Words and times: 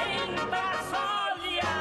em 0.00 0.34
Brasília. 0.50 1.72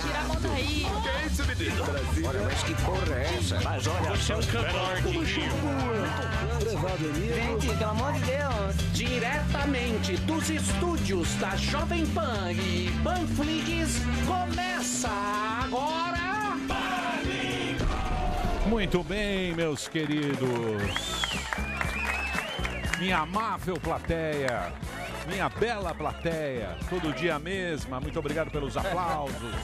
Tira 0.00 0.18
a 0.18 0.24
mão 0.24 0.40
daí. 0.40 0.86
Que 1.02 1.08
é 1.08 1.26
isso, 1.26 1.44
menino? 1.44 1.84
Olha, 2.28 2.40
mas 2.42 2.62
que 2.62 2.74
porra 2.82 3.14
é 3.14 3.34
essa? 3.38 3.60
Mas 3.60 3.86
olha 3.86 4.10
Você 4.10 4.32
é 4.32 4.36
um 4.36 4.40
cantor, 4.40 4.96
Gente, 5.26 5.50
pelo 7.78 7.90
amor 7.90 8.12
de 8.12 8.20
Deus. 8.20 8.76
Diretamente 8.92 10.16
dos 10.18 10.50
estúdios 10.50 11.34
da 11.36 11.56
Jovem 11.56 12.06
Pan 12.06 12.52
e 12.52 12.90
Panflix, 13.02 14.00
começa 14.26 15.08
agora. 15.64 16.20
Muito 18.66 19.02
bem, 19.02 19.54
meus 19.54 19.88
queridos. 19.88 21.19
Minha 23.00 23.20
amável 23.20 23.80
plateia, 23.80 24.70
minha 25.26 25.48
bela 25.48 25.94
plateia, 25.94 26.76
todo 26.90 27.14
dia 27.14 27.38
mesma. 27.38 27.98
Muito 27.98 28.18
obrigado 28.18 28.50
pelos 28.50 28.76
aplausos. 28.76 29.54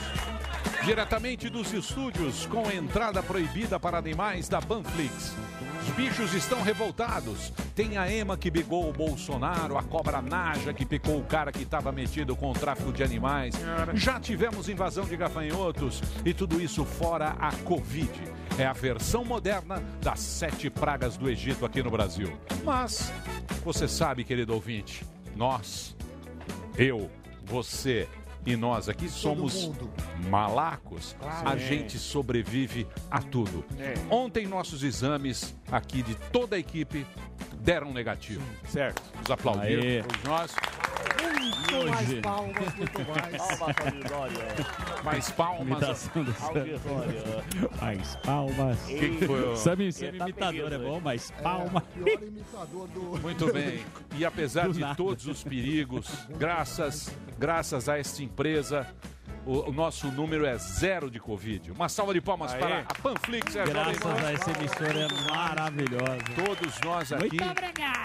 Diretamente 0.83 1.51
dos 1.51 1.71
estúdios, 1.71 2.47
com 2.47 2.71
entrada 2.71 3.23
proibida 3.23 3.79
para 3.79 3.99
animais 3.99 4.49
da 4.49 4.63
Panflix. 4.63 5.35
Os 5.83 5.91
bichos 5.91 6.33
estão 6.33 6.63
revoltados. 6.63 7.53
Tem 7.75 7.99
a 7.99 8.11
Ema 8.11 8.39
que 8.39 8.51
bigou 8.51 8.89
o 8.89 8.93
Bolsonaro, 8.93 9.77
a 9.77 9.83
cobra 9.83 10.23
Naja 10.23 10.73
que 10.73 10.87
picou 10.87 11.19
o 11.19 11.25
cara 11.25 11.53
que 11.53 11.63
estava 11.63 11.93
metido 11.93 12.35
com 12.35 12.51
o 12.51 12.55
tráfico 12.55 12.91
de 12.91 13.03
animais. 13.03 13.55
Já 13.93 14.19
tivemos 14.19 14.67
invasão 14.71 15.05
de 15.05 15.15
gafanhotos 15.15 16.03
e 16.25 16.33
tudo 16.33 16.59
isso 16.59 16.87
fora 16.87 17.37
a 17.39 17.53
Covid. 17.53 18.11
É 18.59 18.65
a 18.67 18.73
versão 18.73 19.25
moderna 19.25 19.83
das 20.01 20.21
sete 20.21 20.71
pragas 20.71 21.17
do 21.17 21.29
Egito 21.29 21.67
aqui 21.67 21.83
no 21.83 21.91
Brasil. 21.91 22.33
Mas, 22.65 23.13
você 23.65 23.87
sabe, 23.87 24.25
querido 24.25 24.55
ouvinte, 24.55 25.05
nós, 25.35 25.95
eu, 26.79 27.11
você 27.45 28.09
e 28.47 28.57
nós 28.57 28.89
aqui 28.89 29.09
somos 29.11 29.71
malacos. 30.31 31.15
Claro. 31.21 31.49
A 31.51 31.55
É. 31.55 31.59
gente 31.59 31.99
sobrevive 31.99 32.87
a 33.11 33.21
tudo. 33.21 33.63
É. 33.79 33.93
Ontem 34.09 34.47
nossos 34.47 34.83
exames 34.83 35.55
aqui 35.71 36.03
de 36.03 36.15
toda 36.33 36.57
a 36.57 36.59
equipe 36.59 37.05
deram 37.61 37.93
negativo. 37.93 38.43
Certo. 38.69 39.03
Os 39.25 39.31
aplaudiram 39.31 39.83
Aê. 39.83 40.03
todos 40.03 40.23
nós. 40.25 40.55
Muito 41.27 41.91
mais 41.91 42.09
Hoje- 42.09 42.21
palmas, 42.21 42.75
muito 42.77 42.99
mais. 43.09 43.37
Palmas, 43.59 43.77
auditório. 43.81 44.37
Mais 45.05 45.31
palmas. 45.31 46.11
Auditório. 46.15 47.43
Mais 47.81 48.17
palmas. 48.17 48.79
Quem 48.87 49.17
que 49.17 49.27
foi 49.27 49.49
o- 49.53 49.57
Sammy 49.57 49.85
Ele 50.01 50.19
tá 50.19 50.25
imitador 50.29 50.73
é 50.73 50.79
bom, 50.79 51.01
mas 51.03 51.31
palma. 51.43 51.81
Pior 51.81 52.23
imitador 52.23 52.89
do. 52.89 53.01
Muito 53.21 53.53
bem. 53.53 53.85
E 54.17 54.25
apesar 54.25 54.67
Do 54.69 54.75
de 54.75 54.81
nada. 54.81 54.95
todos 54.95 55.27
os 55.27 55.43
perigos, 55.45 56.09
graças, 56.39 57.11
graças 57.39 57.89
a 57.89 57.99
esta 57.99 58.23
empresa, 58.23 58.87
o, 59.45 59.71
o 59.71 59.73
nosso 59.73 60.11
número 60.11 60.45
é 60.45 60.57
zero 60.59 61.11
de 61.11 61.21
Covid. 61.21 61.73
Uma 61.73 61.89
salva 61.89 62.13
de 62.13 62.21
palmas 62.21 62.53
Aê. 62.53 62.59
para 62.61 62.81
a 62.81 62.95
Panflix. 62.95 63.53
Jovem 63.53 63.73
Graças 63.73 64.25
a 64.25 64.33
essa 64.33 64.51
emissora 64.51 65.09
maravilhosa. 65.31 66.25
Todos 66.45 66.81
nós 66.85 67.13
aqui 67.13 67.39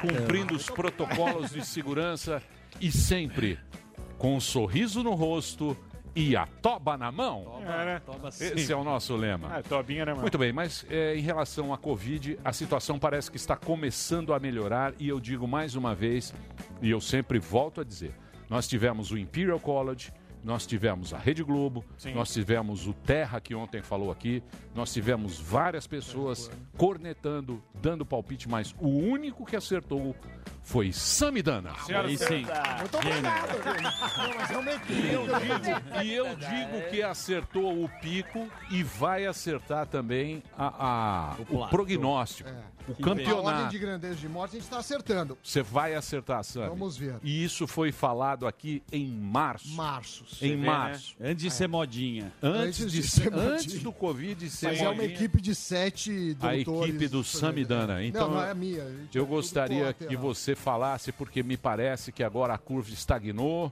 cumprindo 0.01 0.55
os 0.55 0.69
protocolos 0.69 1.51
de 1.51 1.65
segurança 1.65 2.41
e 2.79 2.91
sempre 2.91 3.59
com 4.17 4.35
um 4.35 4.39
sorriso 4.39 5.03
no 5.03 5.13
rosto 5.13 5.75
e 6.15 6.35
a 6.35 6.45
toba 6.45 6.97
na 6.97 7.11
mão. 7.11 7.61
Toba 8.05 8.29
Esse 8.29 8.49
sempre. 8.49 8.71
é 8.71 8.75
o 8.75 8.83
nosso 8.83 9.15
lema. 9.15 9.57
Ah, 9.57 9.63
tobinha 9.63 10.05
na 10.05 10.11
mão. 10.13 10.21
Muito 10.21 10.37
bem, 10.37 10.51
mas 10.51 10.85
é, 10.89 11.15
em 11.15 11.21
relação 11.21 11.73
à 11.73 11.77
Covid, 11.77 12.37
a 12.43 12.53
situação 12.53 12.99
parece 12.99 13.31
que 13.31 13.37
está 13.37 13.55
começando 13.55 14.33
a 14.33 14.39
melhorar 14.39 14.93
e 14.99 15.07
eu 15.07 15.19
digo 15.19 15.47
mais 15.47 15.75
uma 15.75 15.95
vez, 15.95 16.33
e 16.81 16.89
eu 16.89 16.99
sempre 16.99 17.39
volto 17.39 17.81
a 17.81 17.83
dizer, 17.83 18.13
nós 18.49 18.67
tivemos 18.67 19.11
o 19.11 19.17
Imperial 19.17 19.59
College, 19.59 20.11
nós 20.43 20.65
tivemos 20.65 21.13
a 21.13 21.17
Rede 21.17 21.43
Globo, 21.43 21.83
Sim. 21.97 22.13
nós 22.13 22.31
tivemos 22.33 22.87
o 22.87 22.93
Terra, 22.93 23.39
que 23.39 23.53
ontem 23.53 23.81
falou 23.81 24.11
aqui, 24.11 24.41
nós 24.73 24.91
tivemos 24.91 25.39
várias 25.39 25.85
pessoas 25.85 26.49
cornetando, 26.77 27.61
dando 27.75 28.05
palpite, 28.05 28.49
mas 28.49 28.73
o 28.79 28.87
único 28.89 29.45
que 29.45 29.55
acertou 29.55 30.15
foi 30.63 30.91
Samidana. 30.91 31.71
Aí 32.03 32.17
sim. 32.17 32.45
Muito 32.79 32.97
obrigado. 32.97 33.49
Não, 34.21 34.33
mas 34.35 34.51
é. 34.67 34.91
E 35.01 35.13
eu 35.13 35.25
digo, 35.27 36.03
e 36.03 36.13
eu 36.13 36.35
digo 36.35 36.89
que 36.89 37.01
acertou 37.03 37.83
o 37.83 37.89
pico 38.01 38.47
e 38.69 38.83
vai 38.83 39.25
acertar 39.25 39.85
também 39.87 40.43
a, 40.57 40.67
a- 41.31 41.35
o 41.39 41.45
plato. 41.45 41.69
prognóstico, 41.71 42.49
o 42.87 42.91
A 42.91 43.09
ordem 43.09 43.25
de 43.25 43.25
campeonato. 43.25 43.79
grandeza 43.79 44.15
de 44.15 44.27
morte 44.29 44.51
a 44.51 44.53
gente 44.59 44.63
está 44.63 44.77
acertando. 44.79 45.37
Você 45.43 45.61
vai 45.61 45.93
acertar, 45.95 46.43
Sam. 46.43 46.69
Vamos 46.69 46.97
ver. 46.97 47.15
E 47.23 47.43
isso 47.43 47.67
foi 47.67 47.91
falado 47.91 48.47
aqui 48.47 48.81
em 48.91 49.07
março. 49.07 49.69
Marços. 49.75 50.41
Em 50.41 50.49
vê, 50.51 50.55
né? 50.57 50.65
março. 50.65 51.15
Antes 51.21 51.43
de 51.43 51.51
ser 51.51 51.67
modinha. 51.67 52.31
Antes, 52.41 52.81
Antes 52.81 52.91
de 52.91 53.01
de 53.01 53.07
ser, 53.07 53.31
modinha. 53.31 53.51
antes 53.53 53.83
do 53.83 53.91
Covid 53.91 54.49
ser 54.49 54.67
Mas 54.67 54.79
é 54.79 54.81
uma 54.83 54.93
modinha. 54.93 55.13
equipe 55.13 55.41
de 55.41 55.53
sete 55.55 56.37
A 56.41 56.51
doutores. 56.55 56.89
equipe 56.89 57.07
do 57.07 57.23
Samidana. 57.23 58.03
Então, 58.03 58.27
não, 58.27 58.35
não 58.37 58.43
é 58.43 58.51
a 58.51 58.55
minha. 58.55 58.83
a 58.83 58.85
é 58.87 58.95
Eu 59.13 59.25
gostaria 59.25 59.93
que 59.93 60.15
você 60.15 60.55
falasse, 60.55 61.11
porque 61.11 61.43
me 61.43 61.57
parece 61.57 62.11
que 62.11 62.23
agora 62.23 62.53
a 62.53 62.57
curva 62.57 62.89
estagnou. 62.89 63.71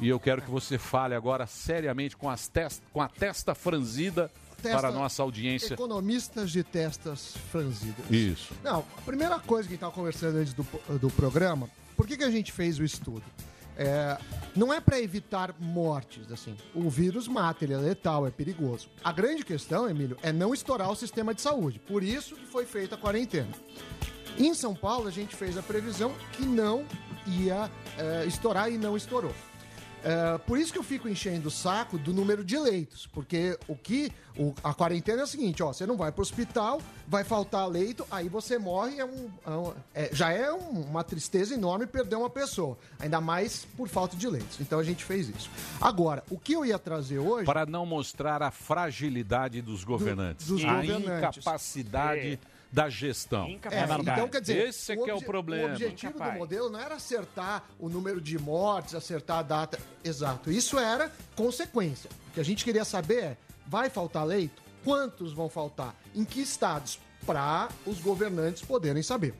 E 0.00 0.08
eu 0.08 0.20
quero 0.20 0.40
que 0.40 0.50
você 0.50 0.78
fale 0.78 1.14
agora 1.16 1.46
seriamente 1.48 2.16
com, 2.16 2.30
as 2.30 2.46
tes- 2.46 2.80
com 2.92 3.02
a 3.02 3.08
testa 3.08 3.54
franzida 3.56 4.30
Testa- 4.60 4.78
para 4.78 4.88
a 4.88 4.92
nossa 4.92 5.22
audiência. 5.22 5.74
Economistas 5.74 6.50
de 6.50 6.62
testas 6.62 7.34
franzidas. 7.50 8.04
Isso. 8.10 8.52
Não, 8.62 8.80
a 8.98 9.00
primeira 9.02 9.38
coisa 9.38 9.68
que 9.68 9.74
a 9.74 9.76
gente 9.76 9.78
estava 9.78 9.92
conversando 9.92 10.38
antes 10.38 10.52
do, 10.54 10.66
do 10.98 11.10
programa, 11.10 11.68
por 11.96 12.06
que, 12.06 12.16
que 12.16 12.24
a 12.24 12.30
gente 12.30 12.52
fez 12.52 12.78
o 12.78 12.84
estudo? 12.84 13.24
É, 13.76 14.18
não 14.54 14.72
é 14.72 14.80
para 14.80 15.00
evitar 15.00 15.54
mortes, 15.58 16.30
assim. 16.30 16.54
O 16.74 16.90
vírus 16.90 17.26
mata, 17.26 17.64
ele 17.64 17.72
é 17.72 17.78
letal, 17.78 18.26
é 18.26 18.30
perigoso. 18.30 18.88
A 19.02 19.10
grande 19.10 19.42
questão, 19.42 19.88
Emílio, 19.88 20.18
é 20.22 20.30
não 20.32 20.52
estourar 20.52 20.90
o 20.90 20.94
sistema 20.94 21.32
de 21.32 21.40
saúde. 21.40 21.78
Por 21.78 22.02
isso 22.02 22.36
que 22.36 22.46
foi 22.46 22.66
feita 22.66 22.94
a 22.94 22.98
quarentena. 22.98 23.48
Em 24.38 24.52
São 24.54 24.74
Paulo, 24.74 25.08
a 25.08 25.10
gente 25.10 25.34
fez 25.34 25.56
a 25.56 25.62
previsão 25.62 26.14
que 26.32 26.44
não 26.44 26.84
ia 27.26 27.70
é, 27.96 28.24
estourar 28.26 28.70
e 28.70 28.76
não 28.76 28.96
estourou. 28.96 29.34
É, 30.02 30.38
por 30.38 30.58
isso 30.58 30.72
que 30.72 30.78
eu 30.78 30.82
fico 30.82 31.08
enchendo 31.08 31.48
o 31.48 31.50
saco 31.50 31.98
do 31.98 32.12
número 32.14 32.42
de 32.44 32.58
leitos, 32.58 33.06
porque 33.06 33.58
o 33.68 33.76
que 33.76 34.10
o- 34.38 34.54
a 34.64 34.72
quarentena 34.72 35.20
é 35.20 35.24
o 35.24 35.26
seguinte, 35.26 35.62
ó, 35.62 35.72
você 35.72 35.84
não 35.84 35.96
vai 35.96 36.10
para 36.10 36.20
o 36.20 36.22
hospital, 36.22 36.80
vai 37.06 37.22
faltar 37.24 37.68
leito, 37.68 38.06
aí 38.10 38.28
você 38.28 38.58
morre, 38.58 38.98
é 38.98 39.04
um, 39.04 39.28
é 39.46 39.50
um- 39.50 39.74
é- 39.94 40.08
já 40.12 40.32
é 40.32 40.50
um- 40.50 40.80
uma 40.82 41.04
tristeza 41.04 41.52
enorme 41.52 41.86
perder 41.86 42.16
uma 42.16 42.30
pessoa, 42.30 42.78
ainda 42.98 43.20
mais 43.20 43.66
por 43.76 43.88
falta 43.88 44.16
de 44.16 44.26
leitos. 44.26 44.58
Então 44.60 44.78
a 44.78 44.84
gente 44.84 45.04
fez 45.04 45.28
isso. 45.28 45.50
Agora, 45.80 46.24
o 46.30 46.38
que 46.38 46.54
eu 46.54 46.64
ia 46.64 46.78
trazer 46.78 47.18
hoje 47.18 47.44
Para 47.44 47.66
não 47.66 47.84
mostrar 47.84 48.42
a 48.42 48.50
fragilidade 48.50 49.60
dos 49.60 49.84
governantes, 49.84 50.46
dos 50.46 50.64
a 50.64 50.74
governantes. 50.76 51.36
incapacidade 51.38 52.38
da 52.72 52.88
gestão. 52.88 53.46
É, 53.46 54.00
então, 54.00 54.28
quer 54.28 54.40
dizer, 54.40 54.68
Esse 54.68 54.92
é 54.92 54.96
que 54.96 55.10
é 55.10 55.14
o 55.14 55.22
problema. 55.22 55.68
O 55.68 55.72
objetivo 55.72 56.12
Incapaz. 56.12 56.32
do 56.32 56.38
modelo 56.38 56.70
não 56.70 56.78
era 56.78 56.94
acertar 56.94 57.64
o 57.78 57.88
número 57.88 58.20
de 58.20 58.38
mortes, 58.38 58.94
acertar 58.94 59.38
a 59.38 59.42
data. 59.42 59.78
Exato. 60.04 60.50
Isso 60.50 60.78
era 60.78 61.10
consequência. 61.34 62.08
O 62.28 62.34
que 62.34 62.40
a 62.40 62.44
gente 62.44 62.64
queria 62.64 62.84
saber 62.84 63.22
é: 63.22 63.36
vai 63.66 63.90
faltar 63.90 64.24
leito? 64.24 64.62
Quantos 64.84 65.32
vão 65.32 65.48
faltar? 65.48 65.94
Em 66.14 66.24
que 66.24 66.40
estados? 66.40 66.98
Para 67.26 67.68
os 67.86 68.00
governantes 68.00 68.62
poderem 68.62 69.02
saber. 69.02 69.34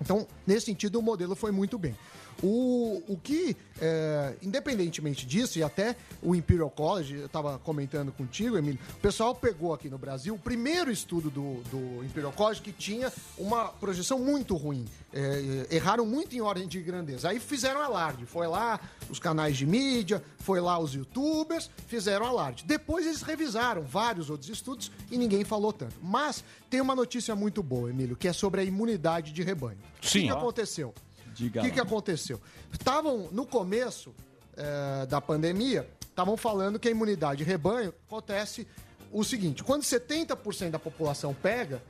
Então, 0.00 0.28
nesse 0.46 0.66
sentido, 0.66 1.00
o 1.00 1.02
modelo 1.02 1.34
foi 1.34 1.50
muito 1.50 1.76
bem. 1.76 1.96
O, 2.42 3.02
o 3.08 3.16
que, 3.16 3.56
é, 3.80 4.34
independentemente 4.42 5.26
disso, 5.26 5.58
e 5.58 5.62
até 5.62 5.96
o 6.22 6.34
Imperial 6.34 6.70
College, 6.70 7.14
eu 7.14 7.26
estava 7.26 7.58
comentando 7.58 8.12
contigo, 8.12 8.56
Emílio, 8.56 8.78
o 8.96 9.00
pessoal 9.00 9.34
pegou 9.34 9.72
aqui 9.72 9.88
no 9.88 9.98
Brasil 9.98 10.34
o 10.34 10.38
primeiro 10.38 10.90
estudo 10.90 11.30
do, 11.30 11.62
do 11.70 12.04
Imperial 12.04 12.32
College 12.32 12.60
que 12.60 12.72
tinha 12.72 13.12
uma 13.38 13.68
projeção 13.68 14.18
muito 14.18 14.54
ruim. 14.54 14.84
É, 15.12 15.68
erraram 15.70 16.04
muito 16.04 16.36
em 16.36 16.40
ordem 16.40 16.68
de 16.68 16.80
grandeza. 16.82 17.30
Aí 17.30 17.40
fizeram 17.40 17.80
alarde. 17.80 18.26
Foi 18.26 18.46
lá 18.46 18.78
os 19.08 19.18
canais 19.18 19.56
de 19.56 19.64
mídia, 19.64 20.22
foi 20.38 20.60
lá 20.60 20.78
os 20.78 20.92
youtubers, 20.94 21.70
fizeram 21.86 22.26
alarde. 22.26 22.64
Depois 22.64 23.06
eles 23.06 23.22
revisaram 23.22 23.82
vários 23.82 24.28
outros 24.28 24.50
estudos 24.50 24.92
e 25.10 25.16
ninguém 25.16 25.42
falou 25.44 25.72
tanto. 25.72 25.94
Mas 26.02 26.44
tem 26.68 26.80
uma 26.80 26.94
notícia 26.94 27.34
muito 27.34 27.62
boa, 27.62 27.88
Emílio, 27.88 28.16
que 28.16 28.28
é 28.28 28.32
sobre 28.32 28.60
a 28.60 28.64
imunidade 28.64 29.32
de 29.32 29.42
rebanho. 29.42 29.78
O 30.02 30.06
Sim. 30.06 30.20
que, 30.20 30.26
que 30.26 30.32
aconteceu? 30.32 30.94
Diga 31.36 31.60
O 31.60 31.64
que, 31.64 31.70
que 31.70 31.80
aconteceu? 31.80 32.40
Estavam, 32.72 33.28
no 33.30 33.46
começo 33.46 34.14
eh, 34.56 35.06
da 35.06 35.20
pandemia, 35.20 35.88
estavam 36.00 36.36
falando 36.36 36.78
que 36.78 36.88
a 36.88 36.90
imunidade 36.90 37.38
de 37.38 37.44
rebanho 37.44 37.92
acontece 38.06 38.66
o 39.12 39.22
seguinte: 39.22 39.62
quando 39.62 39.82
70% 39.82 40.70
da 40.70 40.78
população 40.78 41.34
pega. 41.34 41.82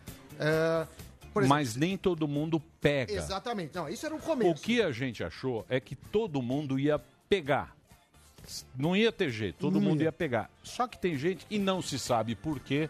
por 1.32 1.42
exemplo, 1.42 1.48
Mas 1.48 1.76
nem 1.76 1.96
todo 1.96 2.26
mundo 2.26 2.60
pega. 2.80 3.12
Exatamente. 3.12 3.74
Não, 3.74 3.88
isso 3.88 4.04
era 4.04 4.14
o 4.14 4.18
O 4.18 4.20
começo. 4.20 4.62
que 4.62 4.82
a 4.82 4.90
gente 4.90 5.22
achou 5.22 5.64
é 5.68 5.78
que 5.80 5.94
todo 5.94 6.42
mundo 6.42 6.78
ia 6.78 6.98
pegar. 7.28 7.74
Não 8.76 8.96
ia 8.96 9.10
ter 9.10 9.30
jeito, 9.30 9.56
todo 9.58 9.80
mundo 9.80 10.00
ia. 10.02 10.06
ia 10.06 10.12
pegar. 10.12 10.50
Só 10.62 10.86
que 10.86 10.98
tem 10.98 11.16
gente 11.18 11.46
e 11.50 11.58
não 11.58 11.82
se 11.82 11.98
sabe 11.98 12.34
por 12.34 12.60
quê. 12.60 12.88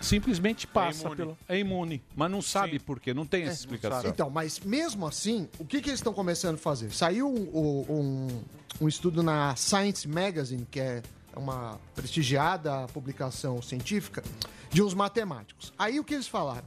Simplesmente 0.00 0.66
passa 0.66 1.02
imune. 1.02 1.16
pelo. 1.16 1.38
É 1.48 1.58
imune. 1.58 2.02
Mas 2.14 2.30
não 2.30 2.40
sabe 2.42 2.78
por 2.78 3.00
quê, 3.00 3.12
não 3.12 3.26
tem 3.26 3.44
essa 3.44 3.60
explicação. 3.60 4.10
Então, 4.10 4.30
mas 4.30 4.60
mesmo 4.60 5.06
assim, 5.06 5.48
o 5.58 5.64
que, 5.64 5.80
que 5.80 5.90
eles 5.90 6.00
estão 6.00 6.12
começando 6.12 6.54
a 6.54 6.58
fazer? 6.58 6.90
Saiu 6.92 7.28
um, 7.28 7.84
um- 7.92 8.42
um 8.82 8.88
estudo 8.88 9.22
na 9.22 9.56
Science 9.56 10.06
Magazine, 10.06 10.66
que 10.70 10.78
é 10.80 11.02
uma 11.36 11.78
prestigiada 11.94 12.86
publicação 12.88 13.60
científica, 13.62 14.22
de 14.70 14.82
uns 14.82 14.94
matemáticos. 14.94 15.72
Aí 15.78 15.98
o 15.98 16.04
que 16.04 16.14
eles 16.14 16.28
falaram? 16.28 16.66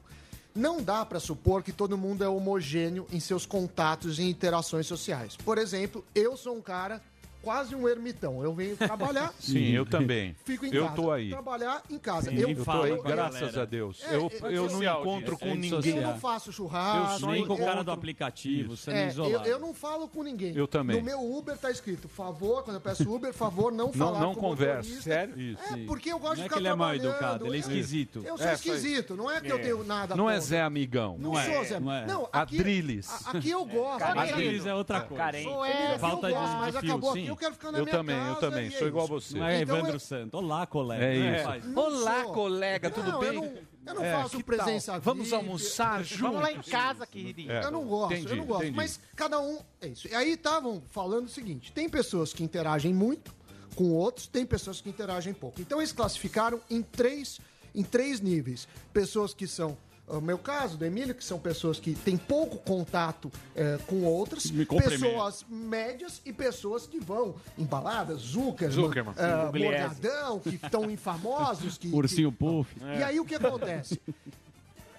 Não 0.53 0.81
dá 0.83 1.05
para 1.05 1.19
supor 1.19 1.63
que 1.63 1.71
todo 1.71 1.97
mundo 1.97 2.23
é 2.25 2.27
homogêneo 2.27 3.07
em 3.11 3.19
seus 3.21 3.45
contatos 3.45 4.19
e 4.19 4.23
interações 4.23 4.85
sociais. 4.85 5.37
Por 5.37 5.57
exemplo, 5.57 6.03
eu 6.13 6.35
sou 6.35 6.55
um 6.57 6.61
cara 6.61 7.01
quase 7.41 7.75
um 7.75 7.87
ermitão. 7.87 8.43
Eu 8.43 8.53
venho 8.53 8.75
trabalhar. 8.77 9.33
Sim, 9.39 9.71
eu 9.71 9.85
também. 9.85 10.35
Fico 10.45 10.65
em 10.65 10.73
eu 10.73 10.83
casa. 10.85 10.95
tô 10.95 11.11
aí. 11.11 11.29
Trabalhar 11.29 11.83
em 11.89 11.97
casa. 11.99 12.29
Sim, 12.29 12.37
eu 12.37 12.63
tô 12.63 12.71
aí, 12.83 13.01
graças 13.01 13.57
a 13.57 13.65
Deus. 13.65 14.01
É, 14.03 14.15
eu 14.15 14.31
é, 14.43 14.57
eu 14.57 14.65
é, 14.67 14.71
não 14.71 14.83
é, 14.83 14.99
encontro 15.01 15.37
com 15.37 15.45
rede 15.45 15.57
ninguém. 15.71 15.97
Eu 15.97 16.01
não 16.03 16.19
faço 16.19 16.51
churrasco. 16.51 17.27
Nem 17.27 17.45
com 17.45 17.53
o 17.53 17.57
cara 17.57 17.79
eu- 17.79 17.83
do 17.83 17.91
aplicativo, 17.91 18.75
sendo 18.77 18.95
é, 18.97 19.03
eu, 19.05 19.07
isolado. 19.09 19.47
eu 19.47 19.59
não 19.59 19.73
falo 19.73 20.07
com 20.07 20.23
ninguém. 20.23 20.55
Eu 20.55 20.67
também. 20.67 20.97
No 20.97 21.03
meu 21.03 21.19
Uber 21.37 21.57
tá 21.57 21.71
escrito, 21.71 22.07
favor, 22.07 22.63
quando 22.63 22.75
eu 22.75 22.81
peço 22.81 23.09
Uber, 23.13 23.33
favor, 23.33 23.71
não 23.71 23.91
falar 23.91 24.19
não 24.19 24.33
com 24.33 24.39
o 24.39 24.43
converse. 24.49 24.75
motorista. 24.89 25.01
Sério? 25.09 25.39
Isso. 25.39 25.73
É, 25.73 25.77
porque 25.85 26.11
eu 26.11 26.19
gosto 26.19 26.31
Não 26.31 26.35
de 26.35 26.41
é 26.41 26.43
ficar 26.45 26.55
que 26.55 26.61
ele 26.61 26.67
é 26.67 26.75
mal 26.75 26.95
educado, 26.95 27.45
ele 27.45 27.55
é 27.55 27.57
Eu- 27.57 27.59
esquisito. 27.61 28.23
Eu 28.25 28.37
sou 28.37 28.47
É, 28.47 28.53
esquisito, 28.53 29.15
não 29.15 29.29
é 29.31 29.41
que 29.41 29.51
eu 29.51 29.59
tenho 29.61 29.83
nada 29.83 30.15
Não 30.15 30.29
é. 30.29 30.39
Zé 30.39 30.61
Amigão. 30.61 31.17
Não, 31.19 31.33
sou 31.35 31.63
Zé. 31.65 31.79
não 31.79 31.91
é. 31.91 32.05
Não, 32.05 32.27
aqui, 32.31 32.59
Adriles. 32.59 33.09
aqui 33.27 33.49
eu 33.49 33.65
gosto. 33.65 34.03
Adriles 34.03 34.65
é 34.65 34.73
outra 34.73 35.01
coisa. 35.01 35.23
Carente. 35.23 35.49
É. 35.49 35.97
Falta 35.99 36.29
eu 36.29 36.35
de- 36.35 36.55
mas 36.57 36.75
acabou 36.75 37.13
sim. 37.13 37.21
aqui, 37.21 37.30
eu 37.31 37.37
quero 37.37 37.53
ficar 37.53 37.71
na 37.71 37.77
Eu 37.79 37.83
minha 37.85 37.95
também, 37.97 38.15
eu 38.17 38.23
casa 38.35 38.39
também, 38.39 38.67
e 38.67 38.71
sou 38.71 38.87
igual 38.87 39.05
a 39.05 39.07
você. 39.07 39.37
Não 39.37 39.45
é 39.45 39.61
Então, 39.61 39.75
Evandro 39.77 39.95
eu- 39.95 39.99
Santos. 39.99 40.33
Olá, 40.39 40.65
colega. 40.67 41.03
É 41.03 41.57
isso. 41.57 41.79
Olá, 41.79 42.23
sou. 42.23 42.33
colega, 42.33 42.89
tudo 42.89 43.11
Não, 43.11 43.19
bem? 43.19 43.29
Eu 43.29 43.33
não, 43.35 43.43
eu 43.87 43.93
não 43.95 44.03
É, 44.03 44.11
faço 44.21 44.43
presença? 44.43 44.99
Vamos 44.99 45.31
almoçar 45.33 46.03
juntos. 46.03 46.19
Vamos 46.19 46.41
lá 46.41 46.51
em 46.51 46.61
casa, 46.61 47.05
queridinho. 47.07 47.51
É. 47.51 47.63
Eu 47.63 47.71
não 47.71 47.85
gosto, 47.85 48.13
Entendi, 48.13 48.29
eu 48.31 48.35
não 48.37 48.45
gosto. 48.45 48.63
entendi. 48.63 48.77
Mas 48.77 48.99
cada 49.15 49.39
um. 49.39 49.59
É 49.81 49.87
isso. 49.87 50.07
E 50.07 50.13
aí 50.15 50.31
estavam 50.33 50.81
falando 50.89 51.25
o 51.25 51.29
seguinte: 51.29 51.71
tem 51.71 51.89
pessoas 51.89 52.33
que 52.33 52.43
interagem 52.43 52.93
muito 52.93 53.33
com 53.75 53.91
outros, 53.91 54.27
tem 54.27 54.45
pessoas 54.45 54.81
que 54.81 54.89
interagem 54.89 55.33
pouco. 55.33 55.59
Então 55.61 55.79
eles 55.79 55.91
classificaram 55.91 56.59
em 56.69 56.81
três, 56.81 57.39
em 57.73 57.83
três 57.83 58.19
níveis. 58.19 58.67
Pessoas 58.93 59.33
que 59.33 59.47
são. 59.47 59.77
O 60.11 60.21
meu 60.21 60.37
caso, 60.37 60.77
do 60.77 60.85
Emílio, 60.85 61.15
que 61.15 61.23
são 61.23 61.39
pessoas 61.39 61.79
que 61.79 61.95
têm 61.95 62.17
pouco 62.17 62.57
contato 62.57 63.31
eh, 63.55 63.79
com 63.87 64.03
outras, 64.03 64.51
pessoas 64.51 65.45
médias 65.49 66.21
e 66.25 66.33
pessoas 66.33 66.85
que 66.85 66.99
vão 66.99 67.35
em 67.57 67.63
baladas, 67.63 68.19
Zuckerman, 68.19 68.75
Zuckerman. 68.75 69.15
Morgadão, 69.53 70.39
que 70.39 70.55
estão 70.55 70.91
infamosos. 70.91 71.77
Que, 71.77 71.87
Ursinho 71.87 72.31
Puff. 72.31 72.69
e 72.81 73.03
aí 73.03 73.19
o 73.19 73.25
que 73.25 73.35
acontece? 73.35 73.99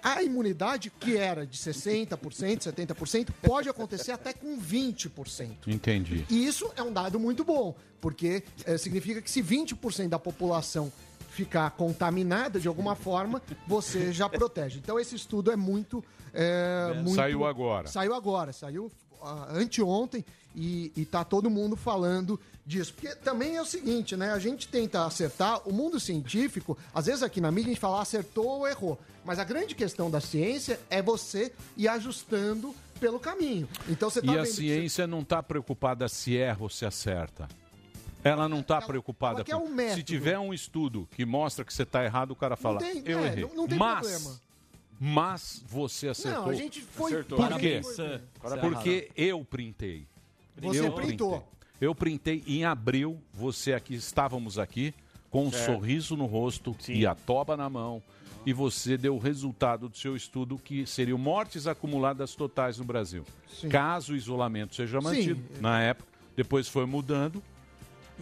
A 0.03 0.21
imunidade, 0.21 0.91
que 0.99 1.15
era 1.15 1.47
de 1.47 1.57
60%, 1.57 2.17
70%, 2.17 3.29
pode 3.41 3.69
acontecer 3.69 4.11
até 4.11 4.33
com 4.33 4.59
20%. 4.59 5.65
Entendi. 5.65 6.25
E 6.29 6.45
isso 6.45 6.69
é 6.75 6.83
um 6.83 6.91
dado 6.91 7.17
muito 7.17 7.45
bom, 7.45 7.73
porque 8.01 8.43
eh, 8.65 8.77
significa 8.77 9.21
que 9.21 9.31
se 9.31 9.41
20% 9.41 10.09
da 10.09 10.19
população 10.19 10.91
ficar 11.33 11.71
contaminada 11.71 12.59
de 12.59 12.67
alguma 12.67 12.95
forma, 12.95 13.41
você 13.67 14.11
já 14.13 14.29
protege. 14.29 14.79
Então 14.79 14.99
esse 14.99 15.15
estudo 15.15 15.51
é 15.51 15.55
muito... 15.55 16.03
eh, 16.33 16.93
muito- 16.95 17.15
Saiu 17.15 17.45
agora. 17.45 17.87
Saiu 17.87 18.13
agora, 18.13 18.53
saiu 18.53 18.91
ah, 19.21 19.47
anteontem 19.51 20.23
e, 20.55 20.91
e 20.95 21.05
tá 21.05 21.23
todo 21.23 21.49
mundo 21.49 21.75
falando 21.75 22.39
disso. 22.65 22.93
Porque 22.93 23.15
também 23.15 23.55
é 23.55 23.61
o 23.61 23.65
seguinte, 23.65 24.15
né? 24.15 24.31
A 24.31 24.39
gente 24.39 24.67
tenta 24.67 25.05
acertar, 25.05 25.67
o 25.67 25.73
mundo 25.73 25.99
científico, 25.99 26.77
às 26.93 27.07
vezes 27.07 27.23
aqui 27.23 27.41
na 27.41 27.49
mídia 27.51 27.71
a 27.71 27.73
gente 27.73 27.79
fala 27.81 28.01
acertou 28.01 28.45
ou 28.59 28.67
errou. 28.67 28.99
Mas 29.25 29.39
a 29.39 29.43
grande 29.43 29.73
questão 29.73 30.11
da 30.11 30.19
ciência 30.21 30.79
é 30.89 31.01
você 31.01 31.51
ir 31.75 31.87
ajustando 31.87 32.75
pelo 32.99 33.19
caminho. 33.19 33.67
Então 33.89 34.09
você 34.09 34.21
tá 34.21 34.33
E 34.33 34.37
a 34.37 34.41
que 34.43 34.47
você- 34.49 34.53
ciência 34.61 35.07
não 35.07 35.21
está 35.21 35.41
preocupada 35.41 36.07
se 36.07 36.37
erra 36.37 36.57
ou 36.61 36.69
se 36.69 36.85
acerta. 36.85 37.47
Ela 38.23 38.47
não 38.47 38.59
está 38.61 38.81
preocupada 38.81 39.43
ela 39.47 39.59
com. 39.61 39.67
um 39.67 39.93
se 39.95 40.03
tiver 40.03 40.39
um 40.39 40.53
estudo 40.53 41.07
que 41.15 41.25
mostra 41.25 41.65
que 41.65 41.73
você 41.73 41.83
está 41.83 42.03
errado, 42.03 42.31
o 42.31 42.35
cara 42.35 42.55
fala, 42.55 42.79
tem- 42.79 43.03
eu 43.05 43.19
é, 43.19 43.27
errei. 43.27 43.43
não- 43.45 43.55
não 43.55 43.67
tem 43.67 43.77
mas, 43.77 43.99
problema. 44.07 44.39
mas 44.99 45.63
você 45.67 46.07
acertou. 46.09 46.43
Não, 46.43 46.49
a 46.49 46.55
gente 46.55 46.81
foi- 46.81 47.11
Acertou. 47.11 47.37
Por 47.37 47.59
quê? 47.59 47.81
foi- 47.83 48.59
Porque 48.59 49.11
eu 49.17 49.43
printei. 49.43 50.07
Você 50.57 50.79
eu 50.79 50.91
printou. 50.93 51.31
printei. 51.31 51.53
Eu 51.81 51.93
printei 51.95 52.43
em 52.47 52.63
abril, 52.63 53.19
você 53.33 53.73
aqui, 53.73 53.95
estávamos 53.95 54.57
aqui, 54.57 54.93
com 55.29 55.45
um 55.47 55.51
Certo. 55.51 55.65
sorriso 55.73 56.15
no 56.15 56.25
rosto 56.25 56.75
e 56.87 57.05
a 57.05 57.13
toba 57.15 57.57
na 57.57 57.69
mão. 57.69 58.01
E 58.45 58.53
você 58.53 58.97
deu 58.97 59.15
o 59.15 59.19
resultado 59.19 59.89
do 59.89 59.97
seu 59.97 60.15
estudo, 60.15 60.57
que 60.57 60.85
seriam 60.85 61.17
mortes 61.17 61.65
acumuladas 61.65 62.35
totais 62.35 62.77
no 62.77 62.83
Brasil. 62.85 63.25
Sim. 63.49 63.69
Caso 63.69 64.13
o 64.13 64.15
isolamento 64.15 64.75
seja 64.75 64.99
mantido, 65.01 65.41
Sim. 65.55 65.61
na 65.61 65.81
época, 65.81 66.07
depois 66.35 66.67
foi 66.67 66.85
mudando, 66.85 67.41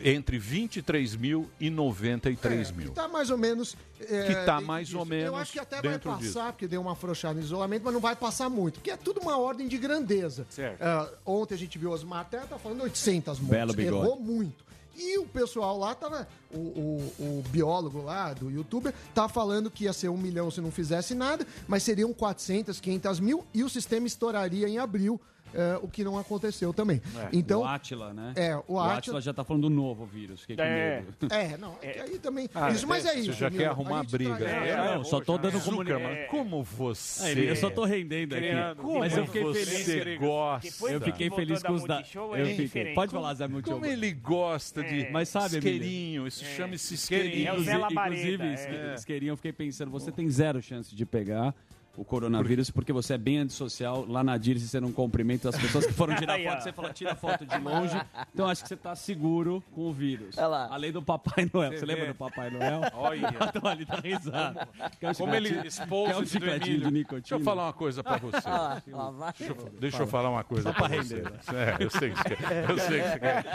entre 0.03 0.37
23 0.37 1.15
mil 1.15 1.49
e 1.59 1.69
93 1.69 2.71
mil. 2.71 2.91
Tá 2.91 3.07
mais 3.07 3.29
ou 3.29 3.37
menos. 3.37 3.75
é, 3.99 4.27
Que 4.27 4.35
tá 4.45 4.53
dentro 4.55 4.67
mais 4.67 4.87
disso. 4.87 4.99
ou 4.99 5.05
menos 5.05 5.25
Eu 5.27 5.35
acho 5.35 5.51
que 5.51 5.59
até 5.59 5.81
vai 5.81 5.99
passar, 5.99 6.19
disso. 6.19 6.39
porque 6.53 6.67
deu 6.67 6.81
uma 6.81 6.93
afrouxada 6.93 7.35
no 7.35 7.41
isolamento, 7.41 7.83
mas 7.83 7.93
não 7.93 8.01
vai 8.01 8.15
passar 8.15 8.49
muito, 8.49 8.75
porque 8.75 8.91
é 8.91 8.97
tudo 8.97 9.19
uma 9.21 9.37
ordem 9.37 9.67
de 9.67 9.77
grandeza. 9.77 10.45
Certo. 10.49 10.81
É, 10.81 11.09
ontem 11.25 11.55
a 11.55 11.57
gente 11.57 11.77
viu 11.77 11.89
os 11.91 12.01
Osmar 12.01 12.25
Terra, 12.29 12.47
tá 12.49 12.57
falando 12.57 12.81
800 12.83 13.39
mortes. 13.39 13.49
Belo 13.57 13.73
bigode. 13.73 14.05
Errou 14.05 14.19
muito. 14.19 14.71
E 14.97 15.17
o 15.19 15.25
pessoal 15.25 15.77
lá 15.79 15.95
tava. 15.95 16.27
O, 16.53 16.57
o- 16.57 17.13
o 17.19 17.43
biólogo 17.49 18.01
lá 18.03 18.33
do 18.33 18.51
youtuber 18.51 18.93
tá 19.15 19.29
falando 19.29 19.71
que 19.71 19.85
ia 19.85 19.93
ser 19.93 20.09
um 20.09 20.17
milhão 20.17 20.51
se 20.51 20.59
não 20.59 20.69
fizesse 20.69 21.15
nada, 21.15 21.47
mas 21.67 21.81
seriam 21.83 22.13
400, 22.13 22.79
500 22.79 23.19
mil 23.21 23.45
e 23.53 23.63
o 23.63 23.69
sistema 23.69 24.05
estouraria 24.05 24.67
em 24.67 24.77
abril, 24.77 25.19
é, 25.53 25.79
o 25.81 25.87
que 25.87 26.03
não 26.03 26.17
aconteceu 26.17 26.73
também. 26.73 27.01
Então, 27.31 27.61
o 27.61 27.65
Atila, 27.65 28.13
né? 28.13 28.33
É, 28.35 28.55
o 28.55 28.63
o 28.67 28.79
Átila- 28.79 28.97
Atila 28.97 29.21
já 29.21 29.33
tá 29.33 29.43
falando 29.43 29.63
do 29.63 29.69
novo 29.69 30.05
vírus. 30.05 30.41
Fiquei 30.41 30.55
com 30.55 30.61
É. 30.63 31.01
medo. 31.01 31.13
É, 31.31 31.57
não, 31.57 31.75
é 31.81 31.87
que 31.91 31.99
aí 31.99 32.19
também. 32.19 32.49
Ah, 32.53 32.69
isso, 32.71 32.87
mas 32.87 33.05
é 33.05 33.13
você 33.13 33.19
isso. 33.19 33.33
já 33.33 33.47
Emílio, 33.47 33.65
quer 33.65 33.69
arrumar 33.71 33.99
a 33.99 34.01
gente 34.03 34.11
briga. 34.11 34.35
tá-? 34.37 34.45
É, 34.45 34.95
não, 34.95 35.03
só 35.03 35.19
tô 35.21 35.37
dando 35.37 35.59
comunicação. 35.61 36.09
como 36.29 36.63
você... 36.63 37.23
Ah, 37.25 37.31
Eu 37.33 37.55
só 37.55 37.69
tô 37.69 37.83
rendendo 37.85 38.35
aqui. 38.35 38.47
Como 38.77 38.99
Mas 38.99 39.15
eu 39.17 39.25
fiquei 39.25 39.43
você 39.43 39.65
feliz. 39.65 40.19
gosta? 40.19 40.91
Eu 40.91 40.99
que 40.99 41.11
fiquei 41.11 41.29
feliz 41.29 41.63
com 41.63 41.73
os 41.73 41.83
da. 41.85 42.03
Eu 42.15 42.35
é 42.35 42.45
fiquei. 42.45 42.93
Pode 42.93 43.11
falar, 43.11 43.33
Zé 43.33 43.47
Multishow. 43.47 43.79
Como 43.79 43.85
ele 43.85 44.11
gosta 44.11 44.83
de 44.83 45.09
Mas 45.11 45.29
sabe, 45.29 45.57
isqueirinho, 45.57 46.27
isso 46.27 46.43
chama-se 46.45 46.93
isqueirinho. 46.93 47.47
É 47.49 47.51
Inclusive, 47.51 48.43
é. 48.43 48.93
isqueirinho, 48.95 49.31
eu 49.31 49.35
fiquei 49.37 49.53
pensando, 49.53 49.91
você 49.91 50.11
tem 50.11 50.29
zero 50.29 50.61
chance 50.61 50.93
de 50.95 51.05
pegar 51.05 51.53
o 51.97 52.05
coronavírus 52.05 52.71
porque 52.71 52.93
você 52.93 53.13
é 53.15 53.17
bem 53.17 53.39
antissocial. 53.39 54.05
Lá 54.07 54.23
na 54.23 54.37
Dirce 54.37 54.67
você 54.67 54.79
não 54.79 54.91
cumprimenta 54.91 55.49
as 55.49 55.57
pessoas 55.57 55.85
que 55.85 55.93
foram 55.93 56.15
tirar 56.17 56.39
foto, 56.39 56.63
você 56.63 56.71
fala, 56.71 56.93
tira 56.93 57.15
foto 57.15 57.45
de 57.45 57.57
longe. 57.59 58.01
Então 58.33 58.47
acho 58.47 58.63
que 58.63 58.69
você 58.69 58.77
tá 58.77 58.95
seguro 58.95 59.63
com 59.73 59.81
o 59.89 59.93
vírus. 59.93 60.37
Olha 60.37 60.47
lá. 60.47 60.67
Além 60.71 60.91
do 60.91 61.01
Papai 61.01 61.49
Noel. 61.53 61.71
Você, 61.71 61.79
Você 61.79 61.85
lembra 61.85 62.07
do 62.07 62.15
Papai 62.15 62.49
Noel? 62.49 62.81
Olha. 62.95 63.29
Então 63.53 63.69
ali 63.69 63.85
tá 63.85 63.95
risado. 63.97 64.59
Quer 64.99 65.11
um 65.11 65.13
Como 65.13 65.35
ele 65.35 65.67
expôs 65.67 66.15
do 66.15 66.25
chicletinho 66.25 66.79
de 66.79 66.91
nicotina? 66.91 67.19
Deixa 67.21 67.35
eu 67.35 67.39
falar 67.41 67.63
uma 67.65 67.73
coisa 67.73 68.03
pra 68.03 68.17
você. 68.17 68.47
Olha 68.47 69.09
lá. 69.09 69.33
Deixa 69.37 69.53
eu, 69.53 69.69
deixa 69.79 69.97
eu 70.03 70.07
falar 70.07 70.29
uma 70.29 70.43
coisa 70.43 70.71
pra 70.73 70.87
você. 70.87 71.15
render. 71.15 71.33
É, 71.53 71.83
eu 71.83 71.89
sei 71.89 72.11
que 72.11 72.17
você 72.17 72.35
quer. 72.35 72.69
Eu 72.69 72.79
sei 72.79 73.01
que 73.01 73.09
você 73.09 73.19
quer. 73.19 73.45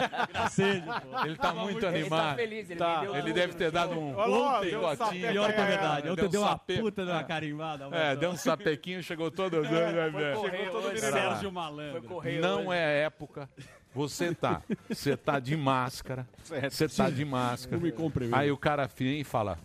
Ele 1.25 1.35
tá 1.35 1.53
muito 1.53 1.77
Ele 1.77 1.81
tá 1.81 1.87
animado. 1.89 2.35
feliz, 2.35 2.69
ele 2.69 2.79
Tá, 2.79 3.03
ele 3.17 3.33
deve 3.33 3.53
ter 3.53 3.71
dado 3.71 3.93
um, 3.99 4.15
Olha 4.15 4.27
lá, 4.27 4.61
um 4.61 4.91
um 4.91 4.95
sapeco. 4.95 5.31
Pior 5.31 5.53
que 5.53 5.61
a 5.61 5.65
verdade. 5.65 6.01
Deu 6.03 6.13
Ontem 6.13 6.29
deu 6.29 6.41
uma 6.41 6.57
puta 6.57 7.05
de 7.05 7.11
uma 7.11 7.23
carimbada. 7.23 7.87
É, 7.91 8.15
deu 8.15 8.26
um 8.29 8.37
sapequinho, 8.37 9.01
chegou 9.03 9.29
todo 9.31 9.61
dando, 9.61 9.71
né, 9.95 10.09
velho? 10.09 10.35
correr 10.39 10.69
todo 10.69 10.87
hoje. 10.87 10.99
Sérgio 10.99 11.51
Malandro. 11.51 12.01
Foi 12.01 12.01
Não 12.39 12.67
hoje. 12.67 12.77
é 12.79 13.01
época. 13.03 13.49
Você 13.95 14.33
tá, 14.35 14.61
você 14.87 15.17
tá 15.17 15.39
de 15.39 15.57
máscara. 15.57 16.27
Você 16.43 16.87
tá 16.87 17.09
de 17.09 17.25
máscara. 17.25 17.77
Não 17.77 17.83
me 17.83 17.91
cumprimento. 17.91 18.35
Aí 18.37 18.51
o 18.51 18.57
cara 18.57 18.85
vem 18.87 19.21
e 19.21 19.23
fala: 19.23 19.57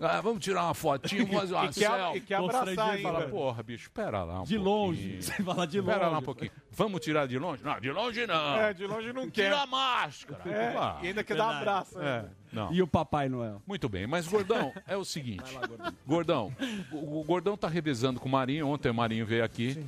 ah, 0.00 0.20
vamos 0.22 0.42
tirar 0.42 0.64
uma 0.64 0.74
fotinho, 0.74 1.26
vamos 1.26 1.40
fazer 1.42 1.54
uma 1.54 1.64
E 1.66 1.68
quer, 1.68 1.90
selfie. 1.90 2.18
e 2.18 2.20
quer 2.22 2.34
abraçar 2.36 2.98
Fala, 3.02 3.28
porra, 3.28 3.62
bicho, 3.62 3.82
espera 3.84 4.24
lá 4.24 4.40
um 4.40 4.44
De 4.44 4.54
pouquinho. 4.56 4.62
longe. 4.62 5.16
Você 5.22 5.42
fala 5.42 5.66
de 5.66 5.80
longe. 5.80 5.90
Espera 5.92 6.08
lá 6.10 6.18
um 6.18 6.22
pouquinho. 6.22 6.50
Vamos 6.70 7.00
tirar 7.02 7.26
de 7.28 7.38
longe? 7.38 7.62
Não, 7.62 7.78
de 7.78 7.90
longe 7.92 8.26
não. 8.26 8.56
É, 8.58 8.72
de 8.72 8.86
longe 8.86 9.12
não 9.12 9.30
quer. 9.30 9.44
Tira 9.50 9.60
a 9.62 9.66
máscara. 9.66 10.50
É, 10.50 10.76
Ah, 10.76 10.98
e 11.02 11.08
ainda 11.08 11.22
quer 11.22 11.36
dar 11.36 11.46
um 11.48 11.50
abraço. 11.50 12.00
é, 12.00 12.24
não. 12.52 12.72
E 12.72 12.80
o 12.80 12.86
Papai 12.86 13.28
Noel? 13.28 13.60
Muito 13.66 13.88
bem, 13.88 14.06
mas 14.06 14.26
Gordão, 14.26 14.72
é 14.88 14.96
o 14.96 15.04
seguinte. 15.04 15.56
Gordão, 16.06 16.52
o, 16.90 17.20
o 17.20 17.24
Gordão 17.24 17.54
tá 17.56 17.68
revezando 17.68 18.18
com 18.18 18.28
o 18.28 18.32
Marinho. 18.32 18.66
Ontem 18.66 18.88
o 18.90 18.94
Marinho 18.94 19.26
veio 19.26 19.44
aqui, 19.44 19.84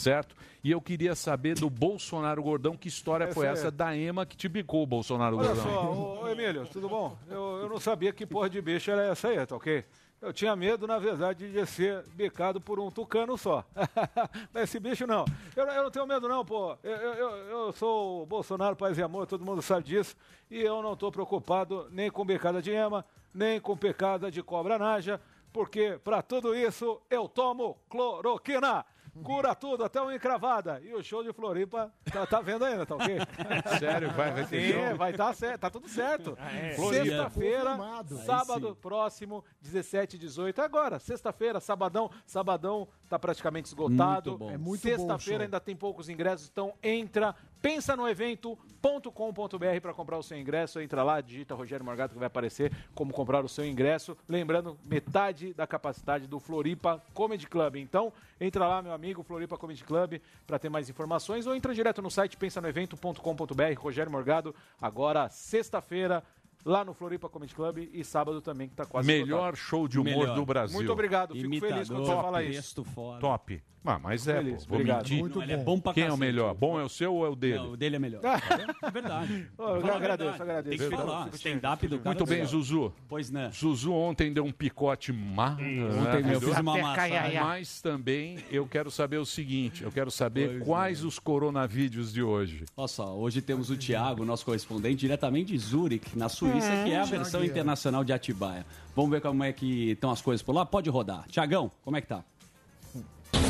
certo? 0.00 0.34
E 0.64 0.70
eu 0.70 0.80
queria 0.80 1.14
saber 1.14 1.54
do 1.58 1.70
Bolsonaro 1.70 2.42
Gordão, 2.42 2.76
que 2.76 2.88
história 2.88 3.24
Essa 3.24 3.34
foi 3.34 3.46
é- 3.46 3.50
essa 3.50 3.70
da 3.70 3.96
Ema 3.96 4.26
que 4.26 4.36
te 4.36 4.48
bicou 4.48 4.82
o 4.82 4.86
Bolsonaro 4.86 5.36
Olha 5.38 5.48
Gordão? 5.48 5.64
só, 5.64 5.92
ô, 5.92 6.20
ô, 6.22 6.28
Emílio, 6.28 6.66
tudo 6.66 6.88
bom? 6.88 7.16
Eu, 7.28 7.58
eu 7.62 7.68
não 7.68 7.78
sabia 7.80 8.12
que 8.12 8.26
porra 8.26 8.50
de 8.50 8.60
bicho 8.60 8.90
era 8.90 9.02
essa 9.04 9.28
aí, 9.28 9.46
tá 9.46 9.56
ok? 9.56 9.84
Eu 10.20 10.34
tinha 10.34 10.54
medo, 10.54 10.86
na 10.86 10.98
verdade, 10.98 11.50
de 11.50 11.64
ser 11.64 12.04
bicado 12.14 12.60
por 12.60 12.78
um 12.78 12.90
tucano 12.90 13.38
só. 13.38 13.64
Mas 14.52 14.64
esse 14.64 14.78
bicho 14.78 15.06
não. 15.06 15.24
Eu, 15.56 15.64
eu 15.66 15.82
não 15.84 15.90
tenho 15.90 16.06
medo, 16.06 16.28
não, 16.28 16.44
pô. 16.44 16.76
Eu, 16.82 16.92
eu, 16.92 17.14
eu- 17.14 17.36
eu 17.66 17.72
sou 17.72 18.22
o 18.22 18.26
Bolsonaro, 18.26 18.76
paz 18.76 18.98
e 18.98 19.02
amor, 19.02 19.26
todo 19.26 19.44
mundo 19.46 19.62
sabe 19.62 19.84
disso. 19.86 20.14
E 20.50 20.60
eu 20.60 20.82
não 20.82 20.92
estou 20.92 21.10
preocupado 21.10 21.88
nem 21.90 22.10
com 22.10 22.22
bicada 22.22 22.60
de 22.60 22.70
ema, 22.70 23.02
nem 23.32 23.58
com 23.58 23.74
pecada 23.74 24.30
de 24.30 24.42
cobra 24.42 24.78
naja, 24.78 25.18
porque 25.54 25.98
para 26.04 26.20
tudo 26.20 26.54
isso 26.54 27.00
eu 27.08 27.26
tomo 27.26 27.78
cloroquina. 27.88 28.84
Cura 29.22 29.54
tudo, 29.54 29.84
até 29.84 30.00
uma 30.00 30.14
encravada. 30.14 30.80
E 30.82 30.94
o 30.94 31.02
show 31.02 31.22
de 31.22 31.32
Floripa, 31.32 31.92
tá, 32.12 32.26
tá 32.26 32.40
vendo 32.40 32.64
ainda, 32.64 32.86
tá 32.86 32.94
ok? 32.94 33.18
Sério, 33.78 34.10
vai, 34.12 34.32
vai 34.32 34.46
ter 34.46 34.72
Sim, 34.72 34.72
show? 34.72 34.96
vai 34.96 35.12
tá 35.12 35.32
certo, 35.32 35.60
tá 35.60 35.70
tudo 35.70 35.88
certo. 35.88 36.36
é. 36.38 36.74
Sexta-feira, 36.74 37.76
sábado 38.24 38.76
próximo, 38.76 39.44
17 39.60 40.16
e 40.16 40.18
18. 40.18 40.60
Agora, 40.62 40.98
sexta-feira, 40.98 41.60
sabadão, 41.60 42.10
sabadão 42.26 42.88
tá 43.08 43.18
praticamente 43.18 43.68
esgotado. 43.68 44.30
Muito 44.30 44.38
bom. 44.38 44.50
É 44.50 44.58
muito 44.58 44.80
Sexta-feira 44.80 45.44
ainda 45.44 45.60
tem 45.60 45.76
poucos 45.76 46.08
ingressos, 46.08 46.48
então 46.48 46.74
entra, 46.82 47.34
pensa 47.60 47.96
no 47.96 48.08
evento.com.br 48.08 49.80
para 49.82 49.94
comprar 49.94 50.18
o 50.18 50.22
seu 50.22 50.38
ingresso. 50.38 50.80
Entra 50.80 51.02
lá, 51.02 51.20
digita 51.20 51.54
Rogério 51.54 51.84
Morgado 51.84 52.12
que 52.12 52.18
vai 52.18 52.26
aparecer 52.26 52.72
como 52.94 53.12
comprar 53.12 53.44
o 53.44 53.48
seu 53.48 53.64
ingresso. 53.64 54.16
Lembrando, 54.28 54.78
metade 54.84 55.52
da 55.54 55.66
capacidade 55.66 56.26
do 56.26 56.40
Floripa 56.40 57.02
Comedy 57.14 57.46
Club. 57.46 57.76
Então, 57.76 58.12
entra 58.40 58.66
lá, 58.66 58.82
meu 58.82 58.92
amigo, 58.92 59.22
Floripa 59.22 59.56
Comedy 59.56 59.84
Club, 59.84 60.20
para 60.46 60.58
ter 60.58 60.68
mais 60.68 60.88
informações 60.88 61.46
ou 61.46 61.54
entra 61.54 61.74
direto 61.74 62.02
no 62.02 62.10
site 62.10 62.36
pensa 62.36 62.60
no 62.60 62.68
evento.com.br. 62.68 63.78
Rogério 63.78 64.10
Morgado, 64.10 64.54
agora 64.80 65.28
sexta-feira. 65.28 66.22
Lá 66.64 66.84
no 66.84 66.92
Floripa 66.94 67.28
Comedy 67.28 67.54
Club 67.54 67.88
e 67.92 68.04
sábado 68.04 68.40
também, 68.40 68.68
que 68.68 68.74
tá 68.74 68.84
quase 68.84 69.06
Melhor 69.06 69.56
show 69.56 69.88
de 69.88 69.98
humor 69.98 70.18
Melhor. 70.20 70.34
do 70.34 70.44
Brasil. 70.44 70.76
Muito 70.76 70.92
obrigado, 70.92 71.34
fico 71.34 71.48
feliz 71.48 71.88
quando 71.88 72.04
você 72.04 72.12
Imitador, 72.12 72.22
fala 72.22 72.42
isso. 72.42 72.84
Top. 73.20 73.62
Ah, 73.82 73.98
mas 73.98 74.28
é, 74.28 74.34
Feliz, 74.36 74.64
pô, 74.66 74.72
vou 74.72 74.78
obrigado. 74.80 74.98
mentir. 75.04 75.18
Muito 75.20 75.36
Não, 75.36 75.42
ele 75.42 75.52
é 75.54 75.56
bom. 75.56 75.64
bom 75.64 75.80
pra 75.80 75.94
Quem 75.94 76.02
é 76.02 76.06
o 76.06 76.10
cacete. 76.10 76.20
melhor? 76.26 76.54
Bom 76.54 76.78
é 76.78 76.84
o 76.84 76.88
seu 76.90 77.14
ou 77.14 77.24
é 77.24 77.30
o 77.30 77.34
dele? 77.34 77.54
Não, 77.60 77.70
o 77.72 77.76
dele 77.78 77.96
é 77.96 77.98
melhor. 77.98 78.20
É 78.82 78.90
verdade. 78.90 79.46
Eu 79.58 79.64
a 79.64 79.96
agradeço, 79.96 79.98
verdade. 79.98 80.42
agradeço. 80.42 80.78
Tem 80.78 80.90
que 80.90 80.96
falar. 80.96 81.28
Stand-up 81.32 81.88
do 81.88 81.98
cara. 81.98 82.10
Muito 82.10 82.26
bem, 82.28 82.40
é- 82.42 82.44
Zuzu. 82.44 82.92
Pois 83.08 83.30
né. 83.30 83.50
Zuzu 83.54 83.90
ontem 83.94 84.34
deu 84.34 84.44
um 84.44 84.52
picote 84.52 85.14
maravilhoso. 85.14 85.98
Ontem 85.98 86.30
eu 86.30 86.40
fiz 86.42 86.58
uma 86.58 86.76
massagem. 86.76 87.40
Mas 87.40 87.80
também 87.80 88.38
eu 88.50 88.66
quero 88.66 88.90
saber 88.90 89.16
o 89.16 89.24
seguinte: 89.24 89.82
eu 89.82 89.90
quero 89.90 90.10
saber 90.10 90.48
Pois 90.50 90.64
quais 90.64 91.02
os 91.04 91.18
coronavídeos 91.18 92.12
de 92.12 92.22
hoje. 92.22 92.64
Olha 92.76 92.86
só, 92.88 93.16
hoje 93.16 93.40
temos 93.40 93.70
o 93.70 93.76
Thiago, 93.78 94.26
nosso 94.26 94.44
correspondente, 94.44 94.96
diretamente 94.96 95.52
de 95.52 95.58
Zurich, 95.58 96.18
na 96.18 96.28
Suíça, 96.28 96.49
que 96.84 96.92
é 96.92 96.98
a 96.98 97.04
versão 97.04 97.40
Thiaguinho. 97.40 97.50
internacional 97.50 98.04
de 98.04 98.12
Atibaia. 98.12 98.66
Vamos 98.94 99.10
ver 99.10 99.20
como 99.20 99.42
é 99.44 99.52
que 99.52 99.90
estão 99.92 100.10
as 100.10 100.20
coisas 100.20 100.42
por 100.42 100.54
lá? 100.54 100.66
Pode 100.66 100.90
rodar. 100.90 101.24
Tiagão, 101.28 101.70
como 101.84 101.96
é 101.96 102.00
que 102.00 102.08
tá? 102.08 102.24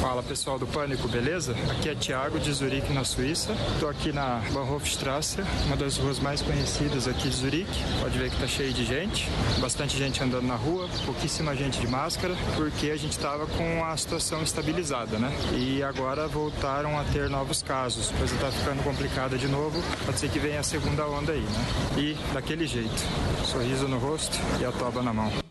Fala 0.01 0.23
pessoal 0.23 0.59
do 0.59 0.67
Pânico, 0.67 1.07
beleza? 1.09 1.55
Aqui 1.71 1.91
é 1.91 1.95
Thiago 1.95 2.41
de 2.41 2.51
Zurique, 2.51 2.91
na 2.91 3.05
Suíça. 3.05 3.53
Estou 3.75 3.87
aqui 3.87 4.13
na 4.13 4.41
Bahnhofstrasse, 4.51 5.43
uma 5.67 5.77
das 5.77 5.99
ruas 5.99 6.19
mais 6.19 6.41
conhecidas 6.41 7.07
aqui 7.07 7.29
de 7.29 7.37
Zurique. 7.37 7.85
Pode 8.01 8.19
ver 8.19 8.31
que 8.31 8.41
tá 8.41 8.47
cheio 8.47 8.73
de 8.73 8.83
gente, 8.83 9.29
bastante 9.61 9.99
gente 9.99 10.23
andando 10.23 10.47
na 10.47 10.57
rua, 10.57 10.89
pouquíssima 11.05 11.55
gente 11.55 11.79
de 11.79 11.87
máscara, 11.87 12.35
porque 12.57 12.91
a 12.91 12.97
gente 12.97 13.13
estava 13.13 13.47
com 13.47 13.85
a 13.85 13.95
situação 13.95 14.43
estabilizada, 14.43 15.19
né? 15.19 15.31
E 15.53 15.83
agora 15.83 16.27
voltaram 16.27 16.99
a 16.99 17.05
ter 17.05 17.29
novos 17.29 17.63
casos. 17.63 18.11
Coisa 18.11 18.35
tá 18.39 18.51
ficando 18.51 18.83
complicada 18.83 19.37
de 19.37 19.49
novo. 19.49 19.83
Pode 20.07 20.19
ser 20.19 20.31
que 20.31 20.39
venha 20.39 20.61
a 20.61 20.65
segunda 20.65 21.07
onda 21.07 21.33
aí, 21.33 21.43
né? 21.43 21.67
E 21.99 22.17
daquele 22.33 22.67
jeito, 22.67 23.05
sorriso 23.45 23.87
no 23.87 23.99
rosto 23.99 24.39
e 24.59 24.65
a 24.65 24.73
toba 24.73 25.03
na 25.03 25.13
mão. 25.13 25.50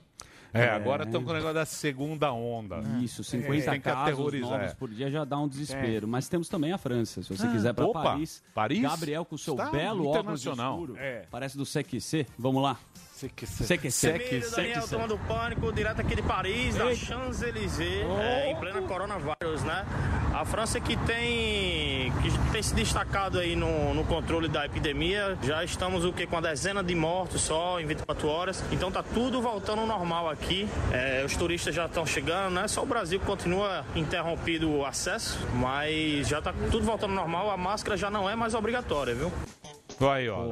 É, 0.54 0.70
agora 0.70 1.04
estão 1.04 1.24
com 1.24 1.30
o 1.30 1.34
negócio 1.34 1.54
da 1.54 1.66
segunda 1.66 2.32
onda. 2.32 2.82
Isso, 3.02 3.24
50 3.24 3.72
Tem 3.72 3.80
que 3.80 3.86
casos 3.86 4.02
aterrorizar, 4.02 4.50
novos 4.50 4.72
é. 4.72 4.76
por 4.76 4.90
dia 4.90 5.12
já 5.12 5.24
dá 5.24 5.38
um 5.38 5.48
desespero. 5.48 6.08
Mas 6.08 6.28
temos 6.28 6.50
também 6.50 6.72
a 6.72 6.78
França. 6.78 7.22
Se 7.22 7.36
você 7.36 7.48
quiser 7.48 7.74
para 7.74 7.86
Opa, 7.86 8.04
Paris, 8.04 8.44
Paris? 8.54 8.82
Gabriel 8.82 9.26
com 9.26 9.36
o 9.36 9.38
seu 9.38 9.54
Está 9.54 9.70
belo 9.70 10.08
óculos 10.08 10.46
escuro. 10.46 10.96
É. 10.98 11.26
Parece 11.30 11.58
do 11.58 11.66
CQC. 11.66 12.26
Vamos 12.38 12.64
lá. 12.64 12.78
CQC. 13.28 14.08
Emílio 14.08 14.52
Daniel, 14.52 14.88
tomando 14.88 15.18
pânico, 15.28 15.72
direto 15.74 16.02
aqui 16.02 16.16
de 16.16 16.22
Paris, 16.22 16.76
da 16.76 16.94
Champs-Élysées, 16.96 18.06
é, 18.20 18.52
em 18.52 18.56
plena 18.56 18.82
coronavírus, 18.84 19.64
né? 19.64 19.86
A 20.34 20.46
França 20.46 20.80
que 20.80 20.96
tem, 20.96 22.12
que 22.22 22.52
tem 22.52 22.64
se 22.64 22.74
destacado 22.74 23.40
aí 23.40 23.56
no, 23.56 23.94
no 23.94 24.06
controle 24.06 24.48
da 24.48 24.66
epidemia, 24.66 25.38
já 25.42 25.64
estamos 25.64 26.06
o 26.06 26.14
que 26.14 26.26
com 26.26 26.38
a 26.38 26.42
dezena 26.42 26.84
de 26.84 26.96
mortos 26.96 27.42
só 27.42 27.80
em 27.80 27.86
24 27.86 28.28
horas, 28.28 28.64
então 28.72 28.92
tá 28.92 29.04
tudo 29.04 29.42
voltando 29.42 29.82
ao 29.82 29.88
normal 29.88 30.30
aqui. 30.30 30.68
É, 30.92 31.24
os 31.26 31.36
turistas 31.36 31.74
já 31.76 31.88
estão 31.88 32.06
chegando, 32.06 32.54
né? 32.54 32.68
Só 32.68 32.84
o 32.84 32.86
Brasil 32.86 33.20
que 33.20 33.26
continua 33.26 33.84
interrompido 33.96 34.70
o 34.70 34.86
acesso, 34.86 35.40
mas 35.56 36.28
já 36.28 36.42
tá 36.42 36.54
tudo 36.72 36.84
voltando 36.84 37.12
ao 37.12 37.16
normal, 37.16 37.52
a 37.52 37.58
máscara 37.58 37.98
já 37.98 38.10
não 38.10 38.30
é 38.30 38.36
mais 38.36 38.54
obrigatória, 38.54 39.14
viu? 39.14 39.32
Aí, 40.08 40.30
ó. 40.30 40.46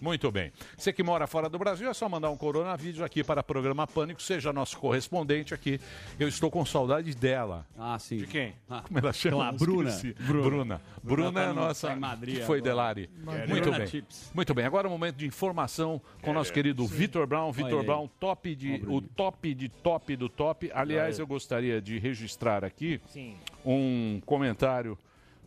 Muito 0.00 0.30
bem. 0.30 0.52
Você 0.76 0.92
que 0.92 1.02
mora 1.02 1.26
fora 1.26 1.48
do 1.48 1.58
Brasil, 1.58 1.88
é 1.90 1.94
só 1.94 2.08
mandar 2.08 2.30
um 2.30 2.36
coronavírus 2.36 3.00
aqui 3.02 3.22
para 3.24 3.40
o 3.40 3.44
programa 3.44 3.86
Pânico, 3.86 4.22
seja 4.22 4.52
nosso 4.52 4.78
correspondente 4.78 5.52
aqui. 5.52 5.80
Eu 6.18 6.28
estou 6.28 6.50
com 6.50 6.64
saudade 6.64 7.14
dela. 7.14 7.66
Ah, 7.78 7.98
sim. 7.98 8.18
De 8.18 8.26
quem? 8.26 8.54
Ah, 8.70 8.82
Como 8.86 8.98
ela 8.98 9.12
chama? 9.12 9.52
Bruna. 9.52 9.90
Bruna. 9.90 10.50
Bruna. 10.50 10.80
Bruna, 11.02 11.32
tá 11.32 11.40
é 11.40 11.44
a 11.44 11.48
no- 11.48 11.54
nossa. 11.54 11.88
tá 11.88 11.94
em 11.94 11.98
Madrid 12.00 12.36
Foi 12.42 12.58
agora. 12.58 12.62
Delari. 12.62 13.10
Muito 13.48 13.62
Bruna 13.64 13.78
bem. 13.78 13.86
Chips. 13.86 14.30
Muito 14.34 14.54
bem. 14.54 14.64
Agora 14.64 14.86
é 14.86 14.88
o 14.88 14.92
momento 14.92 15.16
de 15.16 15.26
informação 15.26 16.00
com 16.22 16.30
o 16.30 16.34
nosso 16.34 16.52
querido 16.52 16.86
Vitor 16.86 17.26
Brown. 17.26 17.52
Vitor 17.52 17.80
aí. 17.80 17.86
Brown, 17.86 18.08
top 18.20 18.54
de, 18.54 18.82
o 18.86 19.00
top 19.00 19.54
de 19.54 19.68
top 19.68 20.16
do 20.16 20.28
top. 20.28 20.70
Aliás, 20.74 21.18
eu 21.18 21.26
gostaria 21.26 21.80
de 21.80 21.98
registrar 21.98 22.64
aqui 22.64 23.00
um 23.64 24.20
comentário 24.24 24.98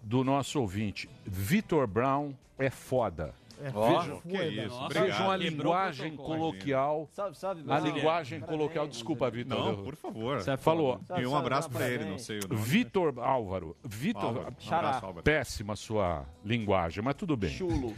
do 0.02 0.24
nosso 0.24 0.60
ouvinte. 0.62 1.10
Vitor 1.26 1.86
Brown 1.88 2.32
é 2.58 2.70
foda. 2.70 3.34
Vejam, 3.60 4.22
Que 4.22 4.44
isso, 4.66 4.88
vejam 4.90 5.30
a 5.30 5.36
linguagem 5.36 6.16
coloquial. 6.16 7.10
Salve, 7.12 7.38
salve, 7.38 7.64
A 7.68 7.80
linguagem 7.80 8.40
coloquial. 8.40 8.88
Desculpa, 8.88 9.30
Vitor. 9.30 9.58
Não, 9.58 9.84
por 9.84 9.96
favor. 9.96 10.42
Você 10.42 10.52
é 10.52 10.58
Falou. 10.58 11.00
E 11.18 11.26
um 11.26 11.36
abraço 11.36 11.70
pra 11.70 11.90
ele, 11.90 12.06
não 12.06 12.18
sei 12.18 12.40
o 12.40 12.48
nome. 12.48 12.62
Vitor 12.62 13.14
Álvaro. 13.20 13.76
Vitor. 13.84 14.48
Um. 14.48 15.22
Péssima 15.22 15.76
sua 15.76 16.26
linguagem, 16.44 17.04
mas 17.04 17.16
tudo 17.16 17.36
bem. 17.36 17.50
Chulo. 17.50 17.94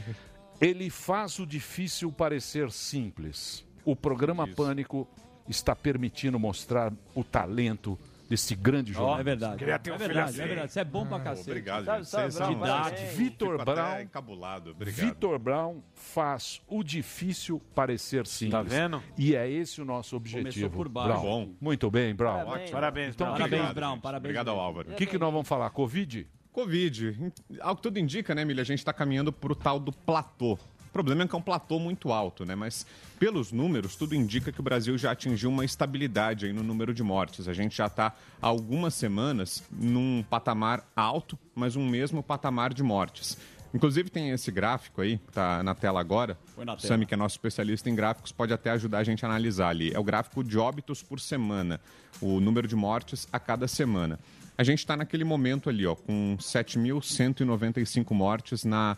Ele 0.60 0.89
faz 0.89 1.39
o 1.39 1.46
difícil 1.46 2.12
parecer 2.12 2.72
simples. 2.72 3.65
O 3.84 3.96
programa 3.96 4.46
Isso. 4.46 4.56
Pânico 4.56 5.08
está 5.48 5.75
permitindo 5.75 6.39
mostrar 6.39 6.94
o 7.15 7.24
talento 7.24 7.98
desse 8.31 8.55
grande 8.55 8.91
É 8.91 8.95
jornal. 8.95 9.23
verdade. 9.23 9.57
Queria 9.57 9.77
ter 9.77 9.91
um 9.91 9.95
é 9.95 9.97
verdade, 9.97 10.29
assim. 10.29 10.41
é 10.41 10.47
verdade. 10.47 10.71
Você 10.71 10.79
é 10.79 10.83
bom 10.85 11.05
pra 11.05 11.19
cacete. 11.19 11.50
Obrigado, 11.50 12.03
Salve, 12.05 12.31
gente. 12.31 12.39
parabéns. 12.39 12.95
demais. 13.00 13.13
Vitor 13.17 13.65
Brown. 13.65 14.00
encabulado. 14.01 14.71
Obrigado. 14.71 15.05
Vitor 15.05 15.38
Brown 15.38 15.81
faz 15.93 16.61
o 16.67 16.81
difícil 16.83 17.61
parecer 17.75 18.25
simples. 18.25 18.51
Tá 18.51 18.61
vendo? 18.63 19.03
E 19.17 19.35
é 19.35 19.50
esse 19.50 19.81
o 19.81 19.85
nosso 19.85 20.15
objetivo. 20.15 20.69
por 20.69 20.88
baixo. 20.88 21.09
Brown. 21.21 21.21
Bom. 21.45 21.53
Muito 21.59 21.91
bem, 21.91 22.15
Brown. 22.15 22.45
Parabéns. 22.45 22.71
Parabéns, 22.71 23.15
Então, 23.15 23.27
Brown. 23.27 23.38
Parabéns, 23.38 23.59
Obrigado, 23.59 23.75
Brown, 23.75 23.93
gente. 23.95 24.01
parabéns 24.01 24.21
Obrigado 24.31 24.47
ao. 24.50 24.59
Álvaro. 24.59 24.91
O 24.91 24.95
que, 24.95 25.05
que 25.05 25.17
nós 25.17 25.31
vamos 25.31 25.47
falar? 25.47 25.69
Covid? 25.71 26.25
Covid. 26.53 27.31
Ao 27.59 27.75
que 27.75 27.81
tudo 27.81 27.97
indica, 28.00 28.33
né, 28.33 28.43
Milha? 28.45 28.61
A 28.61 28.65
gente 28.65 28.79
está 28.79 28.91
caminhando 28.93 29.31
para 29.31 29.51
o 29.51 29.55
tal 29.55 29.79
do 29.79 29.91
platô. 29.91 30.57
O 30.91 30.93
problema 30.93 31.24
é 31.24 31.27
que 31.27 31.33
é 31.33 31.38
um 31.38 31.41
platô 31.41 31.79
muito 31.79 32.12
alto, 32.12 32.43
né? 32.45 32.53
Mas 32.53 32.86
pelos 33.17 33.53
números, 33.53 33.95
tudo 33.95 34.13
indica 34.13 34.51
que 34.51 34.60
o 34.60 34.63
Brasil 34.63 34.98
já 34.98 35.12
atingiu 35.12 35.50
uma 35.50 35.63
estabilidade 35.63 36.45
aí 36.45 36.51
no 36.51 36.62
número 36.62 36.93
de 36.93 37.01
mortes. 37.01 37.48
A 37.48 37.53
gente 37.53 37.77
já 37.77 37.88
está 37.88 38.13
há 38.41 38.48
algumas 38.48 38.93
semanas 38.93 39.63
num 39.71 40.21
patamar 40.29 40.86
alto, 40.93 41.39
mas 41.55 41.77
um 41.77 41.88
mesmo 41.88 42.21
patamar 42.21 42.74
de 42.74 42.83
mortes. 42.83 43.38
Inclusive 43.74 44.10
tem 44.10 44.31
esse 44.31 44.51
gráfico 44.51 45.00
aí, 45.00 45.17
que 45.17 45.31
tá 45.31 45.63
na 45.63 45.74
tela 45.74 46.01
agora. 46.01 46.38
Põe 46.55 46.65
na 46.65 46.74
O 46.74 46.75
tela. 46.75 46.88
Sami, 46.89 47.05
que 47.05 47.13
é 47.13 47.17
nosso 47.17 47.36
especialista 47.36 47.89
em 47.89 47.95
gráficos, 47.95 48.33
pode 48.33 48.51
até 48.51 48.71
ajudar 48.71 48.98
a 48.98 49.03
gente 49.05 49.25
a 49.25 49.29
analisar 49.29 49.69
ali. 49.69 49.93
É 49.93 50.00
o 50.00 50.03
gráfico 50.03 50.43
de 50.43 50.57
óbitos 50.57 51.01
por 51.01 51.21
semana, 51.21 51.79
o 52.19 52.41
número 52.41 52.67
de 52.67 52.75
mortes 52.75 53.29
a 53.31 53.39
cada 53.39 53.65
semana. 53.65 54.19
A 54.57 54.63
gente 54.63 54.79
está 54.79 54.98
naquele 54.98 55.24
momento 55.24 55.69
ali, 55.69 55.88
ó, 55.88 55.95
com 55.95 56.36
7.195 56.38 58.13
mortes 58.13 58.65
na 58.65 58.98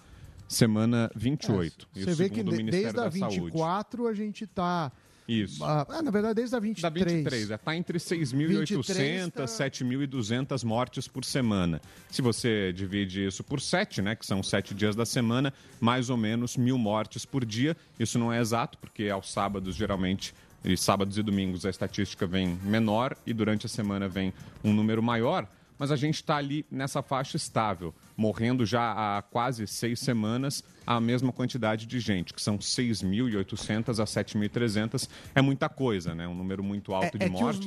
semana 0.54 1.12
28. 1.16 1.88
Você 1.94 2.00
Isso 2.02 2.16
vê 2.16 2.30
que 2.30 2.44
de- 2.44 2.64
desde 2.64 2.88
a 2.88 2.92
da 2.92 3.12
Saúde. 3.12 3.40
24 3.42 4.08
a 4.08 4.14
gente 4.14 4.48
tá. 4.48 4.92
Isso. 5.26 5.64
ah, 5.64 5.86
ah, 5.90 6.02
na 6.02 6.12
verdade, 6.12 6.36
desde 6.36 6.54
a 6.56 6.60
23. 6.60 6.82
Da 6.82 6.90
23, 6.90 7.52
é, 7.52 7.58
tá 7.58 7.76
entre 7.78 7.98
6.800 7.98 8.88
23 8.88 9.30
tá- 9.32 9.48
7.200 9.48 10.64
mortes 10.66 11.08
por 11.08 11.24
semana. 11.24 11.82
Se 12.10 12.22
você 12.22 12.74
divide 12.74 13.26
isso 13.28 13.42
por 13.44 13.62
7, 13.62 14.02
né, 14.02 14.16
que 14.16 14.26
são 14.26 14.44
7 14.44 14.74
dias 14.74 14.96
da 14.98 15.06
semana, 15.06 15.54
mais 15.80 16.10
ou 16.10 16.18
menos 16.18 16.58
mil 16.58 16.78
mortes 16.78 17.26
por 17.26 17.46
dia. 17.46 17.76
Isso 17.98 18.20
não 18.20 18.34
é 18.34 18.40
exato, 18.42 18.78
porque 18.78 19.08
aos 19.10 19.32
sábados, 19.32 19.76
geralmente, 19.76 20.34
e 20.64 20.76
sábados 20.76 21.18
e 21.18 21.24
domingos, 21.24 21.66
a 21.66 21.70
estatística 21.70 22.28
vem 22.28 22.60
menor 22.64 23.16
e 23.26 23.34
durante 23.34 23.66
a 23.66 23.70
semana 23.70 24.10
vem 24.10 24.34
um 24.64 24.74
número 24.74 25.02
maior. 25.02 25.48
mas 25.80 25.92
a 25.92 25.96
gente 25.98 26.16
está 26.16 26.38
ali 26.38 26.66
nessa 26.72 27.02
faixa 27.02 27.36
estável, 27.36 27.94
morrendo 28.16 28.66
já 28.66 29.18
há 29.18 29.22
quase 29.22 29.66
seis 29.68 30.00
semanas 30.00 30.64
a 30.86 31.00
mesma 31.00 31.32
quantidade 31.32 31.86
de 31.86 32.00
gente, 32.00 32.34
que 32.34 32.42
são 32.42 32.58
6.800 32.58 34.00
a 34.00 34.06
7.300. 34.06 35.10
É 35.34 35.42
muita 35.42 35.70
coisa, 35.70 36.14
né? 36.14 36.28
Um 36.28 36.36
número 36.36 36.64
muito 36.64 36.94
alto 36.94 37.18
de 37.18 37.30
mortes. 37.30 37.66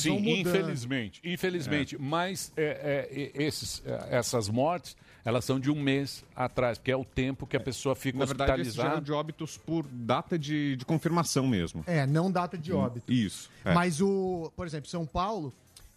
Sim, 0.00 0.40
infelizmente, 0.40 1.20
infelizmente. 1.24 1.96
Mas 1.98 2.52
é, 2.56 3.08
é, 3.10 3.42
esses, 3.42 3.82
é, 3.86 4.16
essas 4.18 4.48
mortes, 4.48 4.96
elas 5.24 5.44
são 5.44 5.58
de 5.58 5.70
um 5.70 5.80
mês 5.80 6.24
atrás, 6.34 6.78
porque 6.78 6.90
é 6.90 6.96
o 6.96 7.04
tempo 7.04 7.46
que 7.46 7.56
a 7.56 7.60
pessoa 7.60 7.94
fica 7.94 8.18
Na 8.18 8.24
verdade, 8.24 8.62
hospitalizada. 8.62 9.00
de 9.00 9.12
óbitos 9.12 9.56
por 9.56 9.84
data 9.90 10.38
de, 10.38 10.76
de 10.76 10.84
confirmação 10.84 11.46
mesmo. 11.46 11.82
É, 11.86 12.06
não 12.06 12.30
data 12.30 12.56
de 12.56 12.72
óbito. 12.72 13.10
Isso. 13.12 13.50
é. 13.64 13.72
Mas 13.74 14.00
o, 14.00 14.52
por 14.56 14.66
exemplo, 14.66 14.88
São 14.88 15.06
Paulo, 15.06 15.52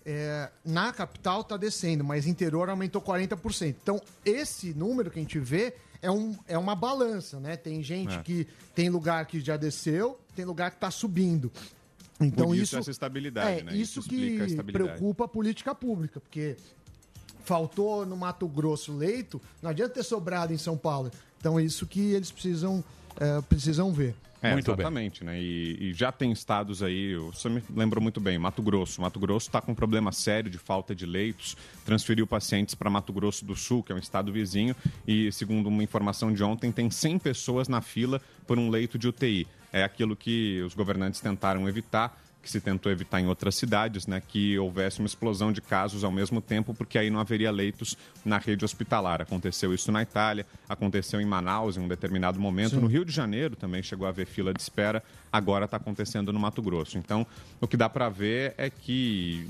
é, 0.06 0.50
na 0.66 0.92
capital 0.92 1.44
tá 1.44 1.58
descendo, 1.58 2.04
mas 2.04 2.26
interior 2.28 2.70
aumentou 2.70 3.02
40%. 3.02 3.76
Então, 3.82 4.02
esse 4.26 4.74
número 4.74 5.12
que 5.12 5.20
a 5.20 5.22
gente 5.22 5.40
vê 5.40 5.74
é, 6.02 6.10
um, 6.10 6.36
é 6.48 6.58
uma 6.58 6.76
balança, 6.76 7.40
né? 7.40 7.56
Tem 7.56 7.84
gente 7.84 8.16
É. 8.16 8.24
que 8.24 8.48
tem 8.74 8.90
lugar 8.90 9.26
que 9.26 9.40
já 9.40 9.58
desceu, 9.58 10.20
tem 10.36 10.46
lugar 10.46 10.72
que 10.72 10.78
tá 10.78 10.90
subindo. 10.90 11.52
Então 12.20 12.48
Por 12.48 12.56
isso 12.56 12.64
isso, 12.64 12.78
essa 12.78 12.92
estabilidade, 12.92 13.62
é 13.62 13.64
né? 13.64 13.76
isso, 13.76 14.00
Isso 14.00 14.10
que 14.10 14.62
preocupa 14.72 15.26
a 15.26 15.28
política 15.28 15.74
pública, 15.74 16.20
porque 16.20 16.56
faltou 17.44 18.06
no 18.06 18.16
Mato 18.16 18.48
Grosso 18.48 18.96
leito, 18.96 19.42
não 19.62 19.72
adianta 19.72 19.96
ter 19.96 20.04
sobrado 20.04 20.54
em 20.54 20.58
São 20.58 20.78
Paulo. 20.78 21.12
Então 21.40 21.60
é 21.60 21.64
isso 21.64 21.88
que 21.88 22.14
eles 22.14 22.32
precisam 22.32 22.84
é, 23.20 23.42
precisam 23.42 23.92
ver. 23.92 24.16
É, 24.42 24.58
exatamente, 24.58 25.24
né? 25.24 25.40
E, 25.40 25.90
e 25.90 25.94
já 25.94 26.12
tem 26.12 26.32
estados 26.32 26.82
aí, 26.82 27.16
você 27.16 27.48
me 27.48 27.62
lembrou 27.76 28.02
muito 28.02 28.20
bem, 28.20 28.40
Mato 28.40 28.62
Grosso. 28.62 29.00
Mato 29.00 29.20
Grosso 29.20 29.48
está 29.48 29.62
com 29.62 29.72
um 29.72 29.76
problema 29.76 30.12
sério 30.12 30.50
de 30.50 30.58
falta 30.58 30.96
de 30.96 31.06
leitos, 31.06 31.56
transferiu 31.86 32.26
pacientes 32.26 32.74
para 32.74 32.90
Mato 32.90 33.14
Grosso 33.14 33.46
do 33.46 33.56
Sul, 33.56 33.84
que 33.84 33.92
é 33.92 33.96
um 33.96 34.00
estado 34.00 34.32
vizinho, 34.32 34.76
e 35.08 35.32
segundo 35.32 35.68
uma 35.68 35.84
informação 35.84 36.34
de 36.34 36.44
ontem, 36.44 36.72
tem 36.72 36.90
100 36.90 37.20
pessoas 37.20 37.68
na 37.68 37.82
fila 37.82 38.20
por 38.48 38.58
um 38.58 38.70
leito 38.70 38.98
de 38.98 39.08
UTI. 39.08 39.48
É 39.72 39.84
aquilo 39.84 40.16
que 40.16 40.62
os 40.62 40.74
governantes 40.74 41.22
tentaram 41.22 41.70
evitar, 41.70 42.20
que 42.42 42.50
se 42.50 42.60
tentou 42.60 42.92
evitar 42.92 43.22
em 43.22 43.28
outras 43.28 43.56
cidades, 43.56 44.08
né, 44.08 44.22
que 44.26 44.58
houvesse 44.58 45.00
uma 45.00 45.06
explosão 45.06 45.52
de 45.52 45.62
casos 45.62 46.04
ao 46.04 46.12
mesmo 46.12 46.42
tempo, 46.42 46.74
porque 46.74 46.98
aí 46.98 47.10
não 47.10 47.20
haveria 47.20 47.52
leitos 47.52 47.98
na 48.26 48.38
rede 48.38 48.66
hospitalar. 48.66 49.22
Aconteceu 49.22 49.74
isso 49.74 49.92
na 49.92 50.02
Itália, 50.02 50.46
aconteceu 50.68 51.22
em 51.22 51.26
Manaus 51.26 51.78
em 51.78 51.82
um 51.82 51.88
determinado 51.88 52.40
momento, 52.40 52.76
Sim. 52.76 52.82
no 52.82 52.88
Rio 52.88 53.06
de 53.06 53.12
Janeiro 53.12 53.56
também 53.56 53.84
chegou 53.84 54.08
a 54.08 54.10
haver 54.10 54.26
fila 54.26 54.54
de 54.54 54.62
espera, 54.62 55.04
agora 55.32 55.66
está 55.66 55.78
acontecendo 55.78 56.34
no 56.34 56.40
Mato 56.40 56.62
Grosso. 56.62 56.98
Então, 56.98 57.26
o 57.60 57.68
que 57.68 57.78
dá 57.78 57.88
para 57.88 58.10
ver 58.10 58.54
é 58.58 58.70
que 58.70 59.48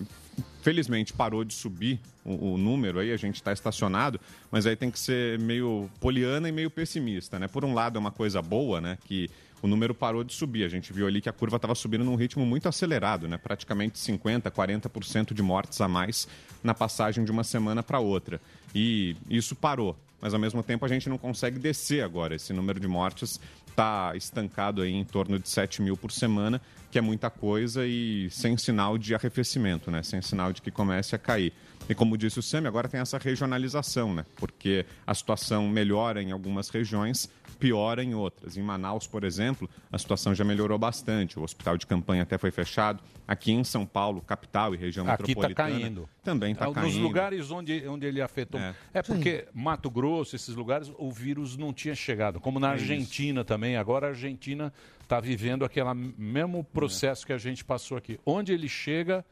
felizmente 0.62 1.14
parou 1.14 1.44
de 1.44 1.54
subir 1.54 2.00
o, 2.24 2.54
o 2.54 2.58
número 2.58 3.00
aí, 3.00 3.12
a 3.12 3.18
gente 3.18 3.36
está 3.36 3.52
estacionado, 3.52 4.20
mas 4.52 4.66
aí 4.66 4.76
tem 4.76 4.92
que 4.92 5.00
ser 5.00 5.40
meio 5.40 5.90
poliana 6.00 6.48
e 6.48 6.52
meio 6.52 6.70
pessimista, 6.70 7.40
né? 7.40 7.48
Por 7.48 7.66
um 7.66 7.74
lado 7.74 7.98
é 7.98 8.00
uma 8.00 8.12
coisa 8.12 8.42
boa, 8.42 8.80
né, 8.80 8.98
que 9.06 9.30
o 9.62 9.68
número 9.68 9.94
parou 9.94 10.24
de 10.24 10.34
subir. 10.34 10.64
A 10.64 10.70
gente 10.70 10.92
viu 10.92 11.08
ali 11.08 11.22
que 11.22 11.30
a 11.30 11.34
curva 11.34 11.58
estava 11.58 11.76
subindo 11.76 12.04
num 12.04 12.16
ritmo 12.16 12.46
muito 12.46 12.68
acelerado, 12.68 13.28
né? 13.28 13.38
Praticamente 13.38 14.00
50, 14.00 14.50
40% 14.50 15.34
de 15.34 15.42
mortes 15.42 15.80
a 15.82 15.88
mais 15.88 16.28
na 16.64 16.74
passagem 16.74 17.24
de 17.24 17.32
uma 17.32 17.44
semana 17.44 17.84
para 17.84 18.00
outra. 18.00 18.42
E 18.74 19.16
isso 19.30 19.56
parou. 19.56 19.98
Mas 20.20 20.34
ao 20.34 20.40
mesmo 20.40 20.62
tempo 20.62 20.86
a 20.86 20.88
gente 20.88 21.10
não 21.10 21.18
consegue 21.18 21.58
descer 21.58 22.04
agora. 22.04 22.36
Esse 22.36 22.54
número 22.54 22.80
de 22.80 22.88
mortes 22.88 23.40
está 23.68 24.14
estancado 24.16 24.82
aí 24.82 24.92
em 24.92 25.04
torno 25.04 25.40
de 25.40 25.50
7 25.50 25.82
mil 25.82 25.98
por 25.98 26.12
semana, 26.12 26.62
que 26.92 27.00
é 27.00 27.02
muita 27.02 27.30
coisa 27.30 27.86
e 27.86 28.30
sem 28.30 28.58
sinal 28.58 28.98
de 28.98 29.16
arrefecimento, 29.16 29.90
né? 29.90 30.04
Sem 30.04 30.22
sinal 30.22 30.54
de 30.54 30.62
que 30.62 30.70
comece 30.70 31.16
a 31.16 31.18
cair. 31.18 31.54
E 31.90 31.96
como 31.96 32.18
disse 32.18 32.38
o 32.38 32.44
Sami, 32.44 32.68
agora 32.68 32.88
tem 32.88 33.00
essa 33.00 33.18
regionalização, 33.18 34.14
né? 34.14 34.26
Porque 34.36 34.86
a 35.06 35.14
situação 35.16 35.68
melhora 35.68 36.22
em 36.22 36.32
algumas 36.32 36.70
regiões, 36.70 37.30
piora 37.62 38.04
em 38.04 38.14
outras. 38.16 38.58
Em 38.58 38.62
Manaus, 38.64 39.06
por 39.08 39.24
exemplo, 39.24 39.70
a 39.92 39.98
situação 39.98 40.34
já 40.34 40.44
melhorou 40.44 40.78
bastante. 40.80 41.38
O 41.40 41.44
hospital 41.44 41.78
de 41.78 41.86
campanha 41.86 42.24
até 42.24 42.38
foi 42.38 42.50
fechado. 42.52 43.02
Aqui 43.28 43.52
em 43.52 43.64
São 43.64 43.86
Paulo, 43.86 44.20
capital 44.22 44.74
e 44.74 44.78
região 44.78 45.06
Aqui 45.08 45.32
está 45.32 45.42
metropolitana, 45.48 45.80
caindo. 45.80 46.10
também 46.24 46.52
está 46.54 46.66
É, 46.68 46.74
caindo. 46.74 46.88
Nos 46.88 46.98
lugares 46.98 47.52
onde, 47.52 47.88
onde 47.88 48.06
ele 48.08 48.22
afetou. 48.22 48.60
É, 48.94 49.02
porque 49.02 49.48
Mato 49.54 49.90
Grosso, 49.90 50.36
esses 50.36 50.56
lugares, 50.56 50.92
o 50.98 51.12
vírus 51.12 51.56
não 51.56 51.72
tinha 51.72 51.94
chegado. 51.96 52.40
Como 52.40 52.60
na 52.60 52.70
É. 52.70 52.72
Argentina 52.72 53.46
também. 53.46 53.78
Agora 53.78 54.08
a 54.08 54.10
Argentina 54.10 54.74
está 55.02 55.20
vivendo 55.20 55.64
aquele 55.64 55.94
mesmo 56.18 56.64
processo 56.64 57.26
que 57.26 57.32
a 57.34 57.38
gente 57.38 57.64
passou 57.64 57.96
aqui. 57.96 58.20
Onde 58.26 58.52
ele 58.52 58.68
chega. 58.68 59.24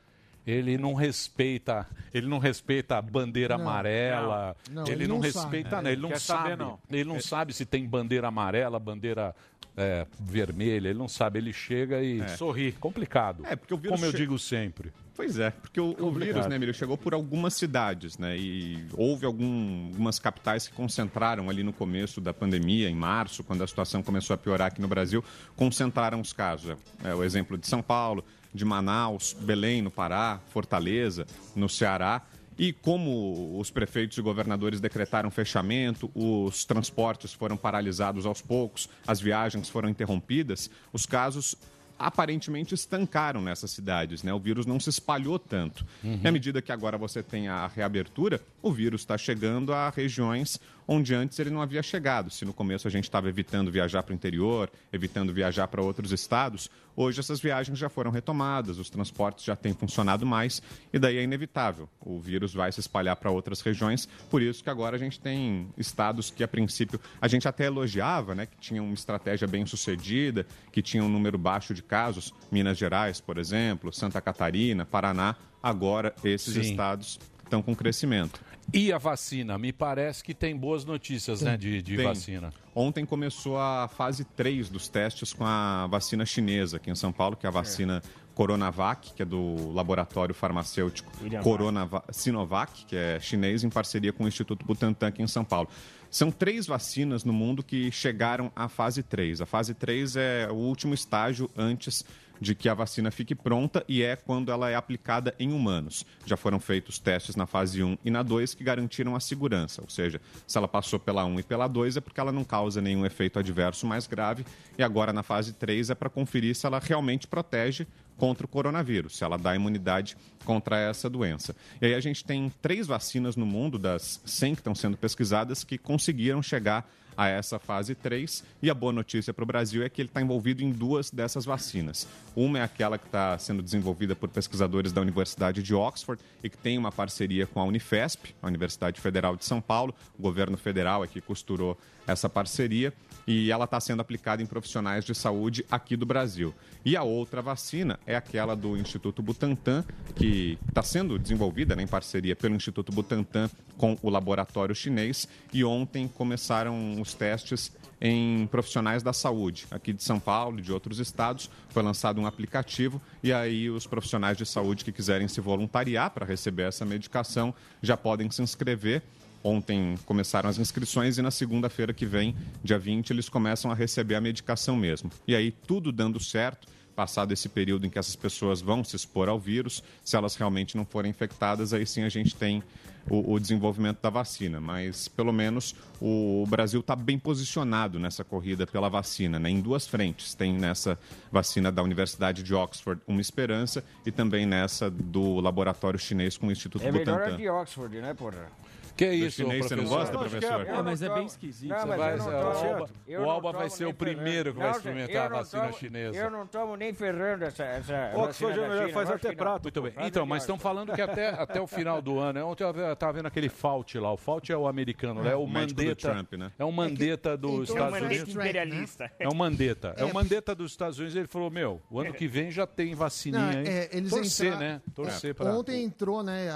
Ele 0.49 0.77
não 0.77 0.93
respeita, 0.93 1.85
ele 2.13 2.27
não 2.27 2.39
respeita 2.39 2.97
a 2.97 3.01
bandeira 3.01 3.57
Não, 3.57 3.67
amarela. 3.69 4.55
não, 4.69 4.75
não, 4.83 4.83
ele, 4.91 5.03
ele 5.03 5.07
não, 5.07 5.19
respeita, 5.19 5.69
sabe. 5.71 5.83
né? 5.83 5.91
ele 5.91 6.01
não 6.01 6.09
Quer 6.09 6.19
sabe. 6.19 6.41
saber, 6.43 6.57
não. 6.57 6.79
Ele 6.89 7.03
não 7.03 7.15
É- 7.17 7.21
sabe 7.21 7.53
se 7.53 7.65
tem 7.65 7.85
bandeira 7.85 8.27
amarela, 8.27 8.79
bandeira 8.79 9.35
é, 9.77 10.05
vermelha. 10.19 10.89
Ele 10.89 10.97
não 10.97 11.07
sabe. 11.07 11.39
Ele 11.39 11.53
chega 11.53 12.01
e 12.01 12.19
É. 12.19 12.27
sorri. 12.29 12.71
Complicado. 12.73 13.45
É, 13.45 13.55
porque 13.55 13.73
o 13.73 13.77
vírus 13.77 13.95
Como 13.95 14.05
eu 14.05 14.11
che- 14.11 14.17
digo 14.17 14.37
sempre. 14.39 14.91
Pois 15.15 15.37
é, 15.37 15.51
porque 15.51 15.79
o, 15.81 15.95
o 15.99 16.11
vírus, 16.11 16.47
né, 16.47 16.55
Emílio, 16.55 16.73
chegou 16.73 16.97
por 16.97 17.13
algumas 17.13 17.53
cidades, 17.53 18.17
né? 18.17 18.37
E 18.37 18.85
houve 18.93 19.25
algum- 19.25 19.87
algumas 19.87 20.17
capitais 20.17 20.67
que 20.67 20.73
concentraram 20.73 21.49
ali 21.49 21.61
no 21.61 21.73
começo 21.73 22.19
da 22.21 22.33
pandemia, 22.33 22.89
em 22.89 22.95
março, 22.95 23.43
quando 23.43 23.61
a 23.63 23.67
situação 23.67 24.01
começou 24.01 24.33
a 24.33 24.37
piorar 24.37 24.67
aqui 24.67 24.81
no 24.81 24.87
Brasil, 24.87 25.23
concentraram 25.57 26.21
os 26.21 26.31
casos. 26.33 26.75
É, 27.03 27.13
o 27.13 27.21
exemplo 27.23 27.57
de 27.57 27.67
São 27.67 27.81
Paulo, 27.81 28.23
de 28.53 28.65
Manaus, 28.65 29.35
Belém, 29.39 29.81
no 29.81 29.91
Pará, 29.91 30.39
Fortaleza, 30.49 31.25
no 31.55 31.69
Ceará. 31.69 32.21
E 32.57 32.73
como 32.73 33.57
os 33.57 33.71
prefeitos 33.71 34.17
e 34.17 34.21
governadores 34.21 34.81
decretaram 34.81 35.31
fechamento, 35.31 36.11
os 36.13 36.65
transportes 36.65 37.31
foram 37.31 37.55
paralisados 37.55 38.25
aos 38.25 38.41
poucos, 38.41 38.89
as 39.07 39.21
viagens 39.21 39.69
foram 39.69 39.87
interrompidas, 39.87 40.69
os 40.91 41.05
casos 41.05 41.55
aparentemente 41.97 42.73
estancaram 42.73 43.41
nessas 43.41 43.71
cidades, 43.71 44.23
né? 44.23 44.33
O 44.33 44.39
vírus 44.39 44.65
não 44.65 44.79
se 44.79 44.89
espalhou 44.89 45.37
tanto. 45.37 45.85
E 46.23 46.27
à 46.27 46.31
medida 46.31 46.61
que 46.61 46.71
agora 46.71 46.97
você 46.97 47.21
tem 47.21 47.49
a 47.49 47.67
reabertura, 47.67 48.41
o 48.61 48.71
vírus 48.71 49.01
está 49.01 49.17
chegando 49.17 49.73
a 49.73 49.89
regiões 49.89 50.59
onde 50.91 51.13
antes 51.13 51.37
ele 51.37 51.51
não 51.51 51.61
havia 51.61 51.83
chegado. 51.83 52.31
Se 52.31 52.43
no 52.43 52.51
começo 52.51 52.87
a 52.87 52.91
gente 52.91 53.03
estava 53.03 53.29
evitando 53.29 53.71
viajar 53.71 54.01
para 54.01 54.11
o 54.11 54.15
interior, 54.15 54.71
evitando 54.91 55.31
viajar 55.31 55.67
para 55.67 55.83
outros 55.83 56.11
estados, 56.11 56.67
hoje 56.95 57.19
essas 57.19 57.39
viagens 57.39 57.77
já 57.77 57.89
foram 57.89 58.09
retomadas, 58.09 58.79
os 58.79 58.89
transportes 58.89 59.45
já 59.45 59.55
têm 59.55 59.71
funcionado 59.71 60.25
mais 60.25 60.63
e 60.91 60.97
daí 60.97 61.17
é 61.17 61.23
inevitável. 61.23 61.87
O 62.01 62.19
vírus 62.19 62.55
vai 62.55 62.71
se 62.71 62.79
espalhar 62.79 63.15
para 63.17 63.29
outras 63.29 63.61
regiões, 63.61 64.09
por 64.31 64.41
isso 64.41 64.63
que 64.63 64.69
agora 64.71 64.95
a 64.95 64.99
gente 64.99 65.19
tem 65.19 65.69
estados 65.77 66.31
que 66.31 66.43
a 66.43 66.47
princípio 66.47 66.99
a 67.21 67.27
gente 67.27 67.47
até 67.47 67.67
elogiava, 67.67 68.33
né, 68.33 68.47
que 68.47 68.57
tinham 68.57 68.83
uma 68.83 68.95
estratégia 68.95 69.47
bem 69.47 69.67
sucedida, 69.67 70.43
que 70.71 70.81
tinham 70.81 71.05
um 71.05 71.09
número 71.09 71.37
baixo 71.37 71.71
de 71.71 71.83
casos, 71.83 72.33
Minas 72.51 72.79
Gerais, 72.79 73.21
por 73.21 73.37
exemplo, 73.37 73.93
Santa 73.93 74.19
Catarina, 74.19 74.87
Paraná, 74.87 75.35
agora 75.61 76.15
esses 76.23 76.55
Sim. 76.55 76.61
estados 76.61 77.19
estão 77.43 77.61
com 77.61 77.75
crescimento. 77.75 78.48
E 78.73 78.91
a 78.93 78.97
vacina? 78.97 79.57
Me 79.57 79.73
parece 79.73 80.23
que 80.23 80.33
tem 80.33 80.55
boas 80.55 80.85
notícias, 80.85 81.41
né, 81.41 81.57
de, 81.57 81.81
de 81.81 81.95
Tem. 81.95 82.05
vacina. 82.05 82.53
Ontem 82.75 83.05
começou 83.05 83.57
a 83.57 83.87
fase 83.87 84.23
3 84.23 84.69
dos 84.69 84.87
testes 84.87 85.33
com 85.33 85.45
a 85.45 85.87
vacina 85.87 86.25
chinesa 86.25 86.77
aqui 86.77 86.89
em 86.89 86.95
São 86.95 87.11
Paulo, 87.11 87.35
que 87.35 87.45
é 87.45 87.49
a 87.49 87.51
vacina 87.51 88.01
Coronavac, 88.33 89.13
que 89.13 89.21
é 89.21 89.25
do 89.25 89.71
laboratório 89.73 90.33
farmacêutico 90.33 91.11
William 91.21 91.41
Coronava 91.41 92.03
Sinovac, 92.09 92.85
que 92.85 92.95
é 92.95 93.19
chinês, 93.19 93.63
em 93.63 93.69
parceria 93.69 94.13
com 94.13 94.23
o 94.23 94.27
Instituto 94.27 94.65
Butantan 94.65 95.07
aqui 95.07 95.21
em 95.21 95.27
São 95.27 95.43
Paulo. 95.43 95.67
São 96.09 96.31
três 96.31 96.65
vacinas 96.65 97.23
no 97.23 97.33
mundo 97.33 97.61
que 97.61 97.91
chegaram 97.91 98.51
à 98.55 98.69
fase 98.69 99.03
3. 99.03 99.41
A 99.41 99.45
fase 99.45 99.73
3 99.73 100.15
é 100.15 100.47
o 100.49 100.55
último 100.55 100.93
estágio 100.93 101.49
antes 101.57 102.05
de 102.39 102.55
que 102.55 102.69
a 102.69 102.73
vacina 102.73 103.11
fique 103.11 103.35
pronta 103.35 103.83
e 103.87 104.01
é 104.01 104.15
quando 104.15 104.51
ela 104.51 104.69
é 104.69 104.75
aplicada 104.75 105.33
em 105.39 105.51
humanos. 105.51 106.05
Já 106.25 106.37
foram 106.37 106.59
feitos 106.59 106.99
testes 106.99 107.35
na 107.35 107.45
fase 107.45 107.83
1 107.83 107.97
e 108.03 108.09
na 108.09 108.23
2 108.23 108.53
que 108.53 108.63
garantiram 108.63 109.15
a 109.15 109.19
segurança, 109.19 109.81
ou 109.81 109.89
seja, 109.89 110.21
se 110.47 110.57
ela 110.57 110.67
passou 110.67 110.99
pela 110.99 111.25
1 111.25 111.39
e 111.39 111.43
pela 111.43 111.67
2 111.67 111.97
é 111.97 112.01
porque 112.01 112.19
ela 112.19 112.31
não 112.31 112.43
causa 112.43 112.81
nenhum 112.81 113.05
efeito 113.05 113.39
adverso 113.39 113.85
mais 113.85 114.07
grave 114.07 114.45
e 114.77 114.83
agora 114.83 115.11
na 115.11 115.23
fase 115.23 115.53
3 115.53 115.89
é 115.89 115.95
para 115.95 116.09
conferir 116.09 116.55
se 116.55 116.65
ela 116.65 116.79
realmente 116.79 117.27
protege 117.27 117.87
contra 118.17 118.45
o 118.45 118.49
coronavírus, 118.49 119.17
se 119.17 119.23
ela 119.23 119.37
dá 119.37 119.55
imunidade 119.55 120.17
contra 120.43 120.77
essa 120.77 121.09
doença. 121.09 121.55
E 121.81 121.85
aí 121.85 121.93
a 121.93 121.99
gente 122.01 122.23
tem 122.23 122.51
três 122.61 122.85
vacinas 122.85 123.35
no 123.35 123.45
mundo, 123.45 123.79
das 123.79 124.21
100 124.25 124.55
que 124.55 124.59
estão 124.59 124.75
sendo 124.75 124.97
pesquisadas, 124.97 125.63
que 125.63 125.77
conseguiram 125.77 126.43
chegar 126.43 126.87
a 127.19 127.27
essa 127.27 127.59
fase 127.59 127.93
3. 127.93 128.45
E 128.63 128.69
a 128.69 128.73
boa 128.73 128.93
notícia 128.93 129.33
para 129.33 129.43
o 129.43 129.45
Brasil 129.45 129.83
é 129.83 129.89
que 129.89 130.01
ele 130.01 130.07
está 130.07 130.21
envolvido 130.21 130.63
em 130.63 130.71
duas 130.71 131.11
dessas 131.11 131.43
vacinas. 131.43 132.07
Uma 132.33 132.59
é 132.59 132.63
aquela 132.63 132.97
que 132.97 133.07
está 133.07 133.37
sendo 133.37 133.61
desenvolvida 133.61 134.15
por 134.15 134.29
pesquisadores 134.29 134.93
da 134.93 135.01
Universidade 135.01 135.61
de 135.61 135.75
Oxford 135.75 136.23
e 136.41 136.49
que 136.49 136.57
tem 136.57 136.77
uma 136.77 136.93
parceria 136.93 137.45
com 137.45 137.59
a 137.59 137.65
Unifesp, 137.65 138.33
a 138.41 138.47
Universidade 138.47 139.01
Federal 139.01 139.35
de 139.35 139.43
São 139.43 139.59
Paulo. 139.59 139.93
O 140.17 140.21
governo 140.21 140.55
federal 140.57 141.03
é 141.03 141.07
que 141.07 141.19
costurou 141.19 141.77
essa 142.07 142.29
parceria 142.29 142.93
e 143.29 143.51
ela 143.51 143.65
está 143.65 143.79
sendo 143.79 144.01
aplicada 144.01 144.41
em 144.41 144.45
profissionais 144.47 145.05
de 145.05 145.13
saúde 145.13 145.63
aqui 145.69 145.95
do 145.95 146.03
Brasil. 146.03 146.51
E 146.83 146.97
a 146.97 147.03
outra 147.03 147.43
vacina 147.43 147.99
é 148.07 148.15
aquela 148.15 148.55
do 148.55 148.75
Instituto 148.75 149.21
Butantan, 149.21 149.85
que 150.15 150.57
está 150.67 150.81
sendo 150.81 151.19
desenvolvida 151.19 151.75
né, 151.75 151.83
em 151.83 151.87
parceria 151.87 152.35
pelo 152.35 152.55
Instituto 152.55 152.91
Butantan 152.91 153.47
com 153.77 153.95
o 154.01 154.09
laboratório 154.09 154.73
chinês. 154.73 155.27
E 155.53 155.63
ontem 155.63 156.07
começaram 156.07 156.99
os 156.99 157.13
testes 157.13 157.71
em 158.01 158.47
profissionais 158.47 159.03
da 159.03 159.13
saúde, 159.13 159.67
aqui 159.69 159.93
de 159.93 160.03
São 160.03 160.19
Paulo 160.19 160.57
e 160.57 160.63
de 160.63 160.73
outros 160.73 160.97
estados. 160.97 161.51
Foi 161.69 161.83
lançado 161.83 162.19
um 162.19 162.25
aplicativo 162.25 162.99
e 163.21 163.31
aí 163.31 163.69
os 163.69 163.85
profissionais 163.85 164.37
de 164.37 164.45
saúde 164.45 164.83
que 164.83 164.91
quiserem 164.91 165.27
se 165.27 165.39
voluntariar 165.39 166.09
para 166.09 166.25
receber 166.25 166.63
essa 166.63 166.83
medicação 166.83 167.53
já 167.79 167.95
podem 167.95 168.31
se 168.31 168.41
inscrever. 168.41 169.03
Ontem 169.43 169.95
começaram 170.05 170.49
as 170.49 170.57
inscrições 170.57 171.17
e 171.17 171.21
na 171.21 171.31
segunda-feira 171.31 171.93
que 171.93 172.05
vem, 172.05 172.35
dia 172.63 172.77
20, 172.77 173.11
eles 173.11 173.29
começam 173.29 173.71
a 173.71 173.75
receber 173.75 174.15
a 174.15 174.21
medicação 174.21 174.75
mesmo. 174.75 175.09
E 175.27 175.35
aí, 175.35 175.51
tudo 175.51 175.91
dando 175.91 176.19
certo, 176.19 176.67
passado 176.99 177.31
esse 177.31 177.47
período 177.47 177.87
em 177.87 177.89
que 177.89 177.97
essas 177.97 178.17
pessoas 178.17 178.59
vão 178.59 178.83
se 178.83 178.93
expor 178.93 179.29
ao 179.29 179.39
vírus, 179.39 179.81
se 180.03 180.17
elas 180.17 180.35
realmente 180.35 180.75
não 180.75 180.83
forem 180.85 181.09
infectadas, 181.09 181.73
aí 181.73 181.85
sim 181.85 182.03
a 182.03 182.09
gente 182.09 182.35
tem 182.35 182.61
o, 183.09 183.35
o 183.35 183.39
desenvolvimento 183.39 184.01
da 184.01 184.09
vacina. 184.09 184.59
Mas, 184.59 185.07
pelo 185.07 185.31
menos, 185.31 185.73
o, 186.01 186.45
Brasil 186.49 186.81
está 186.81 186.97
bem 186.97 187.17
posicionado 187.17 187.97
nessa 187.97 188.25
corrida 188.25 188.67
pela 188.67 188.89
vacina, 188.89 189.39
né? 189.39 189.49
em 189.49 189.61
duas 189.61 189.87
frentes. 189.87 190.33
Tem 190.35 190.51
nessa 190.51 190.99
vacina 191.31 191.71
da 191.71 191.81
Universidade 191.81 192.43
de 192.43 192.53
Oxford 192.53 193.01
uma 193.07 193.21
esperança 193.21 193.81
e 194.05 194.11
também 194.11 194.45
nessa 194.45 194.89
do 194.91 195.39
laboratório 195.39 195.97
chinês 195.97 196.37
com 196.37 196.47
o 196.47 196.51
Instituto 196.51 196.85
É 196.85 196.91
melhor 196.91 197.13
a 197.13 197.17
Butantan. 197.19 197.37
de 197.37 197.49
Oxford, 197.49 198.01
né, 198.01 198.13
porra? 198.13 198.51
Que 198.99 199.07
Do 199.07 199.13
isso, 199.13 199.37
chinês 199.37 199.65
você 199.65 199.75
não 199.77 199.83
professor? 199.85 199.99
gosta, 200.13 200.19
professor? 200.19 200.67
É, 200.67 200.81
mas 200.83 201.01
é 201.01 201.13
bem 201.13 201.25
esquisito. 201.25 201.69
Não, 201.69 201.87
vai- 201.87 202.17
não 202.17 202.27
o 202.27 202.31
tomo- 202.31 202.67
Alba, 202.67 202.89
o 203.07 203.29
Alba 203.29 203.51
vai 203.53 203.69
ser 203.69 203.85
o 203.85 203.93
primeiro 203.93 204.53
que 204.53 204.59
vai 204.59 204.71
experimentar 204.71 205.25
a 205.27 205.29
vacina 205.37 205.61
tomo- 205.67 205.77
chinesa. 205.77 206.17
Eu 206.17 206.29
não 206.29 206.45
tomo 206.45 206.75
nem 206.75 206.93
ferrando 206.93 207.45
essa, 207.45 207.63
essa 207.63 208.11
Oxford 208.13 208.57
vacina 208.59 208.65
é 208.65 208.69
da 208.77 208.81
China, 208.87 208.93
faz 208.93 209.09
eu 209.09 209.15
até 209.15 209.31
prato. 209.33 209.63
Muito 209.63 209.81
bem. 209.81 209.93
Então, 209.99 210.25
mas 210.25 210.43
estão 210.43 210.59
falando 210.59 210.91
que 210.91 211.01
até, 211.01 211.29
até 211.31 211.61
o 211.61 211.67
final 211.67 212.01
do 212.01 212.19
ano. 212.19 212.45
Ontem 212.45 212.65
eu 212.65 212.91
estava 212.91 213.13
vendo 213.13 213.27
aquele 213.27 213.47
Fauci 213.47 213.97
lá. 213.97 214.11
O 214.11 214.17
Fauci 214.17 214.51
é 214.51 214.57
o 214.57 214.67
americano, 214.67 215.23
né? 215.23 215.31
É 215.31 215.35
o 215.37 215.43
o 215.43 215.47
Mandetta. 215.47 216.11
Trump, 216.11 216.33
né? 216.33 216.51
É 216.59 216.65
o 216.65 216.71
Mandetta 216.73 217.37
dos 217.37 217.69
então, 217.69 217.85
Estados 217.87 218.01
Unidos. 218.05 218.35
imperialista. 218.35 219.11
É 219.17 219.29
o 219.29 219.33
Mandetta. 219.33 219.93
É, 219.97 220.01
É, 220.01 220.05
o 220.05 220.13
Mandetta 220.13 220.53
dos 220.53 220.71
Estados 220.71 220.97
Unidos. 220.99 221.15
Ele 221.15 221.27
falou: 221.27 221.49
Meu, 221.49 221.81
o 221.89 222.01
ano 222.01 222.13
que 222.13 222.27
vem 222.27 222.51
já 222.51 222.67
tem 222.67 222.93
vacininha, 222.95 223.61
hein? 223.61 223.63
é, 223.65 223.89
eles 223.93 224.09
Torcer, 224.11 224.57
né? 224.59 224.81
Torcer 224.93 225.31
É, 225.31 225.33
pra. 225.33 225.53
Ontem 225.53 225.85
entrou, 225.85 226.21
né? 226.21 226.49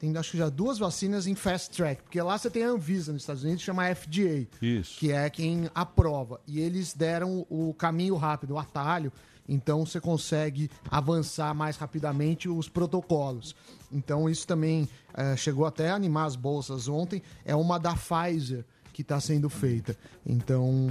tem 0.00 0.16
acho 0.16 0.32
que 0.32 0.38
já 0.38 0.48
duas 0.48 0.78
vacinas 0.78 1.28
em 1.28 1.34
fast 1.44 1.76
track, 1.76 2.02
porque 2.02 2.20
lá 2.22 2.38
você 2.38 2.48
tem 2.48 2.64
a 2.64 2.70
Anvisa 2.70 3.12
nos 3.12 3.20
Estados 3.20 3.44
Unidos, 3.44 3.62
chama 3.62 3.94
FDA, 3.94 4.46
Isso. 4.62 4.98
que 4.98 5.12
é 5.12 5.28
quem 5.28 5.68
aprova. 5.74 6.40
E 6.46 6.58
eles 6.58 6.94
deram 6.94 7.46
o 7.50 7.74
caminho 7.74 8.16
rápido, 8.16 8.54
o 8.54 8.58
atalho. 8.58 9.12
Então 9.46 9.84
você 9.84 10.00
consegue 10.00 10.70
avançar 10.90 11.52
mais 11.54 11.76
rapidamente 11.76 12.48
os 12.48 12.66
protocolos. 12.66 13.54
Então 13.92 14.26
isso 14.30 14.46
também 14.46 14.88
eh, 15.12 15.36
chegou 15.36 15.66
até 15.66 15.90
a 15.90 15.94
animar 15.94 16.24
as 16.24 16.34
bolsas 16.34 16.88
ontem. 16.88 17.22
É 17.44 17.54
uma 17.54 17.78
da 17.78 17.94
Pfizer 17.94 18.64
que 18.94 19.02
está 19.02 19.20
sendo 19.20 19.50
feita. 19.50 19.94
Então 20.24 20.88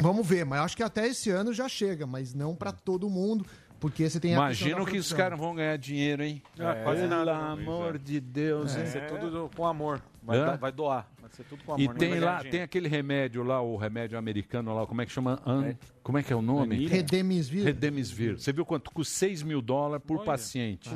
vamos 0.00 0.26
ver. 0.26 0.46
Mas 0.46 0.60
acho 0.60 0.76
que 0.78 0.82
até 0.82 1.06
esse 1.08 1.28
ano 1.28 1.52
já 1.52 1.68
chega, 1.68 2.06
mas 2.06 2.32
não 2.32 2.54
para 2.54 2.72
todo 2.72 3.10
mundo, 3.10 3.44
porque 3.84 4.08
você 4.08 4.18
tem 4.18 4.32
a 4.32 4.36
Imagina 4.36 4.82
que 4.86 4.96
os 4.96 5.12
caras 5.12 5.38
vão 5.38 5.54
ganhar 5.54 5.76
dinheiro, 5.76 6.22
hein? 6.22 6.42
É, 6.58 6.82
quase 6.82 7.02
Pelo 7.02 7.10
nada. 7.10 7.36
amor 7.36 7.98
de 7.98 8.18
Deus, 8.18 8.74
Vai 8.74 8.86
ser 8.86 9.06
tudo 9.08 9.30
do- 9.30 9.50
com 9.54 9.66
amor. 9.66 10.00
Vai, 10.22 10.38
Hã? 10.38 10.46
dar- 10.46 10.56
vai 10.56 10.72
doar. 10.72 11.06
Vai 11.20 11.30
ser 11.30 11.44
tudo 11.44 11.62
com 11.64 11.72
amor. 11.74 11.82
E 11.82 11.86
não 11.88 11.94
tem 11.94 12.18
lá, 12.18 12.42
tem 12.42 12.62
aquele 12.62 12.88
remédio 12.88 13.42
lá, 13.42 13.60
o 13.60 13.76
remédio 13.76 14.16
americano 14.16 14.74
lá, 14.74 14.86
como 14.86 15.02
é 15.02 15.04
que 15.06 15.12
chama? 15.12 15.38
An- 15.44 15.74
Como 16.02 16.16
é 16.16 16.22
que 16.22 16.32
é 16.32 16.36
o 16.36 16.40
nome? 16.40 16.86
Redemsvir. 16.86 17.64
Redemsvir. 17.64 18.38
Você 18.40 18.52
viu 18.54 18.64
quanto 18.64 18.90
custa 18.90 19.12
6 19.14 19.42
mil 19.42 19.60
dólares 19.60 20.02
por 20.06 20.24
paciente? 20.24 20.88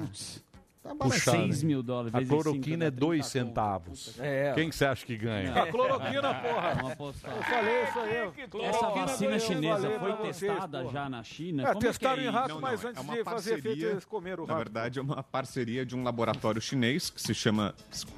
Tá 0.88 1.04
Puxado, 1.04 1.36
6 1.38 1.60
hein? 1.62 1.66
mil 1.68 1.82
dólares 1.82 2.14
A 2.14 2.24
cloroquina 2.24 2.84
é 2.86 2.90
30 2.90 2.90
2 3.06 3.20
conto. 3.22 3.30
centavos. 3.30 4.20
É. 4.20 4.52
Quem 4.54 4.68
que 4.70 4.74
você 4.76 4.84
acha 4.84 5.04
que 5.06 5.16
ganha? 5.16 5.54
A 5.62 5.66
cloroquina, 5.70 6.34
porra. 6.34 6.74
Vamos 6.76 6.92
apostar. 6.92 7.36
Eu 7.36 7.42
falei 7.42 7.82
isso 7.84 7.98
aí. 7.98 8.64
Essa 8.64 8.88
vacina 8.90 9.38
chinesa 9.38 9.90
foi 9.98 10.12
vocês, 10.12 10.38
testada 10.52 10.80
porra. 10.80 10.92
já 10.92 11.08
na 11.08 11.22
China? 11.22 11.62
É, 11.62 11.66
Como 11.68 11.80
testaram 11.80 12.16
que 12.16 12.22
em 12.22 12.26
é 12.26 12.30
rato, 12.30 12.50
isso? 12.50 12.60
mas 12.60 12.84
antes 12.84 12.98
é 12.98 13.00
uma 13.04 13.16
de 13.16 13.24
fazer 13.24 13.50
efeito, 13.50 13.64
parceria, 13.64 13.90
eles 13.90 14.04
comeram 14.04 14.44
o 14.44 14.46
Na 14.46 14.52
rato. 14.54 14.64
verdade, 14.64 14.98
é 14.98 15.02
uma 15.02 15.22
parceria 15.22 15.84
de 15.86 15.94
um 15.96 16.02
laboratório 16.02 16.60
chinês 16.60 17.10
que 17.10 17.20
se 17.20 17.34
chama 17.34 17.74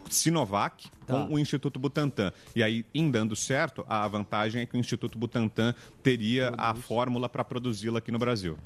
Sinovac 0.08 0.88
Tá. 1.06 1.26
com 1.26 1.34
o 1.34 1.38
Instituto 1.40 1.78
Butantan. 1.80 2.32
E 2.54 2.62
aí, 2.62 2.86
em 2.94 3.10
dando 3.10 3.34
certo, 3.34 3.84
a 3.88 4.06
vantagem 4.06 4.62
é 4.62 4.66
que 4.66 4.76
o 4.76 4.78
Instituto 4.78 5.18
Butantan 5.18 5.74
teria 6.04 6.52
a 6.56 6.72
fórmula 6.72 7.28
para 7.28 7.42
produzi-la 7.42 7.98
aqui 7.98 8.12
no 8.12 8.18
Brasil. 8.18 8.56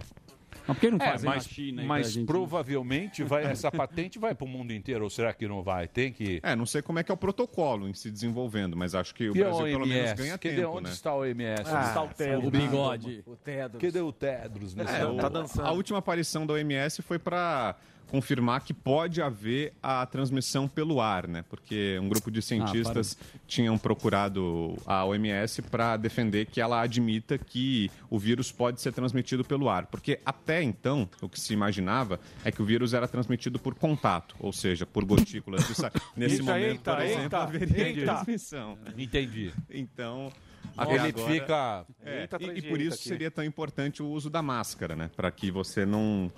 Mas 0.66 0.76
por 0.76 0.80
que 0.80 0.90
não 0.90 0.98
É, 0.98 1.10
fazem 1.10 1.28
mas, 1.30 1.46
na 1.46 1.52
China? 1.52 1.82
mas 1.84 2.16
provavelmente 2.16 3.22
vai, 3.22 3.44
essa 3.50 3.70
patente 3.70 4.18
vai 4.18 4.34
para 4.34 4.44
o 4.44 4.48
mundo 4.48 4.72
inteiro, 4.72 5.04
ou 5.04 5.10
será 5.10 5.32
que 5.32 5.46
não 5.46 5.62
vai? 5.62 5.86
Tem 5.88 6.12
que. 6.12 6.40
É, 6.42 6.54
não 6.56 6.66
sei 6.66 6.82
como 6.82 6.98
é 6.98 7.02
que 7.04 7.10
é 7.10 7.14
o 7.14 7.16
protocolo 7.16 7.88
em 7.88 7.94
se 7.94 8.10
desenvolvendo, 8.10 8.76
mas 8.76 8.94
acho 8.94 9.14
que 9.14 9.28
o 9.28 9.36
E 9.36 9.42
a 9.42 9.48
Brasil 9.48 9.64
pelo 9.66 9.86
menos 9.86 10.12
ganha 10.12 10.38
Cadê 10.38 10.56
tempo, 10.56 10.68
onde 10.70 10.84
né? 10.84 10.90
está 10.92 11.10
a 11.10 11.16
OMS? 11.16 11.62
Ah, 11.66 11.76
onde 11.76 11.86
está 11.88 12.02
o 12.02 12.08
Tedros? 12.08 12.46
O 12.48 12.50
bigode. 12.50 13.22
O 13.26 13.36
Tedros. 13.36 13.80
Cadê 13.82 14.00
o 14.00 14.12
Tedros? 14.12 14.76
É, 14.76 15.06
o- 15.06 15.62
A 15.62 15.72
última 15.72 15.98
aparição 15.98 16.46
da 16.46 16.54
OMS 16.54 17.02
foi 17.02 17.18
para 17.18 17.76
confirmar 18.14 18.60
que 18.60 18.72
pode 18.72 19.20
haver 19.20 19.72
a 19.82 20.06
transmissão 20.06 20.68
pelo 20.68 21.00
ar, 21.00 21.26
né? 21.26 21.44
Porque 21.50 21.98
um 22.00 22.08
grupo 22.08 22.30
de 22.30 22.40
cientistas 22.40 23.18
tinham 23.44 23.76
procurado 23.76 24.76
a 24.86 25.04
OMS 25.04 25.60
para 25.62 25.96
defender 25.96 26.46
que 26.46 26.60
ela 26.60 26.80
admita 26.80 27.36
que 27.36 27.90
o 28.08 28.16
vírus 28.16 28.52
pode 28.52 28.80
ser 28.80 28.92
transmitido 28.92 29.44
pelo 29.44 29.68
ar, 29.68 29.86
porque 29.86 30.20
até 30.24 30.62
então 30.62 31.08
o 31.20 31.28
que 31.28 31.40
se 31.40 31.52
imaginava 31.52 32.20
é 32.44 32.52
que 32.52 32.62
o 32.62 32.64
vírus 32.64 32.94
era 32.94 33.08
transmitido 33.08 33.58
por 33.58 33.74
contato, 33.74 34.36
ou 34.38 34.52
seja, 34.52 34.86
por 34.86 35.04
gotículas. 35.04 35.64
Nesse 36.16 36.36
Eita, 36.36 36.44
momento, 36.44 36.70
eita, 36.70 36.94
por 36.94 37.02
exemplo, 37.02 37.22
eita, 37.24 37.38
haveria 37.38 37.88
eita. 37.88 38.04
transmissão. 38.04 38.78
Entendi. 38.96 39.52
Então, 39.68 40.32
Ele 40.76 40.98
agora- 40.98 41.12
fica. 41.32 41.86
é, 42.04 42.20
Eita, 42.22 42.36
e- 42.40 42.58
e, 42.58 42.62
por 42.62 42.80
isso 42.80 42.94
aqui. 42.94 43.08
seria 43.08 43.30
tão 43.30 43.44
importante 43.44 44.02
o 44.02 44.06
uso 44.08 44.28
da 44.28 44.42
máscara, 44.42 44.96
né? 44.96 45.10
Para 45.14 45.30
que 45.30 45.50
você 45.50 45.86
não 45.86 46.30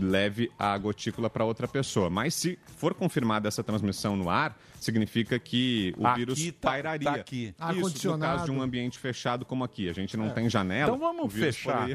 leve 0.00 0.50
a 0.58 0.76
gotícula 0.76 1.30
para 1.30 1.44
outra 1.44 1.66
pessoa. 1.66 2.10
Mas 2.10 2.34
se 2.34 2.58
for 2.76 2.92
confirmada 2.94 3.48
essa 3.48 3.64
transmissão 3.64 4.14
no 4.16 4.28
ar, 4.28 4.58
significa 4.78 5.38
que 5.38 5.94
o 5.96 6.06
Aqui 6.06 6.18
vírus 6.18 6.52
tá- 6.60 6.70
pairaria. 6.70 7.10
tá 7.10 7.16
aqui. 7.16 7.54
Isso, 7.76 8.10
no 8.12 8.18
caso 8.18 8.44
de 8.44 8.50
um 8.50 8.60
ambiente 8.60 8.98
fechado 8.98 9.44
como 9.44 9.64
aqui. 9.64 9.88
A 9.88 9.92
gente 9.92 10.16
não 10.16 10.30
tem 10.30 10.50
janela. 10.50 10.94
Então 10.94 10.98
vamos 10.98 11.24
o 11.24 11.28
vírus 11.28 11.56
fechar. 11.56 11.88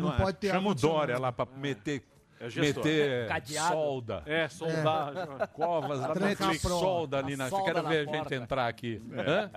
Não 0.00 0.10
ar. 0.10 0.16
pode 0.18 0.36
ter 0.38 0.50
Chama 0.52 0.70
o. 0.70 0.74
Dória 0.74 1.18
lá 1.18 1.32
para 1.32 1.48
meter, 1.56 2.02
É 2.38 2.48
gestor. 2.48 2.84
meter 2.84 3.28
Cadeado. 3.28 3.74
solda. 3.74 4.22
É, 4.24 4.48
soldar. 4.48 5.48
Covas, 5.52 6.00
a 6.00 6.08
prova. 6.08 6.54
solda 6.60 7.18
ali 7.18 7.36
na. 7.36 7.48
solda 7.50 7.64
Quero 7.64 7.88
ver 7.88 8.08
a 8.08 8.12
gente 8.12 8.34
entrar 8.34 8.68
aqui. 8.68 9.02
Hã? 9.12 9.50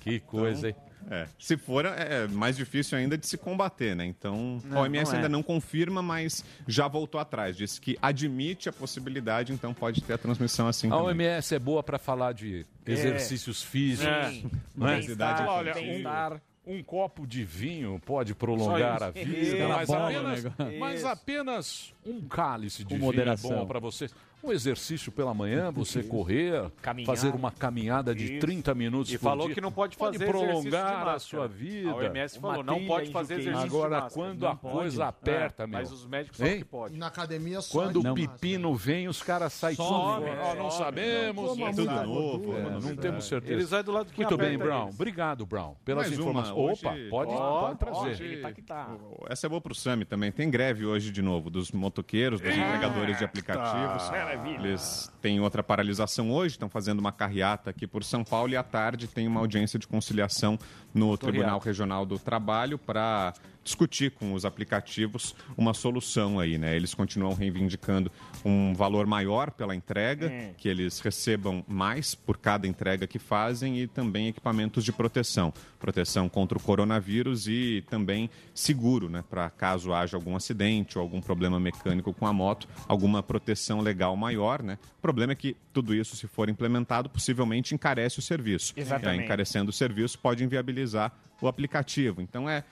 Que 0.00 0.20
coisa, 0.20 0.68
hein? 0.68 0.76
É. 1.10 1.26
Se 1.38 1.56
for, 1.56 1.84
é 1.86 2.24
é 2.24 2.28
mais 2.28 2.56
difícil 2.56 2.96
ainda 2.98 3.16
de 3.16 3.26
se 3.26 3.36
combater, 3.36 3.94
né? 3.94 4.04
Então, 4.04 4.60
a 4.72 4.80
OMS 4.80 5.04
não 5.04 5.12
é. 5.12 5.16
ainda 5.16 5.28
não 5.28 5.42
confirma, 5.42 6.02
mas 6.02 6.44
já 6.66 6.88
voltou 6.88 7.20
atrás. 7.20 7.56
Disse 7.56 7.80
que 7.80 7.96
admite 8.02 8.68
a 8.68 8.72
possibilidade, 8.72 9.52
então 9.52 9.72
pode 9.74 10.02
ter 10.02 10.12
a 10.14 10.18
transmissão 10.18 10.66
assim 10.68 10.88
A 10.88 10.90
também. 10.96 11.26
OMS 11.28 11.54
é 11.54 11.58
boa 11.58 11.82
para 11.82 11.98
falar 11.98 12.32
de 12.32 12.66
exercícios 12.86 13.62
físicos. 13.62 14.28
Sim. 14.28 14.50
Não 14.74 14.88
é? 14.88 14.94
Obesidade 14.96 15.38
Fala, 15.38 15.52
olha, 15.52 15.74
Bem-estar. 15.74 16.40
um, 16.66 16.76
um 16.76 16.82
copo 16.82 17.26
de 17.26 17.44
vinho 17.44 18.00
pode 18.04 18.34
prolongar 18.34 19.02
a 19.02 19.10
vida, 19.10 19.68
mas, 19.68 19.86
Bola, 19.88 20.08
apenas, 20.08 20.44
mas 20.78 21.04
apenas 21.04 21.94
um 22.04 22.20
cálice 22.22 22.78
de 22.78 22.84
Com 22.84 22.90
vinho 22.96 23.04
moderação. 23.04 23.52
é 23.52 23.54
bom 23.56 23.66
para 23.66 23.78
você. 23.78 24.08
Um 24.42 24.52
exercício 24.52 25.10
pela 25.10 25.34
manhã, 25.34 25.72
você 25.74 26.02
correr, 26.04 26.70
Caminhar. 26.80 27.06
fazer 27.06 27.34
uma 27.34 27.50
caminhada 27.50 28.14
de 28.14 28.34
Isso. 28.34 28.40
30 28.40 28.74
minutos 28.74 29.12
E 29.12 29.18
por 29.18 29.24
falou 29.24 29.46
dia. 29.46 29.54
que 29.56 29.60
não 29.60 29.72
pode 29.72 29.96
fazer 29.96 30.16
exercício 30.22 30.42
de 30.44 30.70
prolongar 30.70 31.08
a 31.08 31.18
sua 31.18 31.48
vida. 31.48 31.90
A 31.90 31.94
OMS 31.96 32.38
falou, 32.38 32.62
não 32.62 32.86
pode 32.86 33.10
fazer 33.10 33.40
exercício 33.40 33.66
Agora, 33.66 33.96
de 33.96 34.02
máscara. 34.02 34.14
quando 34.14 34.42
Não 34.42 34.48
a 34.50 34.56
pode. 34.56 34.74
coisa 34.74 35.06
aperta, 35.06 35.62
É, 35.64 35.66
meu. 35.66 35.78
Mas 35.80 35.90
os 35.90 36.06
médicos 36.06 36.38
falam 36.38 36.52
Hein? 36.52 36.58
que 36.60 36.64
pode. 36.64 36.96
Na 36.96 37.06
academia 37.08 37.60
só 37.60 37.72
Quando 37.78 37.96
o 38.00 38.04
máscara. 38.04 38.28
pepino 38.38 38.74
vem, 38.74 39.08
os 39.08 39.22
caras 39.22 39.52
saem 39.52 39.76
tudo. 39.76 39.88
Ó, 39.90 40.54
não 40.54 40.70
sabemos. 40.70 41.50
Como 41.50 41.66
É 41.66 41.70
tudo 41.72 42.06
novo, 42.06 42.56
É, 42.56 42.62
não 42.70 42.96
temos 42.96 43.24
certeza. 43.26 43.52
Eles 43.54 43.70
vai 43.70 43.82
do 43.82 43.90
lado 43.90 44.06
de 44.08 44.12
quem 44.12 44.24
Muito 44.24 44.36
bem, 44.38 44.56
Brown. 44.56 44.84
eles. 44.84 44.94
Obrigado, 44.94 45.44
Brown, 45.46 45.74
pelas 45.84 46.06
Mais 46.08 46.18
uma, 46.18 46.30
informações. 46.30 46.56
hoje- 46.56 46.86
Opa, 46.86 46.96
pode, 47.10 47.32
pode 47.34 47.78
trazer. 47.78 48.42
tá 48.42 48.52
que 48.52 48.62
tá. 48.62 48.94
Essa 49.28 49.46
é 49.46 49.48
boa 49.48 49.60
pro 49.60 49.74
Sami 49.74 50.04
também. 50.04 50.30
Tem 50.30 50.48
greve 50.48 50.86
hoje 50.86 51.10
de 51.10 51.22
novo 51.22 51.50
dos 51.50 51.72
motoqueiros, 51.72 52.40
dos 52.40 52.50
entregadores 52.50 53.18
de 53.18 53.24
aplicativos. 53.24 54.08
Maravilha. 54.26 54.66
Eles 54.66 55.12
têm 55.22 55.40
outra 55.40 55.62
paralisação 55.62 56.32
hoje, 56.32 56.54
estão 56.54 56.68
fazendo 56.68 56.98
uma 56.98 57.12
carreata 57.12 57.70
aqui 57.70 57.86
por 57.86 58.02
São 58.02 58.24
Paulo 58.24 58.52
e 58.52 58.56
à 58.56 58.62
tarde 58.62 59.06
tem 59.06 59.28
uma 59.28 59.38
audiência 59.38 59.78
de 59.78 59.86
conciliação 59.86 60.58
no 60.92 61.16
Tribunal 61.16 61.60
Regional 61.60 62.04
do 62.04 62.18
Trabalho 62.18 62.76
para 62.76 63.32
discutir 63.66 64.12
com 64.12 64.32
os 64.32 64.44
aplicativos 64.44 65.34
uma 65.56 65.74
solução 65.74 66.38
aí, 66.38 66.56
né? 66.56 66.74
Eles 66.76 66.94
continuam 66.94 67.34
reivindicando 67.34 68.10
um 68.44 68.72
valor 68.72 69.06
maior 69.06 69.50
pela 69.50 69.74
entrega, 69.74 70.28
Hum. 70.28 70.54
que 70.56 70.68
eles 70.68 71.00
recebam 71.00 71.64
mais 71.68 72.14
por 72.14 72.38
cada 72.38 72.66
entrega 72.66 73.06
que 73.06 73.18
fazem 73.18 73.80
e 73.80 73.86
também 73.88 74.28
equipamentos 74.28 74.84
de 74.84 74.92
proteção, 74.92 75.52
proteção 75.78 76.28
contra 76.28 76.56
o 76.56 76.60
coronavírus 76.60 77.48
e 77.48 77.84
também 77.90 78.30
seguro, 78.54 79.08
né, 79.10 79.24
para 79.28 79.50
caso 79.50 79.92
haja 79.92 80.16
algum 80.16 80.36
acidente 80.36 80.96
ou 80.96 81.02
algum 81.02 81.20
problema 81.20 81.58
mecânico 81.58 82.14
com 82.14 82.26
a 82.26 82.32
moto, 82.32 82.68
alguma 82.86 83.22
proteção 83.22 83.80
legal 83.80 84.16
maior, 84.16 84.62
né? 84.62 84.78
O 84.98 85.02
problema 85.02 85.32
é 85.32 85.36
que 85.36 85.56
tudo 85.72 85.94
isso, 85.94 86.16
se 86.16 86.26
for 86.28 86.48
implementado, 86.48 87.10
possivelmente 87.10 87.74
encarece 87.74 88.18
o 88.20 88.22
serviço. 88.22 88.72
Exatamente. 88.76 89.16
E 89.16 89.20
aí, 89.20 89.24
encarecendo 89.24 89.70
o 89.70 89.72
serviço 89.72 90.18
pode 90.18 90.44
inviabilizar 90.44 91.12
o 91.40 91.48
aplicativo. 91.48 92.22
Então 92.22 92.48
é 92.48 92.64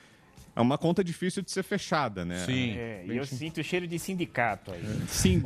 é 0.56 0.60
uma 0.60 0.78
conta 0.78 1.02
difícil 1.02 1.42
de 1.42 1.50
ser 1.50 1.62
fechada, 1.62 2.24
né? 2.24 2.44
É, 2.78 3.04
e 3.06 3.16
eu 3.16 3.24
sinto 3.26 3.60
o 3.60 3.64
cheiro 3.64 3.86
de 3.86 3.98
sindicato 3.98 4.72
aí. 4.72 4.82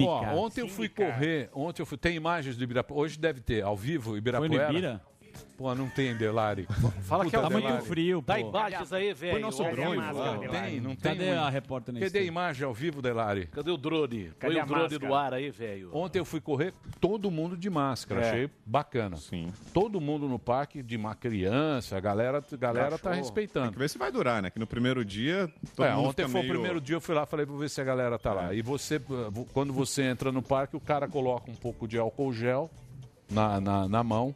Ó, 0.06 0.22
ontem 0.44 0.60
eu 0.60 0.68
fui 0.68 0.88
correr, 0.88 1.48
ontem 1.54 1.82
eu 1.82 1.86
fui, 1.86 1.96
tem 1.96 2.14
imagens 2.16 2.56
do 2.56 2.64
Ibirapuera, 2.64 3.00
hoje 3.00 3.18
deve 3.18 3.40
ter, 3.40 3.62
ao 3.62 3.76
vivo, 3.76 4.16
Ibirapuera. 4.16 4.54
Ibira? 4.70 5.00
Pô, 5.56 5.74
não 5.74 5.88
tem, 5.88 6.14
Delari. 6.16 6.66
Fala 7.02 7.26
que 7.28 7.34
é 7.34 7.38
Puta, 7.40 7.52
Delari. 7.54 7.74
vivo. 7.76 7.86
frio, 7.86 8.22
Dá 8.24 8.38
imagens 8.38 8.92
aí, 8.92 9.12
velho. 9.12 9.32
Põe 9.32 9.40
nosso 9.42 9.62
drone. 9.64 10.00
Delari. 10.00 10.48
Tem, 10.70 10.80
não 10.80 10.90
tem. 10.94 11.12
Cadê 11.12 11.26
muito. 11.26 11.38
a 11.40 11.50
repórter 11.50 11.94
nesse 11.94 12.06
Cadê 12.06 12.18
a 12.20 12.22
imagem 12.22 12.64
ao 12.66 12.72
vivo, 12.72 13.02
Delari? 13.02 13.46
Cadê 13.46 13.70
o 13.70 13.76
drone? 13.76 14.30
Cadê 14.38 14.54
Põe 14.54 14.62
o 14.62 14.66
drone 14.66 14.82
máscara? 14.82 15.08
no 15.08 15.14
ar 15.14 15.34
aí, 15.34 15.50
velho. 15.50 15.90
Ontem 15.92 16.18
eu 16.20 16.24
fui 16.24 16.40
correr, 16.40 16.72
todo 17.00 17.30
mundo 17.30 17.56
de 17.56 17.68
máscara, 17.68 18.20
É. 18.24 18.28
achei 18.30 18.50
bacana. 18.64 19.16
Sim. 19.16 19.52
Todo 19.74 20.00
mundo 20.00 20.28
no 20.28 20.38
parque, 20.38 20.82
de 20.82 20.96
uma 20.96 21.14
criança, 21.14 21.96
a 21.96 22.00
galera, 22.00 22.38
a 22.52 22.56
galera 22.56 22.96
tá 22.98 23.12
respeitando. 23.12 23.66
Tem 23.66 23.72
que 23.72 23.78
ver 23.80 23.90
se 23.90 23.98
vai 23.98 24.12
durar, 24.12 24.40
né? 24.42 24.50
Que 24.50 24.58
no 24.60 24.66
primeiro 24.66 25.04
dia. 25.04 25.52
Todo 25.74 25.86
É, 25.86 25.94
mundo 25.94 26.08
ontem 26.10 26.28
foi 26.28 26.40
meio- 26.42 26.52
o 26.52 26.54
primeiro 26.54 26.80
dia, 26.80 26.96
eu 26.96 27.00
fui 27.00 27.14
lá, 27.14 27.26
falei 27.26 27.44
pra 27.44 27.56
ver 27.56 27.68
se 27.68 27.80
a 27.80 27.84
galera 27.84 28.18
tá 28.18 28.32
lá. 28.32 28.54
E 28.54 28.62
você, 28.62 29.00
quando 29.52 29.72
você 29.72 30.02
entra 30.04 30.30
no 30.30 30.40
parque, 30.42 30.76
o 30.76 30.80
cara 30.80 31.08
coloca 31.08 31.50
um 31.50 31.54
pouco 31.56 31.88
de 31.88 31.98
álcool 31.98 32.32
gel 32.32 32.70
na, 33.30 33.60
na, 33.60 33.88
na 33.88 34.02
mão. 34.04 34.34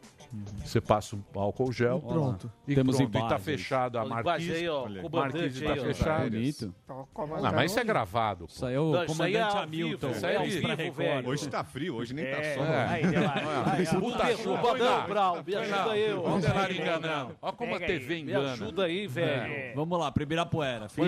Você 0.65 0.81
passa 0.81 1.15
o 1.15 1.39
álcool 1.39 1.71
gel. 1.71 1.97
E 2.03 2.07
pronto. 2.11 2.51
E 2.67 2.73
Temos 2.73 2.95
pronto. 2.97 3.09
E 3.09 3.11
tá 3.13 3.19
imagens. 3.19 3.43
fechada 3.43 4.01
a 4.01 4.05
marquise. 4.05 4.51
aí, 4.51 4.67
ó, 4.67 4.87
aí. 4.87 5.09
marquise 5.11 5.67
aí, 5.67 5.75
tá 5.77 5.85
fechada. 5.85 6.29
Bonito. 6.31 6.75
Não, 6.87 7.51
mas 7.53 7.69
isso 7.71 7.79
é 7.79 7.83
gravado. 7.83 8.45
Isso 8.49 8.65
aí 8.65 8.73
é 8.73 8.79
o 8.79 8.91
Não, 8.91 9.03
isso 9.05 9.21
aí 9.21 9.35
é 9.35 9.39
comandante 9.39 9.57
ao 9.57 9.63
Hamilton. 9.63 10.09
Isso 10.09 10.25
aí 10.25 10.35
é 10.35 10.45
Isso 10.47 10.55
vivo, 10.55 10.65
pra 10.67 10.75
Record. 10.75 10.97
velho. 10.97 11.29
Hoje 11.29 11.49
tá 11.49 11.63
frio, 11.63 11.95
hoje 11.95 12.13
nem 12.15 12.25
É, 12.25 12.31
tá 12.31 12.55
sol. 12.55 12.73
aí, 12.73 13.05
Delari. 13.05 13.39
Aí, 13.39 13.87
ó. 13.95 13.99
Puta 13.99 14.23
Me 14.23 14.37
chuva, 14.37 14.77
não, 14.77 15.07
Brau, 15.07 15.43
me 15.45 15.55
ajuda 15.55 15.91
aí, 15.91 16.13
ó. 16.13 16.21
Olha 17.41 17.53
como 17.53 17.75
a 17.75 17.77
aí. 17.77 17.85
TV 17.85 18.15
Me 18.15 18.21
engana. 18.21 18.51
ajuda 18.53 18.83
aí, 18.85 19.05
velho. 19.05 19.53
É. 19.53 19.73
Vamos 19.75 19.99
lá, 19.99 20.11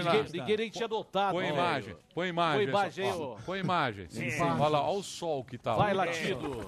lá. 0.05 0.11
que 0.11 0.37
Ninguém, 0.37 0.57
nem 0.57 0.69
tinha 0.69 0.85
adotado. 0.85 1.33
Põe 1.33 1.45
velho. 1.45 1.55
imagem, 1.55 1.95
põe 2.13 2.27
imagem. 2.29 2.59
Põe 2.67 2.69
imagem 2.69 3.09
aí. 3.09 3.35
Põe 3.43 3.59
imagem. 3.59 4.05
Sim. 4.09 4.27
Olha 4.39 4.67
lá, 4.67 4.87
olha 4.87 4.99
o 4.99 5.03
sol 5.03 5.43
que 5.43 5.57
tá 5.57 5.73
Vai, 5.73 5.95
latido. 5.95 6.63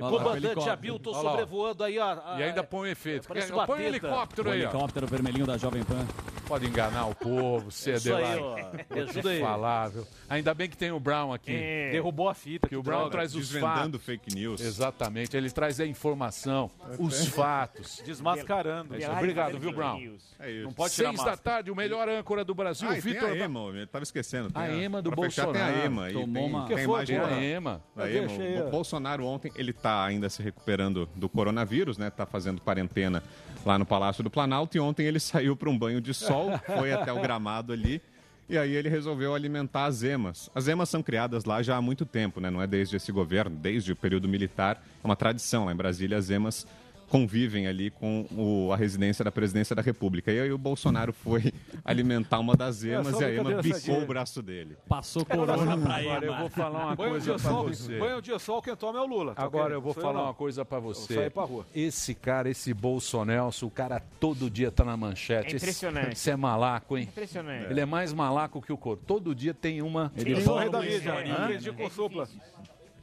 Olha 0.00 0.16
lá, 0.16 0.17
Comandante 0.24 0.66
lá, 0.66 0.76
ó. 1.10 1.22
sobrevoando 1.22 1.84
aí, 1.84 1.98
ó. 1.98 2.38
E 2.38 2.42
ainda 2.42 2.62
põe 2.64 2.90
efeito. 2.90 3.28
Parece 3.28 3.48
Põe 3.52 3.66
bateta. 3.66 3.82
helicóptero 3.82 4.48
O 4.48 4.52
aí, 4.52 4.58
ó. 4.60 4.62
helicóptero 4.68 5.06
vermelhinho 5.06 5.46
da 5.46 5.56
Jovem 5.56 5.82
Pan. 5.84 6.06
Pode 6.46 6.64
enganar 6.66 7.04
o 7.06 7.14
povo, 7.14 7.68
é 7.68 7.98
Vou 7.98 9.04
te 9.04 9.10
ajuda 9.10 9.30
aí. 9.30 9.40
falar, 9.40 9.88
viu? 9.88 10.06
Ainda 10.30 10.54
bem 10.54 10.66
que 10.68 10.78
tem 10.78 10.90
o 10.90 10.98
Brown 10.98 11.30
aqui. 11.32 11.52
É. 11.54 11.90
Derrubou 11.90 12.26
a 12.26 12.32
fita. 12.34 12.66
Que 12.66 12.74
o 12.76 12.82
Brown 12.82 13.00
droga. 13.00 13.10
traz 13.12 13.34
os 13.34 13.50
Desvendando 13.50 13.98
fatos. 13.98 14.02
fake 14.06 14.34
news. 14.34 14.60
Exatamente, 14.62 15.36
ele 15.36 15.50
traz 15.50 15.78
a 15.78 15.84
informação, 15.86 16.70
os 16.98 17.26
fatos. 17.28 18.02
Desmascarando. 18.04 18.94
É 18.96 19.10
Obrigado, 19.10 19.58
viu, 19.58 19.72
Brown? 19.72 19.98
É 20.40 20.50
isso. 20.50 20.64
Não 20.64 20.72
pode 20.72 20.94
tirar 20.94 21.10
a 21.10 21.12
Seis 21.12 21.24
da 21.24 21.36
tarde, 21.36 21.70
o 21.70 21.76
melhor 21.76 22.08
âncora 22.08 22.42
do 22.44 22.54
Brasil, 22.54 22.88
Ah, 22.88 22.96
e 22.96 23.02
tem 23.02 23.12
Vitor. 23.12 23.28
a 23.30 23.36
EMA, 23.36 23.60
eu 23.76 23.86
tava 23.86 24.02
esquecendo. 24.04 24.50
Tem 24.50 24.62
A 24.62 24.70
EMA 24.74 25.02
do 25.02 25.10
fechar, 25.10 25.48
tem 25.52 25.60
a 25.60 25.64
Bolsonaro. 25.66 25.86
EMA. 25.86 26.12
Tomou 26.12 26.26
tem, 26.34 26.46
uma- 26.48 26.66
tem 26.66 26.76
a 26.76 27.04
Tem 27.04 27.18
a 27.18 27.42
EMA. 27.42 27.82
Deixa 27.94 28.42
EMA. 28.42 28.64
O. 28.66 28.70
Bolsonaro 28.70 29.26
ontem, 29.26 29.52
ele 29.54 29.72
tá 29.74 30.07
ainda 30.08 30.28
se 30.28 30.42
recuperando 30.42 31.08
do 31.14 31.28
coronavírus, 31.28 31.96
né? 31.98 32.10
Tá 32.10 32.26
fazendo 32.26 32.60
quarentena 32.60 33.22
lá 33.64 33.78
no 33.78 33.86
Palácio 33.86 34.22
do 34.24 34.30
Planalto 34.30 34.76
e 34.76 34.80
ontem 34.80 35.06
ele 35.06 35.20
saiu 35.20 35.56
para 35.56 35.68
um 35.68 35.78
banho 35.78 36.00
de 36.00 36.12
sol, 36.12 36.50
foi 36.66 36.92
até 36.92 37.12
o 37.12 37.20
gramado 37.20 37.72
ali 37.72 38.02
e 38.48 38.56
aí 38.56 38.74
ele 38.74 38.88
resolveu 38.88 39.34
alimentar 39.34 39.84
as 39.84 40.02
emas. 40.02 40.48
As 40.54 40.68
emas 40.68 40.88
são 40.88 41.02
criadas 41.02 41.44
lá 41.44 41.62
já 41.62 41.76
há 41.76 41.82
muito 41.82 42.06
tempo, 42.06 42.40
né? 42.40 42.50
Não 42.50 42.62
é 42.62 42.66
desde 42.66 42.96
esse 42.96 43.12
governo, 43.12 43.54
desde 43.54 43.92
o 43.92 43.96
período 43.96 44.26
militar. 44.26 44.82
É 45.04 45.06
uma 45.06 45.16
tradição 45.16 45.66
lá 45.66 45.72
em 45.72 45.76
Brasília, 45.76 46.16
as 46.16 46.30
emas 46.30 46.66
convivem 47.08 47.66
ali 47.66 47.90
com 47.90 48.26
o- 48.36 48.72
a 48.72 48.76
residência 48.76 49.24
da 49.24 49.32
presidência 49.32 49.74
da 49.74 49.82
República. 49.82 50.30
E 50.32 50.40
aí 50.40 50.52
o 50.52 50.58
Bolsonaro 50.58 51.12
foi 51.12 51.52
alimentar 51.84 52.38
uma 52.38 52.54
das 52.56 52.84
emas 52.84 53.08
só 53.14 53.22
e 53.22 53.24
a 53.24 53.32
ema 53.34 53.62
bicou 53.62 54.02
o 54.02 54.06
braço 54.06 54.42
dele. 54.42 54.76
Passou 54.88 55.24
corona 55.24 55.76
pra 55.78 55.96
Agora 55.96 56.24
eu 56.26 56.32
ele. 56.32 56.40
vou 56.40 56.50
falar 56.50 56.86
uma 56.86 56.96
Põe 56.96 57.06
um 57.06 57.10
coisa 57.10 57.24
dia 57.24 57.34
pra 57.42 57.50
sol, 57.50 57.68
você. 57.68 57.98
põe 57.98 58.14
um 58.14 58.20
dia 58.20 58.38
sol, 58.38 58.62
quem 58.62 58.76
toma 58.76 58.98
é 58.98 59.02
o 59.02 59.06
Lula. 59.06 59.34
tá 59.34 59.42
Agora 59.42 59.64
ok? 59.66 59.76
eu 59.76 59.80
vou 59.80 59.94
Sou 59.94 60.02
falar 60.02 60.18
não. 60.18 60.24
uma 60.26 60.34
coisa 60.34 60.64
pra 60.64 60.78
você. 60.78 61.30
pra 61.30 61.44
rua. 61.44 61.66
Esse 61.74 62.14
cara, 62.14 62.48
esse 62.50 62.72
Bolsonelso, 62.74 63.66
o 63.66 63.70
cara 63.70 64.00
todo 64.20 64.48
dia 64.50 64.70
tá 64.70 64.84
na 64.84 64.96
manchete. 64.96 65.54
É 65.54 65.56
impressionante. 65.56 66.04
Esse, 66.08 66.12
esse 66.12 66.30
é 66.30 66.36
malaco, 66.36 66.96
hein? 66.98 67.04
Impressionante. 67.04 67.70
Ele 67.70 67.80
é 67.80 67.86
mais 67.86 68.12
malaco 68.12 68.60
que 68.60 68.72
o 68.72 68.76
corpo. 68.76 69.04
Todo 69.06 69.34
dia 69.34 69.54
tem 69.54 69.82
uma. 69.82 70.12
Ele 70.16 70.32
Eu 70.34 70.38
o 70.38 70.44
bola 70.44 70.60
rei 70.62 70.70
da 70.70 70.80
mídia. 70.80 70.96
historinha, 70.96 71.34
Aprendi 71.34 71.70
né? 71.70 71.76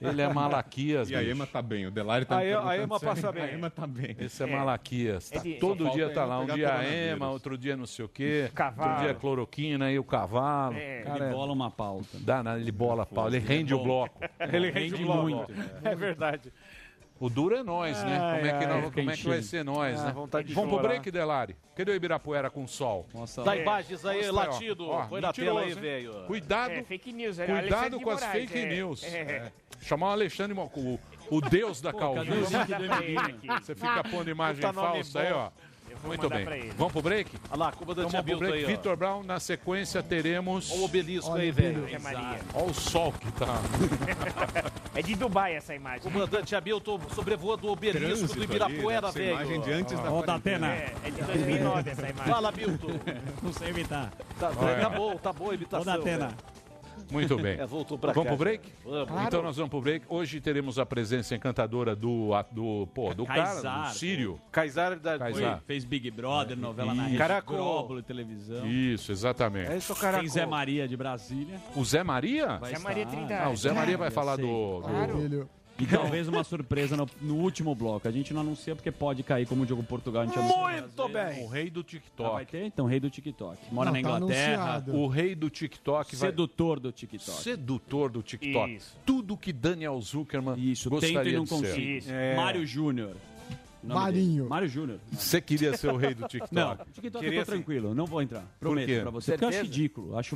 Ele 0.10 0.22
é 0.22 0.32
malaquias. 0.34 1.10
E 1.12 1.16
a 1.16 1.20
bicho. 1.20 1.32
Ema 1.32 1.48
tá 1.48 1.62
bem, 1.62 1.86
o 1.88 1.92
Delari 1.92 2.26
tá 2.26 2.38
A 2.38 2.46
E- 2.46 2.54
a 2.54 2.58
perguntando 2.58 2.84
Ema 2.84 3.00
se 3.00 3.06
passa 3.06 3.32
bem. 3.32 3.44
A 3.44 3.52
Ema 3.54 3.70
tá 3.70 3.88
bem. 3.88 4.16
Esse 4.20 4.44
é, 4.44 4.48
É. 4.50 4.56
Malaquias. 4.56 5.30
Tá 5.30 5.42
É 5.48 5.54
todo 5.60 5.86
Só 5.86 5.92
dia 5.92 6.04
falta 6.06 6.20
tá 6.22 6.26
lá. 6.26 6.40
Um 6.40 6.42
pegar 6.46 6.56
dia 6.56 6.68
coronavírus. 6.68 7.02
ema, 7.12 7.30
outro 7.30 7.58
dia 7.58 7.78
não 7.78 7.86
sei 7.86 8.06
o 8.06 8.10
quê. 8.10 8.52
Cavalo. 8.54 8.90
Outro 8.92 9.04
dia 9.06 9.14
cloroquina 9.16 9.92
e 9.92 10.00
o 10.00 10.04
cavalo. 10.04 10.76
É. 10.78 11.02
Cara, 11.02 11.16
Ele 11.18 11.26
é- 11.26 11.32
bola 11.34 11.54
uma 11.54 11.72
pauta. 11.72 12.08
Dá 12.20 12.44
nada, 12.44 12.60
ele 12.60 12.72
bola 12.72 13.04
a 13.04 13.06
pau, 13.06 13.28
ele 13.28 13.40
rende 13.40 13.74
o 13.74 13.84
bloco. 13.84 14.20
Ele 14.40 14.72
Rende 14.72 15.04
muito. 15.06 15.48
É 15.84 15.96
verdade. 15.96 16.52
O 17.18 17.30
duro 17.30 17.56
é 17.56 17.64
nós, 17.64 18.04
né? 18.04 18.20
Ai, 18.20 18.36
Como 18.40 18.46
é 18.46 18.50
que, 18.60 18.66
ai, 18.66 18.82
nós- 18.82 18.94
como 18.94 19.12
é 19.12 19.16
que 19.16 19.28
vai 19.28 19.42
ser 19.42 19.64
nós, 19.64 20.00
Ah, 20.02 20.06
né? 20.08 20.12
vontade 20.12 20.48
de 20.50 20.54
Vamos 20.54 20.70
pro 20.70 20.80
chorar. 20.80 20.90
break, 20.90 21.10
Delari? 21.12 21.56
Cadê 21.74 21.92
o 21.92 21.96
Ibirapuera 21.96 22.50
com 22.50 22.68
sol? 22.68 23.08
Nossa, 23.14 23.42
Dá 23.42 23.56
imagens 23.56 24.06
aí, 24.06 24.18
Mostra 24.18 24.42
aí, 24.42 24.48
ó. 24.48 24.52
latido. 24.52 24.90
Ó, 24.90 25.06
Põe 25.06 25.22
na 25.22 25.32
tela 25.32 25.62
aí, 25.62 25.74
velho. 25.74 26.14
Cuidado, 26.28 26.72
É, 26.72 26.84
fake 26.84 27.14
news. 27.14 27.40
é 27.40 27.46
cuidado 27.46 28.00
com 28.02 28.10
as 28.10 28.22
Moraes, 28.22 28.50
fake 28.50 28.58
é. 28.66 28.66
news. 28.76 29.04
É. 29.06 29.08
É. 29.22 29.52
Chamar 29.82 30.08
o 30.08 30.12
Alexandre, 30.12 30.54
Mo- 30.54 30.70
o, 30.76 31.00
o 31.30 31.42
deus 31.42 31.80
da 31.80 31.94
calvície. 31.94 32.54
Você 33.62 33.76
fica 33.76 34.04
pondo 34.12 34.30
imagem 34.30 34.62
falsa 34.74 35.20
aí, 35.22 35.32
ó. 35.32 35.50
Muito 36.06 36.30
bem. 36.30 36.46
Vamos 36.78 36.94
pro 36.94 37.02
break? 37.02 37.32
Olha 37.50 37.60
lá, 37.60 37.72
Cuba 37.72 37.92
Então 37.94 38.06
da 38.06 38.10
vamos 38.10 38.12
pro 38.12 38.20
Abilton 38.20 38.40
break. 38.40 38.66
aí. 38.66 38.76
Vitor 38.76 38.96
Brown, 38.96 39.24
na 39.24 39.40
sequência 39.40 40.04
teremos. 40.04 40.72
Olha 40.72 40.82
o 40.82 40.84
obelisco 40.86 41.32
Olha 41.32 41.44
aí, 41.44 41.52
velho. 41.52 41.88
É. 41.88 42.40
Olha 42.54 42.66
o 42.66 42.74
sol 42.74 43.12
que 43.14 43.32
tá. 43.34 43.48
É 44.96 45.02
de 45.02 45.14
Dubai 45.14 45.56
essa 45.56 45.76
imagem. 45.76 46.02
Comandante 46.10 46.56
Hamilton 46.56 47.02
sobrevoando 47.14 47.68
o 47.68 47.72
obelisco 47.72 48.06
Trânsito 48.06 48.34
do 48.34 48.44
ali, 48.44 48.44
Ibirapuera, 48.46 49.02
né? 49.02 49.10
Essa 49.10 49.22
imagem 49.24 49.60
de 49.60 49.66
velho. 49.70 49.80
antes 49.82 50.00
da. 50.00 50.36
Atena. 50.36 50.68
É, 50.68 50.94
é 51.04 51.10
de 51.10 51.22
2009 51.22 51.90
essa 51.90 52.10
imagem. 52.10 52.34
Fala, 52.34 52.52
Milton. 52.52 52.88
Não 53.44 53.54
sei 53.54 53.70
evitar. 53.70 54.12
Tá, 54.40 54.52
Olha. 54.56 54.76
tá 54.80 54.90
bom, 54.90 55.18
tá 55.18 55.34
boa 55.34 55.52
a 55.52 55.56
imitação. 55.56 55.86
da 55.86 55.94
Atena. 55.96 56.32
Muito 57.12 57.38
bem. 57.38 57.60
É, 57.60 57.66
voltou 57.66 57.98
pra 57.98 58.12
Vamos 58.14 58.28
pro 58.30 58.38
break? 58.38 58.70
Vamos. 58.84 59.24
Então 59.28 59.42
nós 59.42 59.56
vamos 59.58 59.70
pro 59.70 59.82
break. 59.82 60.06
Hoje 60.10 60.40
teremos 60.42 60.78
a 60.80 60.86
presença 60.86 61.36
encantadora 61.36 61.96
do, 61.96 62.34
a- 62.34 62.42
do, 62.44 62.88
pô, 62.94 63.14
do 63.14 63.26
cara, 63.26 63.44
Kaysar, 63.44 63.90
do 63.92 63.94
Sírio. 63.98 64.42
Kaysar 64.52 65.00
da 65.00 65.18
Kaysar. 65.18 65.58
Foi- 65.58 65.66
Fez 65.68 65.86
Big 65.86 66.10
Brother, 66.12 66.58
novela 66.58 66.94
na 66.94 67.04
Ih. 67.04 67.06
Rede 67.08 67.18
Caracol. 67.18 67.58
Globo, 67.58 68.02
televisão. 68.02 68.66
Isso, 68.66 69.12
exatamente. 69.12 69.72
É 69.72 69.78
isso, 69.78 69.96
cara. 69.96 70.20
Tem 70.20 70.28
Zé 70.28 70.46
Maria 70.46 70.88
de 70.88 70.98
Brasília. 70.98 71.60
O 71.76 71.84
Zé 71.86 72.04
Maria? 72.04 72.58
Vai 72.58 72.74
Zé 72.76 72.80
Maria. 72.80 73.06
Trindade. 73.06 73.44
Ah, 73.44 73.50
o 73.50 73.56
Zé 73.58 73.72
Maria 73.72 73.98
vai 73.98 74.10
falar 74.12 74.36
do, 74.36 74.42
do- 74.82 74.82
Claro. 74.82 75.50
E 75.78 75.86
talvez 75.86 76.28
uma 76.30 76.44
surpresa 76.44 76.96
no, 76.96 77.06
no 77.22 77.36
último 77.36 77.76
bloco. 77.76 78.08
A 78.08 78.12
gente 78.12 78.34
não 78.34 78.42
anuncia 78.42 78.76
porque 78.76 78.92
pode 78.92 79.24
cair 79.24 79.46
como 79.46 79.64
o 79.64 79.66
Diogo 79.66 79.84
Portugal. 79.84 80.22
A 80.24 80.26
gente 80.26 80.38
Muito 80.38 81.10
bem. 81.10 81.44
o 81.44 81.48
rei 81.48 81.70
do 81.70 81.82
Ah, 81.82 81.84
vai 81.84 82.46
TikTok. 82.46 82.46
ter? 82.52 82.66
Então, 82.66 82.86
rei 82.86 83.00
do 83.00 83.10
TikTok. 83.10 83.58
Mora 83.74 83.92
Não, 83.92 84.02
na 84.02 84.10
tá 84.10 84.16
Inglaterra. 84.18 84.64
anunciado. 84.64 84.96
O 84.96 85.08
rei 85.08 85.36
do 85.36 85.50
TikTok 85.50 86.16
vai... 86.16 86.30
Sedutor 86.30 86.80
do 86.80 86.92
TikTok. 86.94 87.42
Sedutor 87.44 88.10
do 88.10 88.22
TikTok. 88.24 88.74
Isso. 88.76 88.98
Tudo 89.06 89.36
que 89.36 89.52
Daniel 89.52 90.00
Zuckerman 90.02 90.56
Isso, 90.58 90.90
gostaria 90.90 91.18
tento 91.24 91.30
e 91.30 91.36
não 91.36 91.44
de 91.44 91.50
ser. 91.50 91.56
consigo. 91.56 91.80
Isso. 91.82 92.12
É. 92.12 92.36
Mário 92.36 92.66
Júnior. 92.66 93.16
O 93.84 93.88
Marinho. 93.88 94.36
dele. 94.38 94.50
Mário 94.50 94.68
Júnior. 94.68 95.00
Você 95.12 95.40
queria 95.42 95.78
ser 95.78 95.90
o 95.92 95.98
rei 95.98 96.14
do 96.16 96.26
TikTok? 96.30 96.56
Não, 96.56 96.76
TikTok 96.94 97.24
Queria 97.24 97.42
eu 97.42 97.46
tô 97.46 97.52
tranquilo, 97.52 97.94
não 97.94 98.06
vou 98.06 98.22
entrar. 98.22 98.44
Prometo 98.60 99.02
pra 99.02 99.12
você. 99.12 99.34
Porque 99.34 99.46
eu 99.46 99.50
acho 99.50 99.62
ridículo. 99.62 100.18
Acho 100.18 100.36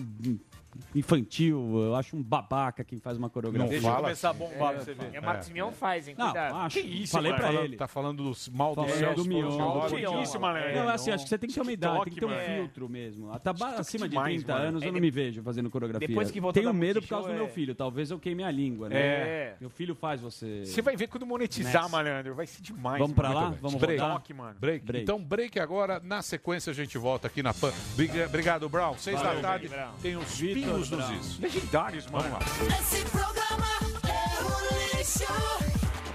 infantil, 0.95 1.79
eu 1.81 1.95
acho 1.95 2.15
um 2.15 2.21
babaca 2.23 2.83
quem 2.83 2.99
faz 2.99 3.17
uma 3.17 3.29
coreografia. 3.29 3.75
Não 3.77 3.81
fala 3.89 4.01
começar 4.03 4.29
a 4.29 4.33
bombar 4.33 4.73
pra 4.73 4.83
você 4.83 4.93
ver. 4.93 5.09
É, 5.13 5.21
Marcos 5.21 5.49
Mion 5.49 5.71
faz, 5.71 6.07
hein? 6.07 6.15
Não, 6.17 6.27
acho. 6.35 6.79
Que 6.79 6.87
isso, 6.87 7.11
falei 7.13 7.33
pra 7.33 7.47
Falando- 7.47 7.63
ele. 7.65 7.77
Tá 7.77 7.87
falando 7.87 8.23
do 8.23 8.37
mal 8.51 8.75
do 8.75 8.87
Celso 8.89 9.23
do 9.23 9.29
Mion. 9.29 9.87
Mion. 9.91 10.21
Isso, 10.21 10.39
malandro. 10.39 10.75
Não, 10.75 10.89
assim, 10.89 11.11
acho 11.11 11.23
que 11.23 11.29
você 11.29 11.37
tem 11.37 11.47
que 11.49 11.55
ter 11.55 11.61
uma 11.61 11.71
idade, 11.71 12.03
tem 12.05 12.13
que 12.13 12.19
ter 12.19 12.25
um 12.25 12.39
filtro 12.55 12.89
mesmo. 12.89 13.31
Até 13.31 13.53
ba- 13.53 13.75
acima 13.75 14.05
de 14.07 14.11
demais, 14.11 14.35
30 14.35 14.53
mano. 14.53 14.65
anos 14.67 14.81
eu 14.83 14.89
É, 14.89 14.91
não 14.91 14.99
me 14.99 15.11
vejo 15.11 15.41
fazendo 15.43 15.69
coreografia. 15.69 16.07
depois 16.07 16.31
que 16.31 16.39
Tenho 16.53 16.73
medo 16.73 17.01
por 17.01 17.07
causa 17.09 17.27
do 17.27 17.33
Multishow, 17.33 17.35
meu 17.35 17.45
é- 17.45 17.49
filho. 17.49 17.75
Talvez 17.75 18.11
eu 18.11 18.19
queime 18.19 18.43
a 18.43 18.51
língua, 18.51 18.89
né? 18.89 18.99
É. 18.99 19.55
Meu 19.59 19.69
filho 19.69 19.95
faz 19.95 20.21
você. 20.21 20.65
Você 20.65 20.81
vai 20.81 20.95
ver 20.95 21.07
quando 21.07 21.25
monetizar, 21.25 21.73
Next. 21.73 21.91
malandro. 21.91 22.35
Vai 22.35 22.47
ser 22.47 22.61
demais. 22.61 22.99
Vamos 22.99 23.15
pra 23.15 23.29
lá? 23.33 23.49
Vamos 23.61 23.75
Break. 23.79 24.01
rodar? 24.01 24.23
Mano. 24.35 24.55
Break. 24.59 24.85
Break. 24.85 25.03
Então, 25.03 25.19
break 25.21 25.59
agora. 25.59 25.99
Na 26.03 26.21
sequência, 26.21 26.71
a 26.71 26.73
gente 26.73 26.97
volta 26.97 27.27
aqui 27.27 27.41
na 27.43 27.53
PAN. 27.53 27.71
Briga- 27.95 28.25
Obrigado, 28.25 28.67
Brown. 28.69 28.95
Seis 28.97 29.17
Valeu, 29.19 29.41
da 29.41 29.47
tarde. 29.49 29.69
Tem 30.01 30.15
os 30.17 30.37
Vitor 30.39 30.58
dos 30.61 30.91
is. 30.91 31.39
Legendários, 31.39 32.07
mano. 32.07 32.29
Vamos 32.29 32.47
lá. 32.47 32.77
Esse 32.79 33.01
programa 33.05 33.67
é 34.07 34.09
um 34.43 34.97
lixo. 34.97 35.33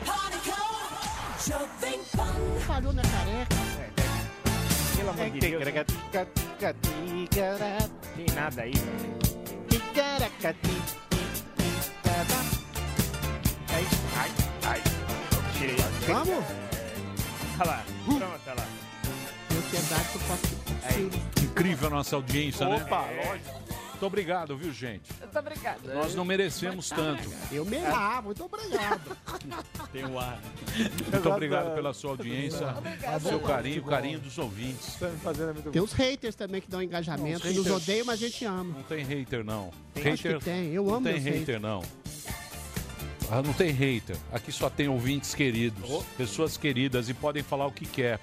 Pânico, 0.05 0.59
Jovem 1.47 2.01
Pan. 2.17 2.35
Falhou 2.67 2.93
na 2.93 3.03
careca. 3.03 3.57
Pelo 4.97 5.11
amor 5.11 5.31
de 5.31 5.41
Deus. 5.41 5.65
Tem 8.17 8.27
nada 8.35 8.63
aí, 8.63 8.73
velho. 8.73 9.15
Ai, 13.69 13.87
ai, 14.17 14.31
ai. 14.67 14.83
Tirei. 15.59 15.77
Vamos? 16.07 16.45
Olha 17.59 17.71
lá. 17.71 17.85
Pronto, 18.05 18.25
olha 18.47 18.55
lá. 18.55 18.67
Piedade 19.71 20.09
que 20.11 20.17
eu 20.17 20.23
posso. 20.29 21.45
Incrível 21.45 21.87
a 21.89 21.91
nossa 21.91 22.17
audiência, 22.17 22.67
né? 22.69 22.77
Opa, 22.77 23.07
lógico. 23.27 23.65
Muito 23.95 24.07
obrigado, 24.07 24.57
viu, 24.57 24.73
gente? 24.73 25.09
Muito 25.21 25.39
obrigado. 25.39 25.95
Nós 25.95 26.15
não 26.17 26.25
merecemos 26.25 26.89
tanto. 26.89 27.31
Eu 27.51 27.65
me 27.65 27.79
ah, 27.79 28.21
muito 28.23 28.45
obrigado. 28.45 29.17
Tem 29.93 30.05
o 30.05 30.19
ar. 30.19 30.41
Muito 31.13 31.31
obrigado 31.31 31.75
pela 31.75 31.95
sua 31.95 32.11
audiência, 32.11 32.67
seu 33.23 33.39
carinho, 33.41 33.83
o 33.83 33.85
carinho 33.87 34.19
dos 34.19 34.37
ouvintes. 34.37 34.97
Tá 34.97 35.09
Tem 35.73 35.81
os 35.81 35.93
haters 35.93 36.35
também 36.35 36.61
que 36.61 36.69
dão 36.69 36.83
engajamento, 36.83 37.41
que 37.41 37.49
nos 37.55 37.67
haters- 37.67 37.83
odeiam, 37.83 38.07
mas 38.07 38.21
a 38.21 38.27
gente 38.27 38.45
ama. 38.45 38.75
Não 38.75 38.83
tem 38.83 39.05
hater, 39.05 39.45
não. 39.45 39.71
Acho 39.97 40.23
que 40.23 40.39
tem, 40.41 40.73
eu 40.73 40.85
não 40.85 40.95
amo 40.95 41.05
tem 41.05 41.13
meus 41.15 41.25
hater, 41.25 41.41
haters. 41.41 41.63
não. 41.63 41.83
Ah, 43.31 43.43
não 43.43 43.53
tem 43.53 43.71
hater. 43.71 44.17
Aqui 44.33 44.51
só 44.53 44.69
tem 44.69 44.89
ouvintes 44.89 45.35
queridos, 45.35 45.89
pessoas 46.17 46.57
queridas 46.57 47.09
e 47.09 47.15
podem 47.15 47.43
falar 47.43 47.67
o 47.67 47.73
que 47.73 47.87
quer. 47.87 48.21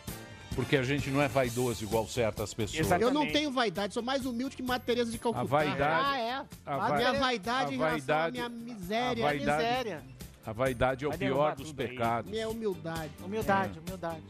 Porque 0.55 0.75
a 0.75 0.83
gente 0.83 1.09
não 1.09 1.21
é 1.21 1.27
vaidoso 1.27 1.83
igual 1.83 2.05
certas 2.07 2.53
pessoas. 2.53 2.79
Exatamente. 2.81 3.07
Eu 3.07 3.13
não 3.13 3.31
tenho 3.31 3.51
vaidade, 3.51 3.93
sou 3.93 4.03
mais 4.03 4.25
humilde 4.25 4.55
que 4.55 4.61
Madre 4.63 4.85
Teresa 4.85 5.09
de 5.09 5.17
Calcutá. 5.17 5.41
A 5.41 5.45
vaidade- 5.45 6.05
Ah, 6.05 6.17
é. 6.19 6.31
a 6.33 6.45
A, 6.75 6.77
vai- 6.89 6.97
minha 6.97 7.13
vaidade 7.13 7.71
a 7.71 7.73
em 7.73 7.77
relação 7.77 8.15
à 8.17 8.31
minha 8.31 8.49
miséria. 8.49 9.23
a 9.23 9.27
vaidade- 9.27 9.39
miséria. 9.63 10.03
A 10.45 10.51
vaidade 10.51 11.05
é 11.05 11.07
o 11.07 11.11
Vai 11.11 11.19
pior 11.19 11.55
dos 11.55 11.71
pecados. 11.71 12.29
Minha 12.29 12.49
humildade. 12.49 13.11
Humildade, 13.23 13.79
humildade. 13.79 14.21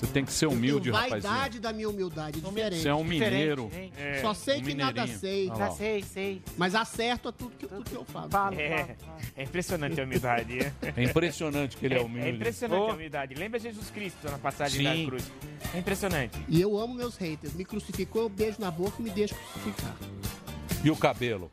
Você 0.00 0.06
tem 0.06 0.24
que 0.24 0.32
ser 0.32 0.46
Eu 0.46 0.52
humilde, 0.52 0.90
rapazinho. 0.90 1.20
vaidade 1.20 1.60
da 1.60 1.74
minha 1.74 1.86
humildade, 1.90 2.40
diferente. 2.40 2.80
Você 2.80 2.88
é 2.88 2.94
um 2.94 3.04
mineiro. 3.04 3.70
É. 3.98 4.20
Só 4.22 4.32
sei 4.32 4.60
um 4.60 4.62
que 4.62 4.72
nada 4.74 5.06
sei, 5.06 5.46
Já 5.48 5.54
lá. 5.54 5.70
sei, 5.72 6.02
sei. 6.02 6.42
mas 6.56 6.74
acerto 6.74 7.28
a 7.28 7.32
tudo 7.32 7.50
que, 7.50 7.66
tudo 7.66 7.84
que 7.84 7.94
eu 7.94 8.04
falo. 8.06 8.30
Falo, 8.30 8.58
É, 8.58 8.78
falo, 8.78 8.96
falo. 8.98 9.18
é 9.36 9.42
impressionante 9.42 10.00
a 10.00 10.04
humildade. 10.04 10.58
É, 10.58 10.72
É 10.96 11.02
impressionante 11.04 11.76
que 11.76 11.84
ele 11.84 11.94
é, 11.96 11.98
é, 11.98 12.00
humilde. 12.00 12.28
é 12.28 12.30
impressionante 12.30 12.80
Oh. 12.80 12.90
a 12.90 12.94
humildade. 12.94 13.34
Lembra 13.34 13.60
Jesus 13.60 13.90
Cristo 13.90 14.30
na 14.30 14.38
passagem 14.38 14.78
Sim. 14.78 14.84
da 15.02 15.06
cruz? 15.10 15.30
É 15.74 15.78
impressionante. 15.78 16.38
E 16.48 16.58
eu 16.60 16.78
amo 16.78 16.94
meus 16.94 17.16
haters. 17.18 17.52
Me 17.52 17.64
crucificou, 17.66 18.22
eu 18.22 18.28
beijo 18.30 18.56
na 18.58 18.70
boca 18.70 18.96
e 19.00 19.02
me 19.02 19.10
deixo 19.10 19.34
crucificar. 19.34 19.94
E 20.82 20.90
o 20.90 20.96
cabelo? 20.96 21.52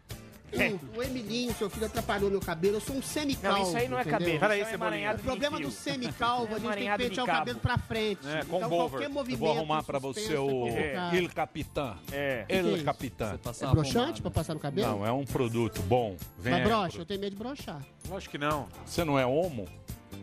O, 0.53 0.99
o 0.99 1.03
Emilinho, 1.03 1.53
seu 1.55 1.69
filho, 1.69 1.85
atrapalhou 1.85 2.29
meu 2.29 2.39
cabelo. 2.39 2.77
Eu 2.77 2.81
sou 2.81 2.95
um 2.95 3.01
semicalvo. 3.01 3.59
Não, 3.59 3.67
isso 3.67 3.77
aí 3.77 3.87
não 3.87 3.97
é 3.97 4.01
entendeu? 4.01 4.19
cabelo. 4.19 4.39
Peraí, 4.39 4.61
isso 4.61 4.69
é 4.69 4.73
emaranhado 4.73 5.15
O 5.15 5.21
de 5.21 5.23
problema 5.23 5.59
do 5.59 5.71
semicalvo, 5.71 6.55
a 6.55 6.59
gente 6.59 6.73
tem 6.73 6.89
que 6.91 6.97
pentear 6.97 7.23
o 7.23 7.27
cabelo 7.27 7.59
pra 7.59 7.77
frente. 7.77 8.27
É, 8.27 8.43
com 8.45 8.57
então, 8.57 8.69
bover. 8.69 8.89
qualquer 8.89 9.05
Eu 9.05 9.09
movimento. 9.11 9.39
vou 9.39 9.51
arrumar 9.51 9.83
pra 9.83 9.99
você 9.99 10.35
o 10.35 10.67
é. 10.67 11.15
Il 11.15 11.29
Capitã. 11.29 11.95
É. 12.11 12.45
é 12.47 12.61
Il? 12.61 12.83
Capitã. 12.83 13.37
É 13.61 13.67
broxante 13.67 14.21
pra 14.21 14.31
passar 14.31 14.53
no 14.53 14.59
cabelo? 14.59 14.87
Não, 14.87 15.05
é 15.05 15.11
um 15.11 15.25
produto 15.25 15.81
bom. 15.83 16.15
Vem 16.37 16.53
Mas 16.53 16.63
broxa, 16.63 16.97
eu 16.99 17.05
tenho 17.05 17.19
medo 17.19 17.31
de 17.31 17.37
broxar. 17.37 17.81
Lógico 18.07 18.31
que 18.31 18.37
não. 18.37 18.67
Você 18.85 19.03
não 19.03 19.19
é 19.19 19.25
homo? 19.25 19.67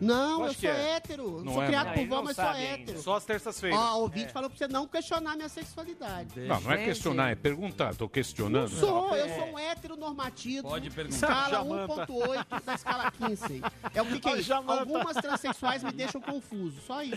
Não, 0.01 0.45
eu 0.45 0.53
sou 0.53 0.69
é. 0.69 0.95
hétero. 0.95 1.43
Não 1.43 1.53
sou 1.53 1.63
é, 1.63 1.67
criado 1.67 1.87
não. 1.87 1.93
por 1.93 2.07
vó, 2.07 2.21
mas 2.23 2.35
sou 2.35 2.45
ainda. 2.45 2.61
hétero. 2.61 3.01
Só 3.01 3.15
às 3.15 3.25
terças-feiras. 3.25 3.79
Ó, 3.79 3.97
o 3.97 4.01
ouvinte 4.01 4.31
falou 4.31 4.49
pra 4.49 4.57
você 4.57 4.67
não 4.67 4.87
questionar 4.87 5.35
minha 5.35 5.49
sexualidade. 5.49 6.39
Não, 6.39 6.61
não 6.61 6.71
é 6.71 6.83
questionar, 6.83 7.31
é 7.31 7.35
perguntar. 7.35 7.95
Tô 7.95 8.07
questionando. 8.09 8.69
Não 8.71 8.79
sou, 8.79 9.15
eu 9.15 9.27
sou 9.35 9.53
um 9.53 9.59
hétero 9.59 9.95
normativo. 9.95 10.67
Pode 10.67 10.89
perguntar. 10.89 11.15
Escala 11.15 11.49
Jamanta. 11.49 12.07
1.8 12.07 12.63
da 12.63 12.73
escala 12.73 13.11
15. 13.11 13.61
É 13.93 14.01
o 14.01 14.05
que, 14.05 14.19
que 14.19 14.29
é 14.29 14.31
Ó, 14.31 14.35
isso? 14.35 14.53
Algumas 14.53 15.15
transexuais 15.17 15.83
me 15.83 15.91
deixam 15.91 16.21
confuso. 16.21 16.79
Só 16.85 17.01
isso. 17.01 17.15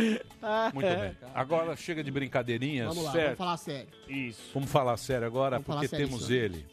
Muito 0.73 0.87
bem. 0.87 1.17
Agora 1.35 1.77
chega 1.77 2.03
de 2.03 2.11
brincadeirinhas. 2.11 2.88
Vamos 2.88 3.05
lá, 3.05 3.12
Certo. 3.12 3.25
vamos 3.25 3.38
falar 3.38 3.57
sério. 3.57 3.88
Isso. 4.09 4.43
Vamos 4.55 4.71
falar 4.71 4.97
sério 4.97 5.27
agora, 5.27 5.59
Vamos 5.59 5.67
porque 5.67 5.88
temos 5.88 6.31
ele. 6.31 6.67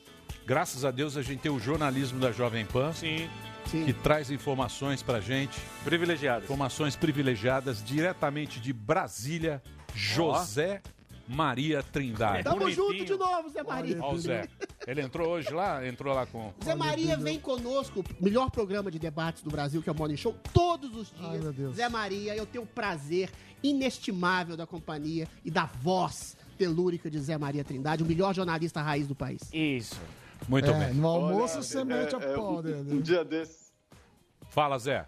Graças 0.46 0.86
a 0.86 0.92
Deus 0.92 1.18
a 1.18 1.22
gente 1.22 1.40
tem 1.42 1.52
o 1.52 1.60
jornalismo 1.60 2.20
da 2.20 2.32
Jovem 2.32 2.66
Pan, 2.66 2.94
Sim. 2.94 3.28
Sim. 3.66 3.86
que 3.86 3.94
traz 3.94 4.30
informações 4.30 5.02
pra 5.02 5.20
gente, 5.20 5.60
Privilegiados. 5.84 6.44
informações 6.44 6.96
privilegiadas 6.96 7.84
diretamente 7.84 8.60
de 8.60 8.72
Brasília, 8.72 9.62
José 9.94 10.82
Maria 11.28 11.82
Trindade. 11.82 12.44
Tamo 12.44 12.60
bonitinho. 12.60 12.92
junto 12.92 13.06
de 13.06 13.18
novo, 13.18 13.50
Zé 13.50 13.64
Maria. 13.64 13.98
Ó 14.00 14.14
o 14.14 14.20
Zé. 14.20 14.48
Ele 14.86 15.02
entrou 15.02 15.30
hoje 15.30 15.50
lá, 15.52 15.86
entrou 15.88 16.14
lá 16.14 16.28
com. 16.28 16.54
Zé 16.64 16.76
Maria 16.76 17.18
vem 17.18 17.40
conosco, 17.40 18.04
melhor 18.22 18.52
programa 18.52 18.92
de 18.92 19.00
debates 19.00 19.42
do 19.42 19.50
Brasil, 19.50 19.82
que 19.82 19.90
é 19.90 19.92
o 19.92 19.96
Morning 19.96 20.18
Show, 20.18 20.36
todos 20.54 20.96
os 20.96 21.10
dias. 21.10 21.32
Ai, 21.32 21.38
meu 21.40 21.52
Deus. 21.52 21.76
Zé 21.76 21.90
Maria, 21.90 22.36
eu 22.36 22.46
tenho 22.46 22.64
o 22.64 22.68
prazer 22.68 23.32
inestimável 23.64 24.56
da 24.56 24.68
companhia 24.68 25.28
e 25.44 25.50
da 25.50 25.66
voz 25.66 26.38
telúrica 26.56 27.10
de 27.10 27.20
Zé 27.20 27.38
Maria 27.38 27.64
Trindade, 27.64 28.04
o 28.04 28.06
melhor 28.06 28.34
jornalista 28.34 28.82
raiz 28.82 29.08
do 29.08 29.14
país. 29.16 29.42
Isso. 29.54 30.00
Muito 30.48 30.70
É, 30.70 30.86
bem. 30.88 30.94
no 30.96 31.08
almoço 31.08 31.56
Olha, 31.56 31.64
você 31.64 31.80
é, 31.80 31.84
mete 31.86 32.16
a 32.16 32.20
é, 32.20 32.36
pau 32.36 32.58
um, 32.58 32.62
dele. 32.62 32.94
um 32.96 33.02
dia 33.02 33.24
desses, 33.24 33.72
Fala, 34.50 34.78
Zé. 34.78 35.08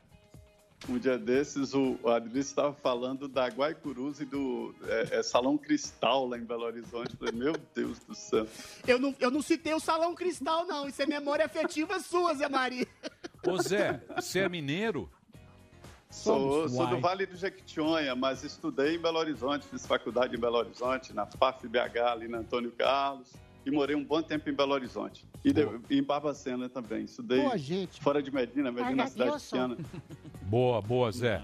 um 0.90 0.98
dia 0.98 1.18
desses, 1.18 1.74
o 1.74 1.98
Adri 2.08 2.40
estava 2.40 2.74
falando 2.74 3.28
da 3.28 3.48
Guaicurus 3.48 4.20
e 4.22 4.26
do 4.26 4.74
é, 4.84 5.20
é, 5.20 5.24
Salão 5.24 5.58
Cristal 5.58 6.28
lá 6.28 6.38
em 6.38 6.44
Belo 6.46 6.64
Horizonte. 6.64 7.12
Eu 7.12 7.18
Falei, 7.18 7.34
meu 7.34 7.54
Deus 7.76 8.00
do 8.00 8.16
céu. 8.16 8.48
Eu 8.88 9.00
não, 9.00 9.14
eu 9.20 9.30
não 9.32 9.42
citei 9.42 9.74
o 9.74 9.80
Salão 9.80 10.16
Cristal, 10.16 10.66
não. 10.66 10.88
Isso 10.88 11.02
é 11.02 11.06
memória 11.06 11.46
afetiva 11.46 12.00
sua, 12.00 12.34
Zé 12.36 12.48
Maria. 12.50 12.88
Ô 13.46 13.58
Zé, 13.62 14.02
você 14.16 14.40
é 14.40 14.50
mineiro? 14.50 15.10
Sou, 16.10 16.70
sou 16.70 16.88
do. 16.88 17.00
Vale 17.00 17.26
do 17.26 17.36
Jequitinhonha, 17.36 18.16
mas 18.16 18.44
estudei 18.44 18.96
em 18.96 19.00
Belo 19.00 19.18
Horizonte, 19.20 19.68
fiz 19.68 19.86
faculdade 19.86 20.36
em 20.36 20.40
Belo 20.40 20.58
Horizonte, 20.58 21.14
na 21.14 21.26
FAF-BH, 21.26 21.98
ali 22.12 22.28
na 22.28 22.40
Antônio 22.40 22.72
Carlos, 22.72 23.34
e 23.66 23.72
morei 23.72 23.96
um 23.96 24.04
bom 24.04 24.22
tempo 24.22 24.50
em 24.50 24.54
Belo 24.54 24.74
Horizonte. 24.74 25.26
E, 25.44 25.52
de, 25.52 25.68
em 25.90 26.02
Barbacena 26.02 26.70
também. 26.70 27.04
Estudei 27.04 27.42
Boa, 27.42 27.58
gente. 27.58 28.02
fora 28.02 28.22
de 28.24 28.32
Medina, 28.32 28.72
Medina 28.72 28.92
é 28.92 28.94
uma 28.94 29.08
cidade 29.08 29.44
pequena. 29.44 29.78
Boa, 30.44 30.82
boa, 30.82 31.12
Zé. 31.12 31.44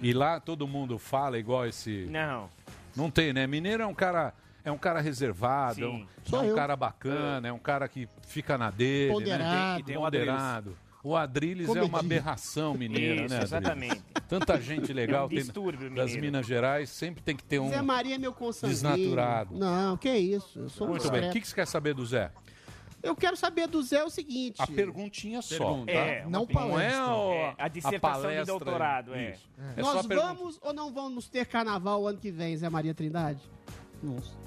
E 0.00 0.12
lá 0.12 0.38
todo 0.38 0.66
mundo 0.66 0.98
fala 0.98 1.36
igual 1.36 1.66
esse. 1.66 2.06
Não. 2.08 2.48
Não 2.96 3.10
tem, 3.10 3.32
né? 3.32 3.44
Mineiro 3.46 3.82
é 3.82 3.86
um 3.86 3.94
cara. 3.94 4.32
É 4.62 4.70
um 4.70 4.76
cara 4.76 5.00
reservado, 5.00 5.82
é 5.82 5.88
um, 5.88 6.06
Sim. 6.22 6.36
é 6.36 6.38
um 6.38 6.54
cara 6.54 6.76
bacana, 6.76 7.48
é 7.48 7.52
um 7.52 7.58
cara 7.58 7.88
que 7.88 8.06
fica 8.26 8.58
na 8.58 8.70
dele, 8.70 9.10
Ponderado. 9.10 9.78
né? 9.78 9.82
Tem 9.86 9.96
o 9.96 10.00
Ponderado. 10.02 10.76
O 11.02 11.16
Adriles 11.16 11.74
é 11.74 11.82
uma 11.82 12.00
aberração 12.00 12.74
mineira, 12.74 13.14
Isso, 13.24 13.34
né? 13.34 13.40
Adriles? 13.40 13.42
exatamente. 13.52 14.02
Tanta 14.28 14.60
gente 14.60 14.92
legal 14.92 15.22
É 15.22 15.26
um 15.26 15.28
tem 15.28 15.38
distúrbio 15.38 15.88
das 15.94 16.10
mineiro. 16.10 16.20
Minas 16.20 16.46
Gerais, 16.46 16.90
sempre 16.90 17.22
tem 17.22 17.34
que 17.34 17.42
ter 17.42 17.58
um. 17.58 17.70
Zé 17.70 17.80
Maria 17.80 18.16
é 18.16 18.18
meu 18.18 18.32
consanguíneo. 18.34 18.74
Desnaturado. 18.74 19.56
Não, 19.56 19.96
que 19.96 20.10
isso. 20.14 20.58
Eu 20.58 20.68
sou 20.68 20.86
um 20.86 20.90
Muito 20.90 21.10
bem. 21.10 21.28
O 21.28 21.32
que, 21.32 21.40
que 21.40 21.48
você 21.48 21.54
quer 21.54 21.66
saber 21.66 21.94
do 21.94 22.04
Zé? 22.04 22.30
Eu 23.02 23.16
quero 23.16 23.34
saber 23.34 23.66
do 23.66 23.82
Zé 23.82 24.04
o 24.04 24.10
seguinte. 24.10 24.60
A 24.60 24.66
perguntinha 24.66 25.40
só, 25.40 25.56
Pergunta. 25.56 25.86
tá? 25.90 25.98
É, 25.98 26.26
Não 26.28 26.42
uma- 26.42 26.60
Não 26.66 26.78
é 26.78 26.90
palestra. 26.90 27.06
o, 27.16 27.32
É, 27.32 27.54
a 27.56 27.68
dissertação 27.68 28.20
de 28.20 28.26
palestra, 28.26 28.44
doutorado, 28.44 29.14
é. 29.14 29.30
Isso. 29.30 29.48
É 29.76 29.80
Nós 29.80 30.04
a 30.04 30.14
vamos 30.14 30.58
ou 30.60 30.74
não 30.74 30.92
vamos 30.92 31.26
ter 31.26 31.46
carnaval 31.46 32.02
o 32.02 32.06
ano 32.08 32.18
que 32.18 32.30
vem, 32.30 32.54
Zé 32.58 32.68
Maria 32.68 32.92
Trindade? 32.94 33.40
Nossa. 34.02 34.38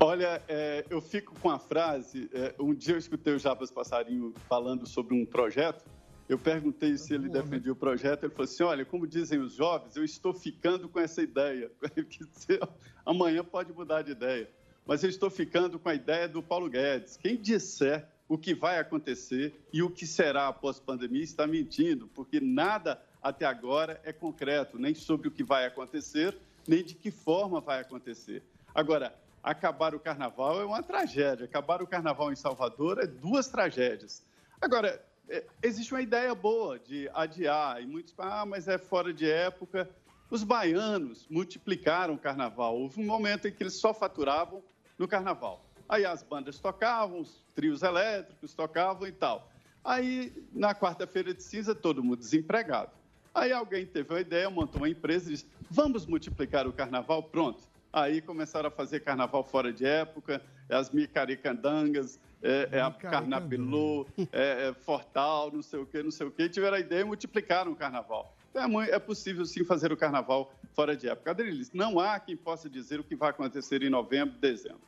Olha, 0.00 0.40
é, 0.46 0.84
eu 0.88 1.00
fico 1.00 1.34
com 1.40 1.50
a 1.50 1.58
frase. 1.58 2.30
é, 2.32 2.54
um 2.60 2.72
dia 2.72 2.94
eu 2.94 2.98
escutei 2.98 3.34
o 3.34 3.38
Jabas 3.38 3.68
Passarinho 3.68 4.32
falando 4.48 4.86
sobre 4.86 5.12
um 5.12 5.26
projeto. 5.26 5.84
Eu 6.28 6.38
perguntei 6.38 6.96
se 6.96 7.14
ele 7.14 7.28
defendia 7.28 7.72
o 7.72 7.76
projeto. 7.76 8.22
Ele 8.22 8.32
falou 8.32 8.44
assim: 8.44 8.62
Olha, 8.62 8.84
como 8.84 9.08
dizem 9.08 9.40
os 9.40 9.54
jovens, 9.54 9.96
eu 9.96 10.04
estou 10.04 10.32
ficando 10.32 10.88
com 10.88 11.00
essa 11.00 11.20
ideia. 11.20 11.68
Amanhã 13.04 13.42
pode 13.42 13.72
mudar 13.72 14.02
de 14.02 14.12
ideia. 14.12 14.48
Mas 14.86 15.02
eu 15.02 15.10
estou 15.10 15.30
ficando 15.30 15.80
com 15.80 15.88
a 15.88 15.94
ideia 15.94 16.28
do 16.28 16.42
Paulo 16.44 16.70
Guedes. 16.70 17.16
Quem 17.16 17.36
disser 17.36 18.06
o 18.28 18.38
que 18.38 18.54
vai 18.54 18.78
acontecer 18.78 19.52
e 19.72 19.82
o 19.82 19.90
que 19.90 20.06
será 20.06 20.46
após 20.46 20.78
a 20.78 20.82
pandemia 20.82 21.24
está 21.24 21.44
mentindo, 21.44 22.06
porque 22.14 22.38
nada 22.38 23.02
até 23.20 23.46
agora 23.46 24.00
é 24.04 24.12
concreto, 24.12 24.78
nem 24.78 24.94
sobre 24.94 25.26
o 25.26 25.30
que 25.30 25.42
vai 25.42 25.66
acontecer, 25.66 26.38
nem 26.68 26.84
de 26.84 26.94
que 26.94 27.10
forma 27.10 27.60
vai 27.60 27.80
acontecer. 27.80 28.44
Agora, 28.74 29.12
acabar 29.50 29.94
o 29.94 30.00
carnaval 30.00 30.60
é 30.60 30.64
uma 30.64 30.82
tragédia. 30.82 31.46
Acabar 31.46 31.82
o 31.82 31.86
carnaval 31.86 32.30
em 32.30 32.36
Salvador 32.36 32.98
é 32.98 33.06
duas 33.06 33.48
tragédias. 33.48 34.22
Agora, 34.60 35.02
é, 35.28 35.44
existe 35.62 35.92
uma 35.92 36.02
ideia 36.02 36.34
boa 36.34 36.78
de 36.78 37.08
adiar, 37.14 37.82
e 37.82 37.86
muitos 37.86 38.12
falam, 38.12 38.32
ah, 38.34 38.46
mas 38.46 38.68
é 38.68 38.76
fora 38.76 39.12
de 39.12 39.28
época. 39.30 39.88
Os 40.30 40.44
baianos 40.44 41.26
multiplicaram 41.30 42.14
o 42.14 42.18
carnaval. 42.18 42.78
Houve 42.78 43.00
um 43.00 43.06
momento 43.06 43.48
em 43.48 43.52
que 43.52 43.62
eles 43.62 43.74
só 43.74 43.94
faturavam 43.94 44.62
no 44.98 45.08
carnaval. 45.08 45.64
Aí 45.88 46.04
as 46.04 46.22
bandas 46.22 46.58
tocavam, 46.58 47.20
os 47.20 47.42
trios 47.54 47.82
elétricos 47.82 48.52
tocavam 48.52 49.08
e 49.08 49.12
tal. 49.12 49.50
Aí, 49.82 50.46
na 50.52 50.74
quarta-feira 50.74 51.32
de 51.32 51.42
cinza, 51.42 51.74
todo 51.74 52.04
mundo 52.04 52.18
desempregado. 52.18 52.90
Aí 53.34 53.52
alguém 53.52 53.86
teve 53.86 54.12
uma 54.12 54.20
ideia, 54.20 54.50
montou 54.50 54.82
uma 54.82 54.88
empresa 54.88 55.30
e 55.30 55.32
disse: 55.32 55.46
vamos 55.70 56.04
multiplicar 56.04 56.66
o 56.66 56.72
carnaval? 56.72 57.22
Pronto. 57.22 57.62
Aí 57.92 58.20
começaram 58.20 58.68
a 58.68 58.70
fazer 58.70 59.00
carnaval 59.00 59.42
fora 59.42 59.72
de 59.72 59.84
época, 59.84 60.42
as 60.68 60.90
micaricandangas, 60.90 62.20
é, 62.42 62.68
é 62.72 62.80
a 62.80 62.90
carnapelô, 62.90 64.06
é, 64.30 64.68
é 64.68 64.74
fortal, 64.74 65.50
não 65.52 65.62
sei 65.62 65.80
o 65.80 65.86
quê, 65.86 66.02
não 66.02 66.10
sei 66.10 66.26
o 66.26 66.30
quê. 66.30 66.48
Tiveram 66.48 66.76
a 66.76 66.80
ideia 66.80 67.00
e 67.00 67.04
multiplicaram 67.04 67.72
o 67.72 67.76
carnaval. 67.76 68.36
Então, 68.50 68.80
é, 68.82 68.90
é 68.90 68.98
possível 68.98 69.44
sim 69.44 69.64
fazer 69.64 69.92
o 69.92 69.96
carnaval 69.96 70.52
fora 70.72 70.96
de 70.96 71.08
época. 71.08 71.30
Adriles, 71.30 71.70
não 71.72 71.98
há 71.98 72.20
quem 72.20 72.36
possa 72.36 72.68
dizer 72.68 73.00
o 73.00 73.04
que 73.04 73.16
vai 73.16 73.30
acontecer 73.30 73.82
em 73.82 73.90
novembro, 73.90 74.38
dezembro. 74.38 74.80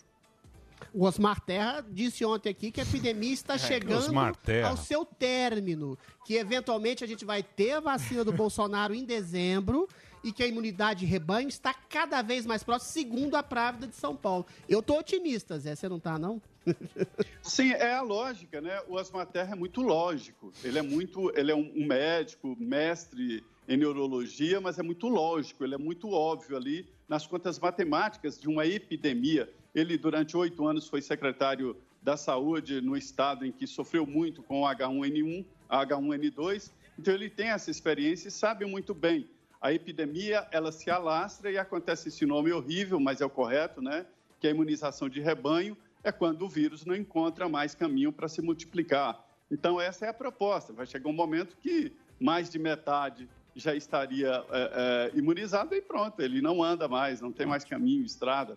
O 0.93 1.05
Osmar 1.05 1.41
Terra 1.41 1.85
disse 1.89 2.25
ontem 2.25 2.51
aqui 2.51 2.71
que 2.71 2.81
a 2.81 2.85
epidemia 2.85 3.33
está 3.33 3.57
chegando 3.57 3.99
Osmar 3.99 4.35
Terra. 4.37 4.71
ao 4.71 4.77
seu 4.77 5.05
término, 5.05 5.97
que 6.25 6.35
eventualmente 6.35 7.05
a 7.05 7.07
gente 7.07 7.25
vai 7.25 7.43
ter 7.43 7.73
a 7.73 7.81
vacina 7.81 8.25
do 8.25 8.33
Bolsonaro 8.33 8.95
em 8.95 9.05
dezembro 9.05 9.89
e 10.23 10.33
que 10.33 10.43
a 10.43 10.47
imunidade 10.47 11.01
de 11.01 11.07
rebanho 11.07 11.49
está 11.49 11.73
cada 11.73 12.23
vez 12.23 12.47
mais 12.47 12.63
próxima, 12.63 12.93
segundo 12.93 13.35
a 13.35 13.43
Právida 13.43 13.87
de 13.87 13.97
São 13.97 14.15
Paulo. 14.15 14.47
Eu 14.69 14.83
tô 14.83 14.99
otimista, 14.99 15.59
Zé, 15.59 15.75
você 15.75 15.89
não 15.89 15.99
tá, 15.99 16.19
não? 16.19 16.41
Sim, 17.43 17.73
é 17.73 17.95
a 17.95 18.03
lógica, 18.03 18.61
né? 18.61 18.81
O 18.89 18.95
Osmar 18.95 19.27
Terra 19.27 19.53
é 19.53 19.57
muito 19.57 19.81
lógico. 19.81 20.53
Ele 20.63 20.79
é 20.79 20.83
muito, 20.83 21.33
ele 21.37 21.51
é 21.51 21.55
um 21.55 21.87
médico, 21.87 22.57
mestre 22.59 23.43
em 23.69 23.77
neurologia, 23.77 24.61
mas 24.61 24.79
é 24.79 24.83
muito 24.83 25.09
lógico. 25.09 25.65
Ele 25.65 25.75
é 25.75 25.79
muito 25.79 26.11
óbvio 26.11 26.57
ali 26.57 26.87
nas 27.09 27.27
contas 27.27 27.59
matemáticas 27.59 28.39
de 28.39 28.49
uma 28.49 28.67
epidemia. 28.67 29.51
Ele 29.75 29.97
durante 29.97 30.37
oito 30.37 30.67
anos 30.67 30.89
foi 30.89 31.01
secretário 31.01 31.77
da 32.03 32.17
saúde 32.17 32.81
no 32.81 32.97
estado 32.97 33.45
em 33.45 33.53
que 33.53 33.67
sofreu 33.67 34.07
muito 34.07 34.43
com 34.43 34.63
o 34.63 34.65
H1N1, 34.65 35.45
H1N2. 35.71 36.71
Então 36.99 37.15
ele 37.15 37.31
tem 37.31 37.49
essa 37.49 37.71
experiência 37.71 38.29
e 38.29 38.31
sabe 38.31 38.65
muito 38.65 38.95
bem. 38.95 39.29
A 39.61 39.73
epidemia 39.73 40.47
ela 40.51 40.73
se 40.73 40.91
alastra 40.91 41.51
e 41.51 41.59
acontece 41.59 42.09
esse 42.09 42.25
nome 42.25 42.51
horrível, 42.53 42.99
mas 42.99 43.21
é 43.21 43.25
o 43.27 43.31
correto, 43.31 43.83
né? 43.83 44.07
Que 44.41 44.47
é 44.47 44.51
a 44.51 44.55
imunização 44.55 45.09
de 45.09 45.21
rebanho 45.21 45.77
é 46.03 46.11
quando 46.11 46.43
o 46.47 46.49
vírus 46.49 46.87
não 46.87 46.97
encontra 46.97 47.49
mais 47.49 47.75
caminho 47.75 48.11
para 48.11 48.27
se 48.27 48.41
multiplicar. 48.41 49.23
Então, 49.51 49.81
essa 49.81 50.07
é 50.07 50.09
a 50.09 50.15
proposta. 50.15 50.73
Vai 50.73 50.87
chegar 50.87 51.11
um 51.11 51.13
momento 51.13 51.57
que 51.61 51.93
mais 52.19 52.49
de 52.49 52.59
metade 52.59 53.29
já 53.55 53.75
estaria 53.75 54.45
é, 54.51 55.11
é, 55.15 55.19
imunizado 55.19 55.75
e 55.75 55.83
pronto, 55.83 56.21
ele 56.21 56.41
não 56.41 56.63
anda 56.63 56.89
mais, 56.89 57.21
não 57.21 57.33
tem 57.33 57.47
mais 57.47 57.65
caminho, 57.65 58.05
estrada. 58.05 58.57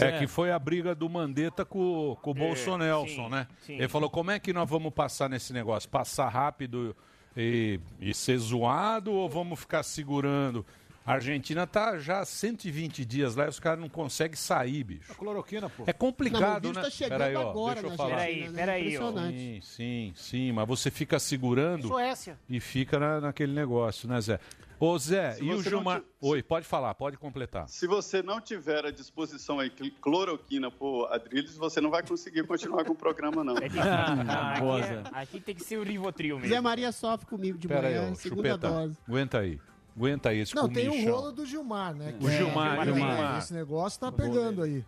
É 0.00 0.18
que 0.18 0.26
foi 0.26 0.50
a 0.50 0.58
briga 0.58 0.94
do 0.94 1.08
Mandetta 1.08 1.64
com, 1.64 2.16
com 2.22 2.32
o 2.32 2.36
É, 2.36 2.38
Bolsonaro, 2.38 3.28
né? 3.28 3.46
sim. 3.60 3.74
Ele 3.74 3.88
falou, 3.88 4.10
como 4.10 4.30
é 4.30 4.38
que 4.38 4.52
nós 4.52 4.68
vamos 4.68 4.92
passar 4.92 5.28
nesse 5.28 5.52
negócio? 5.52 5.88
Passar 5.88 6.28
rápido 6.28 6.96
e, 7.36 7.80
e 8.00 8.12
ser 8.14 8.38
zoado 8.38 9.12
ou 9.12 9.28
vamos 9.28 9.58
ficar 9.60 9.82
segurando? 9.82 10.64
A 11.06 11.12
Argentina 11.14 11.66
tá 11.66 11.98
já 11.98 12.20
há 12.20 12.24
120 12.24 13.04
dias 13.04 13.34
lá 13.36 13.44
e 13.44 13.48
os 13.50 13.60
caras 13.60 13.78
não 13.78 13.90
conseguem 13.90 14.36
sair, 14.36 14.82
bicho. 14.84 15.14
Cloroquina, 15.14 15.68
pô. 15.68 15.84
É 15.86 15.92
complicado, 15.92 16.40
Não, 16.64 16.70
vírus 16.70 16.76
né? 16.78 16.82
tá 16.82 16.90
chegando 16.90 17.18
Peraí, 17.18 17.36
ó, 17.36 17.50
agora 17.50 17.74
deixa 17.74 17.86
eu 17.86 17.90
na 17.90 17.96
falar. 17.96 18.10
Né? 18.16 18.16
Peraí, 18.16 18.50
peraí. 18.98 18.98
Sim, 19.30 19.60
sim, 19.62 20.12
sim, 20.16 20.52
mas 20.52 20.66
você 20.66 20.90
fica 20.90 21.18
segurando 21.18 21.88
Suécia. 21.88 22.38
e 22.48 22.58
fica 22.58 22.98
na- 22.98 23.20
naquele 23.20 23.52
negócio, 23.52 24.08
né, 24.08 24.18
Zé? 24.18 24.40
Ô, 24.78 24.98
Zé, 24.98 25.32
Se 25.34 25.44
e 25.44 25.52
o 25.54 25.62
Gilmar... 25.62 26.02
Oi, 26.20 26.42
pode 26.42 26.66
falar, 26.66 26.94
pode 26.94 27.16
completar. 27.16 27.68
Se 27.68 27.86
você 27.86 28.22
não 28.22 28.40
tiver 28.40 28.84
à 28.84 28.90
disposição 28.90 29.58
aí 29.60 29.70
cl- 29.70 29.94
cloroquina 30.00 30.70
por 30.70 31.10
Adriles, 31.12 31.56
você 31.56 31.80
não 31.80 31.90
vai 31.90 32.02
conseguir 32.06 32.44
continuar 32.44 32.84
com 32.84 32.92
o 32.92 32.96
programa, 32.96 33.42
não. 33.44 33.54
É. 33.64 33.68
Não, 33.68 34.72
aqui, 34.76 34.84
é- 34.84 35.02
aqui 35.20 35.40
tem 35.40 35.54
que 35.54 35.62
ser 35.62 35.78
o 35.78 35.82
Rivotril 35.82 36.36
mesmo. 36.38 36.52
Zé 36.54 36.60
Maria 36.60 36.92
sofre 36.92 37.26
comigo 37.26 37.56
de 37.56 37.68
Pera 37.68 37.88
aí, 37.88 37.94
manhã, 37.96 38.10
ó, 38.10 38.14
segunda 38.14 38.48
chupeta. 38.50 38.68
dose. 38.70 38.98
Aguenta 39.08 39.38
aí. 39.38 39.60
Aguenta 39.96 40.28
aí 40.30 40.38
esse 40.40 40.54
Não, 40.56 40.68
tem 40.68 40.88
o 40.88 41.10
rolo 41.10 41.30
do 41.30 41.46
Gilmar, 41.46 41.94
né? 41.94 42.14
O 42.20 42.28
Gilmar, 42.28 42.80
é, 42.80 42.84
Gilmar. 42.84 43.38
Esse 43.38 43.54
negócio 43.54 44.00
tá 44.00 44.10
pegando 44.10 44.62
aí. 44.64 44.84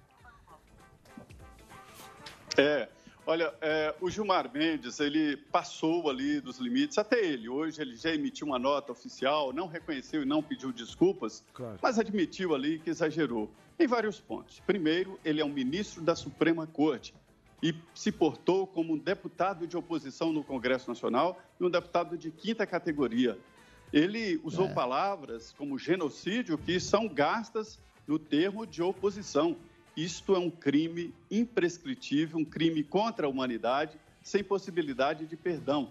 É, 2.58 2.88
olha, 3.26 3.52
é, 3.60 3.94
o 4.00 4.08
Gilmar 4.08 4.50
Mendes, 4.52 5.00
ele 5.00 5.36
passou 5.36 6.08
ali 6.08 6.40
dos 6.40 6.58
limites, 6.58 6.96
até 6.96 7.22
ele. 7.22 7.48
Hoje 7.48 7.82
ele 7.82 7.96
já 7.96 8.10
emitiu 8.14 8.46
uma 8.46 8.58
nota 8.58 8.92
oficial, 8.92 9.52
não 9.52 9.66
reconheceu 9.66 10.22
e 10.22 10.24
não 10.24 10.42
pediu 10.42 10.72
desculpas, 10.72 11.44
mas 11.82 11.98
admitiu 11.98 12.54
ali 12.54 12.78
que 12.78 12.90
exagerou 12.90 13.50
em 13.78 13.86
vários 13.86 14.20
pontos. 14.20 14.60
Primeiro, 14.66 15.18
ele 15.24 15.40
é 15.40 15.44
um 15.44 15.52
ministro 15.52 16.02
da 16.02 16.14
Suprema 16.14 16.66
Corte 16.66 17.12
e 17.62 17.74
se 17.94 18.12
portou 18.12 18.66
como 18.66 18.94
um 18.94 18.98
deputado 18.98 19.66
de 19.66 19.76
oposição 19.76 20.32
no 20.32 20.44
Congresso 20.44 20.88
Nacional 20.88 21.40
e 21.60 21.64
um 21.64 21.70
deputado 21.70 22.16
de 22.16 22.30
quinta 22.30 22.66
categoria. 22.66 23.38
Ele 23.92 24.40
usou 24.44 24.66
É. 24.66 24.72
palavras 24.74 25.54
como 25.56 25.78
genocídio 25.78 26.58
que 26.58 26.78
são 26.80 27.08
gastas 27.08 27.78
no 28.06 28.18
termo 28.18 28.66
de 28.66 28.82
oposição. 28.82 29.56
Isto 29.96 30.34
é 30.34 30.38
um 30.38 30.50
crime 30.50 31.14
imprescritível, 31.30 32.38
um 32.38 32.44
crime 32.44 32.82
contra 32.82 33.26
a 33.26 33.30
humanidade, 33.30 33.96
sem 34.22 34.44
possibilidade 34.44 35.24
de 35.24 35.36
perdão. 35.36 35.88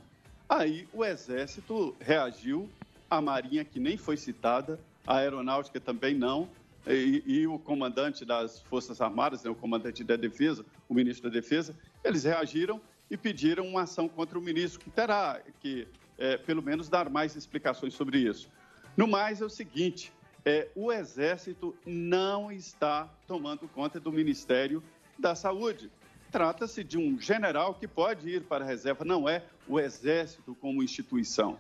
Aí 0.47 0.87
o 0.93 1.03
Exército 1.03 1.95
reagiu, 1.99 2.69
a 3.09 3.19
Marinha, 3.19 3.65
que 3.65 3.79
nem 3.79 3.97
foi 3.97 4.15
citada, 4.15 4.79
a 5.07 5.17
Aeronáutica 5.17 5.79
também 5.79 6.13
não, 6.13 6.47
e, 6.85 7.23
e 7.25 7.47
o 7.47 7.57
comandante 7.57 8.23
das 8.23 8.61
Forças 8.61 9.01
Armadas, 9.01 9.43
né, 9.43 9.49
o 9.49 9.55
comandante 9.55 10.03
da 10.03 10.15
Defesa, 10.15 10.63
o 10.87 10.93
ministro 10.93 11.29
da 11.29 11.33
Defesa, 11.33 11.75
eles 12.03 12.23
reagiram 12.23 12.79
e 13.09 13.17
pediram 13.17 13.67
uma 13.67 13.83
ação 13.83 14.07
contra 14.07 14.37
o 14.37 14.41
ministro, 14.41 14.79
que 14.79 14.89
terá 14.91 15.41
que, 15.59 15.87
eh, 16.17 16.37
pelo 16.37 16.61
menos, 16.61 16.89
dar 16.89 17.09
mais 17.09 17.35
explicações 17.35 17.93
sobre 17.93 18.19
isso. 18.19 18.49
No 18.95 19.07
mais, 19.07 19.41
é 19.41 19.45
o 19.45 19.49
seguinte: 19.49 20.11
é, 20.45 20.69
o 20.75 20.93
Exército 20.93 21.75
não 21.85 22.51
está 22.51 23.11
tomando 23.27 23.67
conta 23.67 23.99
do 23.99 24.11
Ministério 24.11 24.83
da 25.17 25.33
Saúde. 25.33 25.91
Trata-se 26.31 26.83
de 26.83 26.97
um 26.97 27.19
general 27.19 27.73
que 27.73 27.87
pode 27.87 28.29
ir 28.29 28.43
para 28.43 28.63
a 28.63 28.67
reserva, 28.67 29.03
não 29.03 29.27
é 29.27 29.43
o 29.67 29.79
Exército 29.79 30.53
como 30.55 30.83
instituição. 30.83 31.57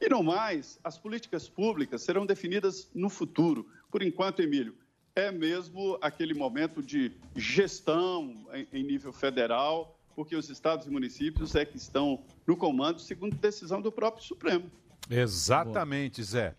E 0.00 0.08
no 0.08 0.22
mais, 0.22 0.78
as 0.84 0.98
políticas 0.98 1.48
públicas 1.48 2.02
serão 2.02 2.26
definidas 2.26 2.90
no 2.94 3.08
futuro. 3.08 3.66
Por 3.90 4.02
enquanto, 4.02 4.42
Emílio, 4.42 4.76
é 5.14 5.32
mesmo 5.32 5.98
aquele 6.00 6.34
momento 6.34 6.82
de 6.82 7.12
gestão 7.34 8.46
em 8.72 8.82
nível 8.84 9.12
federal, 9.12 9.98
porque 10.14 10.36
os 10.36 10.50
estados 10.50 10.86
e 10.86 10.90
municípios 10.90 11.54
é 11.54 11.64
que 11.64 11.76
estão 11.76 12.22
no 12.46 12.56
comando, 12.56 13.00
segundo 13.00 13.34
decisão 13.36 13.80
do 13.80 13.90
próprio 13.90 14.24
Supremo. 14.24 14.70
Exatamente, 15.10 16.22
Zé. 16.22 16.54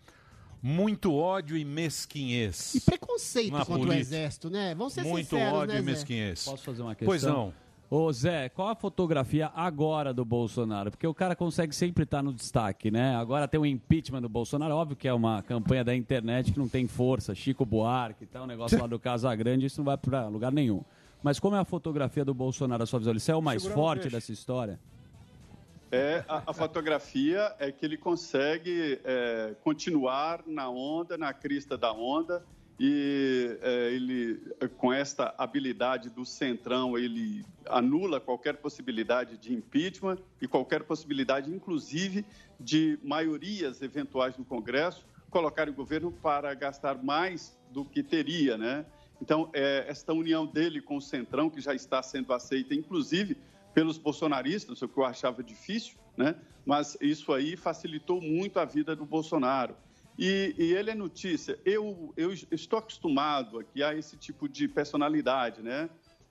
Muito 0.62 1.14
ódio 1.14 1.56
e 1.56 1.64
mesquinhez. 1.64 2.76
E 2.76 2.82
preconceito 2.82 3.52
Na 3.52 3.60
contra 3.60 3.74
o 3.74 3.78
política. 3.80 4.02
exército, 4.02 4.50
né? 4.50 4.76
Vamos 4.76 4.94
ser 4.94 5.04
Muito 5.04 5.30
sinceros, 5.30 5.54
ódio 5.54 5.76
né, 5.76 5.80
e 5.80 5.84
mesquinhez. 5.84 6.46
Posso 6.46 6.64
fazer 6.64 6.82
uma 6.82 6.96
questão? 6.96 7.08
Pois 7.08 7.24
não. 7.24 7.54
Ô 7.92 8.12
Zé, 8.14 8.50
qual 8.50 8.68
a 8.68 8.76
fotografia 8.76 9.52
agora 9.56 10.14
do 10.14 10.24
Bolsonaro? 10.24 10.92
Porque 10.92 11.08
o 11.08 11.14
cara 11.14 11.36
consegue 11.36 11.74
sempre 11.74 12.04
estar 12.04 12.22
no 12.22 12.32
destaque, 12.32 12.92
né? 12.92 13.16
Agora 13.16 13.48
tem 13.48 13.60
o 13.60 13.66
impeachment 13.66 14.22
do 14.22 14.30
Bolsonaro, 14.30 14.76
óbvio 14.76 14.96
que 14.96 15.08
é 15.08 15.14
uma 15.14 15.42
campanha 15.42 15.84
da 15.84 15.96
internet 15.96 16.52
que 16.52 16.60
não 16.60 16.70
tem 16.70 16.86
força, 16.86 17.34
Chico 17.34 17.66
Buarque 17.66 18.26
e 18.26 18.28
tal, 18.28 18.44
um 18.44 18.48
negócio 18.48 18.80
lá 18.80 18.86
do 18.86 19.00
Casagrande, 19.00 19.66
isso 19.66 19.80
não 19.80 19.86
vai 19.86 19.98
pra 19.98 20.28
lugar 20.28 20.52
nenhum. 20.52 20.84
Mas 21.24 21.40
como 21.40 21.56
é 21.56 21.60
a 21.60 21.66
fotografia 21.66 22.24
do 22.24 22.34
Bolsonaro, 22.34 22.84
a 22.84 22.86
sua 22.86 23.00
visão? 23.00 23.12
Ele 23.12 23.22
é 23.28 23.36
o 23.36 23.42
mais 23.42 23.64
Segurando 23.64 23.80
o 23.80 23.84
forte 23.84 24.10
dessa 24.10 24.32
história? 24.32 24.80
É, 25.92 26.24
a, 26.28 26.44
a 26.48 26.54
fotografia 26.54 27.56
é 27.60 27.72
que 27.72 27.84
ele 27.86 27.98
consegue 27.98 29.00
é, 29.04 29.56
continuar 29.64 30.44
na 30.46 30.70
onda, 30.70 31.18
na 31.18 31.34
crista 31.34 31.78
da 31.78 31.92
onda, 31.92 32.46
e 32.80 33.58
é, 33.62 33.92
ele, 33.92 34.40
com 34.78 34.94
esta 34.94 35.34
habilidade 35.38 36.10
do 36.10 36.24
centrão, 36.26 36.98
ele 36.98 37.44
anula 37.68 38.22
qualquer 38.22 38.58
possibilidade 38.58 39.38
de 39.38 39.54
impeachment 39.54 40.18
e 40.42 40.48
qualquer 40.48 40.84
possibilidade, 40.84 41.52
inclusive, 41.52 42.26
de 42.60 42.98
maiorias 43.04 43.82
eventuais 43.82 44.38
no 44.38 44.46
Congresso 44.46 45.06
colocar 45.30 45.70
o 45.70 45.74
governo 45.74 46.12
para 46.12 46.54
gastar 46.54 47.04
mais 47.04 47.58
do 47.72 47.86
que 47.86 48.02
teria, 48.02 48.58
né? 48.58 48.86
Então, 49.22 49.50
é, 49.54 49.86
esta 49.88 50.14
união 50.14 50.46
dele 50.46 50.82
com 50.82 50.98
o 50.98 51.02
Centrão, 51.02 51.50
que 51.50 51.62
já 51.62 51.74
está 51.74 52.02
sendo 52.02 52.34
aceita, 52.34 52.74
inclusive, 52.74 53.38
pelos 53.74 53.98
bolsonaristas, 53.98 54.82
o 54.82 54.88
que 54.88 54.98
eu 54.98 55.06
achava 55.06 55.44
difícil, 55.44 55.98
né? 56.18 56.36
mas 56.66 56.98
isso 57.02 57.34
aí 57.34 57.56
facilitou 57.56 58.22
muito 58.22 58.60
a 58.60 58.66
vida 58.66 58.96
do 58.96 59.06
Bolsonaro. 59.06 59.76
E, 60.18 60.54
e 60.58 60.74
ele 60.74 60.92
é 60.92 60.96
notícia. 60.96 61.58
Eu, 61.64 62.14
eu 62.18 62.34
estou 62.34 62.78
acostumado 62.78 63.58
aqui 63.58 63.82
a 63.82 63.96
esse 63.96 64.18
tipo 64.18 64.50
de 64.50 64.68
personalidade, 64.68 65.62
né? 65.62 65.90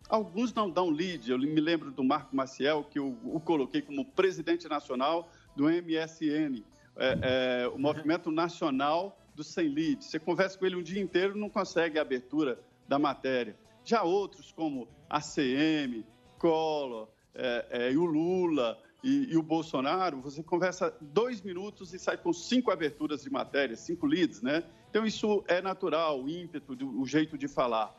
Alguns 0.08 0.52
não 0.52 0.68
dão 0.68 0.90
lead. 0.90 1.30
Eu 1.30 1.38
me 1.38 1.60
lembro 1.60 1.90
do 1.90 2.04
Marco 2.04 2.36
Maciel, 2.36 2.84
que 2.84 2.98
eu 2.98 3.16
o 3.24 3.40
coloquei 3.40 3.80
como 3.80 4.04
presidente 4.04 4.68
nacional 4.68 5.30
do 5.56 5.64
MSN, 5.64 6.62
é, 6.96 7.62
é, 7.62 7.68
o 7.68 7.78
Movimento 7.78 8.30
Nacional 8.30 9.18
do 9.34 9.42
Sem 9.42 9.68
Lead. 9.68 10.04
Você 10.04 10.18
conversa 10.18 10.58
com 10.58 10.66
ele 10.66 10.76
um 10.76 10.82
dia 10.82 11.00
inteiro 11.00 11.36
não 11.36 11.48
consegue 11.48 11.98
a 11.98 12.02
abertura 12.02 12.60
da 12.86 12.98
matéria. 12.98 13.56
Já 13.84 14.02
outros, 14.02 14.52
como 14.52 14.86
a 15.08 15.20
CM, 15.20 16.04
Collor, 16.38 17.08
é, 17.38 17.66
é, 17.70 17.92
e 17.92 17.96
o 17.96 18.04
Lula 18.04 18.78
e, 19.02 19.32
e 19.32 19.36
o 19.36 19.42
Bolsonaro, 19.42 20.20
você 20.20 20.42
conversa 20.42 20.92
dois 21.00 21.40
minutos 21.40 21.94
e 21.94 21.98
sai 21.98 22.16
com 22.16 22.32
cinco 22.32 22.70
aberturas 22.70 23.22
de 23.22 23.30
matéria, 23.30 23.76
cinco 23.76 24.06
leads, 24.06 24.42
né? 24.42 24.64
Então, 24.90 25.06
isso 25.06 25.44
é 25.46 25.62
natural, 25.62 26.22
o 26.22 26.28
ímpeto, 26.28 26.76
o 26.98 27.06
jeito 27.06 27.38
de 27.38 27.46
falar. 27.46 27.94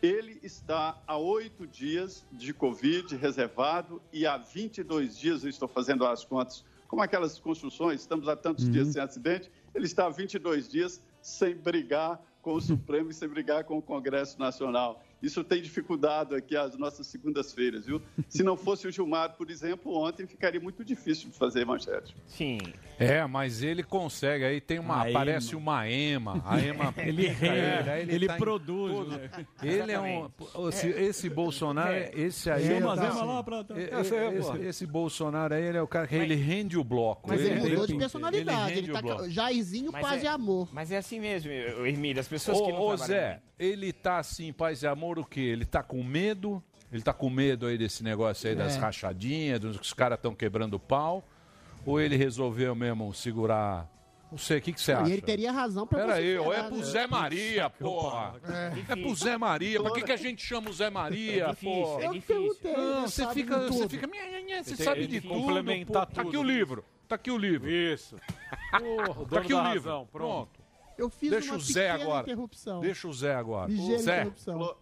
Ele 0.00 0.38
está 0.42 1.02
há 1.06 1.16
oito 1.16 1.66
dias 1.66 2.24
de 2.30 2.52
Covid 2.52 3.16
reservado 3.16 4.00
e 4.12 4.26
há 4.26 4.36
22 4.36 5.18
dias, 5.18 5.42
eu 5.42 5.50
estou 5.50 5.66
fazendo 5.66 6.06
as 6.06 6.24
contas, 6.24 6.64
como 6.86 7.02
aquelas 7.02 7.38
construções, 7.40 8.02
estamos 8.02 8.28
há 8.28 8.36
tantos 8.36 8.70
dias 8.70 8.88
sem 8.88 9.02
acidente, 9.02 9.50
ele 9.74 9.86
está 9.86 10.06
há 10.06 10.10
22 10.10 10.68
dias 10.68 11.02
sem 11.20 11.54
brigar 11.54 12.22
com 12.42 12.54
o 12.54 12.60
Supremo 12.60 13.10
e 13.10 13.14
sem 13.14 13.26
brigar 13.26 13.64
com 13.64 13.78
o 13.78 13.82
Congresso 13.82 14.38
Nacional. 14.38 15.02
Isso 15.24 15.42
tem 15.42 15.62
dificultado 15.62 16.34
aqui 16.34 16.56
as 16.56 16.76
nossas 16.76 17.06
segundas-feiras, 17.06 17.86
viu? 17.86 18.00
Se 18.28 18.42
não 18.42 18.56
fosse 18.56 18.86
o 18.86 18.90
Gilmar, 18.92 19.34
por 19.36 19.50
exemplo, 19.50 19.92
ontem 19.96 20.26
ficaria 20.26 20.60
muito 20.60 20.84
difícil 20.84 21.30
de 21.30 21.36
fazer 21.38 21.64
manchete. 21.64 22.14
Sim. 22.26 22.58
É, 22.98 23.26
mas 23.26 23.62
ele 23.62 23.82
consegue. 23.82 24.44
Aí 24.44 24.60
tem 24.60 24.78
uma. 24.78 24.96
A 24.96 25.08
aparece 25.08 25.52
Ema. 25.52 25.58
uma 25.60 25.88
ema. 25.88 26.42
A 26.44 26.60
ema 26.60 26.94
Ele 26.98 27.26
rende, 27.26 27.90
aí 27.90 28.02
ele 28.02 28.26
tá 28.26 28.36
produz, 28.36 29.08
né? 29.08 29.30
Ele 29.62 29.92
é 29.92 30.00
um. 30.00 30.30
Esse, 30.68 30.88
esse 30.88 31.28
Bolsonaro, 31.30 31.94
esse 32.14 32.50
aí. 32.50 32.66
Chama 32.66 32.90
é 32.90 32.92
as 32.92 32.98
tá- 33.00 33.06
emas 33.06 33.26
lá 33.26 33.42
pra- 33.42 33.64
Essa 33.76 34.14
aí, 34.14 34.36
esse, 34.38 34.50
pô. 34.50 34.56
esse 34.58 34.86
Bolsonaro 34.86 35.54
aí, 35.54 35.62
ele 35.64 35.78
é 35.78 35.82
o 35.82 35.88
cara 35.88 36.06
que 36.06 36.14
ele 36.14 36.34
rende 36.34 36.78
o 36.78 36.84
bloco. 36.84 37.28
Mas 37.28 37.40
ele, 37.40 37.60
mudou 37.60 37.80
de 37.86 37.92
tem- 37.92 37.98
personalidade. 37.98 38.72
Ele, 38.72 38.80
rende 38.82 38.92
tá 38.92 38.98
o 38.98 39.02
bloco. 39.02 39.22
ca- 39.22 39.28
Jairzinho, 39.28 39.90
Mas 39.90 40.02
paz 40.02 40.22
é- 40.22 40.26
e 40.26 40.28
amor. 40.28 40.68
Mas 40.72 40.92
é 40.92 40.96
assim 40.98 41.18
mesmo, 41.18 41.50
Hermílio. 41.50 42.20
As 42.20 42.28
pessoas 42.28 42.60
que 42.60 42.70
não 42.72 42.78
Ô, 42.80 42.92
ô 42.92 42.96
trabalham 42.96 43.06
Zé, 43.06 43.42
ele 43.58 43.92
tá 43.92 44.18
assim, 44.18 44.52
paz 44.52 44.82
e 44.82 44.86
amor, 44.86 45.18
o 45.18 45.24
quê? 45.24 45.40
Ele 45.40 45.64
tá 45.64 45.82
com 45.82 46.02
medo? 46.02 46.62
Ele 46.92 47.02
tá 47.02 47.12
com 47.12 47.28
medo 47.30 47.66
aí 47.66 47.76
desse 47.78 48.02
negócio 48.04 48.48
aí 48.48 48.54
das 48.54 48.76
É. 48.76 48.78
rachadinhas, 48.78 49.58
dos 49.60 49.76
que 49.76 49.82
os 49.84 49.92
caras 49.92 50.16
estão 50.18 50.34
quebrando 50.34 50.74
o 50.74 50.80
pau? 50.80 51.26
Ou 51.84 52.00
ele 52.00 52.16
resolveu 52.16 52.74
mesmo 52.74 53.12
segurar? 53.12 53.90
Não 54.30 54.38
sei, 54.38 54.58
o 54.58 54.62
que, 54.62 54.72
que 54.72 54.80
você 54.80 54.92
acha? 54.92 55.08
E 55.08 55.12
ele 55.12 55.22
teria 55.22 55.52
razão 55.52 55.86
pra 55.86 56.00
Pera 56.00 56.14
aí, 56.14 56.36
vociferar, 56.38 56.64
é 56.64 56.68
pro 56.68 56.78
né? 56.78 56.84
Zé 56.84 57.06
Maria, 57.06 57.70
porra. 57.70 58.34
É, 58.88 58.96
pro 58.96 59.14
Zé 59.14 59.38
Maria. 59.38 59.80
Pra 59.82 59.92
que, 59.92 60.02
que 60.02 60.12
a 60.12 60.16
gente 60.16 60.42
chama 60.44 60.70
o 60.70 60.72
Zé 60.72 60.90
Maria, 60.90 61.44
É 61.44 61.48
difícil, 61.50 61.70
porra? 61.82 62.02
é 62.02 62.06
Eu 62.06 62.12
difícil. 62.14 62.36
perguntei, 62.60 62.72
Não, 62.72 63.02
você 63.02 63.28
fica, 63.28 63.58
você 63.60 63.68
tudo. 63.78 63.90
fica, 63.90 64.06
você 64.08 64.76
Tem- 64.76 64.84
sabe 64.86 65.06
de 65.06 65.20
tudo. 65.20 65.34
complementar 65.34 66.06
pô. 66.06 66.12
Tá 66.14 66.22
aqui 66.22 66.30
tudo. 66.32 66.40
o 66.40 66.42
livro. 66.42 66.84
Tá 67.06 67.14
aqui 67.16 67.30
o 67.30 67.36
livro. 67.38 67.70
Isso. 67.70 68.16
Porra, 68.70 69.26
Tá 69.28 69.38
aqui 69.40 69.54
o 69.54 69.62
livro. 69.72 69.88
razão, 69.90 70.08
Pronto. 70.10 70.63
Eu 70.96 71.10
fiz 71.10 71.30
Deixa 71.30 71.50
uma 71.52 71.56
o 71.56 71.60
Zé 71.60 71.86
pequena 71.92 72.04
agora. 72.04 72.22
interrupção. 72.26 72.80
Deixa 72.80 73.08
o 73.08 73.12
Zé 73.12 73.34
agora. 73.34 73.70
Ligeira 73.70 74.02
Zé. 74.02 74.16
interrupção. 74.20 74.58
Clo- 74.58 74.76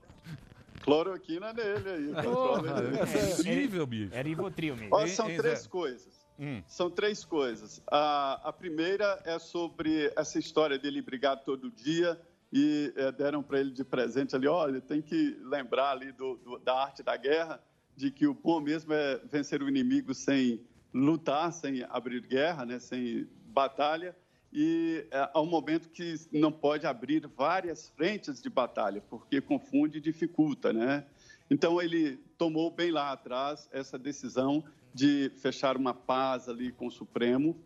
Cloroquina 0.82 1.52
nele 1.52 1.88
aí. 1.88 2.24
Porra, 2.24 2.56
controla 2.58 2.84
ele. 2.84 2.96
é 2.98 3.06
possível, 3.06 3.86
bicho. 3.86 4.14
É 4.14 4.22
Rivotril 4.22 4.76
mesmo. 4.76 4.94
Ó, 4.96 5.06
são 5.06 5.26
três 5.36 5.66
coisas. 5.66 6.22
Hum. 6.38 6.62
São 6.66 6.90
três 6.90 7.24
coisas. 7.24 7.80
A, 7.90 8.48
a 8.48 8.52
primeira 8.52 9.20
é 9.24 9.38
sobre 9.38 10.12
essa 10.16 10.38
história 10.38 10.78
dele 10.78 11.00
brigar 11.00 11.44
todo 11.44 11.70
dia 11.70 12.20
e 12.52 12.92
eh, 12.96 13.12
deram 13.12 13.42
para 13.42 13.60
ele 13.60 13.70
de 13.70 13.84
presente 13.84 14.34
ali, 14.34 14.46
olha, 14.48 14.80
tem 14.80 15.00
que 15.00 15.38
lembrar 15.42 15.92
ali 15.92 16.10
do, 16.12 16.36
do- 16.36 16.58
da 16.58 16.74
arte 16.82 17.02
da 17.02 17.16
guerra, 17.16 17.62
de 17.96 18.10
que 18.10 18.26
o 18.26 18.34
bom 18.34 18.60
mesmo 18.60 18.92
é 18.92 19.18
vencer 19.30 19.62
o 19.62 19.68
inimigo 19.68 20.12
sem 20.12 20.60
lutar, 20.92 21.50
sem 21.52 21.82
abrir 21.88 22.20
guerra, 22.26 22.66
né, 22.66 22.78
sem 22.78 23.26
batalha, 23.46 24.14
e 24.52 25.06
há 25.10 25.40
um 25.40 25.46
momento 25.46 25.88
que 25.88 26.14
não 26.30 26.52
pode 26.52 26.86
abrir 26.86 27.26
várias 27.26 27.88
frentes 27.88 28.42
de 28.42 28.50
batalha, 28.50 29.02
porque 29.08 29.40
confunde 29.40 29.96
e 29.98 30.00
dificulta, 30.00 30.72
né? 30.72 31.06
Então 31.50 31.80
ele 31.80 32.18
tomou 32.36 32.70
bem 32.70 32.90
lá 32.90 33.12
atrás 33.12 33.68
essa 33.72 33.98
decisão 33.98 34.62
de 34.92 35.30
fechar 35.36 35.76
uma 35.76 35.94
paz 35.94 36.48
ali 36.48 36.70
com 36.70 36.86
o 36.86 36.90
Supremo. 36.90 37.56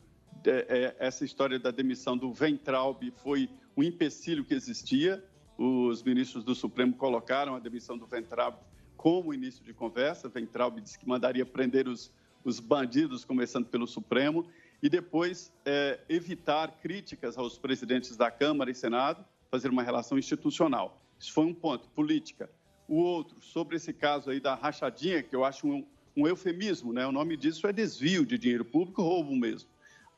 É, 0.45 0.51
é, 0.51 0.97
essa 0.99 1.25
história 1.25 1.59
da 1.59 1.73
demissão 1.73 2.17
do 2.17 2.33
Ventralb 2.33 3.03
foi 3.17 3.51
um 3.77 3.83
empecilho 3.83 4.45
que 4.45 4.55
existia. 4.55 5.25
Os 5.59 6.03
ministros 6.03 6.45
do 6.45 6.55
Supremo 6.55 6.95
colocaram 6.95 7.57
a 7.57 7.59
demissão 7.59 7.99
do 7.99 8.07
Ventralb 8.07 8.57
como 8.97 9.35
início 9.35 9.65
de 9.65 9.73
conversa. 9.73 10.29
Ventralb 10.29 10.81
disse 10.81 10.99
que 10.99 11.09
mandaria 11.09 11.45
prender 11.45 11.89
os, 11.89 12.13
os 12.45 12.61
bandidos, 12.61 13.25
começando 13.25 13.67
pelo 13.67 13.87
Supremo, 13.87 14.47
e 14.83 14.89
depois 14.89 15.53
é, 15.65 16.01
evitar 16.09 16.79
críticas 16.81 17.37
aos 17.39 17.59
presidentes 17.59 18.17
da 18.17 18.31
Câmara 18.31 18.71
e 18.71 18.75
Senado, 18.75 19.25
fazer 19.51 19.69
uma 19.69 19.83
relação 19.83 20.19
institucional. 20.19 21.01
Isso 21.19 21.33
foi 21.33 21.47
um 21.47 21.55
ponto, 21.55 21.89
política. 21.91 22.51
O 22.89 22.97
outro, 22.97 23.41
sobre 23.41 23.77
esse 23.77 23.93
caso 23.93 24.31
aí 24.31 24.39
da 24.39 24.55
rachadinha, 24.55 25.23
que 25.23 25.35
eu 25.35 25.45
acho 25.45 25.67
um, 25.67 25.87
um 26.17 26.27
eufemismo, 26.27 26.93
né? 26.93 27.07
O 27.07 27.13
nome 27.13 27.37
disso 27.37 27.67
é 27.67 27.73
desvio 27.73 28.25
de 28.25 28.39
dinheiro 28.39 28.65
público, 28.65 29.03
roubo 29.03 29.35
mesmo. 29.35 29.69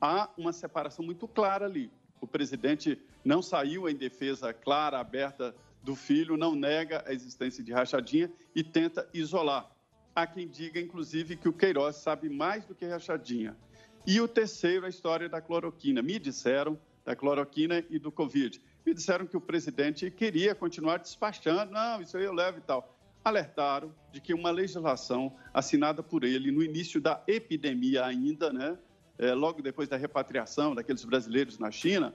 Há 0.00 0.28
uma 0.36 0.52
separação 0.52 1.04
muito 1.04 1.26
clara 1.26 1.66
ali. 1.66 1.90
O 2.20 2.26
presidente 2.26 3.00
não 3.24 3.40
saiu 3.40 3.88
em 3.88 3.94
defesa 3.94 4.52
clara, 4.52 4.98
aberta 4.98 5.54
do 5.82 5.94
filho, 5.94 6.36
não 6.36 6.54
nega 6.54 7.04
a 7.06 7.12
existência 7.12 7.62
de 7.62 7.72
rachadinha 7.72 8.30
e 8.54 8.62
tenta 8.62 9.08
isolar. 9.14 9.70
Há 10.14 10.26
quem 10.26 10.48
diga, 10.48 10.80
inclusive, 10.80 11.36
que 11.36 11.48
o 11.48 11.52
Queiroz 11.52 11.96
sabe 11.96 12.28
mais 12.28 12.64
do 12.64 12.74
que 12.74 12.84
rachadinha. 12.84 13.56
E 14.10 14.22
o 14.22 14.26
terceiro, 14.26 14.86
a 14.86 14.88
história 14.88 15.28
da 15.28 15.38
cloroquina. 15.38 16.00
Me 16.00 16.18
disseram, 16.18 16.78
da 17.04 17.14
cloroquina 17.14 17.84
e 17.90 17.98
do 17.98 18.10
Covid. 18.10 18.58
Me 18.86 18.94
disseram 18.94 19.26
que 19.26 19.36
o 19.36 19.40
presidente 19.40 20.10
queria 20.10 20.54
continuar 20.54 20.96
despachando, 20.96 21.70
não, 21.70 22.00
isso 22.00 22.16
aí 22.16 22.24
eu 22.24 22.32
levo 22.32 22.56
e 22.56 22.62
tal. 22.62 22.98
Alertaram 23.22 23.94
de 24.10 24.18
que 24.18 24.32
uma 24.32 24.50
legislação 24.50 25.36
assinada 25.52 26.02
por 26.02 26.24
ele 26.24 26.50
no 26.50 26.62
início 26.62 27.02
da 27.02 27.22
epidemia 27.26 28.06
ainda, 28.06 28.50
né, 28.50 28.78
eh, 29.18 29.34
logo 29.34 29.60
depois 29.60 29.90
da 29.90 29.98
repatriação 29.98 30.74
daqueles 30.74 31.04
brasileiros 31.04 31.58
na 31.58 31.70
China, 31.70 32.14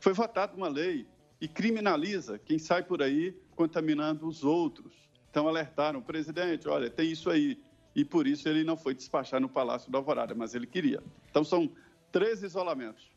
foi 0.00 0.12
votada 0.12 0.54
uma 0.54 0.68
lei 0.68 1.06
e 1.40 1.48
criminaliza 1.48 2.38
quem 2.38 2.58
sai 2.58 2.82
por 2.82 3.02
aí 3.02 3.34
contaminando 3.56 4.28
os 4.28 4.44
outros. 4.44 4.92
Então 5.30 5.48
alertaram, 5.48 6.02
presidente, 6.02 6.68
olha, 6.68 6.90
tem 6.90 7.10
isso 7.10 7.30
aí. 7.30 7.58
E 7.94 8.04
por 8.04 8.26
isso 8.26 8.48
ele 8.48 8.64
não 8.64 8.76
foi 8.76 8.94
despachar 8.94 9.40
no 9.40 9.48
Palácio 9.48 9.90
da 9.90 9.98
Alvorada, 9.98 10.34
mas 10.34 10.54
ele 10.54 10.66
queria. 10.66 11.02
Então 11.30 11.44
são 11.44 11.70
três 12.10 12.42
isolamentos. 12.42 13.11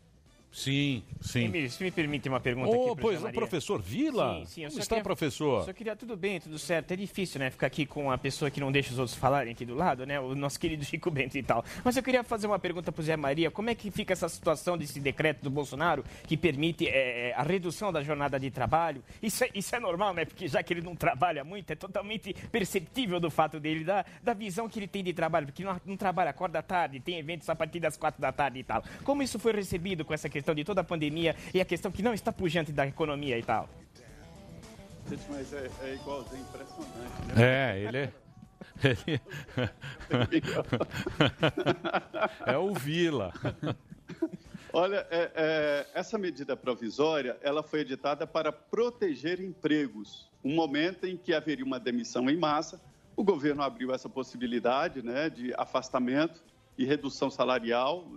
Sim, 0.56 1.03
sim. 1.20 1.43
Emílio, 1.43 1.70
se 1.70 1.84
me 1.84 1.91
permite 1.91 2.30
uma 2.30 2.39
pergunta 2.39 2.70
Ô, 2.70 2.93
aqui 2.93 3.01
pois, 3.01 3.22
o 3.22 3.30
professor 3.30 3.82
Vila? 3.82 4.39
Sim, 4.39 4.45
sim. 4.45 4.64
Eu 4.64 4.70
Como 4.70 4.80
está, 4.80 4.95
queria- 4.95 5.03
professor? 5.03 5.66
Só 5.66 5.74
queria 5.74 5.97
tudo 5.97 6.16
bem, 6.16 6.39
tudo 6.39 6.58
certo. 6.58 6.93
É 6.93 6.95
difícil, 6.95 7.41
né? 7.41 7.49
Ficar 7.51 7.68
aqui 7.68 7.86
com 7.86 8.10
a 8.10 8.18
pessoa 8.18 8.49
que 8.49 8.62
não 8.62 8.72
deixa 8.72 8.93
os 8.93 8.97
outros 8.97 9.18
falarem 9.18 9.51
aqui 9.51 9.66
do 9.66 9.76
lado, 9.76 10.06
né? 10.06 10.18
O 10.18 10.34
nosso 10.34 10.58
querido 10.58 10.86
Chico 10.86 11.12
Bento 11.12 11.38
e 11.38 11.43
tal. 11.43 11.66
Mas 11.84 11.97
eu 11.97 12.01
queria 12.01 12.24
fazer 12.24 12.47
uma 12.47 12.58
pergunta 12.58 12.89
pro 12.89 13.03
Zé 13.03 13.18
Maria. 13.18 13.51
Como 13.51 13.70
é 13.70 13.76
que 13.76 13.91
fica 13.91 14.14
essa 14.14 14.30
situação 14.30 14.78
desse 14.78 14.97
decreto 14.97 15.43
do 15.43 15.49
Bolsonaro 15.49 16.06
que 16.26 16.38
permite 16.38 16.88
eh, 16.88 17.34
a 17.36 17.43
redução 17.43 17.91
da 17.91 18.01
jornada 18.01 18.39
de 18.39 18.49
trabalho? 18.49 19.03
Isso 19.22 19.43
é, 19.43 19.49
isso 19.53 19.76
é 19.76 19.80
normal, 19.82 20.14
né? 20.14 20.24
Porque 20.24 20.47
já 20.47 20.64
que 20.64 20.74
ele 20.74 20.82
não 20.82 20.95
trabalha 20.95 21.43
muito, 21.43 21.70
é 21.72 21.76
totalmente 21.76 22.34
perceptível 22.49 23.20
do 23.20 23.30
fato 23.30 23.60
dele, 23.60 23.84
da, 23.84 24.06
da 24.24 24.34
visão 24.34 24.70
que 24.70 24.80
ele 24.80 24.88
tem 24.88 25.03
de 25.03 25.12
trabalho. 25.12 25.47
Porque 25.47 25.66
não, 25.66 25.82
não 25.86 25.97
trabalha, 25.97 26.30
acorda 26.30 26.64
tarde, 26.64 27.01
tem 27.01 27.20
eventos 27.20 27.49
a 27.49 27.56
partir 27.56 27.82
das 27.82 27.97
quatro 27.97 28.22
da 28.22 28.32
tarde 28.32 28.60
e 28.60 28.64
tal. 28.64 28.82
Como 29.03 29.22
isso 29.22 29.38
foi 29.38 29.51
recebido 29.51 30.06
com 30.06 30.14
essa 30.14 30.30
questão 30.30 30.45
de 30.54 30.64
toda 30.64 30.82
a 30.82 30.84
pandemia 30.84 31.36
e 31.54 31.62
a 31.62 31.66
questão 31.66 31.91
que 31.91 32.04
não 32.04 32.14
está 32.14 32.32
pujante 32.32 32.72
da 32.72 32.86
economia 32.86 33.38
e 33.38 33.43
tal? 33.43 33.70
Gente, 35.10 35.24
mas 35.30 35.54
é, 35.54 35.70
é 35.84 35.93
igualzinho, 35.93 36.41
impressionante. 36.41 37.36
Né? 37.36 37.74
É, 37.74 37.80
ele 37.80 37.98
é. 37.98 38.12
ele- 38.84 39.22
é 42.46 42.58
o 42.58 42.74
Vila. 42.74 43.32
Olha, 44.74 45.08
é, 45.10 45.32
é, 45.36 45.88
essa 45.93 46.18
medida 46.18 46.58
provisória, 46.58 47.38
ela 47.41 47.64
foi 47.64 47.82
editada 47.82 48.28
para 48.28 48.52
proteger 48.52 49.39
empregos. 49.39 50.30
Um 50.43 50.54
momento 50.54 51.06
em 51.06 51.16
que 51.16 51.34
haveria 51.34 51.64
uma 51.64 51.80
demissão 51.80 52.30
em 52.30 52.38
massa, 52.38 52.82
o 53.16 53.24
governo 53.24 53.62
abriu 53.64 53.93
essa 53.93 54.10
possibilidade 54.10 55.02
né, 55.02 55.30
de 55.30 55.54
afastamento 55.56 56.43
e 56.78 56.86
redução 56.86 57.30
salarial, 57.30 58.08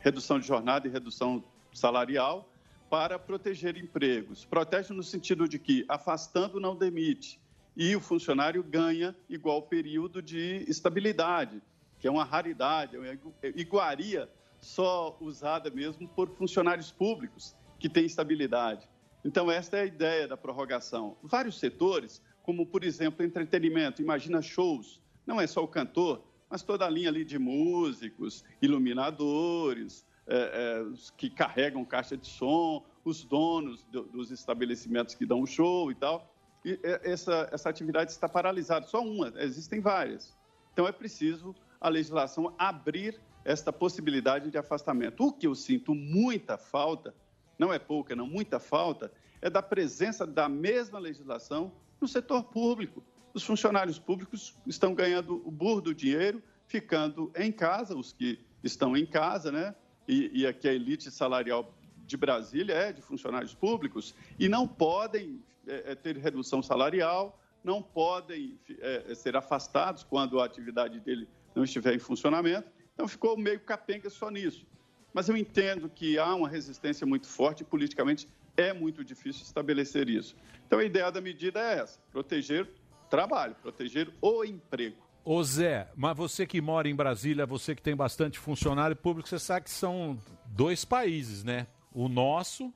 redução 0.00 0.38
de 0.38 0.46
jornada 0.46 0.86
e 0.86 0.90
redução 0.90 1.42
salarial, 1.72 2.48
para 2.88 3.18
proteger 3.18 3.76
empregos. 3.76 4.44
Protege 4.44 4.92
no 4.92 5.02
sentido 5.02 5.48
de 5.48 5.58
que, 5.58 5.84
afastando, 5.88 6.58
não 6.58 6.74
demite. 6.74 7.40
E 7.76 7.94
o 7.94 8.00
funcionário 8.00 8.62
ganha 8.62 9.14
igual 9.28 9.62
período 9.62 10.20
de 10.20 10.64
estabilidade, 10.68 11.62
que 12.00 12.08
é 12.08 12.10
uma 12.10 12.24
raridade, 12.24 12.96
é 12.96 12.98
uma 12.98 13.12
igu- 13.12 13.34
iguaria 13.54 14.28
só 14.60 15.16
usada 15.20 15.70
mesmo 15.70 16.08
por 16.08 16.28
funcionários 16.30 16.90
públicos 16.90 17.54
que 17.78 17.88
têm 17.88 18.04
estabilidade. 18.04 18.88
Então, 19.24 19.50
esta 19.50 19.76
é 19.76 19.82
a 19.82 19.86
ideia 19.86 20.26
da 20.26 20.36
prorrogação. 20.36 21.16
Vários 21.22 21.58
setores, 21.58 22.20
como, 22.42 22.66
por 22.66 22.82
exemplo, 22.82 23.24
entretenimento, 23.24 24.02
imagina 24.02 24.42
shows, 24.42 25.00
não 25.26 25.40
é 25.40 25.46
só 25.46 25.62
o 25.62 25.68
cantor, 25.68 26.24
mas 26.50 26.62
toda 26.62 26.84
a 26.84 26.90
linha 26.90 27.08
ali 27.08 27.24
de 27.24 27.38
músicos, 27.38 28.44
iluminadores, 28.60 30.04
é, 30.26 30.36
é, 30.36 30.92
que 31.16 31.30
carregam 31.30 31.84
caixa 31.84 32.16
de 32.16 32.26
som, 32.26 32.84
os 33.04 33.24
donos 33.24 33.84
do- 33.84 34.04
dos 34.04 34.30
estabelecimentos 34.30 35.14
que 35.14 35.24
dão 35.24 35.40
o 35.42 35.46
show 35.46 35.90
e 35.90 35.94
tal. 35.94 36.34
E 36.64 36.78
é, 36.82 37.10
essa, 37.10 37.48
essa 37.52 37.68
atividade 37.68 38.10
está 38.10 38.28
paralisada, 38.28 38.86
só 38.86 39.02
uma, 39.02 39.32
existem 39.36 39.80
várias. 39.80 40.36
Então 40.72 40.86
é 40.86 40.92
preciso 40.92 41.54
a 41.80 41.88
legislação 41.88 42.54
abrir 42.58 43.18
esta 43.44 43.72
possibilidade 43.72 44.50
de 44.50 44.58
afastamento. 44.58 45.24
O 45.24 45.32
que 45.32 45.46
eu 45.46 45.54
sinto 45.54 45.94
muita 45.94 46.58
falta, 46.58 47.14
não 47.58 47.72
é 47.72 47.78
pouca, 47.78 48.14
não, 48.14 48.26
muita 48.26 48.60
falta, 48.60 49.10
é 49.40 49.48
da 49.48 49.62
presença 49.62 50.26
da 50.26 50.48
mesma 50.48 50.98
legislação 50.98 51.72
no 52.00 52.06
setor 52.06 52.44
público. 52.44 53.02
Os 53.32 53.44
funcionários 53.44 53.98
públicos 53.98 54.56
estão 54.66 54.94
ganhando 54.94 55.40
o 55.46 55.50
burro 55.50 55.80
do 55.80 55.94
dinheiro, 55.94 56.42
ficando 56.66 57.32
em 57.36 57.52
casa, 57.52 57.96
os 57.96 58.12
que 58.12 58.40
estão 58.62 58.96
em 58.96 59.06
casa, 59.06 59.52
né? 59.52 59.74
E, 60.06 60.40
e 60.40 60.46
aqui 60.46 60.68
a 60.68 60.72
elite 60.72 61.10
salarial 61.10 61.72
de 62.06 62.16
Brasília 62.16 62.74
é 62.74 62.92
de 62.92 63.00
funcionários 63.00 63.54
públicos 63.54 64.14
e 64.38 64.48
não 64.48 64.66
podem 64.66 65.40
é, 65.66 65.92
é, 65.92 65.94
ter 65.94 66.16
redução 66.16 66.60
salarial, 66.60 67.40
não 67.62 67.80
podem 67.80 68.58
é, 68.80 69.14
ser 69.14 69.36
afastados 69.36 70.02
quando 70.02 70.40
a 70.40 70.44
atividade 70.44 70.98
dele 70.98 71.28
não 71.54 71.62
estiver 71.62 71.94
em 71.94 71.98
funcionamento. 71.98 72.68
Então 72.94 73.06
ficou 73.06 73.36
meio 73.36 73.60
capenga 73.60 74.10
só 74.10 74.30
nisso. 74.30 74.66
Mas 75.12 75.28
eu 75.28 75.36
entendo 75.36 75.88
que 75.88 76.18
há 76.18 76.34
uma 76.34 76.48
resistência 76.48 77.06
muito 77.06 77.28
forte 77.28 77.60
e 77.60 77.64
politicamente 77.64 78.28
é 78.56 78.72
muito 78.72 79.04
difícil 79.04 79.42
estabelecer 79.42 80.08
isso. 80.08 80.36
Então 80.66 80.78
a 80.78 80.84
ideia 80.84 81.10
da 81.10 81.20
medida 81.20 81.60
é 81.60 81.78
essa: 81.78 82.00
proteger 82.10 82.68
trabalho, 83.10 83.54
proteger 83.60 84.10
o 84.22 84.44
emprego. 84.44 84.96
Ô 85.24 85.42
Zé, 85.42 85.88
mas 85.94 86.16
você 86.16 86.46
que 86.46 86.60
mora 86.60 86.88
em 86.88 86.94
Brasília, 86.94 87.44
você 87.44 87.74
que 87.74 87.82
tem 87.82 87.94
bastante 87.94 88.38
funcionário 88.38 88.96
público, 88.96 89.28
você 89.28 89.38
sabe 89.38 89.64
que 89.64 89.70
são 89.70 90.16
dois 90.46 90.84
países, 90.84 91.44
né? 91.44 91.66
O 91.92 92.08
nosso 92.08 92.72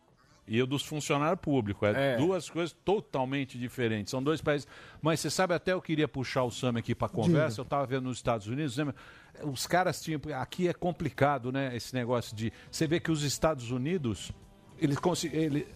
e 0.46 0.60
o 0.60 0.66
dos 0.66 0.84
funcionários 0.84 1.40
públicos. 1.40 1.88
É, 1.94 2.18
duas 2.18 2.50
coisas 2.50 2.76
totalmente 2.84 3.56
diferentes. 3.58 4.10
São 4.10 4.22
dois 4.22 4.42
países. 4.42 4.68
Mas 5.00 5.20
você 5.20 5.30
sabe, 5.30 5.54
até 5.54 5.72
eu 5.72 5.80
queria 5.80 6.06
puxar 6.06 6.42
o 6.44 6.50
Sam 6.50 6.74
aqui 6.78 6.94
para 6.94 7.08
conversa. 7.08 7.48
Diga. 7.52 7.60
Eu 7.60 7.64
estava 7.64 7.86
vendo 7.86 8.04
nos 8.04 8.18
Estados 8.18 8.46
Unidos. 8.46 8.76
né, 8.76 8.92
Os 9.42 9.66
caras 9.66 10.02
tinham. 10.02 10.20
Aqui 10.38 10.68
é 10.68 10.74
complicado, 10.74 11.50
né? 11.50 11.74
Esse 11.74 11.94
negócio 11.94 12.36
de. 12.36 12.52
Você 12.70 12.86
vê 12.86 13.00
que 13.00 13.10
os 13.10 13.22
Estados 13.22 13.70
Unidos. 13.70 14.32
Eles 14.78 14.98
conseguiram. 14.98 15.42
Ele 15.44 15.66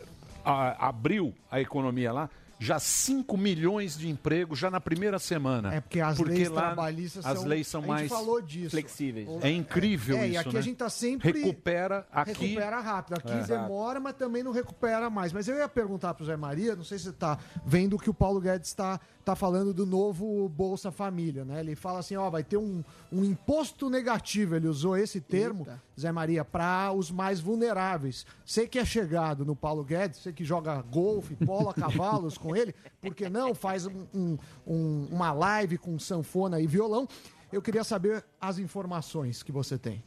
a- 0.44 0.88
abriu 0.88 1.34
a 1.50 1.60
economia 1.62 2.12
lá. 2.12 2.28
Já 2.58 2.78
5 2.78 3.36
milhões 3.36 3.96
de 3.96 4.08
empregos 4.08 4.58
já 4.58 4.70
na 4.70 4.80
primeira 4.80 5.18
semana. 5.18 5.72
É 5.74 5.80
porque 5.80 6.00
as 6.00 6.18
leis 6.18 6.50
trabalhistas 6.50 7.24
as 7.24 7.38
são- 7.38 7.48
leis 7.48 7.66
são 7.68 7.82
mais 7.82 8.08
falou 8.08 8.40
disso. 8.40 8.70
flexíveis. 8.70 9.28
É 9.42 9.50
incrível 9.50 10.16
É, 10.18 10.26
isso, 10.26 10.34
e 10.34 10.36
aqui 10.38 10.52
né? 10.54 10.58
a 10.58 10.62
gente 10.62 10.76
tá 10.76 10.90
sempre. 10.90 11.30
Recupera 11.32 12.06
aqui. 12.10 12.32
Recupera 12.46 12.80
rápido. 12.80 13.14
Aqui 13.18 13.30
É. 13.32 13.42
demora, 13.42 14.00
mas 14.00 14.14
também 14.16 14.42
não 14.42 14.50
recupera 14.52 15.08
mais. 15.08 15.32
Mas 15.32 15.46
eu 15.46 15.56
ia 15.56 15.68
perguntar 15.68 16.14
pro 16.14 16.24
Zé 16.24 16.36
Maria, 16.36 16.74
não 16.74 16.84
sei 16.84 16.98
se 16.98 17.04
você 17.04 17.12
tá 17.12 17.38
vendo 17.64 17.94
o 17.94 17.98
que 17.98 18.10
o 18.10 18.14
Paulo 18.14 18.40
Guedes 18.40 18.68
está 18.68 18.98
tá 19.28 19.36
falando 19.36 19.74
do 19.74 19.84
novo 19.84 20.48
Bolsa 20.48 20.90
Família, 20.90 21.44
né? 21.44 21.60
Ele 21.60 21.74
fala 21.76 21.98
assim, 21.98 22.16
ó, 22.16 22.30
vai 22.30 22.42
ter 22.42 22.56
um, 22.56 22.82
um 23.12 23.22
imposto 23.24 23.90
negativo, 23.90 24.54
ele 24.56 24.66
usou 24.66 24.96
esse 24.96 25.20
termo, 25.20 25.66
Zé 26.00 26.10
Maria, 26.10 26.44
para 26.44 26.92
os 26.92 27.10
mais 27.10 27.38
vulneráveis. 27.40 28.24
Você 28.44 28.66
que 28.66 28.78
é 28.78 28.84
chegado 28.84 29.44
no 29.44 29.54
Paulo 29.54 29.84
Guedes, 29.84 30.20
você 30.20 30.32
que 30.32 30.44
joga 30.44 30.80
golfe, 30.82 31.36
polo 31.36 31.72
cavalos 31.74 32.38
com 32.38 32.56
ele, 32.56 32.74
por 33.02 33.14
que 33.14 33.28
não 33.28 33.54
faz 33.54 33.86
um- 33.86 34.06
um- 34.14 34.38
um- 34.66 35.08
uma 35.10 35.32
live 35.32 35.76
com 35.76 35.98
sanfona 35.98 36.58
e 36.60 36.66
violão? 36.66 37.06
Eu 37.52 37.60
queria 37.62 37.84
saber 37.84 38.24
as 38.40 38.58
informações 38.58 39.42
que 39.42 39.52
você 39.52 39.76
tem. 39.78 40.02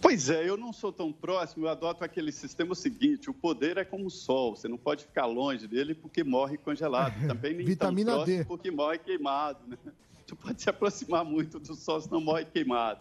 Pois 0.00 0.30
é, 0.30 0.48
eu 0.48 0.56
não 0.56 0.72
sou 0.72 0.90
tão 0.90 1.12
próximo, 1.12 1.66
eu 1.66 1.68
adoto 1.68 2.02
aquele 2.02 2.32
sistema 2.32 2.74
seguinte: 2.74 3.28
o 3.28 3.34
poder 3.34 3.76
é 3.76 3.84
como 3.84 4.06
o 4.06 4.10
sol, 4.10 4.56
você 4.56 4.66
não 4.66 4.78
pode 4.78 5.04
ficar 5.04 5.26
longe 5.26 5.66
dele 5.66 5.94
porque 5.94 6.24
morre 6.24 6.56
congelado. 6.56 7.14
Também 7.28 7.54
nem 7.54 7.66
Vitamina 7.66 8.12
tão 8.12 8.24
D. 8.24 8.44
porque 8.44 8.70
morre 8.70 8.98
queimado. 8.98 9.60
Né? 9.66 9.76
Você 10.26 10.36
pode 10.36 10.62
se 10.62 10.70
aproximar 10.70 11.24
muito 11.24 11.58
do 11.58 11.74
sol, 11.74 12.00
senão 12.00 12.20
morre 12.20 12.44
queimado. 12.44 13.00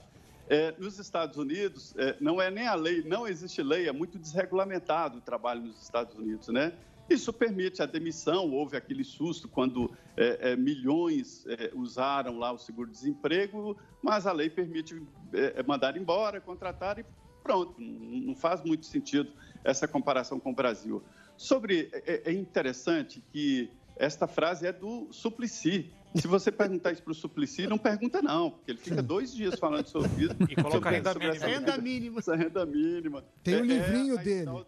É, 0.50 0.74
nos 0.80 0.98
Estados 0.98 1.38
Unidos, 1.38 1.94
é, 1.96 2.16
não 2.20 2.42
é 2.42 2.50
nem 2.50 2.66
a 2.66 2.74
lei, 2.74 3.04
não 3.04 3.28
existe 3.28 3.62
lei, 3.62 3.88
é 3.88 3.92
muito 3.92 4.18
desregulamentado 4.18 5.20
o 5.20 5.22
trabalho 5.22 5.62
nos 5.62 5.80
Estados 5.80 6.18
Unidos, 6.18 6.48
né? 6.48 6.74
Isso 7.10 7.34
permite 7.34 7.82
a 7.82 7.86
demissão, 7.86 8.52
houve 8.52 8.78
aquele 8.78 9.04
susto 9.04 9.48
quando 9.48 9.92
é, 10.16 10.52
é, 10.52 10.56
milhões 10.56 11.46
é, 11.48 11.72
usaram 11.74 12.38
lá 12.38 12.52
o 12.52 12.58
seguro-desemprego, 12.58 13.76
mas 14.02 14.28
a 14.28 14.32
lei 14.32 14.50
permite 14.50 15.02
é, 15.34 15.60
é, 15.60 15.64
mandar 15.64 15.98
embora, 15.98 16.40
contratar 16.40 17.00
e 17.00 17.06
pronto. 17.44 17.74
Não 17.80 18.36
faz 18.36 18.64
muito 18.64 18.86
sentido 18.86 19.32
essa 19.64 19.88
comparação 19.88 20.40
com 20.40 20.52
o 20.52 20.56
Brasil. 20.56 21.02
Sobre, 21.36 21.90
é, 21.94 22.30
é 22.30 22.34
interessante 22.34 23.24
que 23.32 23.70
esta 23.96 24.28
frase 24.28 24.68
é 24.68 24.72
do 24.74 25.08
Suplicy. 25.12 25.92
Se 26.16 26.28
você 26.28 26.52
perguntar 26.52 26.92
isso 26.92 27.04
para 27.04 27.12
o 27.12 27.16
Suplicy, 27.16 27.68
não 27.68 27.78
pergunta 27.78 28.22
não, 28.22 28.50
porque 28.52 28.72
ele 28.72 28.80
fica 28.80 29.02
dois 29.02 29.32
dias 29.34 29.60
falando 29.60 29.86
sobre 29.88 30.10
isso. 30.26 30.36
E 30.50 30.56
coloca 30.56 30.72
sobre- 30.78 30.90
renda 30.96 31.12
sobre 31.14 31.28
mínima. 31.28 31.46
essa- 31.46 31.48
Renda 31.60 31.78
mínima. 31.78 32.20
Essa 32.20 32.36
renda 32.36 32.66
mínima. 32.66 33.26
Tem 33.44 33.56
o 33.56 33.58
É, 33.58 33.60
é 33.60 33.64
livrinho 33.64 34.18
a 34.18 34.22
dele. 34.22 34.46
tal- 34.46 34.68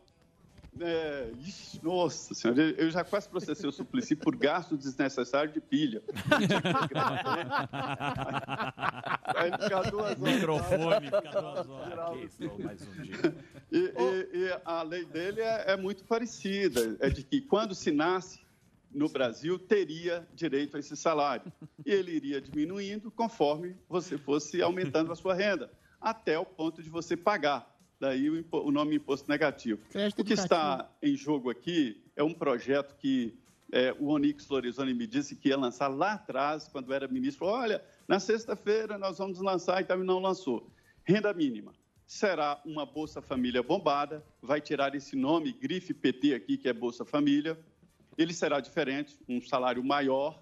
é, 0.80 1.30
ixi, 1.40 1.80
nossa 1.84 2.34
senhora, 2.34 2.62
eu- 2.78 2.90
já 2.90 3.04
quase 3.04 3.28
processei 3.30 3.68
o 3.70 3.72
Suplicy 3.72 4.16
por 4.16 4.36
gasto 4.36 4.78
desnecessário 4.78 5.52
de 5.52 5.60
pilha. 5.62 6.02
Vai 9.34 9.52
ficar 9.52 9.90
duas 9.92 10.20
horas. 10.22 10.36
Microfone, 10.36 11.10
duas 11.10 11.70
horas. 11.70 12.00
Aqui, 12.00 12.24
estou 12.26 12.60
mais 12.60 12.82
um 12.88 13.02
dia. 13.02 13.36
E, 13.72 13.78
e- 13.78 14.30
e 14.38 14.60
a 14.66 14.82
lei 14.84 15.06
dele 15.06 15.42
é, 15.42 15.72
é 15.72 15.78
muito 15.78 16.04
parecida, 16.04 16.96
é 17.00 17.10
de 17.10 17.24
que 17.24 17.42
quando 17.42 17.74
se 17.76 17.92
nasce 17.92 18.40
no 18.94 19.08
Brasil, 19.08 19.58
teria 19.58 20.28
direito 20.34 20.76
a 20.76 20.80
esse 20.80 20.96
salário. 20.98 21.52
E 21.86 21.92
ele 21.92 22.12
iria 22.12 22.42
diminuindo 22.42 23.10
conforme 23.10 23.76
você 23.88 24.18
fosse 24.18 24.62
aumentando 24.62 25.12
a 25.12 25.16
sua 25.16 25.34
renda, 25.34 25.72
até 26.00 26.38
o 26.38 26.46
ponto 26.46 26.84
de 26.84 26.90
você 26.90 27.16
pagar. 27.16 27.71
Daí 28.02 28.32
o, 28.32 28.44
o 28.52 28.72
nome 28.72 28.96
imposto 28.96 29.30
negativo. 29.30 29.80
Crédito 29.92 30.20
o 30.20 30.26
que 30.26 30.34
está 30.34 30.90
em 31.04 31.16
jogo 31.16 31.52
aqui 31.52 32.04
é 32.16 32.24
um 32.24 32.34
projeto 32.34 32.96
que 32.98 33.38
é, 33.72 33.96
o 34.00 34.08
Onix 34.08 34.50
Lorenzoni 34.50 34.92
me 34.92 35.06
disse 35.06 35.36
que 35.36 35.50
ia 35.50 35.58
lançar 35.58 35.88
lá 35.88 36.14
atrás, 36.14 36.68
quando 36.68 36.92
era 36.92 37.08
ministro. 37.08 37.46
Olha, 37.46 37.82
na 38.08 38.20
sexta-feira 38.20 38.98
nós 38.98 39.20
vamos 39.20 39.40
lançar 39.40 39.82
e 39.82 39.86
também 39.86 40.06
não 40.06 40.20
lançou. 40.20 40.68
Renda 41.06 41.32
mínima. 41.32 41.74
Será 42.08 42.60
uma 42.66 42.88
Bolsa 42.88 43.22
Família 43.22 43.62
bombada, 43.62 44.26
vai 44.42 44.60
tirar 44.60 44.96
esse 44.96 45.16
nome, 45.16 45.54
grife 45.54 45.94
PT 45.94 46.34
aqui, 46.34 46.58
que 46.58 46.68
é 46.68 46.74
Bolsa 46.74 47.06
Família. 47.06 47.58
Ele 48.18 48.34
será 48.34 48.60
diferente, 48.60 49.18
um 49.30 49.40
salário 49.40 49.84
maior 49.84 50.42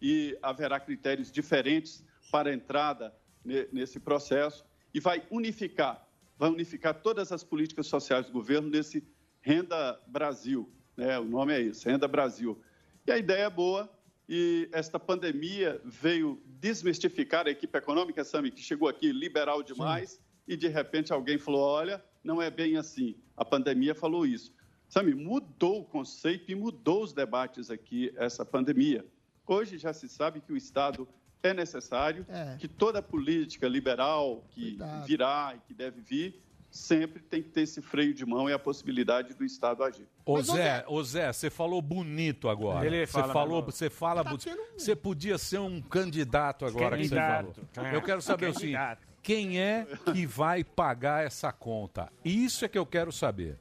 e 0.00 0.38
haverá 0.42 0.78
critérios 0.78 1.32
diferentes 1.32 2.04
para 2.30 2.50
a 2.50 2.54
entrada 2.54 3.12
ne- 3.42 3.66
nesse 3.72 3.98
processo 3.98 4.64
e 4.94 5.00
vai 5.00 5.26
unificar, 5.30 6.06
vai 6.38 6.48
unificar 6.48 6.94
todas 6.94 7.32
as 7.32 7.42
políticas 7.42 7.86
sociais 7.88 8.26
do 8.26 8.32
governo 8.32 8.70
nesse 8.70 9.06
Renda 9.40 10.00
Brasil, 10.06 10.70
né? 10.96 11.18
O 11.18 11.24
nome 11.24 11.52
é 11.52 11.60
isso, 11.60 11.88
Renda 11.88 12.06
Brasil. 12.06 12.60
E 13.06 13.10
a 13.10 13.18
ideia 13.18 13.44
é 13.44 13.50
boa 13.50 13.90
e 14.28 14.68
esta 14.72 15.00
pandemia 15.00 15.80
veio 15.84 16.40
desmistificar 16.46 17.46
a 17.46 17.50
equipe 17.50 17.76
econômica, 17.76 18.22
Sami, 18.24 18.50
que 18.50 18.62
chegou 18.62 18.88
aqui 18.88 19.10
liberal 19.10 19.62
demais 19.62 20.20
e 20.46 20.56
de 20.56 20.68
repente 20.68 21.12
alguém 21.12 21.38
falou, 21.38 21.62
olha, 21.62 22.04
não 22.22 22.40
é 22.40 22.50
bem 22.50 22.76
assim. 22.76 23.16
A 23.36 23.44
pandemia 23.44 23.94
falou 23.94 24.26
isso. 24.26 24.52
Sami, 24.88 25.14
mudou 25.14 25.80
o 25.80 25.84
conceito 25.84 26.50
e 26.50 26.54
mudou 26.54 27.02
os 27.02 27.12
debates 27.12 27.70
aqui 27.70 28.12
essa 28.16 28.44
pandemia. 28.44 29.04
Hoje 29.46 29.78
já 29.78 29.92
se 29.92 30.08
sabe 30.08 30.40
que 30.40 30.52
o 30.52 30.56
Estado 30.56 31.08
é 31.42 31.54
necessário, 31.54 32.26
É. 32.28 32.56
que 32.58 32.66
toda 32.68 33.00
política 33.02 33.68
liberal 33.68 34.44
que 34.50 34.70
Cuidado. 34.70 35.06
virá 35.06 35.54
e 35.56 35.60
que 35.66 35.74
deve 35.74 36.00
vir, 36.00 36.40
sempre 36.70 37.22
tem 37.22 37.42
que 37.42 37.48
ter 37.48 37.62
esse 37.62 37.80
freio 37.80 38.12
de 38.12 38.26
mão 38.26 38.48
e 38.48 38.52
a 38.52 38.58
possibilidade 38.58 39.32
do 39.34 39.44
Estado 39.44 39.82
agir. 39.82 40.06
Ô 40.26 40.42
Zé, 40.42 40.84
ô 40.86 41.02
Zé, 41.02 41.32
você 41.32 41.48
falou 41.48 41.80
bonito 41.80 42.48
agora. 42.48 42.84
Ele 42.84 43.06
você 43.06 43.12
fala 43.12 43.32
falou, 43.32 43.48
melhor. 43.60 43.72
você 43.72 43.88
fala, 43.90 44.22
Tá 44.22 44.30
bu- 44.30 44.38
você 44.76 44.94
podia 44.94 45.38
ser 45.38 45.58
um 45.60 45.80
candidato 45.80 46.66
agora 46.66 46.96
que 46.98 47.08
você 47.08 47.14
Candidato. 47.14 47.66
falou. 47.72 47.90
Eu 47.92 48.02
quero 48.02 48.20
saber 48.20 48.50
o 48.50 48.54
seguinte, 48.54 48.74
Candidato. 48.76 49.08
quem 49.22 49.58
é 49.60 49.86
que 50.12 50.26
vai 50.26 50.62
pagar 50.62 51.24
essa 51.24 51.50
conta? 51.52 52.12
Isso 52.22 52.64
é 52.64 52.68
que 52.68 52.76
eu 52.78 52.84
quero 52.86 53.10
saber. 53.10 53.56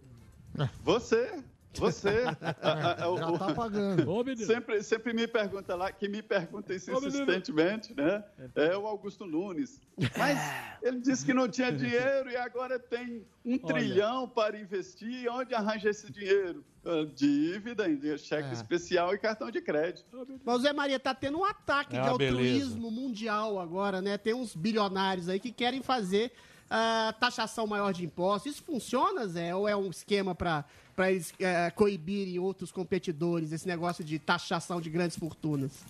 Você, 0.83 1.43
Você. 1.79 2.23
a- 2.61 3.03
a- 3.03 3.09
o- 3.09 3.17
Já 3.17 3.31
tá 3.37 3.53
pagando. 3.53 4.09
Ô, 4.11 4.23
sempre, 4.35 4.83
sempre 4.83 5.13
me 5.13 5.27
pergunta 5.27 5.75
lá, 5.75 5.91
que 5.91 6.07
me 6.07 6.21
pergunta 6.21 6.73
isso 6.73 6.91
Ô, 6.91 6.99
menino. 7.01 7.23
insistentemente, 7.23 7.93
né? 7.95 8.23
É 8.55 8.75
o 8.77 8.85
Augusto 8.87 9.25
Nunes. 9.25 9.79
Mas 10.17 10.37
ele 10.81 10.99
disse 10.99 11.25
que 11.25 11.33
não 11.33 11.47
tinha 11.47 11.71
dinheiro 11.71 12.29
e 12.29 12.35
agora 12.37 12.77
tem 12.79 13.25
um 13.45 13.57
trilhão 13.57 14.27
para 14.27 14.59
investir. 14.59 15.29
Onde 15.31 15.53
arranja 15.55 15.89
esse 15.89 16.11
dinheiro? 16.11 16.63
Ah, 16.85 17.05
Dívida, 17.13 17.83
cheque 18.17 18.49
É. 18.49 18.53
especial 18.53 19.13
e 19.13 19.17
cartão 19.17 19.51
de 19.51 19.59
crédito. 19.61 20.27
Mas 20.45 20.61
Zé 20.61 20.71
Maria 20.71 20.99
tá 20.99 21.13
tendo 21.13 21.39
um 21.39 21.43
ataque 21.45 21.95
É 21.97 22.01
de 22.01 22.07
uma 22.09 22.17
beleza. 22.17 22.37
altruísmo 22.37 22.91
mundial 22.91 23.59
agora, 23.59 24.01
né? 24.01 24.17
Tem 24.17 24.33
uns 24.33 24.55
bilionários 24.55 25.27
aí 25.27 25.39
que 25.39 25.51
querem 25.51 25.81
fazer 25.81 26.31
ah, 26.69 27.13
taxação 27.19 27.65
maior 27.65 27.93
de 27.93 28.05
impostos. 28.05 28.53
Isso 28.53 28.63
funciona, 28.63 29.27
Zé? 29.27 29.55
Ou 29.55 29.67
é 29.67 29.75
um 29.75 29.89
esquema 29.89 30.35
para 30.35 30.65
eles 31.09 31.33
eh, 31.39 31.71
coibirem 31.71 32.39
outros 32.39 32.71
competidores, 32.71 33.51
esse 33.51 33.67
negócio 33.67 34.03
de 34.03 34.19
taxação 34.19 34.81
de 34.81 34.89
grandes 34.89 35.17
fortunas? 35.17 35.83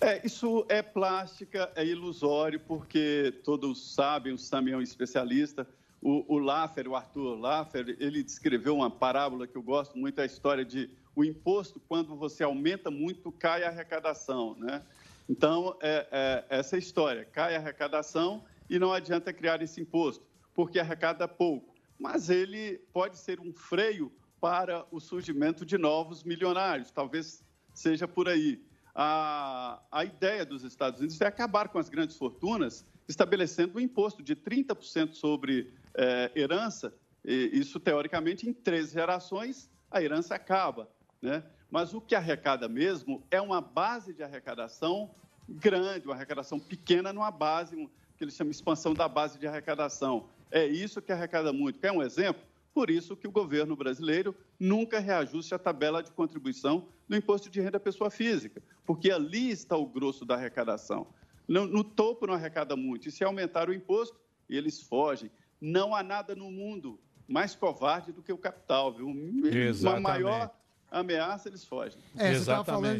É, 0.00 0.24
isso 0.24 0.66
é 0.68 0.82
plástica, 0.82 1.70
é 1.74 1.84
ilusório, 1.84 2.60
porque 2.60 3.34
todos 3.42 3.94
sabem, 3.94 4.32
o 4.32 4.38
Sami 4.38 4.72
é 4.72 4.76
um 4.76 4.82
especialista. 4.82 5.66
O, 6.02 6.34
o 6.34 6.38
Laffer, 6.38 6.86
o 6.86 6.94
Arthur 6.94 7.34
Laffer, 7.34 7.96
ele 7.98 8.22
descreveu 8.22 8.76
uma 8.76 8.90
parábola 8.90 9.46
que 9.46 9.56
eu 9.56 9.62
gosto 9.62 9.96
muito, 9.98 10.20
a 10.20 10.26
história 10.26 10.64
de 10.64 10.90
o 11.14 11.24
imposto, 11.24 11.80
quando 11.88 12.14
você 12.14 12.44
aumenta 12.44 12.90
muito, 12.90 13.32
cai 13.32 13.64
a 13.64 13.68
arrecadação, 13.68 14.54
né? 14.58 14.82
Então, 15.28 15.74
é, 15.80 16.06
é 16.12 16.58
essa 16.58 16.76
história, 16.76 17.24
cai 17.24 17.56
a 17.56 17.58
arrecadação 17.58 18.44
e 18.68 18.78
não 18.78 18.92
adianta 18.92 19.32
criar 19.32 19.62
esse 19.62 19.80
imposto, 19.80 20.24
porque 20.54 20.78
arrecada 20.78 21.26
pouco. 21.26 21.74
Mas 21.98 22.28
ele 22.28 22.78
pode 22.92 23.18
ser 23.18 23.40
um 23.40 23.52
freio 23.52 24.12
para 24.40 24.86
o 24.90 25.00
surgimento 25.00 25.64
de 25.64 25.78
novos 25.78 26.22
milionários, 26.22 26.90
talvez 26.90 27.44
seja 27.72 28.06
por 28.06 28.28
aí. 28.28 28.62
A, 28.94 29.80
a 29.90 30.04
ideia 30.04 30.44
dos 30.44 30.62
Estados 30.62 31.00
Unidos 31.00 31.20
é 31.20 31.26
acabar 31.26 31.68
com 31.68 31.78
as 31.78 31.88
grandes 31.88 32.16
fortunas, 32.16 32.86
estabelecendo 33.08 33.78
um 33.78 33.80
imposto 33.80 34.22
de 34.22 34.34
30% 34.34 35.12
sobre 35.12 35.72
eh, 35.94 36.32
herança. 36.34 36.94
E 37.24 37.50
isso, 37.52 37.78
teoricamente, 37.78 38.48
em 38.48 38.52
três 38.52 38.92
gerações, 38.92 39.70
a 39.90 40.02
herança 40.02 40.34
acaba. 40.34 40.90
Né? 41.20 41.44
Mas 41.70 41.94
o 41.94 42.00
que 42.00 42.14
arrecada 42.14 42.68
mesmo 42.68 43.22
é 43.30 43.40
uma 43.40 43.60
base 43.60 44.12
de 44.12 44.22
arrecadação 44.22 45.14
grande, 45.48 46.06
uma 46.06 46.14
arrecadação 46.14 46.58
pequena 46.58 47.12
numa 47.12 47.30
base, 47.30 47.76
que 48.16 48.24
eles 48.24 48.34
chamam 48.34 48.50
de 48.50 48.56
expansão 48.56 48.94
da 48.94 49.08
base 49.08 49.38
de 49.38 49.46
arrecadação. 49.46 50.28
É 50.50 50.66
isso 50.66 51.02
que 51.02 51.12
arrecada 51.12 51.52
muito. 51.52 51.78
Quer 51.78 51.92
um 51.92 52.02
exemplo? 52.02 52.42
Por 52.72 52.90
isso 52.90 53.16
que 53.16 53.26
o 53.26 53.30
governo 53.30 53.74
brasileiro 53.74 54.34
nunca 54.58 54.98
reajuste 54.98 55.54
a 55.54 55.58
tabela 55.58 56.02
de 56.02 56.10
contribuição 56.12 56.88
do 57.08 57.16
imposto 57.16 57.48
de 57.48 57.60
renda 57.60 57.78
à 57.78 57.80
pessoa 57.80 58.10
física, 58.10 58.62
porque 58.84 59.10
ali 59.10 59.50
está 59.50 59.76
o 59.76 59.86
grosso 59.86 60.24
da 60.24 60.34
arrecadação. 60.34 61.06
No, 61.48 61.66
no 61.66 61.84
topo 61.84 62.26
não 62.26 62.34
arrecada 62.34 62.76
muito. 62.76 63.08
E 63.08 63.12
se 63.12 63.24
aumentar 63.24 63.68
o 63.68 63.74
imposto, 63.74 64.18
eles 64.48 64.80
fogem. 64.82 65.30
Não 65.60 65.94
há 65.94 66.02
nada 66.02 66.34
no 66.34 66.50
mundo 66.50 66.98
mais 67.26 67.54
covarde 67.54 68.12
do 68.12 68.22
que 68.22 68.32
o 68.32 68.38
capital, 68.38 68.92
viu? 68.92 69.06
Uma 69.06 69.48
Exatamente. 69.48 70.02
maior 70.02 70.54
ameaça, 71.00 71.48
eles 71.48 71.64
fogem. 71.64 71.98
É, 72.16 72.32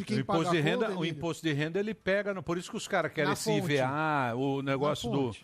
quem 0.05 0.17
o 0.17 0.19
imposto 0.21 0.51
de 0.51 0.61
renda, 0.61 0.85
conta, 0.87 0.99
o 0.99 1.05
imposto 1.05 1.43
de 1.47 1.53
renda 1.53 1.79
ele 1.79 1.93
pega, 1.93 2.33
no- 2.33 2.43
por 2.43 2.57
isso 2.57 2.69
que 2.71 2.77
os 2.77 2.87
caras 2.87 3.11
querem 3.11 3.27
Na 3.27 3.33
esse 3.33 3.59
fonte. 3.59 3.73
IVA, 3.73 4.35
o 4.35 4.61
negócio 4.61 5.09
do 5.11 5.35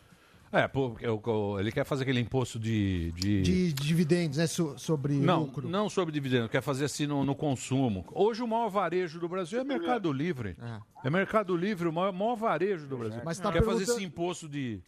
é, 0.56 0.68
porque 0.68 1.04
ele 1.60 1.72
quer 1.72 1.84
fazer 1.84 2.04
aquele 2.04 2.20
imposto 2.20 2.60
de, 2.60 3.12
de... 3.14 3.42
De 3.42 3.74
dividendos, 3.74 4.38
né? 4.38 4.46
so- 4.46 4.78
sobre 4.78 5.16
não, 5.16 5.46
lucro. 5.46 5.68
não 5.68 5.90
sobre 5.90 6.14
dividendo, 6.14 6.48
quer 6.48 6.62
fazer 6.62 6.86
assim 6.86 7.08
no, 7.08 7.26
no 7.26 7.34
consumo. 7.34 8.06
Hoje 8.12 8.44
o 8.44 8.48
maior 8.48 8.70
varejo 8.70 9.20
do 9.20 9.28
Brasil 9.28 9.60
é 9.60 9.64
Mercado 9.64 10.14
Livre. 10.14 10.56
É, 11.04 11.10
Mercado 11.10 11.58
Livre, 11.58 11.88
o 11.88 11.92
maior, 11.92 12.14
maior 12.14 12.36
varejo 12.36 12.86
do 12.86 12.96
Brasil. 12.98 13.20
Mas 13.26 13.40
tá 13.40 13.52
quer 13.52 13.64
fazer 13.64 13.84
esse 13.84 14.04
imposto 14.04 14.48
de. 14.48 14.80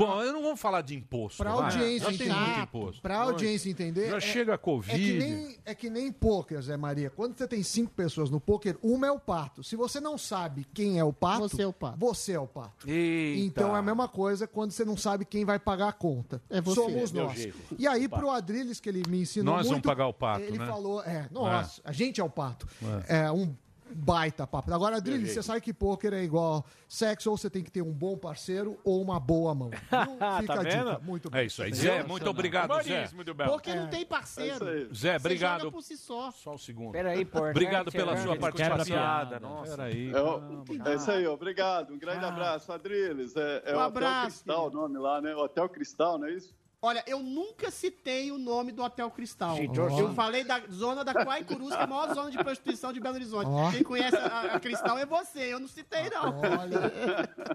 Bom, 0.00 0.22
eu 0.22 0.32
não 0.32 0.42
vou 0.42 0.56
falar 0.56 0.80
de 0.80 0.94
imposto. 0.94 1.38
Pra 1.42 1.54
vai. 1.54 1.64
audiência 1.64 2.10
Já 2.12 2.18
tem 2.18 2.26
entender. 2.28 2.40
muito 2.46 2.60
imposto. 2.60 3.02
Pra 3.02 3.16
audiência 3.18 3.70
entender. 3.70 4.10
Já 4.10 4.16
é- 4.16 4.20
chega 4.20 4.54
a 4.54 4.58
Covid. 4.58 4.92
É 4.94 4.98
que, 4.98 5.18
nem, 5.18 5.56
é 5.64 5.74
que 5.74 5.90
nem 5.90 6.12
pôquer, 6.12 6.60
Zé 6.62 6.76
Maria. 6.76 7.10
Quando 7.10 7.36
você 7.36 7.46
tem 7.46 7.62
cinco 7.62 7.92
pessoas 7.92 8.30
no 8.30 8.40
pôquer, 8.40 8.76
uma 8.82 9.06
é 9.06 9.10
o 9.10 9.18
pato. 9.20 9.62
Se 9.62 9.76
você 9.76 10.00
não 10.00 10.18
sabe 10.18 10.66
quem 10.74 10.98
é 10.98 11.04
o 11.04 11.12
pato, 11.12 11.48
Você 11.48 11.62
é 11.62 11.66
o 11.66 11.72
pato. 11.72 11.98
Você 11.98 12.32
é 12.32 12.40
o 12.40 12.46
pato. 12.46 12.88
Eita. 12.90 13.40
Então 13.46 13.74
é 13.76 13.78
a 13.78 13.82
mesma 13.82 14.08
coisa 14.08 14.46
quando 14.46 14.72
você 14.72 14.84
não 14.84 14.96
sabe 14.96 15.24
quem 15.24 15.44
vai 15.44 15.58
pagar 15.58 15.88
a 15.88 15.92
conta. 15.92 16.42
É 16.50 16.60
você. 16.60 16.74
Somos 16.80 17.12
Meu 17.12 17.24
nós. 17.26 17.36
jeito. 17.38 17.56
E 17.78 17.86
aí, 17.86 18.08
pro 18.08 18.30
Adriles, 18.30 18.80
que 18.80 18.88
ele 18.88 19.02
me 19.08 19.20
ensinou 19.22 19.54
Nós 19.54 19.64
vamos 19.66 19.72
muito, 19.76 19.86
pagar 19.86 20.06
o 20.06 20.12
pato, 20.12 20.40
Ele 20.44 20.58
né? 20.58 20.66
falou, 20.66 21.02
é, 21.02 21.28
nós, 21.30 21.80
a 21.84 21.92
gente 21.92 22.20
é 22.20 22.24
o 22.24 22.30
pato. 22.30 22.66
É, 23.08 23.30
um 23.30 23.54
baita 23.94 24.46
papo. 24.46 24.72
Agora, 24.74 24.96
Adriles, 24.96 25.32
você 25.32 25.42
sabe 25.42 25.60
que 25.60 25.72
pôquer 25.72 26.12
é 26.12 26.22
igual 26.22 26.64
sexo, 26.88 27.30
ou 27.30 27.36
você 27.36 27.48
tem 27.48 27.62
que 27.62 27.70
ter 27.70 27.82
um 27.82 27.92
bom 27.92 28.16
parceiro 28.16 28.78
ou 28.84 29.00
uma 29.00 29.18
boa 29.20 29.54
mão. 29.54 29.70
Viu? 29.90 30.40
Fica 30.40 30.54
Tá 30.54 30.60
a 30.60 30.64
dica. 30.64 30.84
vendo? 30.84 31.02
Muito 31.02 31.30
bem. 31.30 31.40
É 31.40 31.44
isso 31.44 31.62
aí. 31.62 31.72
Zé, 31.72 32.02
muito 32.02 32.28
obrigado, 32.28 32.72
Zé. 32.82 33.08
Porque 33.48 33.74
não 33.74 33.88
tem 33.88 34.04
parceiro. 34.04 34.68
É 34.68 34.72
aí. 34.72 34.88
Zé, 34.94 35.12
Você 35.12 35.16
obrigado. 35.26 35.60
joga 35.60 35.72
por 35.72 35.82
si 35.82 35.96
só. 35.96 36.30
Só 36.30 36.54
um 36.54 36.58
segundo. 36.58 36.92
Peraí, 36.92 37.24
porra. 37.26 37.50
Obrigado 37.50 37.90
pela 37.92 38.16
sua 38.16 38.36
participação. 38.36 38.96
nossa. 39.40 39.76
Peraí. 39.76 40.12
É, 40.12 40.20
o- 40.20 40.64
é 40.90 40.94
isso 40.96 41.10
aí, 41.10 41.26
obrigado. 41.26 41.92
Um 41.92 41.98
grande 41.98 42.24
abraço, 42.24 42.72
Adriles. 42.72 43.34
É, 43.36 43.62
é 43.66 43.74
Um 43.74 43.78
o 43.78 43.80
abraço, 43.80 44.16
Hotel 44.16 44.22
Cristal 44.30 44.66
o 44.66 44.70
nome 44.70 44.98
lá, 44.98 45.20
né? 45.20 45.34
Hotel 45.34 45.68
Cristal, 45.68 46.18
não 46.18 46.26
é 46.26 46.32
isso? 46.32 46.54
Olha, 46.84 47.02
eu 47.06 47.20
nunca 47.20 47.70
citei 47.70 48.30
o 48.30 48.36
nome 48.36 48.70
do 48.70 48.82
Hotel 48.82 49.10
Cristal. 49.10 49.56
Jorge. 49.72 49.98
Eu 50.00 50.12
falei 50.12 50.44
da 50.44 50.60
zona 50.70 51.02
da 51.02 51.14
Quaicurus, 51.14 51.68
que 51.70 51.80
é 51.80 51.82
a 51.82 51.86
maior 51.86 52.14
zona 52.14 52.30
de 52.30 52.36
prostituição 52.36 52.92
de 52.92 53.00
Belo 53.00 53.14
Horizonte. 53.14 53.46
Ó. 53.48 53.70
Quem 53.70 53.82
conhece 53.82 54.16
a, 54.16 54.56
a 54.56 54.60
Cristal 54.60 54.98
é 54.98 55.06
você, 55.06 55.54
eu 55.54 55.58
não 55.58 55.66
citei, 55.66 56.10
não. 56.10 56.40
Olha, 56.40 56.92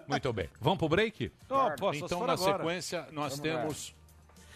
Muito 0.08 0.34
bem. 0.34 0.50
Vamos 0.60 0.80
pro 0.80 0.90
break? 0.90 1.32
Ó, 1.48 1.70
posso, 1.76 2.06
então, 2.06 2.26
na 2.26 2.34
agora. 2.34 2.58
sequência, 2.58 3.08
nós 3.12 3.38
Vamos 3.38 3.40
temos 3.40 3.96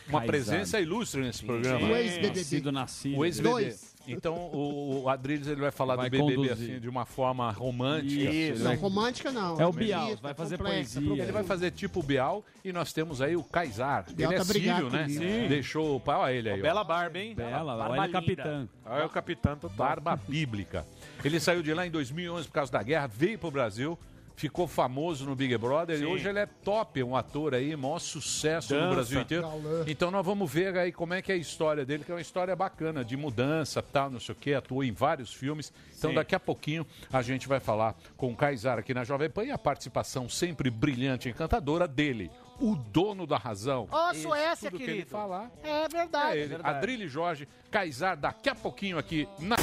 uma 0.08 0.22
Kaysar. 0.22 0.26
presença 0.26 0.80
ilustre 0.80 1.22
nesse 1.22 1.46
programa. 1.46 1.88
O 1.88 1.96
ex-BBB. 1.96 2.40
Nascido, 2.40 2.72
nascido. 2.72 3.18
O 3.20 3.26
ex-BBB. 3.26 3.76
Então, 4.08 4.36
o, 4.36 5.04
o 5.04 5.10
Adriles 5.10 5.48
ele 5.48 5.62
vai 5.62 5.72
falar 5.72 5.96
Vai 5.96 6.10
do 6.10 6.12
BBB 6.12 6.36
conduzir. 6.36 6.52
assim, 6.52 6.80
de 6.80 6.90
uma 6.90 7.06
forma 7.06 7.50
romântica. 7.52 8.30
Isso. 8.32 8.64
Não, 8.64 8.76
romântica 8.76 9.32
não. 9.32 9.60
É 9.60 9.66
o 9.66 9.72
Bial, 9.72 10.18
vai 10.22 10.34
fazer 10.34 10.58
complexa, 10.58 11.00
poesia. 11.02 11.24
Ele 11.24 11.32
vai 11.32 11.44
fazer 11.44 11.72
tipo 11.72 12.00
o 12.00 12.04
Bial 12.04 12.44
e 12.64 12.72
nós 12.74 12.92
temos 12.92 13.22
aí 13.22 13.36
o 13.36 13.44
Kaysar. 13.44 14.06
Bial 14.14 14.32
ele 14.32 14.36
é 14.40 14.44
tá 14.44 14.46
brigado 14.46 14.90
sírio, 14.92 14.98
né? 14.98 15.10
Sim. 15.10 15.48
Deixou 15.48 15.96
o 15.96 16.00
pau. 16.00 16.22
Olha 16.22 16.34
ele 16.34 16.50
aí. 16.50 16.60
ó. 16.60 16.62
Bela 16.64 16.84
barba, 16.84 17.18
hein? 17.20 17.34
Bela, 17.36 17.76
Barba 17.78 17.92
olha 17.94 18.00
ele 18.02 18.08
linda. 18.08 18.20
capitã. 18.22 18.68
Ah, 18.86 19.00
é 19.00 19.06
o 19.06 19.10
capitão 19.10 19.56
total. 19.58 19.76
Barba 19.78 20.16
bíblica. 20.16 20.86
Ele 21.24 21.40
saiu 21.40 21.64
de 21.64 21.74
lá 21.74 21.88
em 21.88 21.92
2011 21.92 22.48
por 22.48 22.54
causa 22.54 22.72
da 22.72 22.84
guerra, 22.84 23.08
veio 23.08 23.40
pro 23.40 23.50
Brasil, 23.50 23.98
ficou 24.36 24.68
famoso 24.68 25.26
no 25.26 25.36
Big 25.36 25.56
Brother 25.58 26.00
e 26.02 26.06
hoje 26.06 26.28
ele 26.28 26.40
é 26.40 26.46
top, 26.46 27.02
um 27.04 27.16
ator 27.16 27.54
aí, 27.54 27.76
maior 27.76 28.00
sucesso 28.00 28.74
no 28.74 28.80
Dança. 28.82 28.94
Brasil 28.96 29.22
inteiro. 29.22 29.48
Então 29.88 30.10
nós 30.12 30.26
vamos 30.26 30.52
ver 30.52 30.76
aí 30.78 30.92
como 30.92 31.14
é 31.14 31.22
que 31.22 31.32
é 31.32 31.36
a 31.36 31.38
história 31.38 31.86
dele, 31.86 32.04
que 32.04 32.12
é 32.12 32.16
uma 32.16 32.22
história 32.22 32.56
bacana, 32.56 33.04
de 33.06 33.16
mudança, 33.16 33.82
tal, 33.82 34.10
não 34.10 34.20
sei 34.20 34.34
o 34.34 34.36
quê, 34.38 34.54
atuou 34.54 34.84
em 34.84 34.92
vários 34.92 35.34
filmes. 35.34 35.72
Então 35.98 36.10
Sim. 36.12 36.16
daqui 36.16 36.36
a 36.36 36.40
pouquinho 36.40 36.86
a 37.12 37.22
gente 37.22 37.48
vai 37.48 37.60
falar 37.60 37.96
com 38.18 38.32
o 38.32 38.36
Kaysar 38.36 38.80
aqui 38.80 38.94
na 38.94 39.04
Jovem 39.04 39.30
Pan 39.30 39.44
e 39.46 39.52
a 39.52 39.58
participação 39.58 40.28
sempre 40.28 40.70
brilhante 40.70 41.28
e 41.28 41.32
encantadora 41.32 41.88
dele, 41.88 42.32
o 42.60 42.76
dono 42.76 43.26
da 43.28 43.38
razão. 43.38 43.88
Ó, 43.92 44.12
Isso, 44.12 44.24
Suécia, 44.24 44.70
tudo 44.70 44.78
que 44.80 44.84
ele 44.84 44.92
querido. 44.94 45.12
falar 45.12 45.52
É 45.64 45.84
é 45.84 45.88
verdade. 45.90 46.38
ele. 46.40 46.58
Adrilho 46.64 47.08
Jorge, 47.08 47.48
Kaysar, 47.70 48.18
daqui 48.18 48.50
a 48.50 48.56
pouquinho 48.56 48.98
aqui 48.98 49.28
na... 49.40 49.56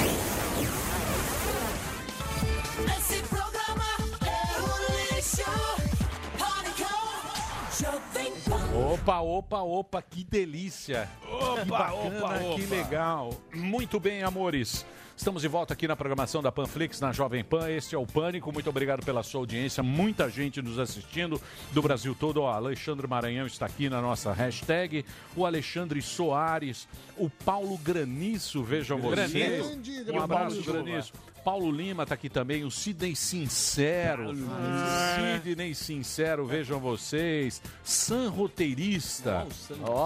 Opa, 8.93 9.19
opa, 9.19 9.59
opa, 9.61 10.01
que 10.01 10.23
delícia! 10.23 11.09
que 11.63 11.69
bacana, 11.69 12.55
que 12.55 12.65
legal! 12.65 13.33
Muito 13.53 13.99
bem, 13.99 14.23
amores. 14.23 14.85
Estamos 15.15 15.43
de 15.43 15.47
volta 15.47 15.73
aqui 15.73 15.87
na 15.87 15.95
programação 15.95 16.41
da 16.41 16.51
Panflix 16.51 16.99
na 16.99 17.11
Jovem 17.11 17.43
Pan. 17.43 17.69
Este 17.69 17.93
é 17.93 17.97
o 17.97 18.07
Pânico. 18.07 18.51
Muito 18.51 18.69
obrigado 18.69 19.05
pela 19.05 19.21
sua 19.21 19.41
audiência. 19.41 19.83
Muita 19.83 20.29
gente 20.29 20.61
nos 20.61 20.79
assistindo 20.79 21.39
do 21.71 21.81
Brasil 21.81 22.15
todo. 22.19 22.41
O 22.41 22.47
Alexandre 22.47 23.07
Maranhão 23.07 23.45
está 23.45 23.67
aqui 23.67 23.87
na 23.87 24.01
nossa 24.01 24.33
hashtag. 24.33 25.05
O 25.35 25.45
Alexandre 25.45 26.01
Soares, 26.01 26.87
o 27.17 27.29
Paulo 27.29 27.77
Graniço, 27.77 28.63
vejam 28.63 28.97
vocês. 28.99 29.79
Um 30.11 30.19
abraço. 30.19 30.63
Graniço. 30.63 31.13
Paulo 31.43 31.71
Lima 31.71 32.03
está 32.03 32.15
aqui 32.15 32.29
também, 32.29 32.63
o 32.63 32.69
Sidney 32.71 33.15
Sincero. 33.15 34.31
Sidney 35.43 35.73
Sincero, 35.73 36.45
vejam 36.45 36.79
vocês. 36.79 37.61
San 37.83 38.29
Roteirista 38.29 39.47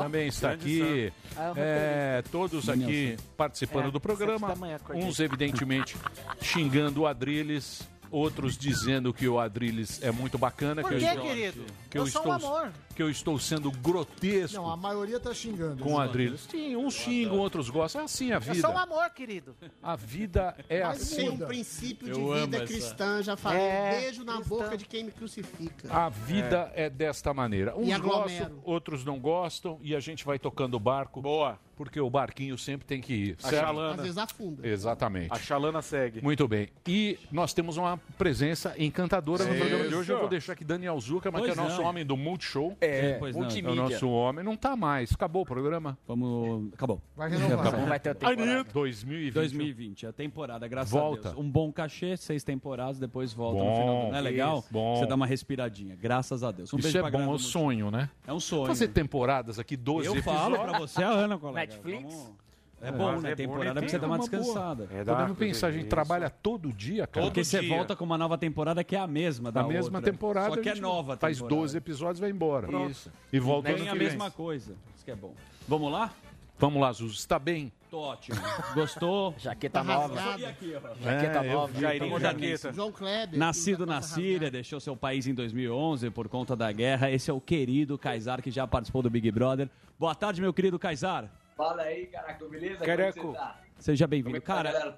também 0.02 0.28
está 0.28 0.52
aqui. 0.52 1.12
Ah, 1.36 1.52
o 1.52 1.60
É, 1.60 2.24
todos 2.32 2.70
aqui 2.70 3.18
participando 3.36 3.88
É, 3.88 3.92
do 3.92 4.00
programa. 4.00 4.56
manhã. 4.56 4.80
Uns, 4.94 5.20
evidentemente, 5.20 5.96
xingando 6.42 7.02
o 7.02 7.08
Adrilles. 7.08 7.82
outros 8.12 8.58
dizendo 8.58 9.14
que 9.14 9.28
o 9.28 9.38
Adrilles 9.40 10.02
é 10.02 10.12
muito 10.12 10.38
bacana. 10.38 10.82
Por 10.82 10.92
que 10.92 11.00
quê, 11.00 11.06
eu 11.06 11.10
estou, 11.10 11.26
querido? 11.26 11.66
Que 11.90 11.98
eu, 11.98 12.04
Eu 12.04 12.08
sou 12.08 12.22
estou, 12.22 12.32
um 12.32 12.36
amor. 12.36 12.72
Que 12.96 13.04
eu 13.04 13.10
estou 13.10 13.38
sendo 13.38 13.70
grotesco 13.72 14.58
Não, 14.58 14.70
a 14.72 14.78
maioria 14.78 15.20
tá 15.20 15.34
xingando. 15.34 15.84
com 15.84 15.94
o 15.94 16.00
Adrilles. 16.00 16.48
Sim, 16.50 16.76
uns 16.78 16.94
xingam, 16.94 17.38
outros 17.38 17.70
gostam. 17.70 18.02
É 18.02 18.06
assim 18.06 18.32
a 18.32 18.40
vida. 18.40 18.56
sou 18.62 18.72
um 18.72 18.78
amor, 18.78 19.10
querido. 19.10 19.56
A 19.84 19.96
vida 19.96 20.56
é 20.70 20.84
Mas 20.84 21.02
assim. 21.02 21.16
tem 21.18 21.30
um 21.30 21.38
princípio 21.38 22.06
de 22.08 22.20
Eu 22.20 22.32
amo 22.32 22.46
vida 22.46 22.58
essa. 22.58 22.66
cristã, 22.66 23.22
já 23.22 23.36
falei. 23.36 23.62
É, 23.62 24.00
Beijo 24.02 24.24
na 24.24 24.40
boca 24.42 24.78
de 24.78 24.86
quem 24.86 25.04
me 25.04 25.12
crucifica. 25.12 25.94
A 25.94 26.08
vida 26.10 26.72
é. 26.74 26.90
desta 26.90 27.34
maneira. 27.34 27.76
Uns 27.78 27.92
aglomero. 27.92 28.24
gostam, 28.24 28.62
outros 28.64 29.04
não 29.04 29.20
gostam, 29.20 29.78
e 29.82 29.94
a 29.96 30.00
gente 30.00 30.24
vai 30.26 30.40
tocando 30.40 30.76
o 30.76 30.80
barco. 30.80 31.22
Boa. 31.22 31.60
Porque 31.76 32.00
o 32.00 32.10
barquinho 32.10 32.58
sempre 32.58 32.88
tem 32.88 33.02
que 33.02 33.14
ir. 33.14 33.38
A 33.44 33.50
certo? 33.50 33.66
chalana. 33.66 33.96
Às 33.96 34.02
vezes 34.02 34.18
afunda. 34.18 34.66
Exatamente. 34.66 35.28
A 35.34 35.36
chalana 35.38 35.82
segue. 35.82 36.22
Muito 36.22 36.48
bem. 36.48 36.70
E 36.88 37.20
nós 37.30 37.54
temos 37.54 37.76
uma 37.76 37.98
presença 38.18 38.74
encantadora 38.78 39.44
no 39.44 39.54
programa 39.54 39.88
de 39.90 39.94
hoje. 39.94 40.10
Eu 40.10 40.20
vou 40.20 40.30
deixar 40.30 40.54
aqui 40.54 40.64
Daniel 40.64 40.98
Zuckerman, 40.98 41.44
que 41.44 41.50
é 41.50 41.54
Pois 41.54 41.68
nosso 41.68 41.82
não. 41.82 41.90
homem 41.90 42.06
do 42.06 42.16
Multishow. 42.16 42.78
É, 42.86 43.18
pois 43.20 43.36
não. 43.36 43.44
é 43.44 43.46
o 43.46 43.48
Multimídia. 43.48 43.82
nosso 43.84 44.10
homem. 44.10 44.44
Não 44.44 44.56
tá 44.56 44.76
mais. 44.76 45.12
Acabou 45.14 45.42
o 45.44 45.46
programa? 45.46 45.98
Vamos. 46.08 46.74
Acabou. 46.74 47.02
Vai 47.16 47.30
renovar. 47.30 47.68
Acabou. 47.68 47.86
Vai 47.88 48.00
ter 48.00 48.10
a 48.10 48.16
temporada. 48.16 48.64
2020. 48.74 49.34
2020, 49.34 50.08
a 50.08 50.14
temporada, 50.14 50.68
graças 50.68 50.92
Volta. 50.92 51.30
a 51.30 51.32
Deus. 51.34 51.44
Um 51.46 51.50
bom 51.50 51.72
cachê, 51.72 52.16
seis 52.18 52.44
temporadas, 52.44 53.00
depois 53.00 53.34
volta 53.34 53.60
no 53.60 53.66
Bom, 53.66 53.76
final. 53.76 53.88
do 53.96 54.02
ano. 54.02 54.12
Não 54.12 54.18
é 54.18 54.22
legal? 54.22 54.60
isso, 54.60 54.68
bom. 54.72 54.96
Você 54.98 55.06
dá 55.06 55.16
uma 55.16 55.26
respiradinha, 55.28 55.96
graças 55.96 56.44
a 56.44 56.52
Deus. 56.52 56.74
Um 56.74 56.78
Isso 56.78 56.84
beijo 56.88 56.98
é 56.98 57.02
pra 57.02 57.12
bom, 57.12 57.24
é 57.24 57.28
um 57.28 57.38
sonho, 57.38 57.92
né? 57.92 58.10
É 58.28 58.34
um 58.34 58.40
sonho. 58.40 58.68
Fazer 58.68 58.88
temporadas 58.90 59.60
aqui, 59.60 59.76
12 59.78 60.08
Eu 60.08 60.14
episódios. 60.16 60.42
falo 60.42 60.60
pra 60.60 60.80
você 60.80 61.04
a 61.04 61.10
Ana, 61.10 61.38
colega. 61.38 61.60
Netflix? 61.72 62.04
Vamos- 62.14 62.45
É 62.88 62.92
bom, 62.92 63.20
né? 63.20 63.32
é 63.32 63.36
temporada 63.36 63.64
pra 63.66 63.74
bonitinho, 63.82 63.90
você 63.90 64.00
dar 64.00 64.08
uma 64.08 64.20
descansada. 64.20 64.88
É, 64.92 65.04
Podemos 65.04 65.38
pensar, 65.38 65.68
a 65.68 65.72
gente 65.72 65.88
trabalha 65.88 66.30
todo 66.30 66.72
dia, 66.72 67.08
cara. 67.08 67.26
Porque 67.26 67.44
você 67.44 67.62
volta 67.68 67.96
com 67.96 68.04
uma 68.06 68.18
nova 68.18 68.38
temporada 68.38 68.84
que 68.84 68.96
é 68.96 69.00
a 69.00 69.08
mesma 69.08 69.52
da 69.52 69.64
mesma 69.64 69.98
outra. 69.98 70.12
temporada. 70.12 70.56
Só 70.56 70.62
que 70.62 70.70
a 70.70 70.74
é 70.74 70.80
nova 70.80 71.18
Faz 71.18 71.38
temporada. 71.38 71.62
12 71.62 71.78
episódios 71.78 72.20
vai 72.20 72.30
embora. 72.30 72.68
Isso. 72.90 73.12
E 73.32 73.40
volta 73.40 73.70
ano 73.70 73.78
a 73.84 73.92
que 73.92 73.98
vem. 73.98 74.08
mesma 74.08 74.32
coisa. 74.32 74.76
Isso 74.96 75.04
que 75.06 75.12
é 75.12 75.16
bom. 75.16 75.34
Vamos 75.68 75.92
lá? 75.92 76.14
Vamos 76.58 76.82
lá, 76.82 76.92
Zuzu. 76.94 77.14
Está 77.16 77.38
bem? 77.38 77.70
Tô 77.92 78.00
ótimo. 78.00 78.38
Gostou? 78.74 79.36
Jaqueta 79.38 79.84
nova. 79.84 80.36
Aqui, 80.36 80.74
ó. 80.74 80.96
Jaqueta 81.04 81.44
É, 81.46 81.54
nova. 81.54 81.74
vi, 81.74 81.82
Jairinho 81.82 82.14
tá 82.14 82.20
Jaqueta. 82.32 82.72
João 82.74 82.92
Kleber. 82.94 83.38
Nascido 83.38 83.86
na 83.86 84.02
Síria, 84.02 84.50
deixou 84.50 84.80
seu 84.80 84.96
país 84.96 85.28
em 85.28 85.34
2011 85.34 86.10
por 86.12 86.30
conta 86.30 86.56
da 86.56 86.72
guerra. 86.72 87.12
Esse 87.12 87.30
é 87.30 87.34
o 87.34 87.42
querido 87.42 87.98
Kaysar, 87.98 88.42
que 88.42 88.50
já 88.52 88.66
participou 88.66 89.02
do 89.02 89.10
Big 89.10 89.30
Brother. 89.32 89.70
Boa 90.00 90.16
tarde, 90.16 90.40
meu 90.42 90.54
querido 90.54 90.80
Kaysar. 90.80 91.30
Fala 91.56 91.84
aí, 91.84 92.08
caraca, 92.08 92.46
beleza? 92.50 92.80
Você 92.80 93.34
tá? 93.34 93.62
Seja 93.80 94.06
bem-vindo. 94.06 94.36
é 94.36 94.40
tá, 94.42 94.46
Cara, 94.46 94.72
galera? 94.74 94.98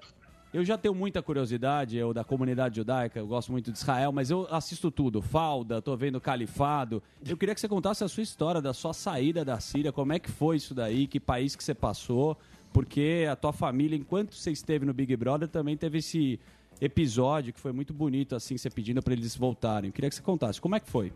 eu 0.52 0.66
já 0.66 0.76
tenho 0.76 0.96
muita 0.96 1.22
curiosidade, 1.22 1.98
eu 1.98 2.16
da 2.16 2.24
comunidade 2.24 2.78
judaica, 2.78 3.20
eu 3.20 3.28
gosto 3.28 3.52
muito 3.52 3.72
de 3.72 3.78
Israel, 3.78 4.12
mas 4.12 4.32
eu 4.32 4.48
assisto 4.50 4.90
tudo. 4.90 5.22
Falda, 5.22 5.84
tô 5.84 5.96
vendo 5.96 6.20
Califado. 6.20 7.04
Eu 7.24 7.38
queria 7.38 7.54
que 7.54 7.62
você 7.62 7.68
contasse 7.68 8.04
a 8.04 8.08
sua 8.08 8.24
história 8.24 8.60
da 8.60 8.74
sua 8.74 8.92
saída 8.92 9.46
da 9.46 9.60
Síria, 9.60 9.92
como 9.92 10.14
é 10.14 10.20
que 10.20 10.32
foi 10.32 10.56
isso 10.56 10.74
daí, 10.74 11.06
que 11.06 11.20
país 11.20 11.56
que 11.56 11.64
você 11.64 11.76
passou, 11.76 12.36
porque 12.74 13.28
a 13.30 13.36
tua 13.36 13.54
família, 13.54 13.96
enquanto 13.96 14.34
você 14.34 14.50
esteve 14.50 14.84
no 14.84 14.94
Big 14.96 15.16
Brother, 15.16 15.48
também 15.48 15.78
teve 15.78 16.00
esse 16.00 16.40
episódio 16.82 17.54
que 17.54 17.60
foi 17.60 17.72
muito 17.72 17.94
bonito, 17.94 18.36
assim, 18.36 18.58
você 18.58 18.70
pedindo 18.72 19.04
para 19.04 19.14
eles 19.14 19.36
voltarem. 19.36 19.90
Eu 19.90 19.94
queria 19.94 20.10
que 20.10 20.16
você 20.16 20.24
contasse, 20.24 20.60
como 20.60 20.76
é 20.76 20.80
que 20.80 20.90
foi? 20.90 21.14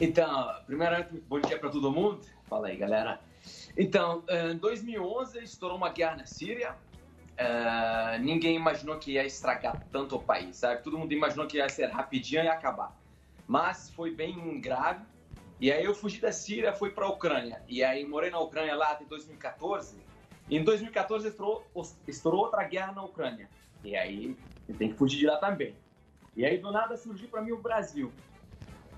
Então, 0.00 0.50
primeiramente, 0.66 1.22
bom 1.28 1.38
dia 1.38 1.58
para 1.58 1.68
todo 1.68 1.92
mundo. 1.92 2.20
Fala 2.48 2.68
aí, 2.68 2.76
galera. 2.76 3.20
Então, 3.76 4.22
em 4.28 4.56
2011 4.56 5.42
estourou 5.42 5.76
uma 5.76 5.90
guerra 5.90 6.16
na 6.16 6.26
Síria. 6.26 6.76
Eh, 7.36 8.18
ninguém 8.20 8.54
imaginou 8.54 8.98
que 8.98 9.12
ia 9.12 9.24
estragar 9.24 9.84
tanto 9.90 10.16
o 10.16 10.20
país, 10.20 10.56
sabe? 10.56 10.82
Todo 10.82 10.96
mundo 10.96 11.12
imaginou 11.12 11.46
que 11.46 11.56
ia 11.56 11.68
ser 11.68 11.86
rapidinho 11.86 12.44
e 12.44 12.48
acabar. 12.48 12.96
Mas 13.46 13.90
foi 13.90 14.14
bem 14.14 14.60
grave. 14.60 15.04
E 15.60 15.72
aí 15.72 15.84
eu 15.84 15.94
fugi 15.94 16.20
da 16.20 16.30
Síria, 16.30 16.72
fui 16.72 16.90
para 16.90 17.06
a 17.06 17.08
Ucrânia. 17.08 17.62
E 17.68 17.82
aí 17.82 18.06
morei 18.06 18.30
na 18.30 18.38
Ucrânia 18.38 18.76
lá 18.76 18.92
até 18.92 19.04
2014. 19.04 19.98
E 20.48 20.56
em 20.56 20.62
2014 20.62 21.28
estourou, 21.28 21.64
estourou 22.06 22.42
outra 22.42 22.62
guerra 22.64 22.92
na 22.92 23.02
Ucrânia. 23.02 23.48
E 23.82 23.96
aí 23.96 24.36
eu 24.68 24.74
tenho 24.76 24.92
que 24.92 24.98
fugir 24.98 25.18
de 25.18 25.26
lá 25.26 25.36
também. 25.38 25.74
E 26.36 26.44
aí 26.44 26.58
do 26.58 26.70
nada 26.70 26.96
surgiu 26.96 27.28
para 27.28 27.42
mim 27.42 27.52
o 27.52 27.60
Brasil. 27.60 28.12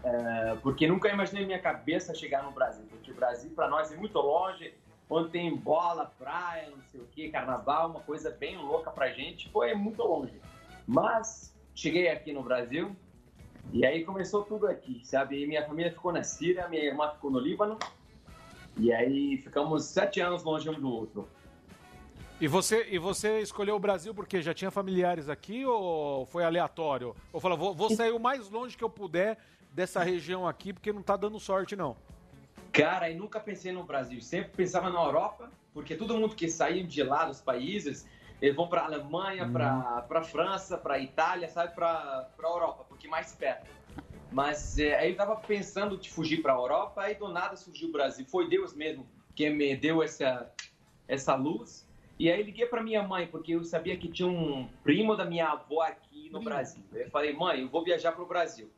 É, 0.06 0.54
porque 0.62 0.86
nunca 0.86 1.08
imaginei 1.08 1.44
minha 1.44 1.58
cabeça 1.58 2.14
chegar 2.14 2.44
no 2.44 2.52
Brasil, 2.52 2.84
porque 2.88 3.10
o 3.10 3.14
Brasil 3.14 3.50
para 3.50 3.68
nós 3.68 3.90
é 3.90 3.96
muito 3.96 4.16
longe, 4.20 4.72
onde 5.10 5.30
tem 5.30 5.52
bola, 5.52 6.12
praia, 6.16 6.70
não 6.70 6.80
sei 6.92 7.00
o 7.00 7.06
que, 7.06 7.28
carnaval, 7.28 7.90
uma 7.90 8.00
coisa 8.00 8.30
bem 8.30 8.56
louca 8.56 8.88
pra 8.88 9.10
gente, 9.10 9.50
foi 9.50 9.74
muito 9.74 10.00
longe. 10.04 10.40
Mas 10.86 11.52
cheguei 11.74 12.08
aqui 12.08 12.32
no 12.32 12.44
Brasil 12.44 12.94
e 13.72 13.84
aí 13.84 14.04
começou 14.04 14.44
tudo 14.44 14.68
aqui, 14.68 15.00
sabe? 15.02 15.42
E 15.42 15.46
minha 15.46 15.66
família 15.66 15.90
ficou 15.90 16.12
na 16.12 16.22
Síria, 16.22 16.68
minha 16.68 16.84
irmã 16.84 17.10
ficou 17.10 17.28
no 17.28 17.40
Líbano 17.40 17.76
e 18.76 18.92
aí 18.92 19.38
ficamos 19.38 19.86
sete 19.86 20.20
anos 20.20 20.44
longe 20.44 20.70
um 20.70 20.80
do 20.80 20.88
outro. 20.88 21.28
E 22.40 22.46
você, 22.46 22.86
e 22.90 22.98
você 22.98 23.40
escolheu 23.40 23.74
o 23.74 23.80
Brasil 23.80 24.14
porque 24.14 24.40
já 24.40 24.54
tinha 24.54 24.70
familiares 24.70 25.28
aqui 25.28 25.64
ou 25.64 26.26
foi 26.26 26.44
aleatório? 26.44 27.16
Ou 27.32 27.40
falou, 27.40 27.58
vou, 27.58 27.74
vou 27.74 27.90
sair 27.90 28.12
o 28.12 28.20
mais 28.20 28.48
longe 28.50 28.76
que 28.76 28.84
eu 28.84 28.90
puder 28.90 29.38
dessa 29.76 30.02
região 30.02 30.48
aqui 30.48 30.72
porque 30.72 30.90
não 30.90 31.02
tá 31.02 31.16
dando 31.18 31.38
sorte, 31.38 31.76
não. 31.76 31.94
Cara, 32.72 33.10
eu 33.10 33.18
nunca 33.18 33.38
pensei 33.38 33.70
no 33.72 33.84
Brasil, 33.84 34.22
sempre 34.22 34.50
pensava 34.56 34.88
na 34.88 34.98
Europa, 34.98 35.50
porque 35.74 35.94
todo 35.94 36.16
mundo 36.16 36.34
que 36.34 36.48
saiu 36.48 36.86
de 36.86 37.02
lá 37.02 37.26
dos 37.26 37.42
países, 37.42 38.08
eles 38.40 38.56
vão 38.56 38.68
para 38.68 38.84
Alemanha, 38.84 39.46
para 39.46 40.02
para 40.08 40.22
França, 40.22 40.78
para 40.78 40.98
Itália, 40.98 41.46
sabe, 41.48 41.74
para 41.74 42.26
Europa, 42.42 42.86
porque 42.88 43.06
mais 43.06 43.34
perto. 43.34 43.70
Mas 44.32 44.78
é, 44.78 44.96
aí 44.96 45.10
eu 45.10 45.16
tava 45.16 45.36
pensando 45.36 45.98
de 45.98 46.10
fugir 46.10 46.40
para 46.40 46.54
a 46.54 46.56
Europa, 46.56 47.02
aí 47.02 47.14
do 47.14 47.28
nada 47.28 47.54
surgiu 47.54 47.90
o 47.90 47.92
Brasil. 47.92 48.24
Foi 48.26 48.48
Deus 48.48 48.74
mesmo 48.74 49.06
que 49.34 49.48
me 49.50 49.76
deu 49.76 50.02
essa 50.02 50.50
essa 51.06 51.34
luz. 51.34 51.86
E 52.18 52.32
aí 52.32 52.42
liguei 52.42 52.64
para 52.64 52.82
minha 52.82 53.02
mãe, 53.02 53.26
porque 53.26 53.52
eu 53.52 53.62
sabia 53.62 53.96
que 53.96 54.08
tinha 54.08 54.26
um 54.26 54.66
primo 54.82 55.14
da 55.14 55.26
minha 55.26 55.48
avó 55.48 55.82
aqui 55.82 56.30
no 56.30 56.40
Brasil. 56.40 56.82
Eu 56.94 57.10
falei, 57.10 57.34
mãe, 57.34 57.60
eu 57.60 57.68
vou 57.68 57.84
viajar 57.84 58.12
para 58.12 58.24
o 58.24 58.26
Brasil. 58.26 58.70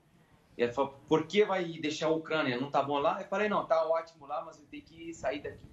E 0.58 0.62
ela 0.64 0.72
falou, 0.72 0.98
por 1.08 1.24
que 1.28 1.44
vai 1.44 1.64
deixar 1.64 2.08
a 2.08 2.10
Ucrânia? 2.10 2.60
Não 2.60 2.68
tá 2.68 2.82
bom 2.82 2.98
lá? 2.98 3.20
Eu 3.22 3.28
falei, 3.28 3.48
não, 3.48 3.64
tá 3.64 3.86
ótimo 3.86 4.26
lá, 4.26 4.44
mas 4.44 4.58
eu 4.58 4.66
tenho 4.66 4.82
que 4.82 5.14
sair 5.14 5.40
daqui. 5.40 5.64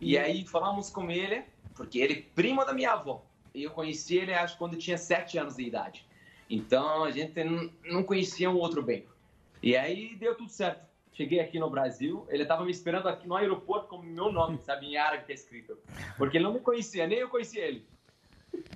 E 0.00 0.18
aí 0.18 0.44
falamos 0.44 0.90
com 0.90 1.08
ele, 1.08 1.44
porque 1.72 2.00
ele 2.00 2.14
é 2.14 2.22
primo 2.34 2.64
da 2.64 2.72
minha 2.72 2.90
avó. 2.90 3.24
E 3.54 3.62
eu 3.62 3.70
conheci 3.70 4.16
ele, 4.16 4.34
acho, 4.34 4.58
quando 4.58 4.76
tinha 4.76 4.98
sete 4.98 5.38
anos 5.38 5.54
de 5.54 5.62
idade. 5.62 6.04
Então 6.50 7.04
a 7.04 7.12
gente 7.12 7.44
não- 7.44 7.70
não 7.84 8.02
conhecia 8.02 8.50
um 8.50 8.56
outro 8.56 8.82
bem. 8.82 9.06
E 9.62 9.76
aí 9.76 10.16
deu 10.16 10.34
tudo 10.34 10.50
certo. 10.50 10.84
Cheguei 11.12 11.38
aqui 11.38 11.60
no 11.60 11.70
Brasil, 11.70 12.26
ele 12.28 12.42
estava 12.42 12.64
me 12.64 12.72
esperando 12.72 13.08
aqui 13.08 13.28
no 13.28 13.36
aeroporto 13.36 13.86
com 13.86 13.98
meu 13.98 14.32
nome, 14.32 14.58
sabe, 14.58 14.86
em 14.86 14.96
árabe 14.96 15.26
que 15.26 15.30
é 15.32 15.34
escrito. 15.36 15.78
Porque 16.18 16.38
ele 16.38 16.44
não 16.44 16.54
me 16.54 16.60
conhecia, 16.60 17.06
nem 17.06 17.18
eu 17.18 17.28
conhecia 17.28 17.64
ele. 17.64 17.86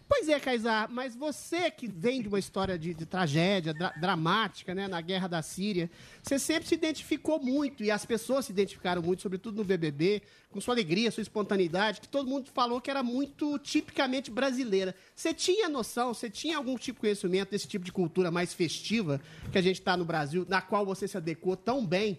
Pois 0.09 0.29
é, 0.29 0.41
Kaysar, 0.41 0.91
mas 0.91 1.15
você 1.15 1.71
que 1.71 1.87
vem 1.87 2.23
de 2.23 2.29
uma 2.29 2.39
história 2.39 2.79
de, 2.79 2.95
de 2.95 3.05
tragédia 3.05 3.75
dra- 3.75 3.93
dramática, 4.01 4.75
né, 4.75 4.89
na 4.89 5.01
guerra 5.01 5.29
da 5.29 5.43
Síria, 5.43 5.91
você 6.23 6.39
sempre 6.39 6.67
se 6.67 6.75
identificou 6.75 7.39
muito, 7.39 7.85
e 7.85 7.91
as 7.91 8.07
pessoas 8.07 8.47
se 8.47 8.53
identificaram 8.53 9.03
muito, 9.03 9.23
sobretudo 9.23 9.57
no 9.57 9.65
BBB, 9.65 10.23
com 10.51 10.61
sua 10.61 10.75
alegria, 10.75 11.11
sua 11.11 11.21
espontaneidade, 11.21 12.01
que 12.01 12.09
todo 12.09 12.29
mundo 12.29 12.51
falou 12.53 12.81
que 12.81 12.91
era 12.91 13.03
muito 13.03 13.59
tipicamente 13.59 14.31
brasileira. 14.31 14.95
Você 15.15 15.35
tinha 15.35 15.69
noção, 15.69 16.15
você 16.15 16.31
tinha 16.31 16.57
algum 16.57 16.77
tipo 16.77 16.97
de 16.97 17.01
conhecimento 17.01 17.51
desse 17.51 17.69
tipo 17.69 17.85
de 17.85 17.93
cultura 17.93 18.31
mais 18.31 18.55
festiva 18.55 19.21
que 19.53 19.59
a 19.59 19.63
gente 19.63 19.79
está 19.79 19.97
no 19.97 20.07
Brasil, 20.07 20.47
na 20.49 20.63
qual 20.63 20.87
você 20.87 21.07
se 21.07 21.17
adequou 21.17 21.55
tão 21.55 21.85
bem? 21.85 22.19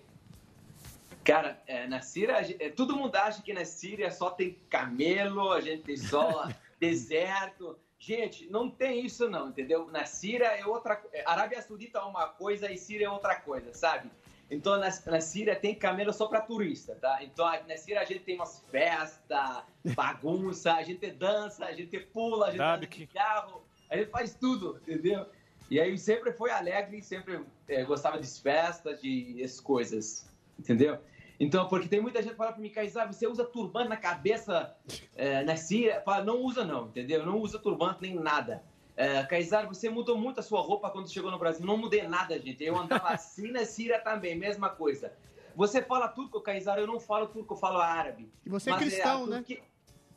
Cara, 1.23 1.61
é, 1.67 1.87
na 1.87 2.01
Síria, 2.01 2.33
é, 2.59 2.69
todo 2.69 2.95
mundo 2.95 3.15
acha 3.15 3.41
que 3.41 3.51
na 3.51 3.65
Síria 3.65 4.09
só 4.11 4.29
tem 4.29 4.57
camelo, 4.69 5.51
a 5.51 5.59
gente 5.59 5.83
tem 5.83 5.97
só 5.97 6.47
deserto. 6.79 7.77
Gente, 7.97 8.49
não 8.49 8.69
tem 8.69 9.05
isso 9.05 9.29
não, 9.29 9.49
entendeu? 9.49 9.87
Na 9.91 10.05
Síria 10.05 10.47
é 10.57 10.65
outra... 10.65 11.03
é, 11.11 11.23
Arábia 11.25 11.61
Saudita 11.61 11.99
é 11.99 12.01
uma 12.03 12.27
coisa 12.27 12.71
e 12.71 12.77
Síria 12.77 13.07
é 13.07 13.09
outra 13.09 13.35
coisa, 13.35 13.73
sabe? 13.73 14.09
Então, 14.49 14.77
na, 14.77 14.89
na 15.05 15.21
Síria 15.21 15.55
tem 15.55 15.75
camelo 15.75 16.11
só 16.11 16.27
para 16.27 16.41
turista, 16.41 16.95
tá? 16.95 17.19
Então, 17.21 17.45
na 17.67 17.77
Síria 17.77 18.01
a 18.01 18.05
gente 18.05 18.21
tem 18.21 18.35
umas 18.35 18.63
festas, 18.71 19.63
bagunça, 19.95 20.73
a 20.73 20.83
gente 20.83 21.11
dança, 21.11 21.65
a 21.65 21.73
gente 21.73 21.99
pula, 21.99 22.47
a 22.47 22.51
gente 22.51 22.61
anda 22.61 22.87
de 22.87 23.07
carro, 23.07 23.61
a 23.89 23.97
gente 23.97 24.09
faz 24.09 24.33
tudo, 24.33 24.79
entendeu? 24.81 25.27
E 25.69 25.79
aí 25.79 25.95
sempre 25.99 26.31
foi 26.31 26.49
alegre, 26.49 27.01
sempre 27.03 27.41
eh, 27.67 27.83
gostava 27.83 28.19
de 28.19 28.27
festas, 28.27 28.99
de 28.99 29.43
essas 29.43 29.59
coisas, 29.59 30.27
entendeu? 30.57 30.97
Então, 31.39 31.67
porque 31.67 31.87
tem 31.87 32.01
muita 32.01 32.21
gente 32.21 32.31
que 32.31 32.37
fala 32.37 32.51
pra 32.51 32.61
mim, 32.61 32.69
Kaysar, 32.69 33.11
você 33.11 33.25
usa 33.25 33.45
turbante 33.45 33.87
na 33.87 33.95
cabeça 33.95 34.75
eh, 35.15 35.43
na 35.43 35.55
Síria? 35.55 36.01
Fala, 36.01 36.23
não 36.23 36.41
usa 36.41 36.65
não, 36.65 36.87
entendeu? 36.87 37.25
Não 37.25 37.37
usa 37.39 37.57
turbante 37.57 38.01
nem 38.01 38.13
nada. 38.13 38.61
Uh, 38.99 39.25
Kaysar, 39.29 39.65
você 39.65 39.89
mudou 39.89 40.17
muito 40.17 40.41
a 40.41 40.43
sua 40.43 40.59
roupa 40.59 40.89
quando 40.89 41.09
chegou 41.09 41.31
no 41.31 41.39
Brasil. 41.39 41.65
Não 41.65 41.77
mudei 41.77 42.05
nada, 42.05 42.37
gente. 42.37 42.61
Eu 42.61 42.77
andava 42.77 43.07
assim 43.15 43.49
na 43.49 43.63
Síria 43.63 43.97
também, 44.01 44.37
mesma 44.37 44.69
coisa. 44.69 45.13
Você 45.55 45.81
fala 45.81 46.09
turco, 46.09 46.41
Kaysar? 46.41 46.77
Eu 46.77 46.85
não 46.85 46.99
falo 46.99 47.27
turco, 47.27 47.53
eu 47.53 47.57
falo 47.57 47.79
árabe. 47.79 48.29
E 48.45 48.49
você 48.49 48.69
é 48.69 48.73
Mas, 48.73 48.81
cristão, 48.81 49.23
a 49.23 49.27
né? 49.27 49.45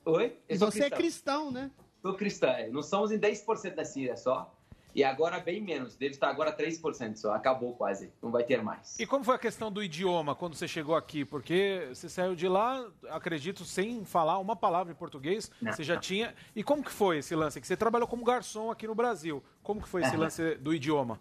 Oi? 0.04 0.36
E 0.48 0.54
Eu 0.54 0.58
sou 0.58 0.72
você 0.72 0.84
é 0.84 0.90
cristão, 0.90 1.52
né? 1.52 1.70
Sou 2.02 2.14
cristã. 2.14 2.48
é. 2.48 2.68
Nós 2.70 2.86
somos 2.86 3.12
em 3.12 3.20
10% 3.20 3.76
da 3.76 3.84
Síria 3.84 4.16
só. 4.16 4.52
E 4.94 5.02
agora 5.02 5.40
bem 5.40 5.60
menos, 5.60 5.96
deve 5.96 6.12
estar 6.12 6.28
agora 6.28 6.54
3% 6.54 7.16
só, 7.16 7.32
acabou 7.32 7.74
quase, 7.74 8.12
não 8.22 8.30
vai 8.30 8.44
ter 8.44 8.62
mais. 8.62 8.98
E 9.00 9.06
como 9.06 9.24
foi 9.24 9.34
a 9.34 9.38
questão 9.38 9.72
do 9.72 9.82
idioma 9.82 10.34
quando 10.34 10.54
você 10.54 10.68
chegou 10.68 10.94
aqui? 10.94 11.24
Porque 11.24 11.88
você 11.88 12.10
saiu 12.10 12.34
de 12.34 12.46
lá, 12.46 12.86
acredito, 13.08 13.64
sem 13.64 14.04
falar 14.04 14.38
uma 14.38 14.54
palavra 14.54 14.92
em 14.92 14.96
português. 14.96 15.50
Não, 15.62 15.72
você 15.72 15.82
já 15.82 15.94
não. 15.94 16.00
tinha. 16.00 16.34
E 16.54 16.62
como 16.62 16.84
que 16.84 16.90
foi 16.90 17.18
esse 17.18 17.34
lance? 17.34 17.58
Que 17.58 17.66
você 17.66 17.76
trabalhou 17.76 18.06
como 18.06 18.22
garçom 18.22 18.70
aqui 18.70 18.86
no 18.86 18.94
Brasil. 18.94 19.42
Como 19.62 19.80
que 19.80 19.88
foi 19.88 20.02
esse 20.02 20.10
Aham. 20.10 20.20
lance 20.20 20.54
do 20.56 20.74
idioma? 20.74 21.18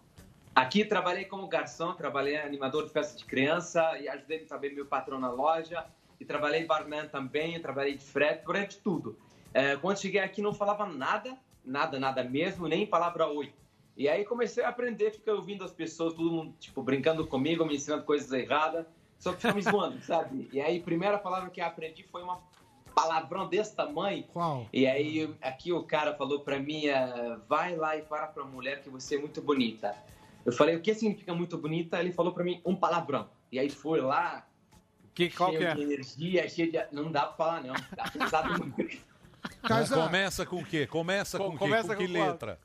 Aqui 0.54 0.84
trabalhei 0.84 1.24
como 1.24 1.48
garçom, 1.48 1.94
trabalhei 1.94 2.36
animador 2.36 2.84
de 2.84 2.90
festa 2.92 3.16
de 3.16 3.24
criança 3.24 3.98
e 3.98 4.06
ajudei 4.06 4.40
também 4.40 4.74
meu 4.74 4.84
patrão 4.84 5.18
na 5.18 5.30
loja. 5.30 5.86
E 6.20 6.26
trabalhei 6.26 6.66
barman 6.66 7.08
também, 7.08 7.58
trabalhei 7.58 7.96
de 7.96 8.04
frete, 8.04 8.44
de 8.68 8.76
tudo. 8.82 9.16
Eh, 9.54 9.76
quando 9.76 9.98
cheguei 9.98 10.20
aqui 10.20 10.42
não 10.42 10.52
falava 10.52 10.84
nada, 10.84 11.38
nada, 11.64 11.98
nada 11.98 12.22
mesmo, 12.22 12.68
nem 12.68 12.86
palavra 12.86 13.26
oi. 13.26 13.52
E 13.96 14.08
aí 14.08 14.24
comecei 14.24 14.64
a 14.64 14.68
aprender, 14.68 15.10
ficar 15.10 15.34
ouvindo 15.34 15.64
as 15.64 15.72
pessoas, 15.72 16.14
todo 16.14 16.30
mundo 16.30 16.54
tipo 16.58 16.82
brincando 16.82 17.26
comigo, 17.26 17.64
me 17.64 17.76
ensinando 17.76 18.04
coisas 18.04 18.32
erradas, 18.32 18.86
só 19.18 19.32
que 19.32 19.42
ficam 19.42 19.54
me 19.54 19.62
zoando, 19.62 20.00
sabe? 20.04 20.48
E 20.52 20.60
aí 20.60 20.78
a 20.78 20.82
primeira 20.82 21.18
palavra 21.18 21.50
que 21.50 21.60
eu 21.60 21.66
aprendi 21.66 22.02
foi 22.04 22.22
uma 22.22 22.40
palavrão 22.94 23.48
desse 23.48 23.74
tamanho. 23.74 24.24
Qual? 24.24 24.66
E 24.72 24.86
aí 24.86 25.34
aqui 25.40 25.72
o 25.72 25.82
cara 25.82 26.14
falou 26.14 26.40
pra 26.40 26.58
mim, 26.58 26.86
eh, 26.86 27.38
vai 27.48 27.76
lá 27.76 27.96
e 27.96 28.02
fala 28.02 28.26
pra 28.26 28.44
mulher 28.44 28.82
que 28.82 28.88
você 28.88 29.16
é 29.16 29.18
muito 29.18 29.40
bonita. 29.42 29.94
Eu 30.44 30.52
falei, 30.52 30.74
o 30.74 30.80
que 30.80 30.94
significa 30.94 31.34
muito 31.34 31.56
bonita? 31.56 32.00
Ele 32.00 32.12
falou 32.12 32.32
pra 32.32 32.42
mim, 32.42 32.60
um 32.64 32.74
palavrão. 32.74 33.28
E 33.50 33.58
aí 33.58 33.70
foi 33.70 34.00
lá, 34.00 34.46
que, 35.14 35.30
qual 35.30 35.50
cheio 35.50 35.60
que 35.60 35.66
é? 35.66 35.74
de 35.74 35.82
energia, 35.82 36.48
cheio 36.48 36.72
de... 36.72 36.78
Não 36.90 37.12
dá 37.12 37.26
pra 37.26 37.36
falar, 37.36 37.62
não. 37.62 37.74
Tá 37.74 38.10
pesado 38.10 38.58
muito. 38.58 38.98
Começa 39.94 40.46
com 40.46 40.56
o 40.56 40.64
quê? 40.64 40.86
Começa 40.86 41.38
com, 41.38 41.48
o 41.48 41.52
quê? 41.52 41.58
começa 41.58 41.94
com 41.94 42.06
que 42.06 42.12
com 42.12 42.36
qual? 42.36 42.58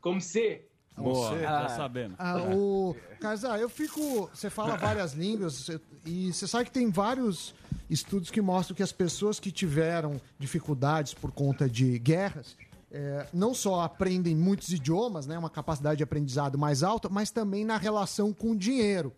Como 0.00 0.20
C. 0.20 0.66
Boa, 0.96 1.30
C. 1.34 1.40
já 1.42 1.68
sabemos. 1.70 2.16
Ah, 2.18 2.36
o 2.54 2.94
Casar, 3.20 3.58
eu 3.60 3.68
fico. 3.68 4.28
Você 4.34 4.50
fala 4.50 4.76
várias 4.78 5.12
línguas 5.12 5.54
você- 5.54 5.80
e 6.04 6.32
você 6.32 6.46
sabe 6.46 6.66
que 6.66 6.72
tem 6.72 6.90
vários 6.90 7.54
estudos 7.88 8.30
que 8.30 8.40
mostram 8.40 8.76
que 8.76 8.82
as 8.82 8.92
pessoas 8.92 9.40
que 9.40 9.50
tiveram 9.50 10.20
dificuldades 10.38 11.14
por 11.14 11.32
conta 11.32 11.68
de 11.68 11.98
guerras 11.98 12.56
é, 12.92 13.26
não 13.32 13.54
só 13.54 13.80
aprendem 13.82 14.34
muitos 14.34 14.70
idiomas, 14.70 15.26
né, 15.26 15.38
uma 15.38 15.48
capacidade 15.50 15.98
de 15.98 16.02
aprendizado 16.04 16.58
mais 16.58 16.82
alta, 16.82 17.08
mas 17.08 17.30
também 17.30 17.64
na 17.64 17.76
relação 17.76 18.32
com 18.32 18.50
o 18.52 18.56
dinheiro. 18.56 19.12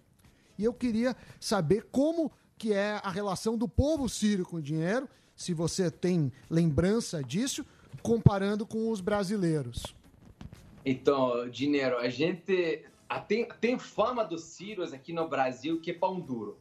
E 0.58 0.64
eu 0.64 0.74
queria 0.74 1.16
saber 1.40 1.86
como 1.90 2.30
que 2.58 2.72
é 2.72 3.00
a 3.02 3.10
relação 3.10 3.56
do 3.56 3.66
povo 3.66 4.08
sírio 4.08 4.44
com 4.44 4.56
o 4.56 4.62
dinheiro, 4.62 5.08
se 5.34 5.54
você 5.54 5.90
tem 5.90 6.30
lembrança 6.50 7.22
disso, 7.24 7.64
comparando 8.02 8.66
com 8.66 8.90
os 8.90 9.00
brasileiros. 9.00 9.82
Então, 10.84 11.48
dinheiro, 11.48 11.98
a 11.98 12.08
gente 12.08 12.82
tem, 13.28 13.46
tem 13.60 13.78
fama 13.78 14.24
dos 14.24 14.42
sírios 14.44 14.92
aqui 14.92 15.12
no 15.12 15.28
Brasil 15.28 15.80
que 15.80 15.90
é 15.90 15.94
pão 15.94 16.18
duro, 16.18 16.58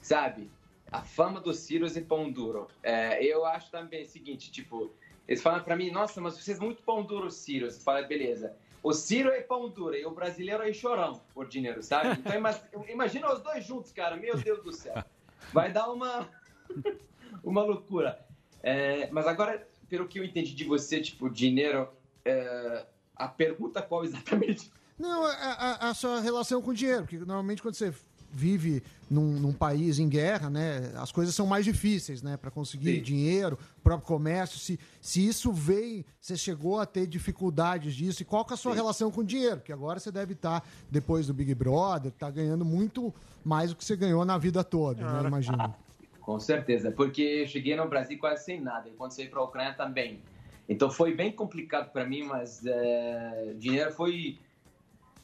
sabe? 0.00 0.50
A 0.90 1.02
fama 1.02 1.40
dos 1.40 1.58
sírios 1.58 1.96
é 1.96 2.00
pão 2.00 2.30
duro. 2.30 2.68
É, 2.82 3.22
eu 3.24 3.44
acho 3.44 3.70
também 3.70 4.02
o 4.02 4.06
seguinte, 4.06 4.50
tipo, 4.50 4.92
eles 5.26 5.42
falam 5.42 5.62
pra 5.62 5.76
mim, 5.76 5.90
nossa, 5.90 6.20
mas 6.20 6.34
vocês 6.34 6.58
muito 6.58 6.82
pão 6.82 7.02
duro. 7.02 7.28
Eu 7.48 7.70
falo, 7.72 8.06
beleza. 8.06 8.54
O 8.82 8.92
sírio 8.92 9.30
é 9.30 9.40
pão 9.42 9.68
duro 9.68 9.94
e 9.94 10.04
o 10.06 10.10
brasileiro 10.10 10.62
é 10.62 10.72
chorão 10.72 11.20
por 11.34 11.46
dinheiro, 11.46 11.82
sabe? 11.82 12.18
Então 12.18 12.34
ima- 12.34 12.60
imagina 12.88 13.32
os 13.32 13.40
dois 13.40 13.64
juntos, 13.64 13.92
cara. 13.92 14.16
Meu 14.16 14.36
Deus 14.38 14.62
do 14.64 14.72
céu. 14.72 15.04
Vai 15.52 15.70
dar 15.70 15.90
uma, 15.90 16.28
uma 17.44 17.62
loucura. 17.62 18.18
É, 18.62 19.08
mas 19.10 19.26
agora, 19.26 19.66
pelo 19.88 20.08
que 20.08 20.18
eu 20.18 20.24
entendi 20.24 20.54
de 20.54 20.64
você, 20.64 21.00
tipo, 21.00 21.28
dinheiro, 21.30 21.88
é, 22.24 22.86
a 23.24 23.28
pergunta 23.28 23.80
qual 23.82 24.04
exatamente? 24.04 24.70
Não, 24.98 25.24
a, 25.24 25.30
a- 25.32 25.90
a 25.90 25.94
sua 25.94 26.20
relação 26.20 26.60
com 26.60 26.70
o 26.70 26.74
dinheiro, 26.74 27.02
porque 27.02 27.18
normalmente 27.18 27.62
quando 27.62 27.74
você 27.74 27.92
vive 28.32 28.80
num, 29.10 29.40
num 29.40 29.52
país 29.52 29.98
em 29.98 30.08
guerra, 30.08 30.48
né, 30.48 30.92
as 30.96 31.10
coisas 31.10 31.34
são 31.34 31.46
mais 31.46 31.64
difíceis, 31.64 32.22
né, 32.22 32.36
para 32.36 32.48
conseguir 32.50 33.00
dinheiro, 33.00 33.58
próprio 33.82 34.06
comércio. 34.06 34.56
Se, 34.58 34.78
se 35.00 35.26
isso 35.26 35.52
veio, 35.52 36.04
você 36.20 36.36
chegou 36.36 36.78
a 36.78 36.86
ter 36.86 37.06
dificuldades 37.08 37.92
disso, 37.94 38.22
e 38.22 38.24
qual 38.24 38.44
que 38.44 38.52
é 38.52 38.54
a 38.54 38.56
sua 38.56 38.72
relação 38.74 39.10
com 39.10 39.22
o 39.22 39.24
dinheiro? 39.24 39.56
Porque 39.56 39.72
agora 39.72 39.98
você 39.98 40.12
deve 40.12 40.34
estar, 40.34 40.64
depois 40.88 41.26
do 41.26 41.34
Big 41.34 41.52
Brother, 41.56 42.12
tá 42.12 42.30
ganhando 42.30 42.64
muito 42.64 43.12
mais 43.44 43.70
do 43.70 43.76
que 43.76 43.84
você 43.84 43.96
ganhou 43.96 44.24
na 44.24 44.38
vida 44.38 44.62
toda, 44.62 45.02
né, 45.22 45.26
imagino. 45.26 45.74
Com 46.20 46.38
certeza, 46.38 46.92
porque 46.92 47.22
eu 47.22 47.46
cheguei 47.48 47.74
no 47.74 47.88
Brasil 47.88 48.16
quase 48.18 48.44
sem 48.44 48.60
nada, 48.60 48.88
e 48.88 48.92
quando 48.92 49.10
saí 49.10 49.26
para 49.28 49.40
a 49.40 49.44
Ucrânia 49.44 49.74
também. 49.74 50.20
Então 50.68 50.90
foi 50.90 51.14
bem 51.14 51.32
complicado 51.32 51.90
para 51.90 52.04
mim, 52.04 52.22
mas 52.22 52.64
é, 52.64 53.54
dinheiro 53.56 53.92
foi 53.92 54.38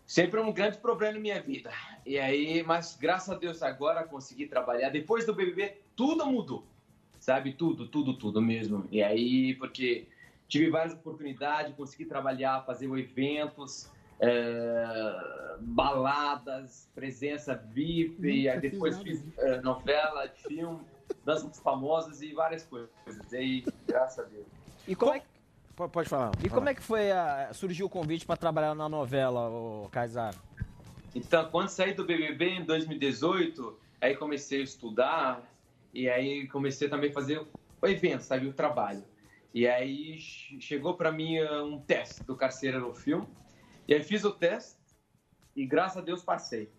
sempre 0.06 0.40
um 0.40 0.52
grande 0.52 0.78
problema 0.78 1.14
na 1.14 1.20
minha 1.20 1.40
vida. 1.40 1.70
E 2.04 2.18
aí, 2.18 2.62
mas 2.62 2.96
graças 2.96 3.28
a 3.28 3.38
Deus 3.38 3.62
agora 3.62 4.04
consegui 4.04 4.46
trabalhar. 4.46 4.90
Depois 4.90 5.26
do 5.26 5.34
BBB, 5.34 5.78
tudo 5.94 6.24
mudou, 6.26 6.64
sabe? 7.18 7.52
Tudo, 7.52 7.88
tudo, 7.88 8.14
tudo 8.14 8.40
mesmo. 8.40 8.86
E 8.90 9.02
aí, 9.02 9.54
porque 9.56 10.06
tive 10.48 10.70
várias 10.70 10.94
oportunidades, 10.94 11.74
consegui 11.74 12.04
trabalhar, 12.04 12.64
fazer 12.64 12.86
eventos, 12.96 13.90
é, 14.20 15.56
baladas, 15.60 16.88
presença 16.94 17.54
VIP, 17.54 18.48
aí 18.48 18.56
Nunca 18.56 18.60
fiz 18.60 18.70
depois 18.70 18.96
nada 18.96 19.08
fiz 19.08 19.38
é, 19.38 19.60
novela, 19.60 20.28
filme, 20.28 20.80
danças 21.24 21.58
famosas 21.60 22.22
e 22.22 22.32
várias 22.32 22.64
coisas. 22.64 22.90
E 23.32 23.36
aí, 23.36 23.64
graças 23.86 24.24
a 24.24 24.28
Deus. 24.28 24.46
E 24.86 24.94
como 24.94 25.12
é 25.12 25.20
que... 25.20 25.26
Pode 25.92 26.08
falar. 26.08 26.32
E 26.42 26.48
como 26.48 26.68
é 26.68 26.74
que 26.74 26.82
foi 26.82 27.10
a... 27.12 27.50
surgiu 27.52 27.86
o 27.86 27.90
convite 27.90 28.24
para 28.24 28.36
trabalhar 28.36 28.74
na 28.74 28.88
novela, 28.88 29.48
o 29.50 29.88
Kaysar? 29.92 30.34
Então, 31.14 31.50
quando 31.50 31.68
saí 31.68 31.92
do 31.92 32.04
BBB 32.04 32.46
em 32.48 32.64
2018, 32.64 33.78
aí 34.00 34.16
comecei 34.16 34.60
a 34.60 34.64
estudar 34.64 35.42
e 35.92 36.08
aí 36.08 36.46
comecei 36.48 36.88
também 36.88 37.10
a 37.10 37.12
fazer 37.12 37.46
o 37.80 37.86
evento, 37.86 38.22
sabe, 38.22 38.46
o 38.46 38.52
trabalho. 38.52 39.04
E 39.52 39.66
aí 39.66 40.18
che- 40.18 40.60
chegou 40.60 40.94
para 40.94 41.10
mim 41.12 41.40
um 41.42 41.78
teste 41.80 42.22
do 42.24 42.36
Carcereiro 42.36 42.94
Filme. 42.94 43.26
E 43.86 43.94
aí 43.94 44.02
fiz 44.02 44.24
o 44.24 44.30
teste 44.30 44.78
e 45.54 45.66
graças 45.66 45.98
a 45.98 46.00
Deus 46.00 46.22
passei. 46.22 46.70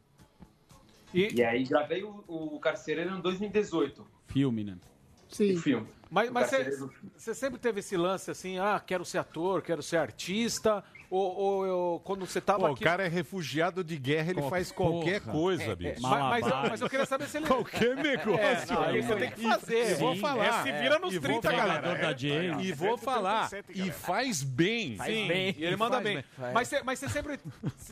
E, 1.13 1.41
aí 1.43 1.63
gravei 1.63 2.03
o, 2.03 2.23
o 2.27 2.59
Carcereiro 2.59 3.15
em 3.15 3.21
2018. 3.21 4.05
Filme, 4.27 4.63
né? 4.63 4.77
Sim. 5.29 5.55
O 5.55 5.59
filme. 5.59 5.87
Mas, 6.09 6.29
O 6.29 6.33
mas 6.33 6.49
você, 7.17 7.33
sempre 7.35 7.59
teve 7.59 7.79
esse 7.81 7.97
lance 7.97 8.31
assim, 8.31 8.57
ah, 8.59 8.81
quero 8.85 9.03
ser 9.05 9.17
ator, 9.17 9.61
quero 9.61 9.81
ser 9.83 9.97
artista, 9.97 10.83
ou, 11.09 11.35
ou 11.35 11.65
eu- 11.65 12.01
quando 12.03 12.25
você 12.25 12.39
tava 12.41 12.59
Pô, 12.59 12.69
o 12.69 12.73
aqui... 12.73 12.83
cara 12.83 13.05
é 13.05 13.07
refugiado 13.07 13.83
de 13.83 13.97
guerra, 13.97 14.31
ele 14.31 14.41
Pô, 14.41 14.49
faz 14.49 14.71
qualquer 14.71 15.21
porra. 15.21 15.31
coisa, 15.33 15.63
É, 15.71 15.75
bicho. 15.75 15.97
é, 15.97 15.99
mas, 15.99 16.19
mas 16.21 16.47
eu, 16.47 16.57
mas 16.69 16.81
eu 16.81 16.89
queria 16.89 17.05
saber 17.05 17.27
se 17.27 17.37
ele... 17.37 17.47
Qualquer 17.47 17.95
negócio. 17.97 18.37
É, 18.39 18.65
não, 18.65 18.83
aí 18.83 19.01
você 19.01 19.15
tem 19.15 19.31
que 19.31 19.41
fazer. 19.41 19.91
E 19.91 19.93
vou 19.95 20.15
Sim, 20.15 20.21
falar. 20.21 20.45
é, 20.45 20.63
se 20.63 20.71
vira 20.81 20.99
nos 20.99 21.13
e 21.13 21.19
vou 21.19 21.29
30, 21.41 21.51
falar, 21.51 21.81
galera. 21.81 22.17
é. 22.23 22.61
E 22.61 22.71
vou 22.73 22.97
falar. 22.97 23.49
E 23.73 23.91
faz 23.91 24.43
bem. 24.43 24.95
Faz 24.97 25.09
bem. 25.27 25.55
E 25.57 25.63
ele 25.65 25.75
manda 25.75 25.99
bem. 25.99 26.23
Mas 26.53 26.67
você, 26.67 26.83
mas 26.83 26.99
você 26.99 27.09
sempre. 27.09 27.39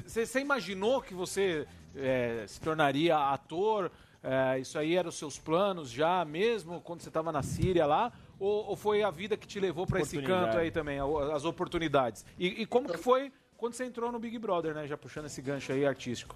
Você, 0.05 0.25
você 0.25 0.39
imaginou 0.39 1.01
que 1.01 1.13
você 1.13 1.65
é, 1.95 2.43
se 2.47 2.59
tornaria 2.59 3.17
ator? 3.17 3.91
É, 4.27 4.59
isso 4.59 4.79
aí 4.79 4.95
eram 4.95 5.09
os 5.09 5.15
seus 5.19 5.37
planos 5.37 5.91
já 5.91 6.25
mesmo 6.25 6.81
quando 6.81 7.01
você 7.01 7.09
estava 7.09 7.31
na 7.31 7.43
Síria 7.43 7.85
lá? 7.85 8.11
Ou, 8.39 8.69
ou 8.69 8.75
foi 8.75 9.03
a 9.03 9.11
vida 9.11 9.37
que 9.37 9.45
te 9.45 9.59
levou 9.59 9.85
para 9.85 10.01
esse 10.01 10.19
canto 10.19 10.57
aí 10.57 10.71
também, 10.71 10.97
as 11.31 11.45
oportunidades? 11.45 12.25
E, 12.39 12.63
e 12.63 12.65
como 12.65 12.89
que 12.89 12.97
foi 12.97 13.31
quando 13.55 13.73
você 13.73 13.85
entrou 13.85 14.11
no 14.11 14.17
Big 14.17 14.37
Brother, 14.39 14.73
né? 14.73 14.87
Já 14.87 14.97
puxando 14.97 15.25
esse 15.25 15.41
gancho 15.43 15.71
aí 15.71 15.85
artístico. 15.85 16.35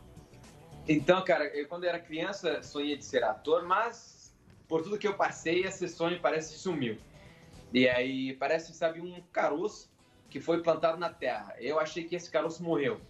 Então, 0.87 1.23
cara, 1.23 1.45
eu 1.47 1.67
quando 1.67 1.83
era 1.83 1.99
criança 1.99 2.61
sonhei 2.61 2.95
de 2.95 3.03
ser 3.03 3.23
ator, 3.23 3.63
mas 3.63 4.33
por 4.67 4.83
tudo 4.83 4.97
que 4.97 5.07
eu 5.07 5.15
passei, 5.15 5.63
esse 5.63 5.87
sonho 5.87 6.19
parece 6.21 6.53
que 6.53 6.59
sumiu. 6.59 6.95
E 7.73 7.89
aí 7.89 8.33
parece, 8.33 8.71
sabe, 8.71 9.01
um 9.01 9.19
caroço 9.33 9.89
que 10.29 10.39
foi 10.39 10.61
plantado 10.61 10.99
na 10.99 11.09
terra. 11.09 11.55
Eu 11.59 11.79
achei 11.79 12.03
que 12.03 12.15
esse 12.15 12.29
caroço 12.29 12.63
morreu, 12.63 13.01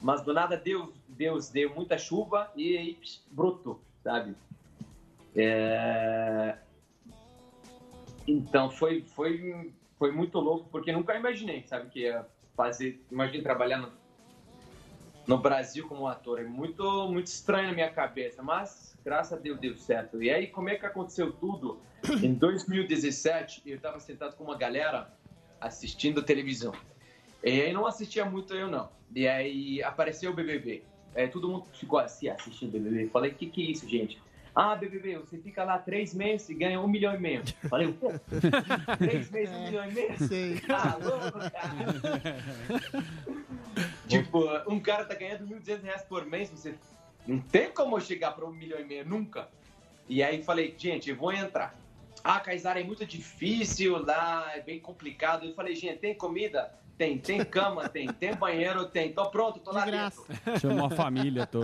mas 0.00 0.22
do 0.22 0.34
nada 0.34 0.58
Deus, 0.58 0.90
Deus 1.08 1.48
deu 1.48 1.74
muita 1.74 1.96
chuva 1.96 2.52
e 2.54 2.76
aí 2.76 2.94
psh, 2.94 3.22
brotou, 3.30 3.80
sabe? 4.06 4.36
É... 5.34 6.56
Então 8.26 8.70
foi, 8.70 9.02
foi, 9.02 9.72
foi 9.98 10.12
muito 10.12 10.38
louco 10.38 10.68
porque 10.70 10.92
nunca 10.92 11.16
imaginei, 11.16 11.64
sabe, 11.66 11.90
que 11.90 12.00
ia 12.02 12.24
fazer, 12.56 13.04
imagina 13.10 13.42
trabalhar 13.42 13.78
no, 13.78 13.92
no 15.26 15.38
Brasil 15.38 15.88
como 15.88 16.06
ator. 16.06 16.38
É 16.38 16.44
muito, 16.44 17.08
muito 17.08 17.26
estranho 17.26 17.66
na 17.66 17.74
minha 17.74 17.90
cabeça, 17.90 18.44
mas 18.44 18.96
graças 19.04 19.36
a 19.36 19.40
Deus 19.40 19.58
deu 19.58 19.76
certo. 19.76 20.22
E 20.22 20.30
aí, 20.30 20.46
como 20.46 20.68
é 20.68 20.76
que 20.76 20.86
aconteceu 20.86 21.32
tudo? 21.32 21.80
Em 22.22 22.32
2017, 22.38 23.62
eu 23.66 23.76
estava 23.76 23.98
sentado 23.98 24.36
com 24.36 24.44
uma 24.44 24.56
galera 24.56 25.12
assistindo 25.60 26.22
televisão. 26.22 26.72
E 27.42 27.60
aí 27.60 27.72
não 27.72 27.86
assistia 27.86 28.24
muito 28.24 28.54
eu, 28.54 28.70
não. 28.70 28.88
E 29.14 29.26
aí 29.26 29.82
apareceu 29.82 30.30
o 30.30 30.34
BBB. 30.34 30.84
Aí 31.16 31.28
todo 31.28 31.48
mundo 31.48 31.66
ficou 31.72 31.98
assim, 31.98 32.28
assistindo 32.28 32.68
o 32.68 32.80
BBB. 32.80 33.08
Falei, 33.08 33.30
o 33.30 33.34
que, 33.34 33.46
que 33.46 33.62
é 33.62 33.70
isso, 33.70 33.88
gente? 33.88 34.20
Ah, 34.54 34.74
BBB, 34.74 35.18
você 35.18 35.36
fica 35.38 35.64
lá 35.64 35.78
três 35.78 36.14
meses 36.14 36.48
e 36.48 36.54
ganha 36.54 36.80
um 36.80 36.88
milhão 36.88 37.14
e 37.14 37.18
meio. 37.18 37.42
Falei, 37.68 37.88
o 37.88 37.94
quê? 37.94 38.06
três 38.98 39.30
meses, 39.30 39.54
um 39.54 39.64
milhão 39.64 39.88
e 39.88 39.92
meio? 39.92 40.18
Sei. 40.18 40.62
Ah, 40.68 40.96
louco, 41.02 41.38
cara. 41.38 43.06
Tipo, 44.08 44.40
um 44.66 44.80
cara 44.80 45.04
tá 45.04 45.14
ganhando 45.14 45.46
1.200 45.46 45.82
reais 45.82 46.02
por 46.02 46.24
mês, 46.24 46.48
você 46.48 46.74
não 47.26 47.38
tem 47.38 47.70
como 47.70 48.00
chegar 48.00 48.30
para 48.32 48.46
um 48.46 48.52
milhão 48.52 48.80
e 48.80 48.84
meio, 48.84 49.06
nunca. 49.06 49.48
E 50.08 50.22
aí 50.22 50.42
falei, 50.42 50.74
gente, 50.78 51.10
eu 51.10 51.16
vou 51.16 51.32
entrar. 51.32 51.74
Ah, 52.28 52.40
Kaysar, 52.40 52.76
é 52.76 52.82
muito 52.82 53.06
difícil 53.06 54.04
lá, 54.04 54.50
é 54.52 54.60
bem 54.60 54.80
complicado. 54.80 55.46
Eu 55.46 55.54
falei, 55.54 55.76
gente, 55.76 55.98
tem 55.98 56.12
comida? 56.12 56.72
Tem. 56.98 57.18
Tem 57.18 57.44
cama? 57.44 57.86
Tem. 57.90 58.08
Tem 58.08 58.34
banheiro? 58.34 58.84
Tem. 58.86 59.12
Tô 59.12 59.26
pronto, 59.26 59.60
tô 59.60 59.70
lá 59.70 59.84
dentro. 59.84 60.24
Chamou 60.58 60.86
a 60.86 60.90
família, 60.90 61.46
tô. 61.46 61.60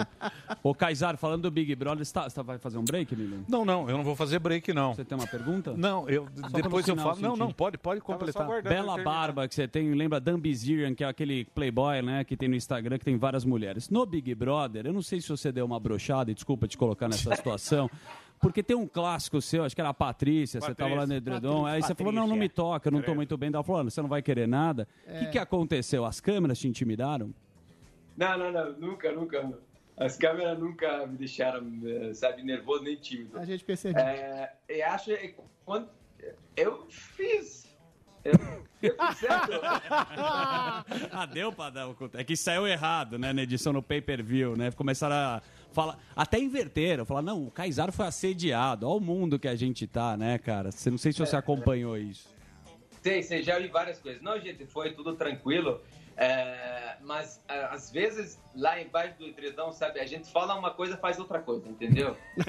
Ô, 0.63 0.73
Kaysar, 0.73 1.17
falando 1.17 1.43
do 1.43 1.51
Big 1.51 1.75
Brother, 1.75 2.05
você, 2.05 2.13
tá- 2.13 2.29
você 2.29 2.41
vai 2.45 2.59
fazer 2.59 2.79
um 2.79 2.85
break, 2.85 3.13
Lilian? 3.13 3.41
Não, 3.49 3.65
não, 3.65 3.91
eu 3.91 3.97
não 3.97 4.05
vou 4.05 4.15
fazer 4.15 4.39
break, 4.39 4.73
não. 4.73 4.95
Você 4.95 5.05
tem 5.05 5.19
uma 5.19 5.27
pergunta? 5.27 5.75
Não, 5.77 6.09
eu 6.09 6.29
Só 6.37 6.49
depois 6.49 6.87
eu 6.87 6.97
falo. 6.97 7.19
Não, 7.19 7.35
não, 7.35 7.51
pode, 7.51 7.77
pode 7.77 8.01
completar. 8.01 8.47
Bela 8.63 9.03
barba 9.03 9.49
que 9.49 9.55
você 9.57 9.67
tem, 9.67 9.93
lembra 9.95 10.21
Dan 10.21 10.39
Bizirian, 10.39 10.95
que 10.95 11.03
é 11.03 11.09
aquele 11.09 11.45
playboy, 11.47 12.03
né, 12.03 12.23
que 12.23 12.37
tem 12.37 12.49
no 12.49 12.55
Instagram, 12.55 12.99
que 12.99 13.05
tem 13.05 13.17
várias 13.17 13.45
mulheres. 13.45 13.89
No 13.89 14.07
Big 14.07 14.33
Brother, 14.35 14.87
eu 14.87 14.93
não 14.93 15.03
sei 15.03 15.21
se 15.21 15.29
você 15.29 15.51
deu 15.51 15.65
uma 15.65 15.81
brochada, 15.81 16.31
e 16.31 16.35
desculpa 16.35 16.69
te 16.69 16.77
colocar 16.79 17.09
nessa 17.09 17.35
situação, 17.35 17.91
porque 18.43 18.61
tem 18.63 18.77
um 18.77 18.89
clássico 18.89 19.41
seu, 19.41 19.65
acho 19.65 19.75
que 19.75 19.81
era 19.81 19.91
a 19.91 19.95
Patrícia, 19.95 20.61
você 20.61 20.75
tava 20.75 20.95
lá 20.97 21.07
no 21.07 21.15
Edredom, 21.15 21.65
aí 21.65 21.81
você 21.81 21.95
falou, 21.95 22.13
não, 22.13 22.27
não 22.27 22.37
me 22.37 22.49
toca, 22.49 22.89
eu 22.89 22.93
não 22.93 23.01
tô 23.01 23.15
muito 23.15 23.37
bem. 23.39 23.51
Ela 23.55 23.63
falou, 23.63 23.81
"Ana, 23.83 23.91
você 23.91 24.03
não 24.03 24.09
vai 24.09 24.21
querer 24.21 24.49
nada. 24.49 24.89
O 25.07 25.11
que, 25.21 25.25
É. 25.25 25.27
que 25.29 25.39
aconteceu? 25.39 26.05
As 26.05 26.21
câmeras 26.21 26.59
te 26.59 26.67
intimidaram? 26.67 27.33
Não, 28.17 28.37
não, 28.37 28.53
não, 28.53 28.73
nunca, 28.73 29.13
nunca. 29.13 29.53
As 29.97 30.17
câmeras 30.17 30.59
nunca 30.59 31.07
me 31.07 31.17
deixaram, 31.17 31.65
eh, 31.87 32.13
sabe, 32.15 32.43
nervoso 32.43 32.83
nem 32.83 32.97
tímido. 32.97 33.39
A 33.39 33.45
gente 33.45 33.65
percebeu. 33.65 34.03
É, 34.03 34.53
eu 34.69 34.87
acho 34.89 35.17
que 35.17 35.35
quando 35.65 35.89
eu 36.57 36.85
fiz. 36.89 37.71
Eu, 38.25 38.33
eu 38.83 38.97
fiz 39.07 39.19
certo. 39.19 39.53
ah, 41.13 41.27
deu 41.33 41.53
pra 41.53 41.71
dar. 41.71 41.89
É 42.15 42.25
que 42.25 42.37
saiu 42.37 42.67
errado, 42.67 43.19
né, 43.19 43.33
na 43.33 43.43
edição 43.43 43.73
no 43.73 43.83
pay-per-view, 43.83 44.57
né? 44.57 44.71
Começaram 44.73 45.15
a 45.15 45.43
falar, 45.73 45.99
até 46.15 46.39
inverteram, 46.39 47.05
falar, 47.05 47.23
não, 47.23 47.47
o 47.47 47.51
Kaysar 47.51 47.91
foi 47.93 48.07
assediado, 48.07 48.87
olha 48.89 48.97
o 48.97 49.01
mundo 49.01 49.39
que 49.39 49.49
a 49.49 49.57
gente 49.57 49.87
tá, 49.87 50.17
né, 50.17 50.39
cara? 50.39 50.71
Você 50.71 50.91
não 50.91 50.99
sei 50.99 51.13
se 51.13 51.19
você 51.19 51.35
É, 51.37 51.39
acompanhou 51.39 51.97
isso. 51.99 52.29
Sei, 53.03 53.23
sei, 53.23 53.43
já 53.43 53.59
vi 53.59 53.67
várias 53.69 53.99
coisas. 53.99 54.23
Não, 54.23 54.39
gente, 54.41 54.65
foi 54.67 54.93
tudo 54.93 55.15
tranquilo. 55.17 55.81
é, 56.15 56.97
mas 57.01 57.41
a- 57.49 57.69
às 57.75 57.91
vezes 57.91 58.39
lá 58.55 58.79
embaixo 58.81 59.17
do 59.19 59.25
edredom, 59.27 59.73
sabe, 59.73 59.99
a 59.99 60.05
gente 60.05 60.31
fala 60.31 60.55
uma 60.55 60.71
coisa, 60.71 60.95
faz 60.99 61.19
outra 61.19 61.41
coisa, 61.41 61.67
entendeu? 61.69 62.15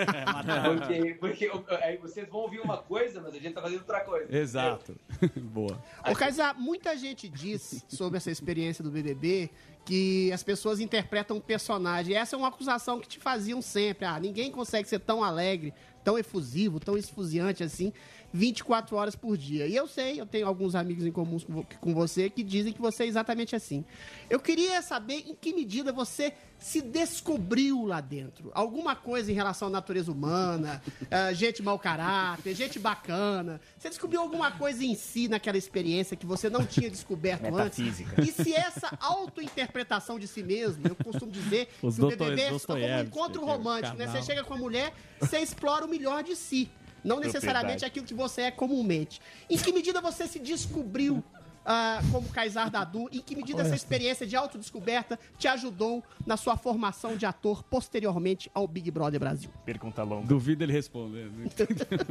porque 0.69 1.15
porque 1.19 1.51
aí 1.81 1.97
vocês 1.97 2.27
vão 2.27 2.41
ouvir 2.41 2.59
uma 2.59 2.77
coisa, 2.77 3.21
mas 3.21 3.33
a 3.33 3.39
gente 3.39 3.53
tá 3.53 3.61
fazendo 3.61 3.79
outra 3.79 4.01
coisa. 4.01 4.35
Exato. 4.35 4.95
Boa. 5.39 5.81
Ô, 6.09 6.13
Kaysar, 6.13 6.59
muita 6.59 6.95
gente 6.97 7.27
diz 7.29 7.85
sobre 7.87 8.17
essa 8.17 8.29
experiência 8.29 8.83
do 8.83 8.91
BBB 8.91 9.49
que 9.85 10.31
as 10.31 10.43
pessoas 10.43 10.79
interpretam 10.79 11.37
um 11.37 11.41
personagem. 11.41 12.15
Essa 12.15 12.35
é 12.35 12.39
uma 12.39 12.47
acusação 12.47 12.99
que 12.99 13.07
te 13.07 13.19
faziam 13.19 13.61
sempre. 13.61 14.05
Ah, 14.05 14.19
ninguém 14.19 14.51
consegue 14.51 14.87
ser 14.87 14.99
tão 14.99 15.23
alegre, 15.23 15.73
tão 16.03 16.17
efusivo, 16.17 16.79
tão 16.79 16.97
esfuziante 16.97 17.63
assim, 17.63 17.91
24 18.33 18.95
horas 18.95 19.15
por 19.15 19.37
dia. 19.37 19.67
E 19.67 19.75
eu 19.75 19.87
sei, 19.87 20.19
eu 20.19 20.25
tenho 20.25 20.47
alguns 20.47 20.73
amigos 20.73 21.05
em 21.05 21.11
comum 21.11 21.39
com 21.39 21.53
vo- 21.53 21.67
com 21.79 21.93
você 21.93 22.29
que 22.31 22.41
dizem 22.43 22.73
que 22.73 22.81
você 22.81 23.03
é 23.03 23.05
exatamente 23.07 23.55
assim. 23.55 23.85
Eu 24.29 24.39
queria 24.39 24.81
saber 24.81 25.23
em 25.27 25.35
que 25.35 25.53
medida 25.53 25.93
você 25.93 26.33
se 26.57 26.81
descobriu 26.81 27.85
lá 27.85 27.99
dentro. 28.01 28.49
Alguma 28.55 28.95
coisa 28.95 29.29
em 29.31 29.35
relação 29.35 29.67
à 29.67 29.71
natureza 29.71 30.11
humana, 30.11 30.81
ah, 31.11 31.31
gente 31.33 31.61
mau 31.61 31.77
caráter, 31.77 32.55
gente 32.55 32.79
bacana. 32.79 33.61
Você 33.77 33.89
descobriu 33.89 34.21
alguma 34.21 34.49
coisa 34.51 34.83
em 34.83 34.95
si 34.95 35.27
naquela 35.27 35.57
experiência 35.57 36.17
que 36.17 36.25
você 36.25 36.49
não 36.49 36.65
tinha 36.65 36.89
descoberto 36.89 37.45
antes? 37.55 37.77
E 38.17 38.31
se 38.31 38.53
essa 38.53 38.97
autointerpretação 38.99 40.17
de 40.17 40.27
si 40.27 40.41
mesmo, 40.41 40.87
eu 40.87 40.95
costumo 40.95 41.31
dizer 41.31 41.67
Os 41.81 41.95
que 41.95 42.01
o 42.01 42.07
BBB 42.09 42.41
é 42.41 42.49
como 42.65 42.79
um 42.79 43.01
encontro 43.07 43.41
romântico, 43.45 43.95
né? 43.97 44.07
Você 44.07 44.21
chega 44.23 44.43
com 44.43 44.53
a 44.53 44.57
mulher, 44.57 44.93
você 45.19 45.39
explora 45.39 45.85
o 45.85 45.89
melhor 45.89 46.23
de 46.23 46.35
si. 46.35 46.69
Não 47.03 47.19
necessariamente 47.19 47.83
aquilo 47.83 48.05
que 48.05 48.13
você 48.13 48.43
é 48.43 48.51
comumente. 48.51 49.21
Em 49.49 49.57
que 49.57 49.71
medida 49.73 49.99
você 49.99 50.27
se 50.27 50.39
descobriu 50.39 51.23
ah, 51.65 52.01
como 52.11 52.27
Kaysar 52.29 52.69
Dadu? 52.69 53.07
Em 53.11 53.19
que 53.19 53.35
medida 53.35 53.61
essa 53.61 53.75
experiência 53.75 54.25
de 54.27 54.35
autodescoberta 54.35 55.19
te 55.37 55.47
ajudou 55.47 56.03
na 56.25 56.35
sua 56.37 56.57
formação 56.57 57.15
de 57.15 57.25
ator 57.25 57.63
posteriormente 57.63 58.49
ao 58.53 58.67
Big 58.67 58.89
Brother 58.91 59.19
Brasil? 59.19 59.49
Pergunta 59.65 60.03
longa. 60.03 60.27
Duvido 60.27 60.63
ele 60.63 60.73
responder. 60.73 61.25
né? 61.31 61.49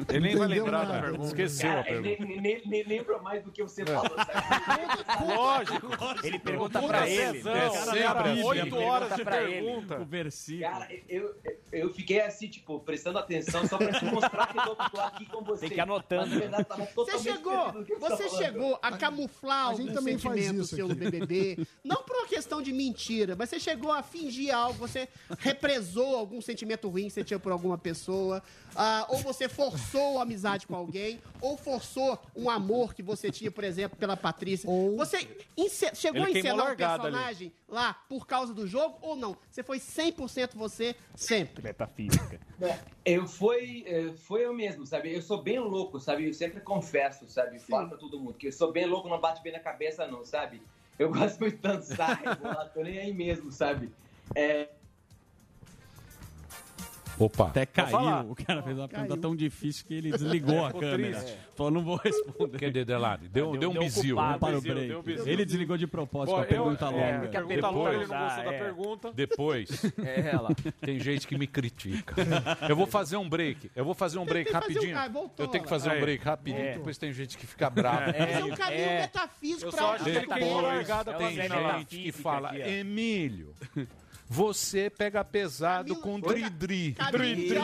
Ele 0.09 0.21
nem 0.21 0.37
vai 0.37 0.49
lembrar 0.49 0.85
da 0.87 1.01
pergunta. 1.01 1.27
Esqueceu 1.27 1.69
Cara, 1.69 1.81
a 1.81 1.85
pergunta. 1.85 2.25
nem, 2.25 2.41
nem, 2.41 2.63
nem 2.67 2.85
lembro 2.85 3.23
mais 3.23 3.43
do 3.45 3.51
que 3.51 3.63
você 3.63 3.85
falou, 3.85 4.17
sabe? 4.17 5.27
Lógico. 5.37 5.89
Ele 6.25 6.39
pergunta 6.39 6.83
pra 6.83 7.09
ele. 7.09 7.43
cara, 7.43 7.71
Sempre 7.71 8.03
cara, 8.03 8.35
oito 8.47 8.77
horas 8.77 9.17
de 9.17 9.25
pra 9.25 9.43
ele. 9.43 9.53
pergunta. 9.67 10.01
O 10.01 10.05
versículo. 10.05 10.71
Cara, 10.71 10.89
eu, 11.09 11.35
eu 11.73 11.93
fiquei 11.93 12.21
assim, 12.21 12.49
tipo, 12.49 12.81
prestando 12.81 13.19
atenção 13.19 13.67
só 13.67 13.77
pra 13.77 13.93
te 13.93 14.05
mostrar 14.05 14.47
que 14.49 14.59
eu 14.59 14.77
tô, 14.77 15.01
aqui 15.01 15.27
com 15.27 15.43
você. 15.43 15.67
Tem 15.67 15.71
que 15.77 15.81
anotando. 15.81 16.23
Mas, 16.23 16.31
na 16.31 16.39
verdade, 16.41 16.65
tava 16.65 16.89
Você 16.95 17.19
chegou, 17.19 17.73
você 18.01 18.29
falando. 18.29 18.37
chegou 18.39 18.79
a 18.83 18.93
camuflar 18.93 19.41
A 19.43 19.74
gente 19.74 19.80
algum 19.88 19.93
também 19.95 20.18
faz 20.18 20.34
sentimento 20.40 20.64
isso 20.64 20.76
seu 20.76 20.86
no 20.86 20.93
aqui. 20.95 21.11
BBB, 21.11 21.66
não 21.82 22.03
por 22.05 22.16
uma 22.16 22.26
questão 22.26 22.62
de 22.62 22.72
mentira, 22.72 23.34
mas 23.36 23.51
você 23.51 23.59
chegou 23.59 23.90
a 23.93 24.03
fingir 24.03 24.55
algo, 24.55 24.78
você 24.78 25.09
represou 25.38 26.16
algum 26.16 26.40
sentimento 26.40 26.88
ruim 26.88 27.05
que 27.05 27.11
você 27.11 27.24
tinha 27.24 27.38
por 27.38 27.51
alguma 27.53 27.76
pessoa, 27.76 28.43
ah, 28.76 29.07
ou 29.09 29.18
você 29.18 29.49
forçou 29.49 30.18
a 30.18 30.22
amizade 30.22 30.66
com 30.66 30.74
alguém, 30.76 31.20
ou 31.40 31.57
forçou 31.57 32.18
um 32.36 32.49
amor 32.49 32.95
que 32.95 33.03
você 33.03 33.30
tinha, 33.30 33.51
por 33.51 33.64
exemplo, 33.64 33.99
pela 33.99 34.16
Patrícia. 34.16 34.68
Você 34.97 35.28
ence- 35.57 35.95
chegou 35.95 36.22
Ele 36.22 36.36
a 36.36 36.38
encenar 36.38 36.57
um 36.64 36.68
largada 36.68 37.03
ali. 37.05 37.12
personagem 37.12 37.53
lá 37.68 37.95
por 38.09 38.26
causa 38.26 38.55
do 38.55 38.66
jogo 38.66 38.97
ou 39.03 39.16
não? 39.16 39.36
Você 39.51 39.62
foi 39.62 39.78
100% 39.78 40.51
você 40.55 40.95
sempre? 41.16 41.62
Metafísica. 41.62 42.40
Eu 43.05 43.27
fui, 43.27 43.85
eh, 43.87 44.13
foi 44.13 44.45
eu 44.45 44.55
mesmo, 44.55 44.87
sabe? 44.87 45.13
Eu 45.13 45.21
sou 45.23 45.43
bem 45.43 45.59
louco, 45.59 45.99
sabe? 45.99 46.27
Eu 46.27 46.33
sempre 46.33 46.61
confesso, 46.61 47.29
sabe? 47.29 47.59
Falo 47.59 47.89
pra 47.89 47.99
todo 47.99 48.21
mundo 48.21 48.35
que 48.39 48.47
eu 48.47 48.53
sou 48.53 48.73
bem 48.73 48.87
louco, 48.87 49.09
não 49.09 49.21
bate 49.21 49.43
bem 49.43 49.53
na 49.53 49.61
cabeça, 49.61 50.07
não, 50.07 50.25
sabe? 50.25 50.63
Eu 50.99 51.11
gosto 51.13 51.41
muito 51.41 51.57
de 51.57 51.63
dançar, 51.63 52.21
rebolar, 52.21 52.73
tô 52.73 52.83
nem 52.83 52.99
aí 52.99 53.13
mesmo, 53.13 53.51
sabe? 53.51 53.93
É, 54.37 54.69
Opa. 57.25 57.49
Até 57.49 57.66
caiu. 57.66 58.31
O 58.31 58.35
cara 58.35 58.62
fez 58.62 58.79
uma 58.79 58.89
pergunta 58.89 59.16
tão 59.16 59.35
difícil 59.37 59.85
que 59.87 59.95
ele 59.95 60.11
desligou 60.16 60.64
a 60.64 60.73
câmera. 60.73 61.18
triste. 61.20 61.39
Falou, 61.55 61.70
não 61.73 61.83
vou 61.85 61.97
responder. 61.97 62.59
Cadê 62.59 62.85
Delari? 62.85 63.29
Deu, 63.29 63.53
deu, 63.53 63.61
Deu- 63.61 63.70
um 63.70 63.79
bizil. 63.85 64.16
Para 64.16 64.59
o 64.59 64.61
break. 64.61 64.95
um. 64.95 65.27
Ele 65.29 65.45
desligou 65.45 65.77
de 65.77 65.87
propósito 65.87 66.35
Bom, 66.35 66.41
a 66.43 66.45
pergunta 66.45 66.85
eu- 66.87 66.91
longa. 66.91 67.03
É, 67.05 67.18
porque 67.18 67.37
a 67.37 67.41
pergunta 67.43 67.55
Depois. 67.68 67.75
longa 67.75 67.91
ele 67.91 68.07
não 68.07 68.18
gostou 68.18 68.41
Ah, 68.41 68.45
da 68.45 68.53
é. 68.55 68.59
pergunta. 68.59 69.12
Depois, 69.12 69.68
É 70.05 70.31
ela. 70.33 70.49
tem 70.81 70.99
gente 70.99 71.27
que 71.29 71.37
me 71.39 71.47
critica. 71.47 72.14
Eu 72.68 72.75
vou 72.77 72.87
fazer 72.87 73.16
um 73.16 73.29
break. 73.29 73.70
Eu 73.77 73.85
vou 73.85 73.95
fazer 73.95 74.18
um 74.18 74.25
break 74.25 74.51
tem 74.51 74.61
que 74.61 74.66
fazer 74.66 74.73
um- 74.73 74.75
rapidinho. 74.81 74.99
Ah, 74.99 75.09
voltou 75.09 75.45
Eu 75.47 75.51
tenho 75.51 75.64
que 75.64 75.70
lá. 75.70 75.79
fazer 75.79 75.89
um 75.91 75.93
Aí. 75.93 76.01
break 76.01 76.25
rapidinho. 76.25 76.64
É. 76.64 76.73
Depois 76.75 76.99
tem 76.99 77.12
gente 77.12 77.37
que 77.39 77.47
fica 77.47 77.68
brava. 77.70 78.07
Mas 78.18 78.31
é 78.37 78.45
um 78.45 78.51
caminho 78.57 78.81
é. 78.81 79.01
metafísico 79.03 79.70
pra 79.70 79.81
Depois 79.99 80.62
largada 80.62 81.11
É 81.11 81.14
pra 81.14 81.27
tem 81.27 81.37
gente 81.37 81.87
que 81.87 82.12
fala. 82.12 82.59
Emílio, 82.59 83.55
você 84.33 84.89
pega 84.89 85.22
pesado 85.22 85.95
Caminho- 85.95 86.01
com 86.03 86.20
dri-dri. 86.20 86.97
Dri-dri. 87.12 87.59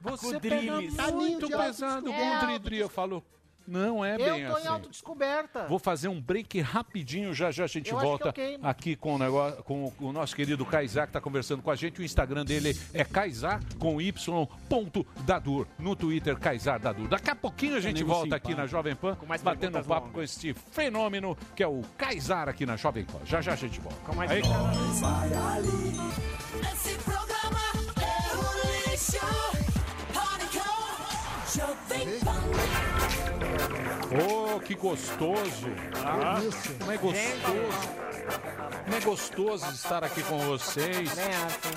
você 0.00 0.40
pega 0.40 0.80
muito 1.12 1.48
pesado 1.48 2.12
com 2.12 2.38
dri-dri. 2.46 2.78
Eu 2.78 2.88
falo, 2.88 3.24
não 3.66 4.04
é 4.04 4.16
bem 4.16 4.26
Eu 4.26 4.50
tô 4.50 4.56
em 4.58 4.60
assim. 4.60 4.68
autodescoberta. 4.68 5.66
Vou 5.66 5.78
fazer 5.78 6.08
um 6.08 6.20
break 6.20 6.60
rapidinho, 6.60 7.32
já 7.34 7.50
já 7.50 7.64
a 7.64 7.66
gente 7.66 7.90
Eu 7.92 7.98
volta 7.98 8.32
queimo. 8.32 8.66
aqui 8.66 8.96
com 8.96 9.14
o, 9.14 9.18
negócio, 9.18 9.62
com 9.62 9.92
o 10.00 10.12
nosso 10.12 10.34
querido 10.34 10.64
Kaysar 10.66 11.04
que 11.06 11.10
está 11.10 11.20
conversando 11.20 11.62
com 11.62 11.70
a 11.70 11.76
gente. 11.76 12.00
O 12.00 12.04
Instagram 12.04 12.44
dele 12.44 12.78
é 12.92 13.04
Kaysar 13.04 13.60
com 13.78 14.00
Y 14.00 14.46
ponto 14.68 15.06
Dadur. 15.24 15.66
No 15.78 15.94
Twitter, 15.96 16.36
Kaysar 16.38 16.80
Dadur. 16.80 17.08
Daqui 17.08 17.30
a 17.30 17.34
pouquinho 17.36 17.76
a 17.76 17.80
gente 17.80 18.02
volta 18.02 18.36
aqui 18.36 18.54
na 18.54 18.66
Jovem 18.66 18.94
Pan, 18.96 19.14
Com 19.14 19.26
mais 19.26 19.42
batendo 19.42 19.72
perguntas 19.72 19.86
papo 19.86 20.06
longas. 20.06 20.14
com 20.14 20.22
este 20.22 20.54
fenômeno 20.72 21.36
que 21.54 21.62
é 21.62 21.66
o 21.68 21.82
Kaysar 21.96 22.48
aqui 22.48 22.64
na 22.66 22.76
Jovem 22.76 23.04
Pan. 23.04 23.18
Já 23.24 23.40
já 23.40 23.52
a 23.52 23.56
gente 23.56 23.80
volta. 23.80 23.98
Com 24.04 24.14
mais 24.14 24.30
Aí. 24.30 24.40
Esse 26.72 26.94
programa 26.98 27.60
é 28.00 28.36
um 28.36 28.90
lixo. 28.90 29.20
Jovem 31.52 32.18
Pan. 32.20 32.99
Oh, 34.12 34.60
que 34.60 34.74
gostoso! 34.74 35.68
Ah, 36.04 36.40
como 36.78 36.92
é 36.92 36.96
gostoso! 36.96 38.00
Como 38.84 38.96
é 38.96 39.00
gostoso 39.00 39.70
estar 39.70 40.02
aqui 40.04 40.22
com 40.22 40.38
vocês. 40.38 41.10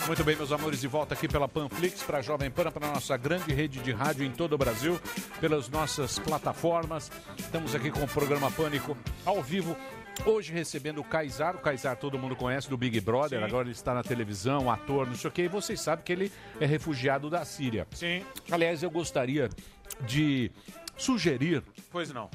Muito 0.08 0.24
bem, 0.24 0.36
meus 0.36 0.52
amores, 0.52 0.82
de 0.82 0.88
volta 0.88 1.14
aqui 1.14 1.28
pela 1.28 1.48
Panflix, 1.48 2.02
para 2.04 2.20
a 2.20 2.22
Jovem 2.22 2.50
Pan, 2.50 2.72
para 2.72 2.88
a 2.88 2.94
nossa 2.94 3.16
grande 3.18 3.54
rede 3.54 3.80
de 3.80 3.92
rádio 3.92 4.26
em 4.26 4.32
todo 4.32 4.54
o 4.54 4.58
Brasil, 4.58 5.00
pelas 5.40 5.70
nossas 5.70 6.18
plataformas. 6.20 7.12
Estamos 7.38 7.76
aqui 7.76 7.92
com 7.92 8.04
o 8.04 8.08
programa 8.08 8.52
Pânico 8.52 8.98
ao 9.26 9.42
vivo. 9.42 9.76
Hoje 10.26 10.54
recebendo 10.54 11.02
o 11.02 11.04
Kaysar, 11.04 11.56
o 11.56 11.60
Kaysar 11.60 11.98
todo 11.98 12.20
mundo 12.20 12.36
conhece 12.36 12.70
do 12.70 12.78
Big 12.78 13.00
Brother, 13.02 13.44
agora 13.44 13.66
ele 13.66 13.72
está 13.72 13.96
na 13.96 14.04
televisão, 14.04 14.72
ator, 14.72 15.08
não 15.08 15.16
sei 15.16 15.28
o 15.28 15.34
quê, 15.34 15.44
e 15.44 15.48
vocês 15.48 15.82
sabem 15.82 16.06
que 16.06 16.12
ele 16.14 16.32
é 16.60 16.66
refugiado 16.68 17.30
da 17.32 17.44
Síria. 17.44 17.88
Sim. 17.92 18.24
Aliás, 18.52 18.84
eu 18.84 18.92
gostaria 18.92 19.50
de 20.02 20.52
sugerir 21.04 21.64
Pois 21.92 22.12
não. 22.14 22.30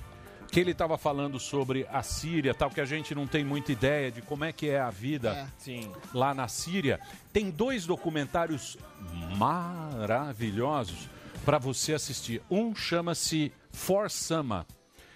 que 0.51 0.61
ele 0.61 0.71
estava 0.73 0.97
falando 0.99 1.39
sobre 1.41 1.87
a 1.91 2.03
Síria, 2.03 2.55
tal, 2.55 2.71
que 2.71 2.81
a 2.81 2.85
gente 2.85 3.15
não 3.15 3.27
tem 3.27 3.45
muita 3.45 3.73
ideia 3.73 4.11
de 4.11 4.23
como 4.23 4.45
é 4.45 4.53
que 4.53 4.69
é 4.69 4.81
a 4.81 4.91
vida 4.91 5.51
Sim. 5.59 5.91
lá 6.15 6.33
na 6.35 6.49
Síria. 6.49 7.01
Tem 7.33 7.51
dois 7.51 7.85
documentários 7.87 8.77
maravilhosos 9.37 11.09
para 11.45 11.59
você 11.59 11.95
assistir. 11.95 12.43
Um 12.51 12.75
chama-se 12.75 13.53
For 13.73 14.11
Sama, 14.11 14.67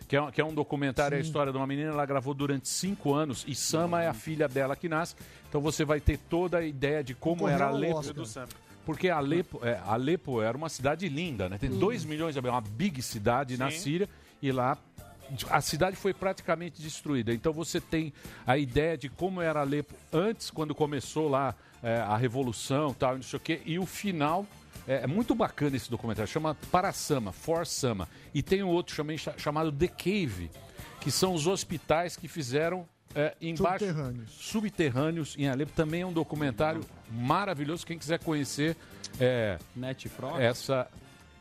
que 0.08 0.16
é, 0.16 0.22
um- 0.22 0.30
que 0.30 0.40
é 0.40 0.44
um 0.44 0.54
documentário, 0.54 1.14
é 1.14 1.18
a 1.18 1.22
história 1.22 1.50
de 1.52 1.58
uma 1.58 1.66
menina, 1.66 1.90
ela 1.90 2.06
gravou 2.06 2.34
durante 2.34 2.68
cinco 2.68 3.14
anos, 3.14 3.44
e 3.48 3.54
Sama 3.54 4.02
é 4.02 4.08
a 4.08 4.14
filha 4.14 4.48
dela 4.48 4.76
que 4.76 4.88
nasce. 4.88 5.14
Então 5.48 5.60
você 5.60 5.84
vai 5.84 6.00
ter 6.00 6.18
toda 6.18 6.58
a 6.58 6.64
ideia 6.64 7.02
de 7.02 7.14
como 7.14 7.36
Concorreu 7.40 7.54
era 7.56 7.66
Alepo. 7.68 7.98
Oscar. 7.98 8.14
Do 8.14 8.26
Sam. 8.26 8.46
Porque 8.84 9.08
Alepo, 9.08 9.60
é, 9.64 9.80
Alepo 9.86 10.42
era 10.42 10.56
uma 10.56 10.68
cidade 10.68 11.08
linda, 11.08 11.48
né? 11.48 11.58
Tem 11.58 11.70
Hum. 11.70 11.78
2 11.78 12.04
milhões 12.04 12.34
de 12.34 12.38
habitantes, 12.38 12.68
uma 12.68 12.76
big 12.76 13.00
cidade 13.02 13.56
na 13.56 13.70
Sim. 13.70 13.78
Síria, 13.78 14.08
e 14.40 14.50
lá 14.50 14.76
a 15.50 15.60
cidade 15.60 15.96
foi 15.96 16.12
praticamente 16.12 16.82
destruída. 16.82 17.32
Então 17.32 17.52
você 17.52 17.80
tem 17.80 18.12
a 18.46 18.58
ideia 18.58 18.98
de 18.98 19.08
como 19.08 19.40
era 19.40 19.60
Alepo 19.60 19.94
antes, 20.12 20.50
quando 20.50 20.74
começou 20.74 21.28
lá 21.28 21.54
é, 21.82 21.96
a 22.00 22.16
revolução 22.16 22.92
tal, 22.92 23.14
e 23.14 23.16
não 23.16 23.22
sei 23.22 23.36
o 23.36 23.40
quê, 23.40 23.60
e 23.64 23.78
o 23.78 23.86
final. 23.86 24.46
É, 24.86 25.04
é 25.04 25.06
muito 25.06 25.32
bacana 25.32 25.76
esse 25.76 25.88
documentário, 25.88 26.30
chama 26.30 26.56
Parasama, 26.72 27.30
For 27.30 27.64
Sama. 27.64 28.08
E 28.34 28.42
tem 28.42 28.64
um 28.64 28.68
outro 28.68 28.96
chamado 29.38 29.70
The 29.70 29.86
Cave, 29.86 30.50
que 31.00 31.08
são 31.10 31.34
os 31.34 31.46
hospitais 31.46 32.16
que 32.16 32.26
fizeram 32.26 32.86
é, 33.14 33.34
embaixo 33.40 33.84
Subterrâneos. 33.84 34.30
subterrâneos 34.32 35.34
em 35.38 35.48
Alepo. 35.48 35.72
Também 35.74 36.02
é 36.02 36.06
um 36.06 36.12
documentário 36.12 36.82
maravilhoso. 37.10 37.86
Quem 37.86 37.98
quiser 37.98 38.18
conhecer 38.18 38.76
é, 39.20 39.58
Netfrox? 39.76 40.40
essa. 40.40 40.88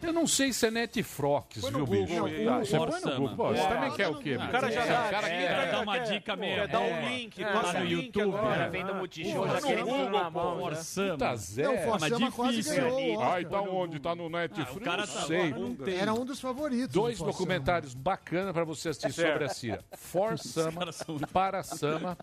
Eu 0.02 0.12
não 0.14 0.26
sei 0.26 0.52
se 0.52 0.66
é 0.68 0.72
Netfrox, 0.72 1.62
viu, 1.62 1.86
Google 1.86 2.06
bicho? 2.28 2.46
Tá, 2.46 2.60
você 2.60 2.78
põe 2.78 2.86
no 2.86 2.92
Forçama. 2.92 3.16
Google. 3.18 3.36
Pô, 3.38 3.48
você 3.50 3.62
É. 3.62 3.68
também 3.68 3.92
quer 3.94 4.08
o 4.08 4.16
quê? 4.16 4.36
O 4.36 4.50
cara 4.52 4.72
já 4.72 4.82
Você 4.82 4.90
dá- 4.90 5.06
o 5.06 5.10
cara 5.12 5.28
é, 5.30 5.48
quer- 5.48 5.72
dar 5.72 5.82
uma 5.84 5.98
dica 6.00 6.36
mesmo. 6.36 6.56
Quer 6.56 6.68
dar 6.68 6.80
um 6.80 6.84
É. 6.86 7.10
link, 7.10 7.44
É. 7.44 7.52
passa 7.54 7.74
Tá 7.74 7.80
no 7.80 7.86
o 7.86 7.88
link 7.88 8.06
YouTube. 8.18 8.36
agora. 8.38 8.70
Vem 8.70 8.86
do 8.86 8.96
Multishow, 8.96 9.48
já 9.48 9.62
querendo 9.62 9.86
Google, 9.86 10.10
na 10.10 10.30
mão. 10.30 10.60
Forçama. 10.60 11.12
Puta 11.12 11.36
Zé. 11.36 11.64
Não, 11.64 11.78
Forçama 11.78 12.32
quase 12.32 12.58
difícil 12.58 12.82
ganhou. 12.84 13.22
Ai, 13.22 13.46
tá 13.46 13.62
onde? 13.62 14.00
Tá 14.00 14.16
no 14.16 14.30
Netflix? 14.30 14.72
Ah, 14.72 14.78
o 14.78 14.82
cara 14.82 15.06
não 15.06 15.14
tá 15.14 15.22
sei. 15.22 15.50
não 15.52 15.76
tem. 15.76 15.98
Era 15.98 16.14
um 16.14 16.26
dos 16.26 16.40
favoritos. 16.42 16.88
Dois 16.94 17.18
do 17.18 17.26
Forçama. 17.26 17.32
documentários 17.32 17.94
bacanas 17.94 18.54
para 18.54 18.64
você 18.64 18.90
assistir 18.90 19.12
sobre 19.14 19.44
a 19.46 19.50
Síria. 19.50 19.80
For 19.94 20.38
Sama, 20.38 20.88
para 21.32 21.62
Sama. 21.64 22.18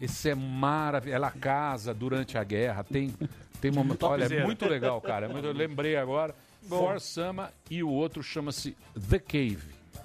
Esse 0.00 0.30
é 0.30 0.34
maravilhoso. 0.34 1.16
Ela 1.16 1.30
casa 1.30 1.94
durante 1.94 2.36
a 2.36 2.44
guerra. 2.44 2.84
Tem, 2.84 3.14
tem 3.60 3.70
momento. 3.70 4.04
Olha, 4.06 4.24
é 4.24 4.44
muito 4.44 4.68
legal, 4.68 5.00
cara. 5.00 5.26
É 5.26 5.30
Eu 5.46 5.52
lembrei 5.52 5.96
agora. 5.96 6.34
For 6.68 7.00
Sama 7.00 7.52
e 7.70 7.82
o 7.82 7.88
outro 7.88 8.22
chama-se 8.22 8.76
The 9.08 9.18
Cave, 9.18 9.62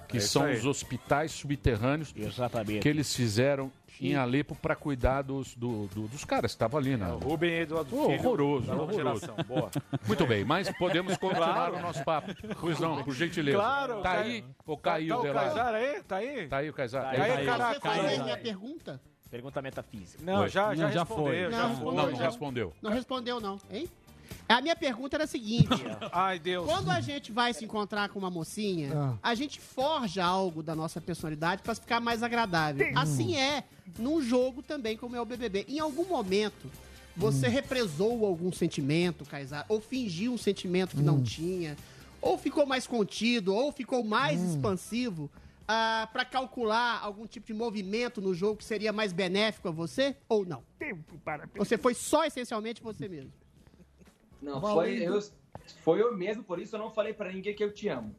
que 0.08 0.18
É 0.18 0.20
são 0.20 0.42
aí. 0.44 0.56
os 0.56 0.64
hospitais 0.66 1.32
subterrâneos 1.32 2.12
Exatamente. 2.16 2.80
que 2.80 2.88
eles 2.88 3.14
fizeram 3.14 3.70
em 4.00 4.14
Alepo 4.14 4.54
para 4.54 4.76
cuidar 4.76 5.22
dos, 5.22 5.56
do- 5.56 5.88
do- 5.88 6.06
dos 6.06 6.24
caras 6.24 6.52
que 6.52 6.54
estavam 6.54 6.78
ali, 6.78 6.96
né? 6.96 7.08
Rubem 7.20 7.52
Eduardo 7.52 7.96
Oh, 7.98 8.06
Filho, 8.06 8.18
horroroso, 8.20 8.66
da 8.68 8.74
nova 8.76 8.92
horroroso. 8.92 9.20
geração. 9.26 9.44
Boa. 9.44 9.70
Muito 10.06 10.24
bem, 10.26 10.44
mas 10.44 10.70
podemos 10.78 11.16
continuar 11.16 11.52
Claro. 11.54 11.76
o 11.78 11.80
nosso 11.80 12.04
papo. 12.04 12.32
Pois 12.60 12.78
não, 12.78 13.02
por 13.02 13.12
gentileza. 13.12 13.58
Claro, 13.58 14.00
tá 14.00 14.20
aí 14.20 14.44
ou 14.64 14.76
Tá, 14.76 14.82
caiu 14.92 15.16
tá 15.16 15.30
o? 15.30 15.34
Kaysar 15.34 15.74
aí? 15.74 16.02
Tá 16.04 16.16
aí? 16.16 16.46
Tá 16.48 16.56
aí 16.58 16.70
o 16.70 16.72
Kaysar. 16.72 17.02
Tá 17.02 17.14
É, 17.14 17.20
aí, 17.20 17.44
tá 17.46 17.52
caraca. 17.52 17.74
Você 17.74 17.80
faz 17.80 18.04
aí 18.04 18.22
minha 18.22 18.36
pergunta? 18.38 19.00
Pergunta 19.30 19.60
metafísica. 19.60 20.22
Não, 20.24 20.46
já, 20.48 20.74
já, 20.76 20.84
Não, 20.86 20.92
já 20.92 21.00
respondeu. 21.00 21.24
foi. 21.26 21.40
já 21.40 21.50
Não, 21.50 21.68
respondeu. 21.68 21.92
Não, 22.04 22.10
não 22.12 22.18
respondeu. 22.18 22.72
Não 22.80 22.90
respondeu, 22.92 23.40
não, 23.40 23.58
hein? 23.70 23.88
A 24.48 24.60
minha 24.60 24.74
pergunta 24.76 25.16
era 25.16 25.24
a 25.24 25.26
seguinte: 25.26 25.68
Ai, 26.12 26.38
Deus. 26.38 26.66
quando 26.66 26.90
a 26.90 27.00
gente 27.00 27.30
vai 27.32 27.52
se 27.52 27.64
encontrar 27.64 28.08
com 28.08 28.18
uma 28.18 28.30
mocinha, 28.30 28.92
Ah. 28.94 29.14
a 29.22 29.34
gente 29.34 29.60
forja 29.60 30.24
algo 30.24 30.62
da 30.62 30.74
nossa 30.74 31.00
personalidade 31.00 31.62
para 31.62 31.74
ficar 31.74 32.00
mais 32.00 32.22
agradável. 32.22 32.86
Assim 32.96 33.36
é 33.36 33.64
num 33.98 34.20
jogo 34.22 34.62
também, 34.62 34.96
como 34.96 35.14
é 35.16 35.20
o 35.20 35.24
BBB. 35.24 35.66
Em 35.68 35.78
algum 35.80 36.04
momento, 36.06 36.70
você 37.16 37.48
represou 37.48 38.24
algum 38.24 38.52
sentimento, 38.52 39.24
Kaysar, 39.24 39.66
ou 39.68 39.80
fingiu 39.80 40.32
um 40.32 40.38
sentimento 40.38 40.96
que 40.96 41.02
não 41.02 41.22
tinha, 41.22 41.76
ou 42.22 42.38
ficou 42.38 42.64
mais 42.64 42.86
contido, 42.86 43.54
ou 43.54 43.70
ficou 43.72 44.02
mais 44.04 44.40
expansivo. 44.42 45.30
para 46.12 46.24
calcular 46.24 46.98
algum 47.02 47.26
tipo 47.26 47.46
de 47.46 47.52
movimento 47.52 48.22
no 48.22 48.32
jogo 48.34 48.56
que 48.56 48.64
seria 48.64 48.90
mais 48.90 49.12
benéfico 49.12 49.68
a 49.68 49.70
você 49.70 50.16
ou 50.26 50.46
não? 50.46 50.62
Você 51.56 51.76
foi 51.76 51.92
só 51.92 52.24
essencialmente 52.24 52.82
você 52.82 53.06
mesmo. 53.06 53.30
Não, 54.40 54.60
foi 54.60 55.02
eu, 55.02 55.20
foi 55.82 56.00
eu 56.00 56.16
mesmo, 56.16 56.42
por 56.42 56.58
isso 56.58 56.76
eu 56.76 56.80
não 56.80 56.90
falei 56.90 57.12
pra 57.12 57.32
ninguém 57.32 57.54
que 57.54 57.62
eu 57.64 57.72
te 57.72 57.88
amo. 57.88 58.14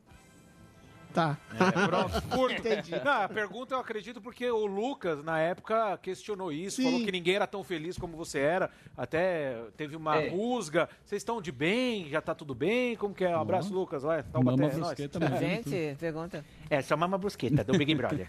Tá. 1.13 1.37
É, 1.55 1.87
pronto, 1.87 2.21
curto. 2.29 2.59
Entendi. 2.59 2.91
Não, 3.03 3.23
a 3.23 3.27
pergunta 3.27 3.73
eu 3.73 3.79
acredito 3.79 4.21
porque 4.21 4.49
o 4.51 4.65
Lucas, 4.67 5.23
na 5.23 5.39
época, 5.39 5.97
questionou 5.97 6.51
isso, 6.51 6.77
Sim. 6.77 6.83
falou 6.83 6.99
que 7.03 7.11
ninguém 7.11 7.35
era 7.35 7.47
tão 7.47 7.63
feliz 7.63 7.97
como 7.97 8.15
você 8.15 8.37
era. 8.39 8.69
Até 8.95 9.59
teve 9.75 9.95
uma 9.95 10.17
É. 10.21 10.29
rusga. 10.29 10.87
Vocês 11.03 11.21
estão 11.21 11.41
de 11.41 11.51
bem? 11.51 12.07
Já 12.09 12.21
tá 12.21 12.35
tudo 12.35 12.53
bem? 12.53 12.95
Como 12.95 13.15
que 13.15 13.25
é? 13.25 13.35
Um 13.35 13.41
abraço, 13.41 13.73
Lucas. 13.73 14.03
Vai, 14.03 14.23
Mama 14.33 14.53
é 14.53 14.55
nóis. 14.57 14.75
Brusqueta 14.77 15.19
mesmo. 15.19 15.37
Gente, 15.39 15.95
pergunta. 15.99 16.45
É, 16.69 16.79
só 16.83 16.95
Mama 16.95 17.17
Brusqueta, 17.17 17.63
do 17.63 17.75
Big 17.75 17.95
Brother. 17.95 18.27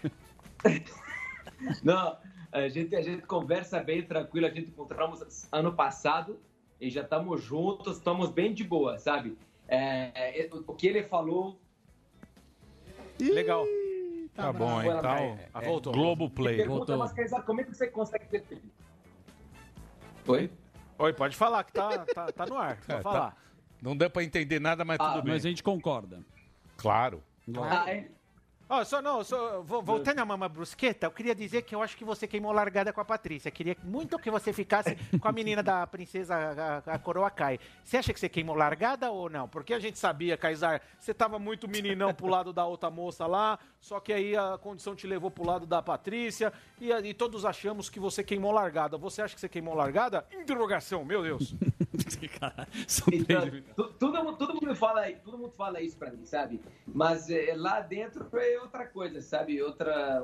Não, 1.83 2.17
a 2.51 2.67
gente, 2.67 2.95
a 2.95 3.01
gente 3.01 3.21
conversa 3.27 3.79
bem 3.81 4.01
tranquilo, 4.01 4.47
a 4.47 4.49
gente 4.49 4.69
encontramos 4.69 5.47
ano 5.51 5.73
passado 5.73 6.39
e 6.81 6.89
já 6.89 7.01
estamos 7.01 7.43
juntos, 7.43 7.97
estamos 7.97 8.31
bem 8.31 8.53
de 8.53 8.63
boa, 8.63 8.97
sabe? 8.97 9.37
É, 9.67 10.41
é, 10.41 10.49
o 10.51 10.73
que 10.73 10.87
ele 10.87 11.03
falou. 11.03 11.57
Legal. 13.19 13.65
Tá 14.33 14.51
bom, 14.51 14.81
bravo. 14.81 14.97
então. 14.99 15.13
É, 15.39 15.49
Ah, 15.53 15.61
voltou. 15.61 15.93
Globoplay. 15.93 16.57
Pergunta, 16.57 16.97
mas 16.97 17.13
Kaysar, 17.13 17.43
como 17.43 17.61
é 17.61 17.63
que 17.63 17.75
você 17.75 17.87
consegue 17.87 18.25
ser 18.25 18.41
feliz? 18.43 18.63
Oi? 20.27 20.49
Oi, 20.97 21.13
pode 21.13 21.35
falar 21.35 21.63
que 21.63 21.71
tá, 21.73 22.05
tá, 22.05 22.31
tá 22.31 22.45
no 22.47 22.57
ar. 22.57 22.77
Pode 22.85 22.91
É, 22.91 22.95
tá. 22.95 23.01
falar. 23.01 23.37
Não 23.81 23.95
deu 23.95 24.09
pra 24.09 24.23
entender 24.23 24.59
nada, 24.59 24.83
mas 24.85 24.97
Ah, 24.99 25.13
tudo 25.13 25.23
bem. 25.23 25.33
Mas 25.33 25.45
a 25.45 25.49
gente 25.49 25.63
concorda. 25.63 26.23
Claro. 26.77 27.23
Ah, 27.57 27.91
é? 27.91 28.09
Ó, 28.73 28.85
só 28.85 29.01
não, 29.01 29.21
só, 29.21 29.61
vo- 29.61 29.81
voltando 29.81 30.19
a 30.19 30.25
Mama 30.25 30.47
Brusqueta, 30.47 31.05
eu 31.07 31.11
queria 31.11 31.35
dizer 31.35 31.63
que 31.63 31.75
eu 31.75 31.81
acho 31.81 31.97
que 31.97 32.05
você 32.05 32.25
queimou 32.25 32.53
largada 32.53 32.93
com 32.93 33.01
a 33.01 33.05
Patrícia. 33.05 33.51
Queria 33.51 33.75
muito 33.83 34.17
que 34.17 34.31
você 34.31 34.53
ficasse 34.53 34.95
com 35.19 35.27
a 35.27 35.31
menina 35.33 35.61
da 35.61 35.85
princesa, 35.85 36.81
a, 36.85 36.93
a 36.93 36.97
coroa 36.97 37.29
Kai. 37.29 37.59
Você 37.83 37.97
acha 37.97 38.13
que 38.13 38.19
você 38.19 38.29
queimou 38.29 38.55
largada 38.55 39.11
ou 39.11 39.29
não? 39.29 39.45
Porque 39.45 39.73
a 39.73 39.79
gente 39.79 39.99
sabia, 39.99 40.37
Kaysar, 40.37 40.81
você 40.97 41.13
tava 41.13 41.37
muito 41.37 41.67
meninão 41.67 42.13
pro 42.13 42.27
lado 42.27 42.53
da 42.53 42.65
outra 42.65 42.89
moça 42.89 43.27
lá, 43.27 43.59
só 43.81 43.99
que 43.99 44.13
aí 44.13 44.37
a 44.37 44.57
condição 44.57 44.95
te 44.95 45.05
levou 45.05 45.29
pro 45.29 45.45
lado 45.45 45.65
da 45.65 45.81
Patrícia 45.81 46.53
e, 46.79 46.91
e 46.93 47.13
todos 47.13 47.43
achamos 47.43 47.89
que 47.89 47.99
você 47.99 48.23
queimou 48.23 48.53
largada. 48.53 48.97
Você 48.97 49.21
acha 49.21 49.35
que 49.35 49.41
você 49.41 49.49
queimou 49.49 49.75
largada? 49.75 50.25
Interrogação, 50.31 51.03
meu 51.03 51.21
Deus. 51.21 51.53
São 52.87 53.07
Então, 53.13 53.41
tu- 53.75 53.93
todo, 53.93 54.23
mundo- 54.23 54.37
todo 54.37 54.53
mundo 54.53 54.75
fala, 54.75 55.11
todo 55.23 55.37
mundo 55.37 55.53
fala 55.57 55.81
isso 55.81 55.97
pra 55.97 56.11
mim, 56.11 56.25
sabe? 56.25 56.61
Mas 56.87 57.29
é, 57.29 57.53
lá 57.55 57.79
dentro 57.81 58.27
é 58.37 58.59
outra 58.59 58.85
coisa, 58.87 59.21
sabe? 59.21 59.61
Outra, 59.61 60.21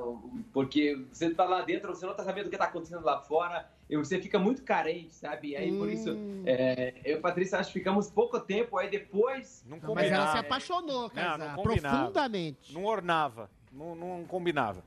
porque 0.52 1.04
você 1.12 1.30
tá 1.30 1.44
lá 1.44 1.62
dentro, 1.62 1.94
você 1.94 2.06
não 2.06 2.14
tá 2.14 2.24
sabendo 2.24 2.46
o 2.46 2.50
que 2.50 2.56
tá 2.58 2.64
acontecendo 2.64 3.04
lá 3.04 3.20
fora, 3.20 3.68
e 3.88 3.96
você 3.96 4.20
fica 4.20 4.38
muito 4.38 4.62
carente, 4.62 5.14
sabe? 5.14 5.56
Aí 5.56 5.76
por 5.76 5.88
isso, 5.88 6.10
é, 6.44 6.94
eu 7.04 7.16
e 7.16 7.18
a 7.18 7.20
Patrícia 7.20 7.58
acho 7.58 7.72
que 7.72 7.78
ficamos 7.78 8.10
pouco 8.10 8.38
tempo, 8.40 8.76
aí 8.78 8.90
depois. 8.90 9.64
Não 9.66 9.78
Mas 9.78 9.86
ela 9.86 9.96
se 9.96 10.10
combinava. 10.10 10.38
apaixonou, 10.40 11.02
Não, 11.02 11.10
Kaysar, 11.10 11.38
não 11.38 11.54
combinava. 11.62 11.96
profundamente. 11.96 12.72
Não 12.74 12.84
ornava, 12.84 13.50
não, 13.72 13.94
não 13.94 14.24
combinava. 14.24 14.82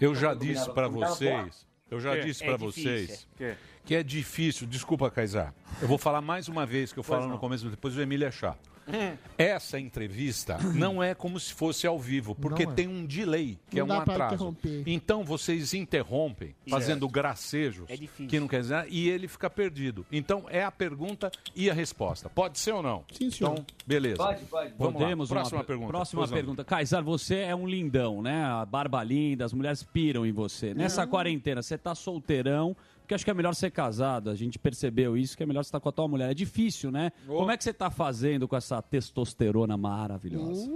Eu 0.00 0.14
já 0.14 0.28
Não 0.30 0.34
combinava. 0.38 0.58
disse 0.64 0.74
pra 0.74 0.86
Combinava 0.88 1.14
vocês, 1.14 1.66
eu 1.90 2.00
já 2.00 2.16
disse 2.16 2.42
É 2.42 2.46
pra 2.48 2.56
difícil. 2.56 2.82
vocês 2.82 3.28
Que? 3.36 3.56
Que 3.84 3.94
é 3.94 4.02
difícil. 4.02 4.66
Desculpa, 4.66 5.10
Kaysar. 5.10 5.54
Eu 5.82 5.88
vou 5.88 5.98
falar 5.98 6.20
mais 6.20 6.48
uma 6.48 6.64
vez 6.64 6.92
que 6.92 6.98
eu 6.98 7.02
falo 7.02 7.26
no 7.28 7.38
começo, 7.38 7.68
depois 7.68 7.96
o 7.96 8.00
Emílio 8.00 8.26
é 8.26 8.30
chato. 8.30 8.72
Essa 9.38 9.80
entrevista 9.80 10.58
não 10.74 11.02
é 11.02 11.14
como 11.14 11.40
se 11.40 11.54
fosse 11.54 11.86
ao 11.86 11.98
vivo, 11.98 12.34
porque 12.34 12.66
Não 12.66 12.72
é. 12.72 12.74
tem 12.74 12.86
um 12.86 13.06
delay, 13.06 13.58
que 13.70 13.80
Não 13.80 13.86
é 13.86 13.98
um 13.98 14.00
atraso. 14.02 14.34
interromper. 14.34 14.82
Então 14.86 15.24
vocês 15.24 15.72
interrompem, 15.72 16.54
fazendo 16.68 17.08
gracejos, 17.08 17.86
É 17.88 17.96
que 17.96 18.38
não 18.38 18.46
quer 18.46 18.60
dizer, 18.60 18.74
nada, 18.74 18.88
e 18.90 19.08
ele 19.08 19.26
fica 19.26 19.48
perdido. 19.48 20.04
Então 20.12 20.44
é 20.50 20.62
a 20.62 20.70
pergunta 20.70 21.32
e 21.56 21.70
a 21.70 21.72
resposta. 21.74 22.28
Pode 22.28 22.58
ser 22.58 22.72
ou 22.72 22.82
não? 22.82 23.04
Sim, 23.10 23.30
senhor. 23.30 23.52
Então, 23.54 23.66
beleza. 23.86 24.16
Pode, 24.18 24.44
pode. 24.44 24.72
Vamos 24.78 24.94
lá. 24.94 25.00
Podemos 25.00 25.30
uma 25.30 25.36
Próxima 25.40 25.58
per- 25.60 25.66
pergunta. 25.66 25.88
Próxima 25.88 26.20
Pois 26.20 26.30
não. 26.30 26.36
pergunta. 26.36 26.64
Kaysar, 26.64 27.02
você 27.02 27.36
é 27.36 27.54
um 27.56 27.66
lindão, 27.66 28.20
né? 28.20 28.44
A 28.44 28.66
barba 28.66 29.02
linda, 29.02 29.46
as 29.46 29.54
mulheres 29.54 29.82
piram 29.82 30.26
em 30.26 30.32
você. 30.32 30.74
Nessa 30.74 31.06
quarentena, 31.06 31.62
você 31.62 31.78
tá 31.78 31.94
solteirão, 31.94 32.76
porque 33.14 33.14
acho 33.14 33.24
que 33.24 33.30
é 33.30 33.34
melhor 33.34 33.54
ser 33.54 33.70
casado. 33.70 34.28
A 34.28 34.34
gente 34.34 34.58
percebeu 34.58 35.16
isso, 35.16 35.36
que 35.36 35.42
é 35.42 35.46
melhor 35.46 35.62
você 35.62 35.68
estar 35.68 35.80
com 35.80 35.88
a 35.88 35.92
tua 35.92 36.08
mulher. 36.08 36.30
É 36.30 36.34
difícil, 36.34 36.90
né? 36.90 37.12
Como 37.26 37.50
é 37.50 37.56
que 37.56 37.62
você 37.62 37.72
tá 37.72 37.90
fazendo 37.90 38.48
com 38.48 38.56
essa 38.56 38.82
testosterona 38.82 39.76
maravilhosa? 39.76 40.68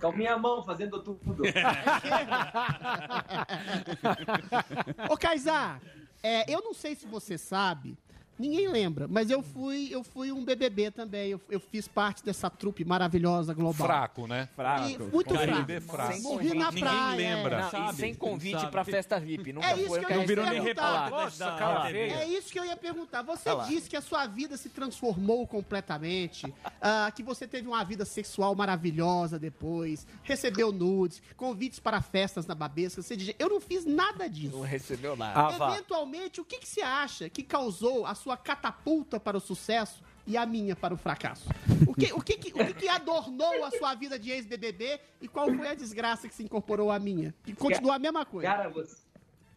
Com 0.00 0.08
a 0.08 0.12
minha 0.12 0.38
mão 0.38 0.62
fazendo 0.62 1.02
tudo. 1.02 1.42
Ô, 5.10 5.16
Kaysar, 5.16 5.80
é, 6.22 6.52
eu 6.52 6.62
não 6.62 6.74
sei 6.74 6.94
se 6.94 7.06
você 7.06 7.36
sabe, 7.36 7.96
Ninguém 8.38 8.68
lembra, 8.68 9.06
mas 9.08 9.30
eu 9.30 9.42
fui, 9.42 9.88
eu 9.92 10.02
fui 10.02 10.32
um 10.32 10.44
BBB 10.44 10.90
também. 10.90 11.30
Eu, 11.30 11.40
eu 11.50 11.60
fiz 11.60 11.86
parte 11.86 12.24
dessa 12.24 12.50
trupe 12.50 12.84
maravilhosa 12.84 13.54
global. 13.54 13.86
Fraco, 13.86 14.26
né? 14.26 14.48
E 14.90 14.98
muito 14.98 15.32
Caribe 15.34 15.80
fraco. 15.80 16.08
fraco. 16.12 16.22
Morri 16.22 16.48
na 16.54 16.66
Ninguém 16.70 16.82
praia. 16.84 17.16
lembra. 17.16 17.70
é. 17.72 17.78
Não, 17.78 17.92
sem 17.92 18.14
convite 18.14 18.66
pra 18.68 18.84
festa 18.84 19.18
VIP. 19.20 19.52
Nunca 19.52 19.66
É 19.70 19.76
isso 19.78 19.88
foi 19.88 20.00
que 20.00 20.12
eu 20.12 20.20
a 20.20 20.26
gente 20.26 20.34
perguntar. 20.34 20.82
falar. 20.82 21.10
Nossa, 21.10 21.44
cara. 21.52 21.90
É 21.92 22.26
isso 22.28 22.52
que 22.52 22.58
eu 22.58 22.64
ia 22.64 22.76
perguntar. 22.76 23.22
Você 23.22 23.48
Olha 23.48 23.58
lá. 23.58 23.64
disse 23.66 23.88
que 23.88 23.96
a 23.96 24.00
sua 24.00 24.26
vida 24.26 24.56
se 24.56 24.68
transformou 24.68 25.46
completamente, 25.46 26.52
ah, 26.80 27.10
que 27.14 27.22
você 27.22 27.46
teve 27.46 27.68
uma 27.68 27.84
vida 27.84 28.04
sexual 28.04 28.54
maravilhosa 28.54 29.38
depois, 29.38 30.06
recebeu 30.22 30.72
nudes, 30.72 31.22
convites 31.36 31.78
para 31.78 32.00
festas 32.02 32.46
na 32.46 32.54
Babesca. 32.54 33.02
Você 33.02 33.16
diz, 33.16 33.34
eu 33.38 33.48
não 33.48 33.60
fiz 33.60 33.84
nada 33.84 34.28
disso. 34.28 34.56
Não 34.56 34.62
recebeu 34.64 35.12
Ah, 35.12 35.16
nada. 35.16 35.72
Eventualmente, 35.72 36.40
o 36.40 36.44
que, 36.44 36.58
que 36.58 36.68
você 36.68 36.80
acha 36.82 37.28
que 37.28 37.42
causou 37.42 38.06
a 38.06 38.14
sua 38.24 38.36
catapulta 38.38 39.20
para 39.20 39.36
o 39.36 39.40
sucesso 39.40 40.02
e 40.26 40.34
a 40.38 40.46
minha 40.46 40.74
para 40.74 40.94
o 40.94 40.96
fracasso? 40.96 41.46
O 41.86 41.94
que, 41.94 42.10
o 42.14 42.20
que, 42.22 42.38
que- 42.38 42.52
o 42.58 42.66
que, 42.66 42.72
que 42.74 42.88
adornou 42.88 43.62
a 43.64 43.70
sua 43.70 43.94
vida 43.94 44.18
de 44.18 44.30
ex-BBB 44.30 44.98
e 45.20 45.28
qual 45.28 45.46
foi 45.54 45.68
a 45.68 45.74
desgraça 45.74 46.26
que 46.26 46.34
se 46.34 46.42
incorporou 46.42 46.90
à 46.90 46.98
minha? 46.98 47.34
Que 47.44 47.54
continua 47.54 47.96
a 47.96 47.98
mesma 47.98 48.24
coisa. 48.24 48.48
Cara, 48.48 48.70
você, 48.70 48.96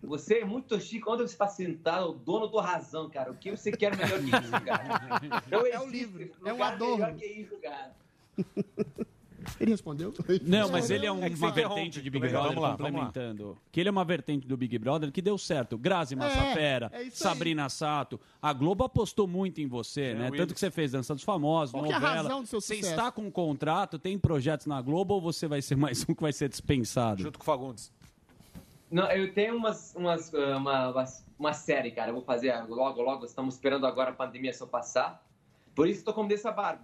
você 0.03 0.39
é 0.39 0.45
muito 0.45 0.77
chique. 0.81 1.07
Onde 1.07 1.23
você 1.23 1.33
está 1.33 1.47
sentado, 1.47 2.09
o 2.09 2.13
dono 2.13 2.47
do 2.47 2.59
razão, 2.59 3.09
cara. 3.09 3.31
O 3.31 3.35
que 3.37 3.49
você 3.51 3.71
quer 3.71 3.95
melhor 3.95 4.19
que 4.19 4.25
isso, 4.25 4.51
cara? 4.65 5.21
Não 5.49 5.65
É 5.65 5.79
o 5.79 5.87
livro, 5.89 6.29
é 6.45 6.53
um 6.53 6.61
adorno. 6.61 6.97
melhor 6.97 7.15
que 7.15 7.25
isso, 7.25 7.55
cara. 7.61 7.95
Ele 9.59 9.71
respondeu? 9.71 10.13
Não, 10.43 10.69
mas 10.69 10.89
ele 10.89 11.05
é, 11.05 11.11
um- 11.11 11.23
É 11.23 11.29
uma 11.29 11.51
vertente 11.51 12.01
de 12.01 12.09
Big 12.09 12.27
Vamos 12.27 12.31
Brother, 12.41 12.59
lá, 12.59 12.75
vamos 12.75 12.91
lá. 12.93 13.05
complementando. 13.05 13.57
Que 13.71 13.79
ele 13.79 13.89
é 13.89 13.91
uma 13.91 14.03
vertente 14.05 14.47
do 14.47 14.55
Big 14.57 14.77
Brother 14.77 15.11
que 15.11 15.21
deu 15.21 15.37
certo. 15.37 15.77
Grazi 15.77 16.15
Massafera, 16.15 16.89
é 16.93 17.03
isso 17.03 17.27
aí. 17.27 17.33
Sabrina 17.33 17.69
Sato. 17.69 18.19
A 18.41 18.53
Globo 18.53 18.83
apostou 18.83 19.27
muito 19.27 19.59
em 19.61 19.67
você, 19.67 20.13
né? 20.13 20.25
Willis. 20.25 20.37
Tanto 20.39 20.53
que 20.53 20.59
você 20.59 20.69
fez 20.71 20.91
Dança 20.91 21.15
dos 21.15 21.23
Famosos, 21.23 21.71
Qual 21.71 21.83
que 21.85 21.91
é 21.91 21.95
a 21.95 21.99
novela. 21.99 22.15
razão 22.23 22.41
do 22.41 22.47
seu 22.47 22.61
você 22.61 22.75
sucesso? 22.75 22.91
está 22.93 23.11
com 23.11 23.23
um 23.23 23.31
contrato, 23.31 23.97
tem 23.97 24.17
projetos 24.17 24.65
na 24.67 24.81
Globo 24.81 25.15
ou 25.15 25.21
você 25.21 25.47
vai 25.47 25.61
ser 25.61 25.75
mais 25.75 26.03
um 26.07 26.13
que 26.13 26.21
vai 26.21 26.33
ser 26.33 26.49
dispensado? 26.49 27.21
Junto 27.21 27.39
com 27.39 27.43
o 27.43 27.45
Fagundes. 27.45 27.91
Não, 28.89 29.09
eu 29.11 29.33
tenho 29.33 29.55
umas, 29.57 29.93
umas, 29.95 30.31
uh, 30.31 30.55
uma, 30.57 30.89
umas- 30.89 31.25
uma 31.37 31.53
série, 31.53 31.91
cara. 31.91 32.09
Eu 32.09 32.13
vou 32.15 32.23
fazer 32.23 32.53
logo, 32.69 33.01
logo. 33.01 33.25
Estamos 33.25 33.55
esperando 33.55 33.85
agora 33.85 34.11
a 34.11 34.13
pandemia 34.13 34.53
só 34.53 34.65
passar. 34.65 35.21
Por 35.75 35.87
isso 35.87 35.99
estou 35.99 36.13
com 36.13 36.25
dessa 36.27 36.51
barba. 36.51 36.81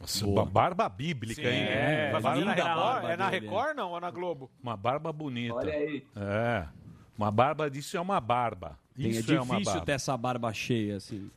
Nossa, 0.00 0.26
uma 0.26 0.44
barba 0.44 0.88
bíblica, 0.88 1.42
Sim, 1.42 1.48
hein? 1.48 1.62
é. 1.64 2.10
Barba- 2.12 2.36
na 2.36 2.52
Record? 2.52 2.76
barba 2.76 3.12
É 3.12 3.16
na 3.16 3.30
dele. 3.30 3.46
Record 3.46 3.76
não 3.76 3.90
ou 3.92 4.00
na 4.00 4.10
Globo? 4.10 4.50
Uma 4.62 4.76
barba 4.76 5.12
bonita. 5.12 5.54
Olha 5.54 5.72
aí. 5.72 6.04
É. 6.16 6.66
Uma 7.16 7.30
barba 7.30 7.70
disso 7.70 7.96
é 7.96 8.00
uma 8.00 8.20
barba. 8.20 8.78
Tem- 8.94 9.08
Isso 9.10 9.30
é 9.32 9.36
é, 9.36 9.40
uma 9.40 9.54
difícil 9.56 9.72
barba. 9.72 9.86
ter 9.86 9.92
essa 9.92 10.16
barba 10.16 10.52
cheia, 10.52 10.96
assim. 10.96 11.30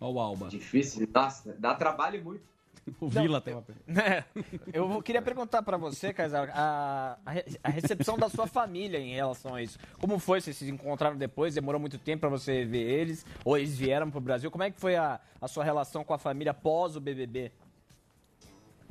Olha 0.00 0.12
o 0.14 0.18
Alba. 0.20 0.48
Difícil, 0.48 1.06
nossa, 1.14 1.54
dá 1.58 1.74
trabalho 1.74 2.22
muito. 2.24 2.48
O 2.98 3.08
Vila 3.08 3.40
tem 3.42 3.52
uma 3.54 3.62
É, 4.02 4.24
eu 4.72 5.02
queria 5.02 5.20
perguntar 5.20 5.62
pra 5.62 5.76
você, 5.76 6.12
Kaysar, 6.14 6.50
a, 6.54 7.18
a 7.24 7.30
re- 7.30 7.44
a 7.62 7.68
recepção 7.68 8.18
da 8.18 8.28
sua 8.30 8.46
família 8.46 8.98
em 8.98 9.14
relação 9.14 9.54
a 9.54 9.62
isso. 9.62 9.78
Como 10.00 10.18
foi? 10.18 10.40
Vocês 10.40 10.56
se 10.56 10.68
encontraram 10.70 11.16
depois? 11.16 11.54
Demorou 11.54 11.78
muito 11.78 11.98
tempo 11.98 12.20
pra 12.20 12.30
você 12.30 12.64
ver 12.64 12.80
eles? 12.80 13.24
Ou 13.44 13.58
eles 13.58 13.76
vieram 13.76 14.10
pro 14.10 14.20
Brasil? 14.20 14.50
Como 14.50 14.64
é 14.64 14.70
que 14.70 14.80
foi 14.80 14.96
a, 14.96 15.20
a 15.40 15.46
sua 15.46 15.62
relação 15.62 16.02
com 16.02 16.14
a 16.14 16.18
família 16.18 16.54
pós 16.54 16.96
o 16.96 17.00
BBB? 17.00 17.52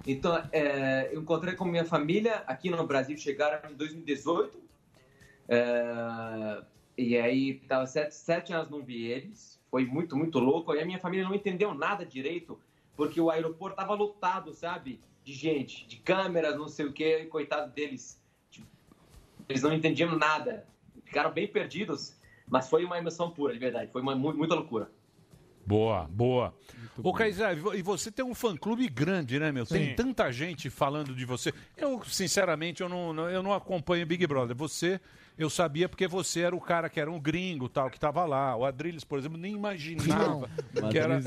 Então, 0.05 0.35
é, 0.51 1.09
eu 1.13 1.21
encontrei 1.21 1.53
com 1.55 1.65
minha 1.65 1.85
família 1.85 2.37
aqui 2.47 2.69
no 2.69 2.85
Brasil, 2.87 3.17
chegaram 3.17 3.69
em 3.69 3.75
2018. 3.75 4.59
é, 5.47 6.63
e 6.97 7.17
aí, 7.17 7.55
tava 7.67 7.85
sete, 7.85 8.13
sete 8.13 8.53
anos 8.53 8.69
não 8.69 8.83
vi 8.83 9.05
eles. 9.05 9.57
Foi 9.71 9.85
muito, 9.85 10.17
muito 10.17 10.37
louco. 10.39 10.73
E 10.73 10.81
a 10.81 10.85
minha 10.85 10.99
família 10.99 11.25
não 11.25 11.33
entendeu 11.33 11.73
nada 11.73 12.05
direito, 12.05 12.59
porque 12.95 13.21
o 13.21 13.29
aeroporto 13.29 13.77
tava 13.77 13.93
lotado, 13.93 14.53
sabe? 14.53 14.99
De 15.23 15.33
gente, 15.33 15.87
de 15.87 15.97
câmeras, 15.97 16.57
não 16.57 16.67
sei 16.67 16.85
o 16.87 16.93
que, 16.93 17.25
coitado 17.25 17.71
deles. 17.71 18.21
Tipo, 18.51 18.67
eles 19.47 19.61
não 19.61 19.71
entendiam 19.73 20.17
nada. 20.17 20.67
Ficaram 21.05 21.31
bem 21.31 21.47
perdidos, 21.47 22.17
mas 22.49 22.69
foi 22.69 22.83
uma 22.83 22.97
emoção 22.97 23.31
pura, 23.31 23.53
de 23.53 23.59
verdade. 23.59 23.91
Foi 23.91 24.01
uma, 24.01 24.15
mu- 24.15 24.33
muita 24.33 24.55
loucura. 24.55 24.91
Boa, 25.65 26.07
boa. 26.09 26.53
Ô, 27.01 27.13
Caizar, 27.13 27.55
e 27.75 27.81
você 27.81 28.11
tem 28.11 28.25
um 28.25 28.33
fã-clube 28.33 28.87
grande, 28.89 29.39
né, 29.39 29.51
meu? 29.51 29.65
Tem 29.65 29.89
Sim. 29.89 29.93
tanta 29.95 30.31
gente 30.31 30.69
falando 30.69 31.15
de 31.15 31.25
você. 31.25 31.53
Eu, 31.77 32.01
sinceramente, 32.05 32.81
eu 32.81 32.89
não, 32.89 33.29
eu 33.29 33.41
não 33.43 33.53
acompanho 33.53 34.05
Big 34.05 34.25
Brother. 34.27 34.55
Você, 34.57 34.99
eu 35.37 35.49
sabia 35.49 35.87
porque 35.87 36.07
você 36.07 36.41
era 36.41 36.55
o 36.55 36.59
cara 36.59 36.89
que 36.89 36.99
era 36.99 37.09
um 37.09 37.19
gringo, 37.19 37.69
tal, 37.69 37.89
que 37.89 37.97
tava 37.99 38.25
lá. 38.25 38.55
O 38.55 38.65
Adrilles, 38.65 39.03
por 39.05 39.17
exemplo, 39.19 39.37
nem 39.37 39.53
imaginava 39.53 40.49
Não. 40.73 40.89
que 40.89 40.97
era, 40.97 41.21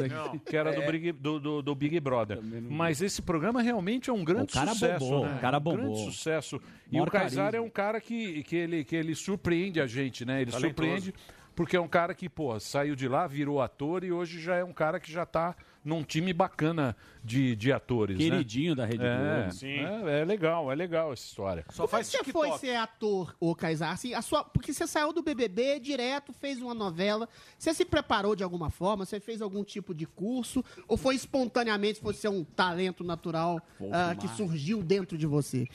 que 0.44 0.56
era 0.56 0.72
do, 0.74 0.82
É. 0.82 0.90
Big, 0.92 1.12
do, 1.12 1.38
do- 1.40 1.62
do 1.62 1.74
Big 1.74 1.98
Brother. 2.00 2.40
Mas 2.42 3.00
esse 3.00 3.22
programa 3.22 3.62
realmente 3.62 4.10
é 4.10 4.12
um 4.12 4.24
grande 4.24 4.50
O 4.50 4.54
cara 4.54 4.72
sucesso, 4.74 4.98
bombou, 4.98 5.24
né? 5.26 5.36
o 5.36 5.40
cara 5.40 5.58
Um 5.58 5.62
grande 5.62 5.80
bombou. 5.82 6.10
sucesso. 6.10 6.60
E 6.90 6.94
Maior 6.96 7.08
o 7.08 7.10
Caizar 7.10 7.54
é 7.54 7.60
um 7.60 7.70
cara 7.70 7.98
que, 8.00 8.42
que, 8.42 8.56
ele, 8.56 8.84
que 8.84 8.94
ele 8.96 9.14
surpreende 9.14 9.80
a 9.80 9.86
gente, 9.86 10.24
né? 10.26 10.42
Ele 10.42 10.50
Talentoso. 10.50 10.86
surpreende 10.90 11.14
porque 11.62 11.76
é 11.76 11.80
um 11.80 11.86
cara 11.86 12.12
que, 12.12 12.28
pô, 12.28 12.58
saiu 12.58 12.96
de 12.96 13.06
lá, 13.06 13.24
virou 13.28 13.62
ator 13.62 14.02
e 14.02 14.10
hoje 14.10 14.40
já 14.40 14.56
é 14.56 14.64
um 14.64 14.72
cara 14.72 14.98
que 14.98 15.12
já 15.12 15.24
tá 15.24 15.54
num 15.84 16.02
time 16.02 16.32
bacana 16.32 16.96
de, 17.22 17.54
de 17.54 17.72
atores. 17.72 18.18
né? 18.18 18.24
Queridinho 18.24 18.74
da 18.74 18.84
Rede 18.84 19.04
é, 19.04 19.16
Globo. 19.16 19.52
Sim. 19.52 19.78
É, 19.78 20.22
é 20.22 20.24
legal, 20.24 20.72
é 20.72 20.74
legal 20.74 21.12
essa 21.12 21.24
história. 21.24 21.64
Só 21.70 21.86
Como 21.86 22.00
é 22.00 22.04
que 22.04 22.10
você 22.10 22.24
foi 22.24 22.58
ser 22.58 22.74
ator, 22.74 23.36
ô 23.38 23.54
Kaysar? 23.54 23.92
Assim, 23.92 24.12
a 24.12 24.20
sua, 24.20 24.42
porque 24.42 24.72
você 24.72 24.88
saiu 24.88 25.12
do 25.12 25.22
BBB 25.22 25.78
direto, 25.78 26.32
fez 26.32 26.60
uma 26.60 26.74
novela. 26.74 27.28
Você 27.56 27.72
se 27.72 27.84
preparou 27.84 28.34
de 28.34 28.42
alguma 28.42 28.68
forma? 28.68 29.04
Você 29.04 29.20
fez 29.20 29.40
algum 29.40 29.62
tipo 29.62 29.94
de 29.94 30.04
curso? 30.04 30.64
Ou 30.88 30.96
foi 30.96 31.14
espontaneamente, 31.14 32.02
você 32.02 32.26
é 32.26 32.30
um 32.30 32.42
talento 32.42 33.04
natural 33.04 33.62
fumar. 33.78 34.16
que 34.16 34.26
surgiu 34.26 34.82
dentro 34.82 35.16
de 35.16 35.28
você? 35.28 35.68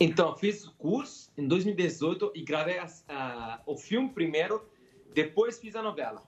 Então, 0.00 0.34
fiz 0.34 0.66
o 0.66 0.72
curso 0.74 1.30
em 1.36 1.46
2018 1.46 2.32
e 2.34 2.42
gravei 2.42 2.78
as- 2.78 3.04
o 3.66 3.76
filme 3.76 4.08
primeiro, 4.08 4.66
depois 5.14 5.58
fiz 5.58 5.76
a 5.76 5.82
novela. 5.82 6.22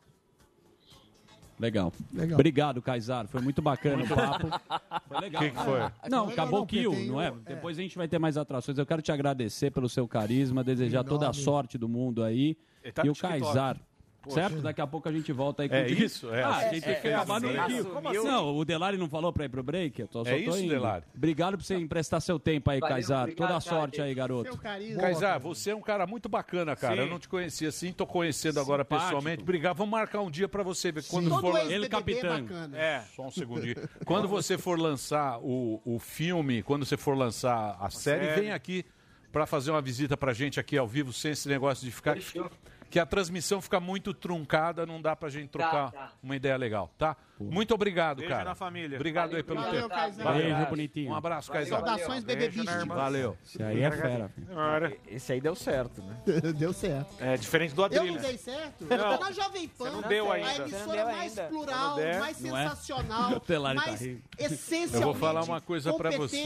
Legal. 1.58 1.92
Legal. 2.12 2.36
Obrigado, 2.36 2.82
Kaysar. 2.82 3.28
Foi 3.28 3.40
muito 3.40 3.62
bacana 3.62 4.02
o 4.02 4.08
papo. 4.08 4.48
Foi 5.08 5.20
legal. 5.20 5.42
Que 5.42 5.50
que 5.50 5.56
foi? 5.64 5.78
Não, 5.78 6.24
Não, 6.24 6.28
acabou 6.28 6.62
o 6.62 6.66
kill, 6.66 6.92
não 7.06 7.20
é? 7.20 7.30
o- 7.30 7.36
Depois 7.36 7.78
a 7.78 7.82
gente 7.82 7.96
vai 7.96 8.08
ter 8.08 8.18
mais 8.18 8.36
atrações. 8.36 8.76
Eu 8.78 8.86
quero 8.86 9.00
te 9.00 9.12
agradecer 9.12 9.70
pelo 9.70 9.88
seu 9.88 10.08
carisma, 10.08 10.64
desejar 10.64 11.04
toda 11.04 11.28
a 11.28 11.32
sorte 11.32 11.78
do 11.78 11.88
mundo 11.88 12.24
aí. 12.24 12.56
Tá 12.92 13.06
e 13.06 13.10
o 13.10 13.12
TikTok. 13.12 13.40
Kaysar. 13.40 13.76
Poxa. 14.22 14.34
Certo? 14.36 14.62
Daqui 14.62 14.80
a 14.80 14.86
pouco 14.86 15.08
a 15.08 15.12
gente 15.12 15.32
volta 15.32 15.62
aí 15.64 15.68
com 15.68 15.74
É 15.74 15.82
o 15.82 15.86
isso, 15.88 16.32
é. 16.32 16.44
Ah, 16.44 16.62
É, 16.62 16.68
a 16.68 16.72
gente 16.72 16.84
tem 16.84 17.00
que 17.00 17.08
é, 17.08 17.14
acabar 17.14 17.40
no 17.40 17.50
é, 17.50 17.82
como 17.84 18.08
assim? 18.08 18.24
Não, 18.24 18.56
o 18.56 18.64
Delari 18.64 18.96
não 18.96 19.08
falou 19.08 19.32
pra 19.32 19.44
ir 19.44 19.48
pro 19.48 19.62
break? 19.62 20.00
Eu 20.00 20.06
tô, 20.08 20.24
só 20.24 20.30
É 20.30 20.34
tô 20.42 20.50
isso, 20.50 20.58
indo. 20.60 20.68
Delari? 20.68 21.04
Obrigado 21.14 21.56
por 21.58 21.64
você 21.64 21.74
emprestar 21.76 22.20
seu 22.20 22.38
tempo 22.38 22.70
aí, 22.70 22.80
Kaysar. 22.80 23.32
Toda 23.34 23.56
a 23.56 23.60
sorte 23.60 23.96
cara. 23.96 24.08
aí, 24.08 24.14
garoto. 24.14 24.56
Kaysar, 24.58 25.40
você 25.40 25.70
é 25.70 25.74
um 25.74 25.80
cara 25.80 26.06
muito 26.06 26.28
bacana, 26.28 26.76
cara. 26.76 26.94
Sim. 26.96 27.00
Eu 27.02 27.06
não 27.08 27.18
te 27.18 27.28
conhecia 27.28 27.68
assim, 27.68 27.92
tô 27.92 28.06
conhecendo 28.06 28.60
agora 28.60 28.84
Simpático. 28.84 29.06
pessoalmente. 29.08 29.42
Obrigado. 29.42 29.76
Vamos 29.76 29.90
marcar 29.92 30.20
um 30.20 30.30
dia 30.30 30.48
pra 30.48 30.62
você 30.62 30.92
ver 30.92 31.02
quando 31.04 31.28
Todo 31.28 31.40
for. 31.40 31.70
Ele, 31.72 31.88
capitão. 31.88 32.42
bacana. 32.42 32.78
É. 32.78 33.00
Só 33.16 33.26
um 33.26 33.30
segundinho. 33.30 33.76
Quando 34.06 34.28
você 34.28 34.56
for 34.56 34.78
lançar 34.78 35.38
o, 35.40 35.80
o 35.84 35.98
filme, 35.98 36.62
quando 36.62 36.84
você 36.84 36.96
for 36.96 37.16
lançar 37.16 37.76
a 37.80 37.90
série, 37.90 38.26
série. 38.26 38.40
vem 38.40 38.52
aqui 38.52 38.84
pra 39.32 39.46
fazer 39.46 39.70
uma 39.70 39.80
visita 39.80 40.16
pra 40.16 40.32
gente 40.32 40.60
aqui 40.60 40.76
ao 40.76 40.86
vivo, 40.86 41.12
sem 41.12 41.32
esse 41.32 41.48
negócio 41.48 41.84
de 41.84 41.90
ficar. 41.90 42.14
Fechou. 42.14 42.50
Que 42.92 42.98
a 43.00 43.06
transmissão 43.06 43.62
fica 43.62 43.80
muito 43.80 44.12
truncada, 44.12 44.84
não 44.84 45.00
dá 45.00 45.16
pra 45.16 45.30
gente 45.30 45.48
trocar 45.48 45.90
tá. 45.90 46.12
uma 46.22 46.36
ideia 46.36 46.58
legal, 46.58 46.90
tá? 46.98 47.16
Muito 47.50 47.74
obrigado, 47.74 48.18
Beijo 48.18 48.30
cara. 48.32 48.44
na 48.44 48.54
família. 48.54 48.96
Obrigado 48.96 49.34
aí 49.34 49.42
pelo 49.42 49.60
Valeu, 49.60 49.82
tempo. 49.82 49.94
Kaysar. 49.94 50.34
Beijo, 50.34 50.66
bonitinho. 50.66 51.10
Um 51.10 51.14
abraço, 51.14 51.48
Valeu. 51.48 51.62
Kaysar. 51.70 51.86
Saudações 51.86 52.24
né, 52.24 52.80
irmã? 52.80 52.94
Valeu. 52.94 53.36
Esse 53.44 53.62
aí 53.62 53.82
é 53.82 53.90
fera. 53.90 54.28
filho. 54.28 54.98
Esse 55.08 55.32
aí 55.32 55.40
deu 55.40 55.54
certo, 55.54 56.02
né? 56.02 56.16
Deu 56.56 56.72
certo. 56.72 57.14
É 57.18 57.36
diferente 57.36 57.74
do 57.74 57.80
Eu 57.82 57.86
Adrilles. 57.86 58.14
não 58.14 58.28
dei 58.28 58.38
certo? 58.38 58.84
Não. 58.84 58.96
Eu 58.96 59.18
tô 59.18 59.24
na 59.24 59.32
Jovem 59.32 59.68
Pan. 59.68 59.84
Você 59.84 59.90
não 59.90 60.02
deu 60.02 60.30
A 60.30 60.34
ainda. 60.34 60.58
Não 60.58 60.66
emissora 60.66 60.96
deu 60.96 61.06
mais 61.06 61.38
ainda. 61.38 61.50
plural, 61.50 61.96
mais 61.96 62.44
é? 62.44 62.48
sensacional, 62.48 63.40
tá 63.40 63.74
mais 63.74 64.00
rindo. 64.00 64.22
essencialmente 64.38 64.94
Eu 64.94 65.02
vou 65.02 65.14
falar 65.14 65.44
uma 65.44 65.60
coisa 65.60 65.92
pra 65.94 66.10
você. 66.10 66.42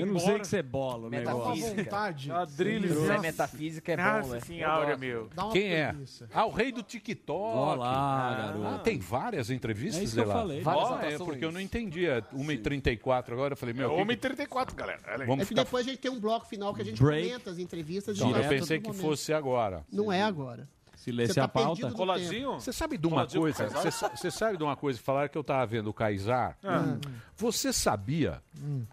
Eu 0.00 0.06
não 0.06 0.18
sei 0.18 0.38
que 0.38 0.46
você 0.46 0.62
bola 0.62 1.06
o 1.06 1.10
Metafísica. 1.10 1.74
negócio. 1.74 2.66
Isso 2.86 3.12
é 3.12 3.18
metafísica, 3.18 3.92
é 3.92 3.96
bom, 3.96 4.28
né? 4.28 4.40
senhora, 4.40 4.96
meu. 4.96 5.09
Quem 5.52 5.72
é? 5.74 5.94
Ah, 6.32 6.46
o 6.46 6.50
rei 6.50 6.72
do 6.72 6.82
TikTok. 6.82 7.56
Olá, 7.56 7.90
Ah, 7.90 8.52
garoto. 8.62 8.84
tem 8.84 8.98
várias 8.98 9.50
entrevistas, 9.50 10.00
É 10.00 10.04
isso 10.04 10.14
que 10.14 10.20
eu 10.20 10.26
falei. 10.26 10.60
Várias 10.62 10.90
Ó, 10.90 10.98
é 11.00 11.18
porque 11.18 11.44
eu 11.44 11.52
não 11.52 11.60
entendi. 11.60 12.06
É 12.06 12.20
1h34 12.32 13.32
agora. 13.32 13.52
Eu 13.52 13.56
falei, 13.56 13.74
meu, 13.74 13.92
Homem 13.92 14.08
que 14.08 14.14
que- 14.16 14.20
34, 14.22 14.74
galera. 14.76 15.00
Aí. 15.06 15.22
É 15.22 15.26
vamos 15.26 15.40
que 15.40 15.48
ficar... 15.48 15.64
depois 15.64 15.86
a 15.86 15.90
gente 15.90 16.00
tem 16.00 16.10
um 16.10 16.20
bloco 16.20 16.46
final 16.46 16.74
que 16.74 16.82
a 16.82 16.84
gente 16.84 17.02
Break. 17.02 17.28
comenta 17.28 17.50
as 17.50 17.58
entrevistas. 17.58 18.16
Então, 18.16 18.30
eu 18.36 18.48
pensei 18.48 18.78
que 18.78 18.88
momento. 18.88 19.00
fosse 19.02 19.32
agora. 19.32 19.84
Não 19.92 20.12
é 20.12 20.22
agora. 20.22 20.68
Se 20.96 21.10
lesse 21.10 21.32
Você 21.32 21.40
tá 21.40 21.44
a 21.46 21.48
pauta. 21.48 21.90
Coladinho? 21.92 22.54
Você 22.60 22.74
sabe 22.74 22.98
de 22.98 23.06
uma 23.06 23.26
Coladinho 23.26 23.40
coisa? 23.40 23.68
Você, 23.70 23.90
sa- 23.90 24.10
você 24.14 24.30
sabe 24.30 24.58
de 24.58 24.62
uma 24.62 24.76
coisa? 24.76 24.98
Falaram 25.00 25.30
que 25.30 25.38
eu 25.38 25.42
tava 25.42 25.64
vendo 25.64 25.88
o 25.88 25.94
Kaysar. 25.94 26.58
Ah. 26.62 26.98
Você 27.36 27.72
sabia 27.72 28.42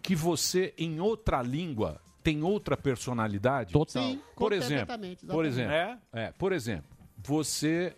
que 0.02 0.16
você, 0.16 0.72
em 0.78 1.00
outra 1.00 1.42
língua, 1.42 2.00
tem 2.28 2.42
outra 2.42 2.76
personalidade? 2.76 3.72
Total. 3.72 4.02
Sim, 4.02 4.20
Por 4.36 4.52
exemplo, 4.52 4.80
completamente, 4.86 5.24
por 5.26 5.44
exemplo, 5.46 5.72
É? 5.72 5.98
é, 6.12 6.32
por 6.32 6.52
exemplo, 6.52 6.84
você 7.16 7.94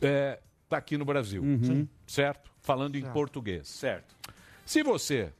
está 0.00 0.76
aqui 0.76 0.98
no 0.98 1.04
Brasil, 1.06 1.42
Uhum. 1.42 1.88
certo? 2.06 2.50
Falando 2.60 2.96
em 2.96 3.00
Certo. 3.00 3.12
português. 3.14 3.66
Certo. 3.68 4.14
Se 4.66 4.82
você 4.82 5.32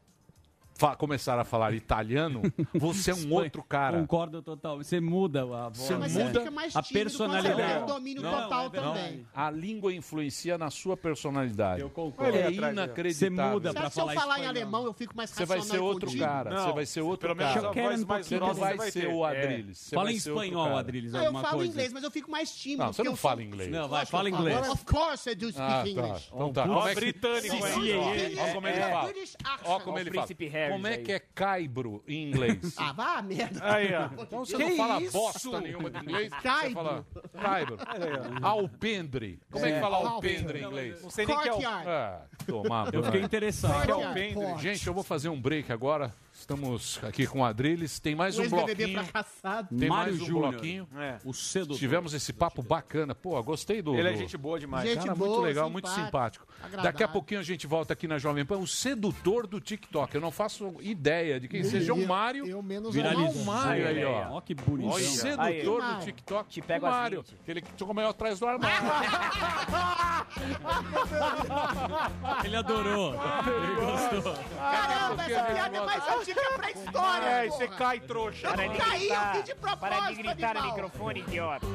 começar 0.98 1.38
a 1.38 1.44
falar 1.44 1.72
italiano, 1.74 2.42
você 2.74 3.10
é 3.10 3.14
um 3.14 3.32
outro 3.32 3.62
cara. 3.62 3.98
Concordo 4.00 4.42
total. 4.42 4.78
Você 4.78 5.00
muda 5.00 5.42
a 5.42 5.68
voz. 5.68 5.78
Você 5.78 5.96
né? 5.96 6.08
muda 6.08 6.44
a 6.74 6.82
personalidade. 6.82 7.82
um 7.82 7.86
domínio 7.86 8.22
Não, 8.22 8.30
total 8.42 8.66
é 8.66 8.68
verdade. 8.68 8.98
também. 8.98 9.26
A 9.34 9.50
língua 9.50 9.92
influencia 9.94 10.58
na 10.58 10.70
sua 10.70 10.96
personalidade. 10.96 11.80
Eu 11.80 11.90
concordo. 11.90 12.36
É 12.36 12.46
atrás, 12.48 12.72
inacreditável. 12.72 13.36
Você 13.36 13.52
muda 13.54 13.72
Você 13.72 13.78
acha 13.78 13.86
que 13.88 13.94
se 13.94 14.00
eu 14.00 14.08
falar 14.10 14.40
em 14.40 14.46
alemão 14.46 14.84
eu 14.84 14.92
fico 14.92 15.16
mais 15.16 15.30
Você 15.30 15.44
vai 15.44 15.58
racional 15.58 15.78
ser 15.78 15.82
outro 15.84 16.06
contigo? 16.06 16.24
cara. 16.24 16.50
Você 16.60 16.72
vai 16.72 16.86
ser 16.86 17.00
outro 17.00 17.28
pelo 17.28 17.36
menos 17.36 17.54
cara. 17.54 17.68
a 17.68 17.72
voz 17.72 18.04
mais 18.04 18.26
Você 18.26 18.38
não 18.38 18.54
vai 18.54 18.72
você 18.72 18.76
vai 18.76 18.90
ser 18.90 19.08
o 19.08 19.26
É. 19.26 19.42
Adriles. 19.44 19.78
Você 19.78 19.94
Fala 19.94 20.04
vai 20.06 20.12
em 20.12 20.16
espanhol, 20.16 20.64
cara. 20.66 20.78
Adriles, 20.80 21.14
Ah, 21.14 21.18
eu 21.18 21.22
alguma 21.26 21.42
falo 21.42 21.56
coisa. 21.56 21.72
inglês, 21.72 21.92
mas 21.92 22.04
eu 22.04 22.10
fico 22.10 22.30
mais 22.30 22.54
tímido. 22.54 22.84
Não, 22.84 22.92
você 22.92 23.02
não 23.02 23.16
fala 23.16 23.36
sou- 23.36 23.44
inglês. 23.44 23.70
Não, 23.70 23.88
vai, 23.88 24.06
fala 24.06 24.28
inglês. 24.30 24.68
Of 24.68 24.84
course 24.84 25.30
I 25.30 25.34
do 25.34 25.50
speak 25.50 25.62
Ah, 25.62 25.82
tá. 25.82 25.88
English. 25.88 26.30
Então 26.34 26.52
tá. 26.52 26.64
Um 26.64 26.68
Como 26.68 26.88
é 26.88 26.94
britânico 26.94 27.64
aí. 27.64 27.92
ó. 27.96 28.02
Olha 28.42 28.54
como 28.54 28.68
ele 28.68 28.78
É, 28.78 28.90
fala. 28.90 29.12
Olha 29.64 29.80
como 29.80 29.96
Ó, 29.96 30.00
ele 30.00 30.10
fala. 30.10 30.26
Como 30.70 30.86
é 30.86 30.94
aí. 30.94 31.02
que 31.02 31.12
é 31.12 31.18
caibro 31.18 32.02
em 32.06 32.28
inglês? 32.28 32.74
Ah, 32.78 32.92
vá 32.92 33.22
merda. 33.22 33.60
Aí, 33.62 33.94
ó. 33.94 34.08
Então 34.22 34.44
você 34.44 34.56
Que 34.56 34.64
não 34.64 34.76
fala 34.76 35.02
isso? 35.02 35.12
bosta 35.12 35.60
nenhuma 35.60 35.90
de 35.90 35.98
inglês. 35.98 36.30
Você 36.32 36.40
Caibro. 36.42 36.72
fala 36.74 37.06
caibro. 37.40 37.78
Alpendre. 38.42 39.40
Como 39.50 39.64
é 39.66 39.72
que 39.72 39.80
fala 39.80 39.96
alpendre 40.08 40.60
em 40.60 40.64
inglês? 40.64 41.02
Não 41.02 41.10
sei 41.10 41.26
nem 41.26 41.38
que 41.38 41.48
é 41.48 41.54
o... 41.54 41.68
Ah, 41.68 42.22
tomar 42.46 42.86
Eu 42.94 43.02
fiquei 43.02 43.20
banho. 43.20 43.24
interessado. 43.24 43.84
Que 43.84 43.90
é 43.90 43.94
o 43.94 44.00
Courtyard. 44.02 44.34
pendre. 44.34 44.58
Gente, 44.62 44.86
eu 44.86 44.94
vou 44.94 45.02
fazer 45.02 45.28
um 45.28 45.40
break 45.40 45.72
agora. 45.72 46.14
Estamos 46.38 47.00
aqui 47.02 47.26
com 47.26 47.40
o 47.40 47.44
Adriles. 47.44 47.98
Tem 47.98 48.14
mais 48.14 48.38
O 48.38 48.42
um 48.42 48.48
bloquinho. 48.48 48.76
Tem 48.76 49.88
Mário 49.88 50.12
mais 50.12 50.20
um 50.20 50.24
Júnior. 50.26 50.50
bloquinho. 50.52 50.88
É. 50.98 51.16
O 51.24 51.32
cedo. 51.32 51.74
Tivemos 51.76 52.12
esse 52.14 52.32
papo 52.32 52.62
bacana. 52.62 53.14
Pô, 53.14 53.42
gostei 53.42 53.80
do. 53.80 53.94
Ele 53.96 54.08
é 54.10 54.14
gente 54.14 54.36
boa 54.36 54.58
demais. 54.60 54.86
Gente 54.88 54.98
Cara, 54.98 55.14
boa, 55.14 55.30
muito 55.30 55.42
legal, 55.42 55.70
muito 55.70 55.88
simpático, 55.88 56.44
simpático. 56.44 56.46
agradável. 56.60 56.82
Daqui 56.92 57.02
a 57.02 57.08
pouquinho 57.08 57.40
a 57.40 57.42
gente 57.42 57.66
volta 57.66 57.94
aqui 57.94 58.06
na 58.06 58.18
Jovem 58.18 58.44
Pan. 58.44 58.58
O 58.58 58.66
sedutor 58.66 59.46
do 59.46 59.58
TikTok. 59.60 60.14
Eu 60.14 60.20
não 60.20 60.30
faço 60.30 60.74
ideia 60.80 61.40
de 61.40 61.48
quem 61.48 61.64
seja 61.64 61.94
o 61.94 62.00
Eu- 62.00 62.06
Mário. 62.06 62.46
Eu 62.46 62.62
menos 62.62 62.94
Viralizou. 62.94 63.42
O 63.42 63.44
Mário 63.44 63.88
aí, 63.88 64.04
ó. 64.04 64.28
Ó, 64.32 64.40
que 64.42 64.54
bonitão. 64.54 64.92
O 64.92 64.96
Aí, 64.96 65.04
sedutor 65.04 65.80
Mário. 65.80 65.98
do 65.98 66.04
TikTok. 66.04 66.50
Te 66.50 66.60
pego 66.62 66.86
o 66.86 66.90
Mário. 66.90 67.22
20. 67.22 67.34
Aquele 67.40 67.62
que 67.62 67.94
meio 67.94 68.08
atrás 68.08 68.38
do 68.38 68.46
armário. 68.46 68.76
Ele 72.44 72.56
adorou. 72.56 73.14
Ele 73.14 73.74
gostou. 73.74 74.34
Caramba, 74.56 75.22
essa 75.24 75.42
piada 75.44 75.76
é 75.76 75.86
mais 75.86 76.04
antiga 76.26 76.40
que 76.40 76.46
a 76.46 76.58
pré-história. 76.58 77.26
É, 77.26 77.48
você 77.48 77.68
cai, 77.68 78.00
trouxa. 78.00 78.48
Eu 78.48 78.56
não 78.56 78.76
caí, 78.76 79.08
eu 79.08 79.20
fiz 79.32 79.44
de 79.44 79.54
propósito, 79.54 79.96
Para 79.96 80.08
de 80.08 80.14
gritar 80.22 80.54
no 80.54 80.62
microfone, 80.66 81.20
idiota. 81.20 81.66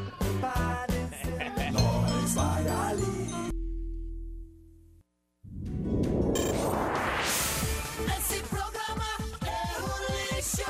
Esse 8.17 8.43
programa 8.43 9.05
é 9.45 9.81
um 9.81 10.35
lixo. 10.35 10.65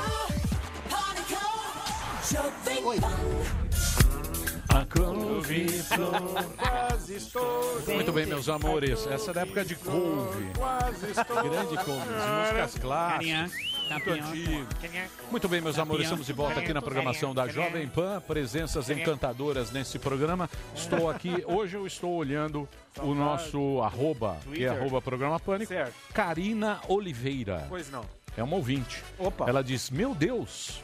Pânico, 0.88 1.40
Jovem 2.30 2.82
Pan. 5.88 6.18
Quase 6.56 7.16
estou. 7.16 7.82
Muito 7.86 8.12
bem, 8.12 8.26
meus 8.26 8.48
amores. 8.48 9.06
Essa 9.06 9.30
é 9.30 9.34
da 9.34 9.40
época 9.42 9.64
de 9.64 9.74
couve. 9.76 10.52
Grande 10.52 11.84
couve. 11.84 12.08
Músicas 12.08 12.78
clássicas. 12.78 13.71
Muito 13.90 14.10
antigo. 14.10 14.66
Muito 15.30 15.48
bem, 15.48 15.60
meus 15.60 15.78
amores, 15.78 16.04
estamos 16.04 16.26
de 16.26 16.32
volta 16.32 16.60
aqui 16.60 16.72
na 16.72 16.80
programação 16.82 17.34
da 17.34 17.48
Jovem 17.48 17.88
Pan. 17.88 18.20
Presenças 18.20 18.88
encantadoras 18.90 19.70
nesse 19.70 19.98
programa. 19.98 20.48
Estou 20.74 21.10
aqui, 21.10 21.42
hoje 21.46 21.76
eu 21.76 21.86
estou 21.86 22.12
olhando 22.14 22.68
o 23.00 23.14
nosso 23.14 23.80
arroba, 23.82 24.38
que 24.52 24.64
é 24.64 24.68
arroba 24.68 25.00
programa 25.00 25.38
Pânico. 25.38 25.72
Certo. 25.72 25.94
Karina 26.12 26.80
Oliveira. 26.88 27.66
Pois 27.68 27.90
não. 27.90 28.04
É 28.36 28.42
uma 28.42 28.56
ouvinte. 28.56 29.02
Opa. 29.18 29.46
Ela 29.48 29.62
diz, 29.62 29.90
meu 29.90 30.14
Deus! 30.14 30.80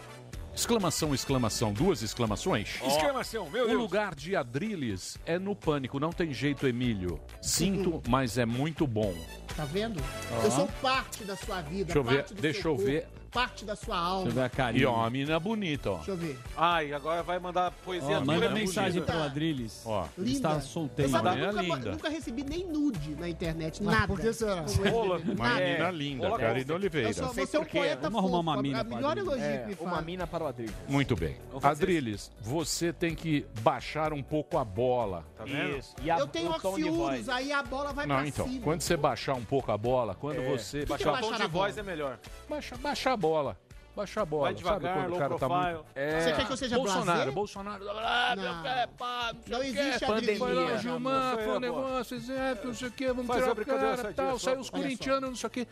Exclamação, 0.58 1.14
exclamação, 1.14 1.72
duas 1.72 2.02
exclamações. 2.02 2.80
Exclamação, 2.84 3.48
meu 3.48 3.64
O 3.66 3.68
Deus. 3.68 3.80
lugar 3.80 4.12
de 4.16 4.34
Adriles 4.34 5.16
é 5.24 5.38
no 5.38 5.54
pânico, 5.54 6.00
não 6.00 6.10
tem 6.10 6.34
jeito, 6.34 6.66
Emílio. 6.66 7.20
Sinto, 7.40 8.02
mas 8.08 8.36
é 8.38 8.44
muito 8.44 8.84
bom. 8.84 9.14
Tá 9.56 9.64
vendo? 9.64 10.02
Eu 10.42 10.50
sou 10.50 10.66
parte 10.82 11.22
da 11.22 11.36
sua 11.36 11.60
vida, 11.62 11.84
Deixa 11.84 11.98
eu 12.00 12.02
ver, 12.02 12.16
parte 12.16 12.34
do 12.34 12.42
deixa 12.42 12.62
seu 12.62 12.72
eu 12.72 12.76
ver. 12.76 13.06
Parte 13.30 13.64
da 13.64 13.76
sua 13.76 13.94
Deixa 13.94 14.08
eu 14.10 14.12
alma. 14.18 14.30
ver 14.30 14.40
a 14.42 14.46
E 14.46 14.50
carinha. 14.50 14.90
ó, 14.90 14.94
uma 14.96 15.10
menina 15.10 15.38
bonita, 15.40 15.90
ó. 15.90 15.96
Deixa 15.96 16.10
eu 16.12 16.16
ver. 16.16 16.38
Ai, 16.56 16.92
agora 16.92 17.22
vai 17.22 17.38
mandar 17.38 17.70
poesia 17.84 18.18
Ó, 18.18 18.24
manda 18.24 18.46
é 18.46 18.48
mensagem 18.48 19.00
bonita. 19.00 19.12
pro 19.12 19.22
Adriles. 19.22 19.82
Ó. 19.84 20.06
Linda. 20.16 20.30
está 20.30 20.54
Eu 20.54 20.60
solteiro. 20.60 21.10
sabe, 21.12 21.28
eu 21.28 21.32
Menina 21.34 21.52
nunca, 21.62 21.62
linda. 21.76 21.90
nunca 21.92 22.08
recebi 22.08 22.44
nem 22.44 22.66
nude 22.66 23.14
na 23.16 23.28
internet, 23.28 23.82
Mas 23.82 23.94
nada. 23.94 24.06
por 24.08 24.20
que 24.20 24.32
será? 24.32 24.64
Rola. 24.90 25.18
Uma 25.18 25.60
É. 25.60 25.64
menina 25.66 25.90
linda, 25.90 26.26
Rola 26.28 26.38
Karina 26.38 26.74
Oliveira. 26.74 27.08
Eu 27.08 27.14
sou, 27.14 27.28
você 27.32 27.56
é 27.56 27.60
um 27.60 27.64
poeta 27.64 28.10
Vamos 28.10 28.18
arrumar 28.18 28.38
uma 28.40 28.52
fofo, 28.54 28.62
mina 28.62 28.80
a 28.80 28.84
melhor 28.84 29.10
Adriles. 29.12 29.28
elogio 29.28 29.44
É, 29.46 29.58
que 29.58 29.68
me 29.68 29.76
uma 29.88 30.02
mina 30.02 30.26
para 30.26 30.44
o 30.44 30.46
Adriles. 30.46 30.74
Muito 30.88 31.16
bem. 31.16 31.36
Adriles, 31.62 32.30
você 32.40 32.92
tem 32.92 33.14
que 33.14 33.46
baixar 33.60 34.12
um 34.12 34.22
pouco 34.22 34.58
a 34.58 34.64
bola. 34.64 35.24
Tá 35.36 35.44
vendo? 35.44 35.76
Isso. 35.78 35.94
E 36.02 36.10
a, 36.10 36.18
Eu 36.18 36.26
tenho 36.26 36.50
o 36.50 36.54
tom 36.60 36.76
de 36.76 36.84
oxiúros, 36.84 36.96
voz. 36.96 37.28
aí 37.28 37.52
a 37.52 37.62
bola 37.62 37.92
vai 37.92 38.06
Não, 38.06 38.16
pra 38.16 38.26
então, 38.26 38.48
cima. 38.48 38.62
quando 38.62 38.80
você 38.80 38.96
baixar 38.96 39.34
um 39.34 39.44
pouco 39.44 39.70
a 39.70 39.76
bola, 39.78 40.14
quando 40.14 40.40
É. 40.40 40.48
você 40.56 40.80
que 40.80 40.86
baixar, 40.86 41.08
é 41.08 41.12
baixar 41.12 41.34
a 41.44 41.46
voz 41.46 41.74
bola? 41.76 41.80
é 41.80 41.82
melhor. 41.90 42.18
baixa, 42.48 42.76
baixa 42.76 43.12
a 43.12 43.16
bola. 43.18 43.58
Baixa 43.96 44.22
a 44.22 44.24
bola. 44.24 44.42
Vai 44.44 44.54
devagar, 44.54 44.94
Sabe 44.94 45.12
o 45.12 45.18
cara 45.18 45.28
tá 45.38 45.48
profile. 45.48 45.74
muito... 45.74 45.86
É. 45.96 46.20
Você 46.20 46.32
quer 46.32 46.46
que 46.46 46.52
eu 46.52 46.56
seja 46.56 46.76
Bolsonaro? 46.76 47.32
Bolsonaro. 47.32 47.84
Ah, 47.90 48.34
Não. 48.36 48.42
meu 48.44 48.62
pé, 48.62 48.86
pá, 48.96 49.32
Não 49.48 49.58
sei 49.58 49.70
o 49.70 49.74
quê. 49.74 49.80
existe 49.80 50.06
Pandemia. 50.06 50.38
Foi 50.38 50.54
lá. 50.54 50.76
Gilmar, 50.76 51.34
Foi, 51.34 51.44
foi 51.44 51.56
um 51.56 51.60
negócio, 51.60 52.16
é, 52.32 52.64
não 52.64 52.74
sei 52.74 52.88
o 52.88 52.90
quê, 52.92 53.06
vamos 53.08 53.26
Faz 53.26 53.40
tirar 53.42 53.52
uma 53.54 53.62
o 53.62 53.66
cara, 53.66 53.96
sadia, 53.96 54.14
tal, 54.14 54.38
só. 54.38 54.50
saiu 54.50 54.60
os 54.60 54.70
corintianos, 54.70 55.28
não 55.30 55.34
sei 55.36 55.46
o 55.48 55.50
quê. 55.50 55.66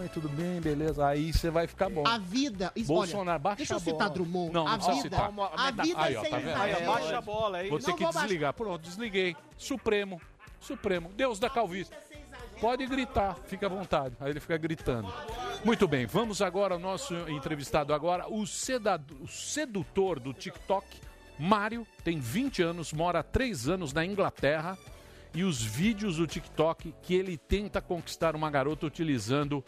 Ai, 0.00 0.08
tudo 0.14 0.30
bem, 0.30 0.62
beleza. 0.62 1.06
Aí 1.06 1.30
você 1.30 1.50
vai 1.50 1.66
ficar 1.66 1.90
bom. 1.90 2.04
A 2.06 2.16
vida. 2.16 2.72
isso- 2.74 2.88
Bolsonaro, 2.88 3.28
olha, 3.32 3.38
baixa 3.38 3.56
Deixa 3.58 3.74
eu 3.74 3.76
a 3.76 3.80
citar 3.80 3.98
bola. 3.98 4.10
Drummond. 4.14 4.52
Não, 4.54 4.64
não 4.64 4.72
a 4.72 4.76
vida, 4.78 5.02
citar. 5.02 5.30
a 5.56 5.70
vida 5.82 5.94
Aí, 6.02 6.16
ó, 6.16 6.20
sem 6.22 6.30
tá 6.30 6.38
vendo? 6.38 6.56
Aí, 6.62 6.72
abaixa 6.72 7.18
a 7.18 7.20
bola 7.20 7.58
aí. 7.58 7.68
Vou 7.68 7.78
ter 7.78 7.88
Não 7.88 7.96
que 7.98 8.04
desligar. 8.06 8.54
Pronto, 8.54 8.80
desliguei. 8.80 9.36
Supremo. 9.58 10.18
Supremo. 10.58 11.10
Deus 11.14 11.38
da 11.38 11.50
calvície. 11.50 11.92
Pode 12.60 12.86
gritar, 12.86 13.36
fica 13.46 13.66
à 13.66 13.68
vontade. 13.68 14.16
Aí 14.20 14.30
ele 14.30 14.40
fica 14.40 14.56
gritando. 14.56 15.12
Muito 15.64 15.86
bem, 15.86 16.06
vamos 16.06 16.42
agora 16.42 16.74
ao 16.74 16.80
nosso 16.80 17.14
entrevistado 17.28 17.92
agora, 17.94 18.28
o, 18.28 18.46
seda- 18.46 19.00
o 19.20 19.26
sedutor 19.28 20.18
do 20.20 20.32
TikTok, 20.32 20.86
Mário, 21.38 21.86
tem 22.02 22.18
20 22.18 22.62
anos, 22.62 22.92
mora 22.92 23.20
há 23.20 23.22
3 23.22 23.68
anos 23.68 23.92
na 23.92 24.04
Inglaterra 24.04 24.76
e 25.34 25.44
os 25.44 25.62
vídeos 25.62 26.16
do 26.16 26.26
TikTok 26.26 26.94
que 27.02 27.14
ele 27.14 27.36
tenta 27.36 27.80
conquistar 27.80 28.34
uma 28.34 28.50
garota 28.50 28.86
utilizando 28.86 29.64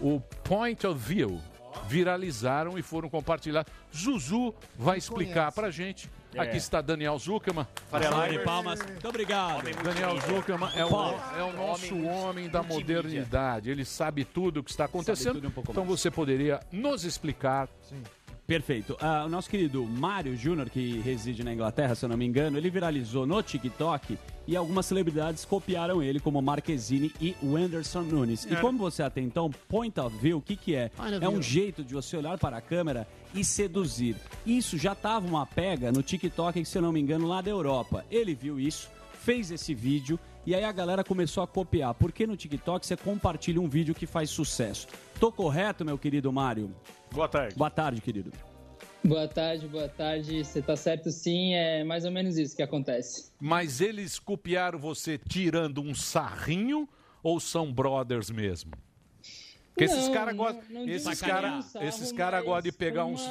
o 0.00 0.20
Point 0.42 0.86
of 0.86 0.98
View 0.98 1.40
viralizaram 1.88 2.78
e 2.78 2.82
foram 2.82 3.08
compartilhados. 3.08 3.72
Zuzu 3.94 4.54
vai 4.76 4.98
explicar 4.98 5.52
pra 5.52 5.70
gente. 5.70 6.10
Aqui 6.36 6.58
está 6.58 6.82
Daniel 6.82 7.18
Zuckerman. 7.18 7.66
Salva 7.90 8.28
de 8.28 8.38
palmas. 8.40 8.82
Muito 8.84 9.08
obrigado. 9.08 9.62
Daniel 9.82 10.20
Zuckerman 10.20 10.70
é 10.74 10.84
o, 10.84 10.88
é 11.38 11.42
o 11.42 11.52
nosso 11.54 11.94
Homem 11.94 12.26
homem 12.26 12.48
da 12.48 12.62
modernidade. 12.62 13.70
Ele 13.70 13.84
sabe 13.84 14.24
tudo 14.24 14.60
o 14.60 14.64
que 14.64 14.70
está 14.70 14.84
acontecendo. 14.84 15.42
um 15.44 15.48
então 15.48 15.84
mais. 15.84 16.00
você 16.00 16.10
poderia 16.10 16.60
nos 16.70 17.04
explicar. 17.04 17.68
Perfeito. 18.46 18.96
Ah, 19.00 19.24
o 19.26 19.28
nosso 19.28 19.50
querido 19.50 19.84
Mário 19.84 20.36
Júnior, 20.36 20.70
que 20.70 21.00
reside 21.00 21.42
na 21.42 21.52
Inglaterra, 21.52 21.96
se 21.96 22.04
eu 22.04 22.08
não 22.08 22.16
me 22.16 22.24
engano, 22.24 22.56
ele 22.56 22.70
viralizou 22.70 23.26
no 23.26 23.42
TikTok 23.42 24.16
e 24.46 24.54
algumas 24.54 24.86
celebridades 24.86 25.44
copiaram 25.44 26.00
ele, 26.00 26.20
como 26.20 26.40
Marquezine 26.40 27.12
e 27.20 27.34
Wenderson 27.42 28.02
Nunes. 28.02 28.44
E 28.44 28.54
como 28.56 28.78
você 28.78 29.02
até 29.02 29.20
então, 29.20 29.50
point 29.68 29.98
of 29.98 30.16
view, 30.18 30.38
o 30.38 30.40
que, 30.40 30.54
que 30.54 30.76
é? 30.76 30.92
É 31.20 31.28
um 31.28 31.42
jeito 31.42 31.82
de 31.82 31.92
você 31.92 32.16
olhar 32.16 32.38
para 32.38 32.58
a 32.58 32.60
câmera 32.60 33.08
e 33.34 33.44
seduzir. 33.44 34.14
Isso 34.46 34.78
já 34.78 34.92
estava 34.92 35.26
uma 35.26 35.44
pega 35.44 35.90
no 35.90 36.00
TikTok, 36.02 36.64
se 36.64 36.78
eu 36.78 36.82
não 36.82 36.92
me 36.92 37.00
engano, 37.00 37.26
lá 37.26 37.40
da 37.40 37.50
Europa. 37.50 38.04
Ele 38.08 38.32
viu 38.32 38.60
isso, 38.60 38.88
fez 39.24 39.50
esse 39.50 39.74
vídeo 39.74 40.20
e 40.46 40.54
aí 40.54 40.62
a 40.62 40.70
galera 40.70 41.02
começou 41.02 41.42
a 41.42 41.46
copiar. 41.48 41.92
Porque 41.94 42.28
no 42.28 42.36
TikTok 42.36 42.86
você 42.86 42.96
compartilha 42.96 43.60
um 43.60 43.68
vídeo 43.68 43.92
que 43.92 44.06
faz 44.06 44.30
sucesso. 44.30 44.86
Tô 45.18 45.32
correto, 45.32 45.84
meu 45.84 45.98
querido 45.98 46.32
Mário? 46.32 46.72
Boa 47.16 47.28
tarde. 47.28 47.54
Boa 47.56 47.70
tarde, 47.70 48.00
querido. 48.02 48.30
Boa 49.02 49.26
tarde, 49.26 49.66
boa 49.66 49.88
tarde. 49.88 50.44
Você 50.44 50.60
tá 50.60 50.76
certo 50.76 51.10
sim, 51.10 51.54
é 51.54 51.82
mais 51.82 52.04
ou 52.04 52.10
menos 52.10 52.36
isso 52.36 52.54
que 52.54 52.62
acontece. 52.62 53.32
Mas 53.40 53.80
eles 53.80 54.18
copiaram 54.18 54.78
você 54.78 55.16
tirando 55.16 55.80
um 55.80 55.94
sarrinho 55.94 56.86
ou 57.22 57.40
são 57.40 57.72
brothers 57.72 58.28
mesmo? 58.28 58.72
Porque 59.68 59.84
esses 59.84 60.08
Não, 60.08 60.12
caras 60.12 60.36
não- 60.36 60.44
gostam. 60.44 60.86
Esses 60.88 61.22
um 61.22 61.26
caras 61.26 61.64
sarro, 61.64 61.84
esses 61.86 62.12
cara 62.12 62.36
mas 62.36 62.44
gostam 62.46 62.70
de 62.70 62.76
pegar 62.76 63.04
foi 63.04 63.12
uns. 63.14 63.22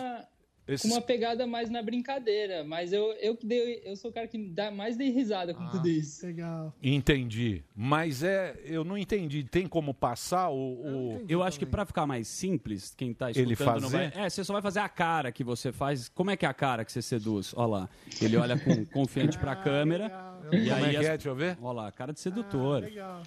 Esses- 0.68 0.90
com 0.90 0.96
uma 0.96 1.02
pegada 1.02 1.46
mais 1.46 1.70
na 1.70 1.82
brincadeira. 1.82 2.64
Mas 2.64 2.92
eu, 2.92 3.12
eu 3.22 3.36
que 3.36 3.46
dei, 3.46 3.82
eu 3.86 3.96
sou 3.96 4.10
o 4.10 4.14
cara 4.14 4.28
que 4.28 4.38
dá 4.38 4.72
mais 4.72 4.98
dei 4.98 5.10
risada 5.12 5.54
com 5.54 5.66
tudo 5.70 5.88
isso. 5.88 6.26
Legal. 6.26 6.74
Entendi. 6.82 7.64
Mas 7.76 8.24
é. 8.24 8.56
Eu 8.66 8.84
não 8.84 8.98
entendi. 8.98 9.44
Tem 9.44 9.68
como 9.68 9.94
passar 9.94 10.50
o. 10.50 10.56
o- 10.56 11.26
Eu 11.30 11.44
acho 11.44 11.60
que 11.60 11.66
pra 11.66 11.86
ficar 11.86 12.06
mais 12.08 12.28
simples, 12.28 12.94
quem 12.98 13.14
tá 13.14 13.30
Ele 13.30 13.54
escutando 13.54 13.82
não 13.82 13.90
fazer? 13.90 14.12
vai... 14.12 14.26
É, 14.26 14.30
você 14.30 14.44
só 14.44 14.54
vai 14.54 14.62
fazer 14.62 14.80
a 14.80 14.90
cara 14.90 15.32
que 15.32 15.44
você 15.44 15.72
faz. 15.72 16.10
Como 16.10 16.32
é 16.32 16.38
que 16.38 16.46
é 16.46 16.50
a 16.50 16.54
cara 16.54 16.84
que 16.84 16.92
você 16.92 17.02
seduz? 17.02 17.54
Olha 17.56 17.68
lá. 17.68 17.90
Ele 18.22 18.38
olha 18.38 18.58
com 18.58 18.86
confiante 18.92 19.38
pra 19.38 19.56
câmera. 19.56 20.12
E 20.52 20.70
Como 20.70 20.86
aí 20.86 20.96
é 20.96 21.00
que 21.00 21.06
é? 21.06 21.10
Deixa 21.10 21.30
eu 21.30 21.36
ver. 21.36 21.58
Olha 21.62 21.76
lá, 21.76 21.92
cara 21.92 22.14
de 22.14 22.20
sedutor. 22.20 22.84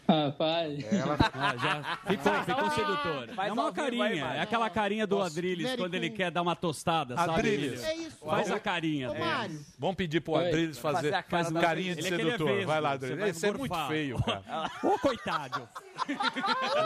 Rapaz. 0.09 0.85
Ah, 1.41 1.57
já 1.57 1.99
ficou, 2.07 2.33
ficou 2.45 2.71
sedutor. 2.71 3.29
Faz 3.35 3.49
é 3.51 3.53
uma 3.53 3.73
carinha. 3.73 4.25
É 4.35 4.41
aquela 4.41 4.69
carinha 4.71 5.07
do 5.07 5.17
Nossa. 5.19 5.31
Adrilles 5.31 5.75
quando 5.77 5.95
ele 5.95 6.11
quer 6.11 6.31
dar 6.31 6.43
uma 6.43 6.57
tostada, 6.57 7.15
sabe? 7.17 7.28
Adrilles. 7.29 7.83
Emílio? 7.83 7.85
É 7.85 7.95
isso. 8.07 8.17
Faz 8.25 8.51
a 8.51 8.61
carinha. 8.61 9.09
Ô, 9.11 9.13
dele. 9.13 9.25
Mário. 9.25 9.61
Vamos 9.79 9.97
pedir 9.97 10.21
pro 10.21 10.33
Oi. 10.35 10.49
Adrilles 10.49 10.79
fazer, 10.79 10.97
Fazer 10.97 11.09
a 11.15 11.23
cara 11.23 11.45
faz 11.45 11.51
da 11.53 11.61
carinha 11.61 11.95
de 11.95 12.03
é 12.03 12.07
é 12.07 12.09
sedutor. 12.17 12.47
vesgo, 12.49 12.67
vai 12.67 12.81
lá, 12.81 12.97
você 12.97 13.17
vai 13.17 13.31
Esse 13.31 13.47
é 13.47 13.53
muito 13.53 13.87
feio, 13.89 14.23
cara. 14.23 14.71
Ô, 14.83 14.99
coitado. 14.99 15.69
Ele 16.09 16.19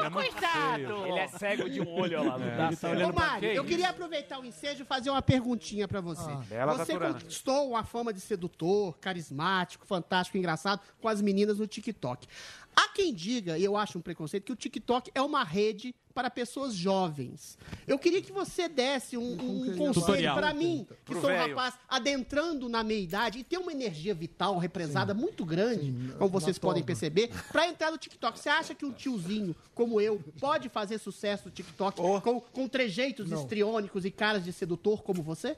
é 0.06 0.40
feio. 0.40 1.06
Ele 1.06 1.18
é 1.18 1.28
cego 1.28 1.70
de 1.70 1.80
um 1.80 1.88
olho, 1.88 2.20
olha 2.20 2.30
lá. 2.30 2.38
Dá 2.38 2.66
Ele 2.68 2.76
tá 2.76 2.90
olhando 2.90 3.10
Ô, 3.10 3.14
Mário, 3.14 3.48
eu 3.50 3.64
queria 3.64 3.88
aproveitar 3.90 4.38
o 4.40 4.44
ensejo 4.44 4.82
e 4.82 4.86
fazer 4.86 5.10
uma 5.10 5.22
perguntinha 5.22 5.86
pra 5.86 6.00
você. 6.00 6.30
Bela 6.48 6.72
você 6.72 6.92
Taturana. 6.92 7.14
conquistou 7.20 7.70
uma 7.70 7.84
fama 7.84 8.12
de 8.12 8.20
sedutor, 8.20 8.96
carismático, 8.98 9.86
fantástico, 9.86 10.38
engraçado 10.38 10.80
com 11.00 11.08
as 11.08 11.20
meninas 11.20 11.58
no 11.58 11.66
TikTok. 11.66 12.26
Há 12.74 12.88
quem 12.88 13.12
diga, 13.12 13.58
e 13.58 13.64
eu 13.64 13.76
acho 13.76 13.98
um 13.98 14.00
preconceito, 14.00 14.44
que 14.44 14.52
o 14.52 14.56
TikTok 14.56 15.10
é 15.14 15.20
uma 15.20 15.44
rede 15.44 15.94
para 16.12 16.30
pessoas 16.30 16.74
jovens. 16.74 17.58
Eu 17.86 17.98
queria 17.98 18.20
que 18.22 18.32
você 18.32 18.68
desse 18.68 19.16
um, 19.16 19.32
um 19.32 19.76
conselho 19.76 20.34
para 20.34 20.52
mim, 20.52 20.86
que 20.88 21.12
Pro 21.12 21.20
sou 21.20 21.30
um 21.30 21.32
velho. 21.32 21.48
rapaz 21.56 21.74
adentrando 21.88 22.68
na 22.68 22.84
meia 22.84 23.00
idade 23.00 23.38
e 23.38 23.44
tem 23.44 23.58
uma 23.58 23.72
energia 23.72 24.14
vital 24.14 24.58
represada 24.58 25.14
muito 25.14 25.44
grande, 25.44 25.94
como 26.18 26.30
vocês 26.30 26.58
podem 26.58 26.82
perceber, 26.82 27.30
para 27.50 27.66
entrar 27.66 27.90
no 27.90 27.98
TikTok. 27.98 28.38
Você 28.38 28.48
acha 28.48 28.74
que 28.74 28.84
um 28.84 28.92
tiozinho 28.92 29.56
como 29.74 30.00
eu 30.00 30.22
pode 30.38 30.68
fazer 30.68 30.98
sucesso 30.98 31.46
no 31.46 31.50
TikTok 31.50 32.00
com, 32.22 32.40
com 32.40 32.68
trejeitos 32.68 33.30
histriônicos 33.30 34.04
e 34.04 34.10
caras 34.10 34.44
de 34.44 34.52
sedutor 34.52 35.02
como 35.02 35.22
você? 35.22 35.56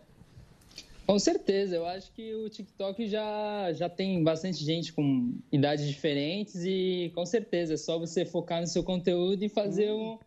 Com 1.07 1.19
certeza, 1.19 1.77
eu 1.77 1.87
acho 1.87 2.11
que 2.13 2.35
o 2.35 2.49
TikTok 2.49 3.07
já, 3.07 3.71
já 3.75 3.91
tem 3.91 4.23
bastante 4.25 4.65
gente 4.65 4.93
com 4.93 5.35
idades 5.53 5.87
diferentes 5.87 6.65
e 6.65 7.13
com 7.15 7.27
certeza 7.27 7.75
é 7.75 7.77
só 7.77 7.99
você 7.99 8.25
focar 8.25 8.61
no 8.63 8.67
seu 8.67 8.83
conteúdo 8.83 9.43
e 9.45 9.49
fazer 9.49 9.91
um- 9.93 10.19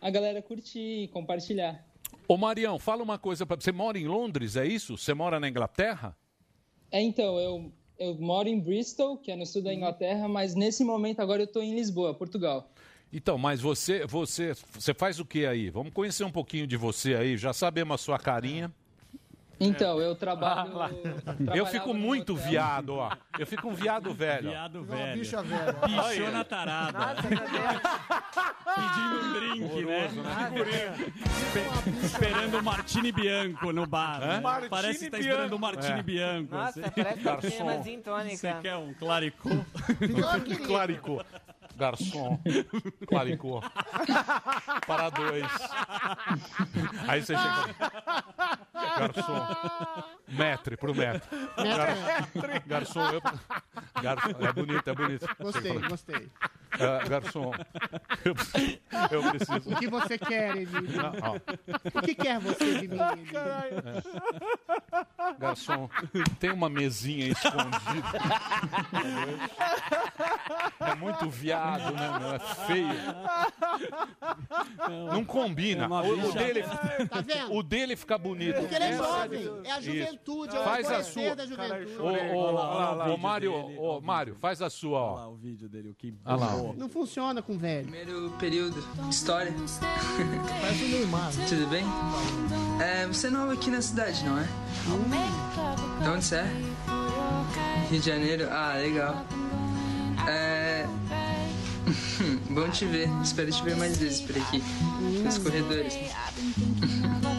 a 0.00 0.08
galera 0.10 0.40
curtir 0.40 1.04
e 1.04 1.08
compartilhar. 1.08 1.84
Ô, 2.26 2.36
Marião, 2.38 2.78
fala 2.78 3.02
uma 3.02 3.18
coisa 3.18 3.44
pra 3.44 3.56
você. 3.56 3.70
mora 3.72 3.98
em 3.98 4.06
Londres, 4.06 4.56
é 4.56 4.66
isso? 4.66 4.96
Você 4.96 5.12
mora 5.12 5.38
na 5.38 5.48
Inglaterra? 5.48 6.16
É, 6.90 7.00
então, 7.00 7.38
eu, 7.38 7.70
eu 7.98 8.14
moro 8.14 8.48
em 8.48 8.58
Bristol, 8.58 9.18
que 9.18 9.30
é 9.30 9.36
no 9.36 9.44
sul 9.44 9.62
da 9.62 9.72
Inglaterra, 9.74 10.28
mas 10.28 10.54
nesse 10.54 10.82
momento 10.82 11.20
agora 11.20 11.42
eu 11.42 11.46
tô 11.46 11.60
em 11.60 11.74
Lisboa, 11.74 12.14
Portugal. 12.14 12.70
Então, 13.12 13.36
mas 13.36 13.60
você, 13.60 14.06
você, 14.06 14.54
você 14.72 14.94
faz 14.94 15.20
o 15.20 15.26
que 15.26 15.44
aí? 15.44 15.68
Vamos 15.68 15.92
conhecer 15.92 16.24
um 16.24 16.32
pouquinho 16.32 16.66
de 16.66 16.76
você 16.78 17.14
aí. 17.14 17.36
Já 17.36 17.52
sabemos 17.52 17.94
a 17.94 17.98
sua 17.98 18.18
carinha. 18.18 18.72
Então, 19.64 20.00
eu 20.00 20.14
trabalho. 20.14 20.72
Eu 20.72 21.20
trabalhava 21.22 21.70
fico 21.70 21.94
muito 21.94 22.32
hotel. 22.34 22.46
viado, 22.48 22.94
ó. 22.96 23.10
Eu 23.38 23.46
fico 23.46 23.68
um 23.68 23.74
viado 23.74 24.12
velho. 24.14 24.50
Viado 24.50 24.76
Uma 24.82 24.96
velho. 24.96 25.18
bicha 25.18 25.42
velha. 25.42 25.72
Bichona 25.72 26.44
tarada. 26.44 26.98
Pedindo 28.74 29.20
um 29.20 29.32
drink, 29.34 29.84
né? 29.84 30.08
Espe- 31.42 32.06
Esperando 32.06 32.58
o 32.58 32.62
Martini 32.62 33.12
Bianco 33.12 33.72
no 33.72 33.86
bar. 33.86 34.20
né? 34.20 34.40
Martini 34.40 34.68
Parece 34.70 35.04
que 35.04 35.10
tá 35.10 35.18
esperando 35.18 35.52
o 35.54 35.58
Martini 35.58 35.98
É. 35.98 36.02
Bianco. 36.02 36.54
Nossa, 36.54 36.80
assim. 36.80 36.90
parece 36.90 37.18
que 37.18 37.24
tá 37.24 37.30
Garçom. 37.32 37.50
comendo 37.58 38.10
uma 38.10 38.24
Você 38.36 38.52
quer 38.62 38.76
um 38.76 38.94
claricô? 38.94 39.48
Claricô. 40.66 41.22
Garçom. 41.76 42.38
Claricô. 43.06 43.62
Para 44.86 45.10
dois. 45.10 45.46
Aí 47.08 47.22
você 47.22 47.34
chega. 47.36 47.74
Garçom. 48.98 49.46
Metre 50.28 50.76
pro 50.76 50.94
metro. 50.94 51.28
Gar... 51.56 52.62
Garçom. 52.66 53.10
Eu... 53.10 53.20
Garçom. 54.02 54.30
É 54.40 54.52
bonito, 54.52 54.88
é 54.88 54.94
bonito. 54.94 55.28
Gostei, 55.38 55.78
gostei. 55.88 56.30
Ah, 56.72 57.06
garçom. 57.06 57.52
Eu, 58.24 58.34
eu 59.10 59.30
preciso. 59.30 59.70
O 59.70 59.76
que 59.76 59.86
você 59.88 60.16
quer, 60.18 60.56
Emílio? 60.56 61.02
O 61.94 62.02
que 62.02 62.14
quer 62.14 62.38
você 62.40 62.80
de 62.80 62.88
mim, 62.88 62.98
Emílio? 62.98 64.02
Garçom, 65.38 65.88
tem 66.38 66.50
uma 66.50 66.68
mesinha 66.68 67.28
escondida. 67.28 67.72
É 70.80 70.94
muito 70.94 71.30
viado, 71.62 71.94
né? 71.94 72.18
meu? 72.18 72.32
É 72.34 72.38
feio. 72.66 72.88
Não 75.12 75.24
combina. 75.24 75.84
É 75.84 75.88
O, 75.88 76.28
o 76.28 76.32
dele, 76.32 76.62
Tá 77.08 77.20
vendo? 77.20 77.54
o 77.54 77.62
dele 77.62 77.96
fica 77.96 78.18
bonito. 78.18 78.60
Porque 78.60 78.74
ele 78.74 78.84
é 78.84 78.96
jovem, 78.96 79.50
é 79.64 79.70
a 79.72 79.78
Isso. 79.80 79.86
juventude, 79.92 80.56
é 80.56 80.60
o 80.60 80.64
Faz 80.64 80.90
a 80.90 81.02
sua. 81.02 81.34
da 81.36 81.46
juventude. 81.46 81.96
Ô, 81.98 83.16
Mário, 83.16 83.52
ô, 83.78 84.00
Mário, 84.00 84.36
faz 84.40 84.60
a 84.62 84.70
sua, 84.70 84.98
Olha 85.00 85.14
lá 85.16 85.28
ó. 85.28 85.32
o 85.32 85.36
vídeo 85.36 85.68
dele, 85.68 85.90
o 85.90 85.94
que 85.94 86.14
Olha 86.24 86.36
lá. 86.36 86.52
Não 86.76 86.88
funciona 86.88 87.42
com 87.42 87.56
velho. 87.58 87.82
Primeiro 87.88 88.30
período, 88.38 88.82
história. 89.08 89.52
Parece 90.60 90.84
o 90.84 90.88
Neymar. 90.88 91.30
Tudo 91.48 91.66
bem? 91.68 91.84
É, 92.80 93.06
você 93.06 93.26
é 93.26 93.30
nova 93.30 93.52
aqui 93.52 93.70
na 93.70 93.80
cidade, 93.80 94.24
não 94.24 94.38
é? 94.38 94.48
De 96.02 96.08
onde 96.08 96.24
você 96.24 96.36
é? 96.36 96.46
Rio 97.90 98.00
de 98.00 98.06
Janeiro? 98.06 98.48
Ah, 98.50 98.74
legal. 98.74 99.24
É. 100.28 100.86
Bom 102.50 102.70
te 102.70 102.86
ver. 102.86 103.08
Espero 103.22 103.50
te 103.50 103.62
ver 103.62 103.76
mais 103.76 103.96
vezes 103.98 104.20
por 104.20 104.36
aqui. 104.36 104.62
Nos 105.24 105.38
corredores. 105.38 105.94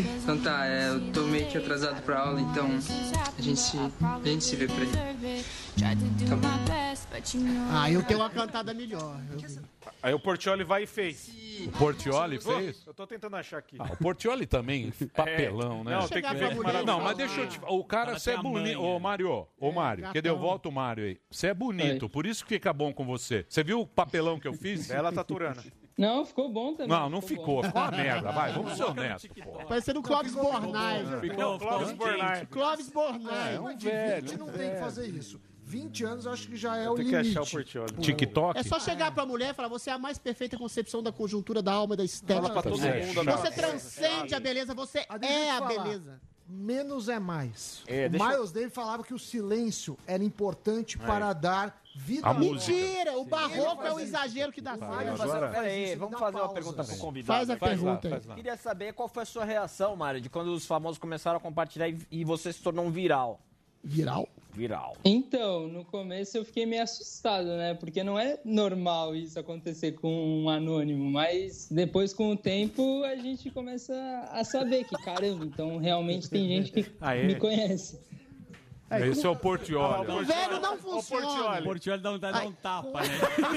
Então 0.00 0.38
tá, 0.40 0.66
é, 0.66 0.88
eu 0.90 1.12
tô 1.12 1.22
meio 1.22 1.46
que 1.48 1.56
atrasado 1.56 2.02
pra 2.02 2.20
aula, 2.20 2.40
então 2.40 2.66
a 2.66 3.40
gente 3.40 3.58
se, 3.58 3.76
a 3.78 4.20
gente 4.28 4.44
se 4.44 4.56
vê 4.56 4.66
por 4.66 4.80
aí. 4.82 4.88
Tá 6.28 6.36
bom. 6.36 6.48
Ah, 7.72 7.90
eu 7.90 8.02
tenho 8.02 8.20
uma 8.20 8.30
cantada 8.30 8.74
melhor. 8.74 9.18
Aí 10.02 10.12
o 10.12 10.20
Portioli 10.20 10.64
vai 10.64 10.82
e 10.82 10.86
fez. 10.86 11.30
O 11.66 11.70
Portioli 11.78 12.38
fez? 12.40 12.82
Eu 12.86 12.92
tô 12.92 13.06
tentando 13.06 13.36
achar 13.36 13.58
aqui. 13.58 13.76
Ah, 13.78 13.92
o 13.92 13.96
Portioli 13.96 14.46
também, 14.46 14.92
papelão, 15.14 15.82
né? 15.82 15.92
Não, 15.92 16.08
tem 16.08 16.22
que 16.22 16.34
ver. 16.34 16.84
Não, 16.84 17.00
mas 17.00 17.16
deixa 17.16 17.40
eu 17.40 17.48
te 17.48 17.58
O 17.66 17.82
cara, 17.84 18.10
Ela 18.10 18.18
você 18.18 18.32
é 18.32 18.36
bonito. 18.36 18.80
Ô, 18.80 18.98
Mário, 19.00 19.46
ô, 19.58 19.72
Mário, 19.72 20.02
gatão. 20.02 20.14
cadê? 20.14 20.28
Eu 20.28 20.38
volto 20.38 20.68
o 20.68 20.72
Mário 20.72 21.04
aí. 21.04 21.18
Você 21.30 21.48
é 21.48 21.54
bonito, 21.54 22.08
por 22.08 22.26
isso 22.26 22.44
que 22.44 22.54
fica 22.54 22.72
bom 22.72 22.92
com 22.92 23.04
você. 23.06 23.46
Você 23.48 23.64
viu 23.64 23.80
o 23.80 23.86
papelão 23.86 24.38
que 24.38 24.46
eu 24.46 24.52
fiz? 24.52 24.88
Bela 24.88 25.12
Taturana. 25.12 25.62
Não, 25.96 26.24
ficou 26.24 26.50
bom 26.52 26.72
também. 26.74 26.88
Não, 26.88 27.08
não 27.08 27.22
ficou. 27.22 27.62
Ficou 27.62 27.80
uma 27.82 27.90
merda, 27.92 28.30
vai. 28.32 28.52
Vamos 28.52 28.76
ser 28.76 28.84
honestos, 28.84 29.30
pô. 29.42 29.52
Parecendo 29.66 30.00
o 30.00 30.02
Clóvis 30.02 30.34
Bornai. 30.34 31.04
Ficou, 31.20 31.58
Clóvis 31.58 31.92
Bornai. 31.92 32.46
Clóvis 32.46 32.88
Bornai. 32.90 33.54
É 33.56 33.60
um 33.60 33.74
De 33.76 33.86
velho. 33.86 34.28
20 34.28 34.38
não 34.38 34.48
tem 34.48 34.70
que 34.72 34.76
fazer 34.80 35.06
isso. 35.08 35.40
20 35.68 36.04
anos 36.04 36.26
eu 36.26 36.32
acho 36.32 36.46
que 36.48 36.56
já 36.56 36.76
é 36.76 36.88
o 36.88 36.94
Tem 36.94 37.06
que 37.06 37.10
limite. 37.10 37.30
achar 37.38 37.42
o 37.42 37.50
Portioli. 37.50 37.92
TikTok? 37.94 38.56
É 38.58 38.62
só 38.62 38.78
chegar 38.78 39.10
pra 39.12 39.26
mulher 39.26 39.50
e 39.50 39.54
falar: 39.54 39.68
você 39.68 39.90
é 39.90 39.94
a 39.94 39.98
mais 39.98 40.16
perfeita 40.18 40.56
concepção 40.56 41.02
da 41.02 41.10
conjuntura 41.10 41.60
da 41.62 41.72
alma 41.72 41.94
e 41.94 41.96
da 41.96 42.04
estética. 42.04 42.48
Fala 42.48 42.62
pra 42.62 42.70
todo 42.70 42.84
É, 42.86 43.04
mundo 43.06 43.20
agora. 43.22 43.36
Você 43.38 43.50
transcende 43.50 44.34
a 44.34 44.38
beleza, 44.38 44.74
você 44.74 45.04
Ah, 45.08 45.18
é 45.26 45.50
a 45.50 45.58
falar. 45.58 45.82
beleza. 45.82 46.20
Menos 46.48 47.08
é 47.08 47.18
mais. 47.18 47.82
É, 47.88 48.06
o 48.06 48.16
eu- 48.16 48.28
Miles 48.28 48.52
Davis 48.52 48.72
falava 48.72 49.02
que 49.02 49.12
o 49.12 49.18
silêncio 49.18 49.98
era 50.06 50.22
importante 50.22 50.96
para 50.96 51.32
dar 51.32 51.82
vida 51.96 52.26
A 52.26 52.30
à 52.30 52.34
música. 52.34 52.72
Mentira! 52.76 53.18
O 53.18 53.24
barroco 53.24 53.82
é 53.82 53.92
o 53.92 53.98
exagero 53.98 54.52
que 54.52 54.60
dá 54.60 54.76
certo. 54.76 55.22
agora- 55.22 55.48
Pera 55.48 55.60
aí, 55.66 55.84
Isso, 55.90 55.98
vamos 55.98 56.18
fazer 56.18 56.36
uma 56.36 56.48
pergunta 56.52 56.84
pro 56.84 56.96
convidado. 56.98 57.38
Faz 57.38 57.50
a 57.50 57.56
Faz 57.56 57.80
lá, 57.80 57.86
pergunta 57.96 58.06
aí. 58.08 58.10
faz 58.12 58.26
lá. 58.26 58.34
Queria 58.34 58.56
saber 58.56 58.92
qual 58.92 59.08
foi 59.08 59.22
a 59.22 59.26
sua 59.26 59.44
reação, 59.44 59.96
Mário, 59.96 60.20
de 60.20 60.28
quando 60.28 60.48
os 60.48 60.66
famosos 60.66 60.98
começaram 60.98 61.38
a 61.38 61.40
compartilhar 61.40 61.88
e, 61.88 61.98
e 62.10 62.24
você 62.24 62.52
se 62.52 62.62
tornou 62.62 62.84
um 62.84 62.90
viral. 62.90 63.40
Viral? 63.82 64.28
Viral. 64.52 64.96
Então, 65.04 65.68
no 65.68 65.84
começo 65.84 66.36
eu 66.36 66.44
fiquei 66.44 66.64
meio 66.66 66.82
assustado, 66.82 67.46
né? 67.46 67.74
Porque 67.74 68.02
não 68.02 68.18
é 68.18 68.38
normal 68.44 69.14
isso 69.14 69.38
acontecer 69.38 69.92
com 69.92 70.42
um 70.42 70.48
anônimo, 70.48 71.08
mas 71.10 71.68
depois 71.70 72.12
com 72.14 72.30
o 72.32 72.36
tempo 72.36 73.04
a 73.04 73.14
gente 73.16 73.50
começa 73.50 73.94
a 74.32 74.42
saber 74.44 74.84
que, 74.84 74.96
caramba, 75.04 75.44
então 75.44 75.76
realmente 75.76 76.28
tem 76.30 76.48
gente 76.48 76.72
que 76.72 76.86
Aê. 77.00 77.26
me 77.26 77.34
conhece. 77.36 78.00
Esse 78.90 79.26
é 79.26 79.28
o 79.28 79.34
Portioli. 79.36 80.10
O 80.10 80.24
velho 80.24 80.60
não 80.60 80.78
funciona. 80.78 81.60
O 81.60 81.64
Portioli 81.64 82.00
dá 82.02 82.10
vontade 82.12 82.38
de 82.38 82.44
dar 82.44 82.48
um 82.48 82.52
tapa, 82.52 83.00
né? 83.00 83.08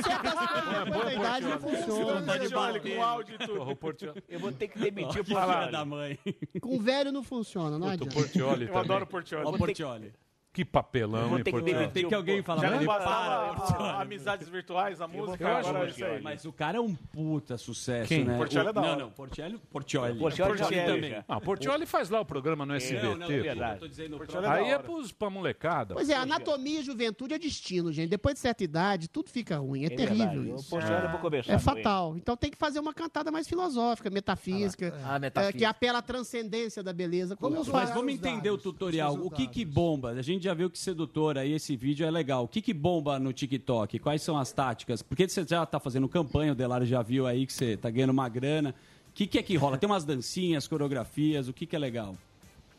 Certas 0.01 0.33
coisas, 0.33 1.05
a 1.05 1.13
idade 1.13 1.45
não 1.45 1.59
funciona. 1.59 2.19
Vontade 2.19 2.47
de 2.47 2.53
bater. 2.53 2.95
com 2.95 3.03
áudio 3.03 3.35
e 3.35 3.37
tudo. 3.45 3.61
O 3.69 3.75
Portioli. 3.75 4.23
Eu 4.27 4.39
vou 4.39 4.51
ter 4.51 4.67
que 4.67 4.79
demitir 4.79 5.21
o 5.21 5.25
Portioli. 5.25 5.71
da 5.71 5.85
mãe. 5.85 6.17
Com 6.59 6.79
velho 6.79 7.11
não 7.11 7.21
funciona, 7.23 7.77
não 7.77 7.87
O 7.87 7.91
adianta. 7.91 8.13
Portioli 8.13 8.67
Eu 8.67 8.77
adoro 8.77 9.03
o 9.03 9.07
Portioli. 9.07 9.45
Ó 9.45 9.49
o 9.49 9.57
Portioli. 9.57 10.13
Que 10.51 10.65
papelão, 10.65 11.37
hein, 11.37 11.43
Portiolli? 11.43 11.63
demitir 11.73 11.91
Tem 11.93 12.07
que 12.07 12.15
alguém 12.15 12.41
falar, 12.41 12.61
Já 12.61 12.69
"Mano, 12.71 12.81
não 12.81 12.87
bastava 12.87 13.83
a- 13.83 14.01
amizades 14.01 14.49
virtuais, 14.49 14.99
a 14.99 15.07
música, 15.07 15.43
Eu 15.43 15.47
acho 15.57 15.69
agora 15.69 15.85
é 15.87 15.89
isso 15.91 16.03
aí. 16.05 16.21
Mas 16.23 16.43
o 16.43 16.51
cara 16.51 16.77
é 16.79 16.81
um 16.81 16.95
puta 16.95 17.55
sucesso, 17.55 18.07
Quem? 18.09 18.25
né? 18.25 18.35
Portiolli 18.35 18.67
O- 18.67 18.69
é 18.71 18.73
da 18.73 18.81
hora. 18.81 18.91
Não, 18.93 18.99
não, 18.99 19.09
Portiolli, 19.11 19.59
Portiolli. 19.71 20.19
Portiolli 20.19 20.57
também. 20.85 21.09
já. 21.11 21.23
Ah, 21.27 21.39
Portiolli 21.39 21.85
faz 21.85 22.09
lá 22.09 22.19
o 22.19 22.25
programa 22.25 22.65
no 22.65 22.73
SBT. 22.73 23.05
não, 23.05 23.15
não, 23.15 23.27
pô. 23.27 23.33
eu 23.33 23.77
tô 23.79 23.87
dizendo 23.87 24.17
próprio- 24.17 24.49
Aí 24.49 24.69
é 24.71 24.79
pros, 24.79 25.11
pra 25.11 25.29
molecada. 25.29 25.93
Pois 25.93 26.09
é, 26.09 26.15
anatomia 26.15 26.79
e 26.79 26.83
juventude 26.83 27.35
é 27.35 27.37
destino, 27.37 27.91
gente. 27.93 28.09
Depois 28.09 28.33
de 28.33 28.39
certa 28.41 28.63
idade, 28.63 29.07
tudo 29.07 29.29
fica 29.29 29.57
ruim. 29.57 29.83
É, 29.83 29.85
É 29.85 29.89
terrível 29.89 30.17
verdade. 30.41 30.49
isso. 30.55 30.65
O 30.65 30.69
Portiolli 30.71 31.03
eu 31.05 31.11
vou 31.11 31.19
conversar 31.19 31.53
É 31.53 31.55
com 31.57 31.61
fatal. 31.61 32.17
Então 32.17 32.35
tem 32.35 32.49
que 32.49 32.57
fazer 32.57 32.79
uma 32.79 32.93
cantada 32.93 33.31
mais 33.31 33.47
filosófica, 33.47 34.09
metafísica, 34.09 34.93
Ah, 35.05 35.17
é, 35.17 35.19
metafísica. 35.19 35.57
que 35.59 35.65
apela 35.65 35.99
à 35.99 36.01
transcendência 36.01 36.81
da 36.81 36.91
beleza. 36.91 37.35
Como 37.35 37.55
Mas 37.55 37.67
os 37.67 37.67
vamos 37.93 38.13
entender 38.13 38.49
o 38.49 38.57
tutorial. 38.57 39.13
O 39.13 39.29
que 39.29 39.45
que 39.47 39.63
bomba? 39.63 40.09
A 40.09 40.21
gente 40.23 40.38
já 40.43 40.53
viu 40.53 40.69
que 40.69 40.77
sedutor 40.77 41.37
aí, 41.37 41.53
esse 41.53 41.75
vídeo 41.75 42.05
é 42.05 42.11
legal. 42.11 42.43
O 42.43 42.47
que 42.47 42.61
que 42.61 42.73
bomba 42.73 43.19
no 43.19 43.33
TikTok? 43.33 43.99
Quais 43.99 44.21
são 44.21 44.37
as 44.37 44.51
táticas? 44.51 45.01
Porque 45.01 45.27
você 45.27 45.45
já 45.45 45.65
tá 45.65 45.79
fazendo 45.79 46.07
campanha, 46.07 46.51
o 46.51 46.55
Delário 46.55 46.85
já 46.85 47.01
viu 47.01 47.27
aí 47.27 47.45
que 47.45 47.53
você 47.53 47.77
tá 47.77 47.89
ganhando 47.89 48.11
uma 48.11 48.29
grana. 48.29 48.73
O 49.09 49.13
que 49.13 49.27
que 49.27 49.37
é 49.37 49.43
que 49.43 49.55
rola? 49.55 49.77
Tem 49.77 49.89
umas 49.89 50.05
dancinhas, 50.05 50.67
coreografias, 50.67 51.47
o 51.47 51.53
que 51.53 51.65
que 51.65 51.75
é 51.75 51.79
legal? 51.79 52.15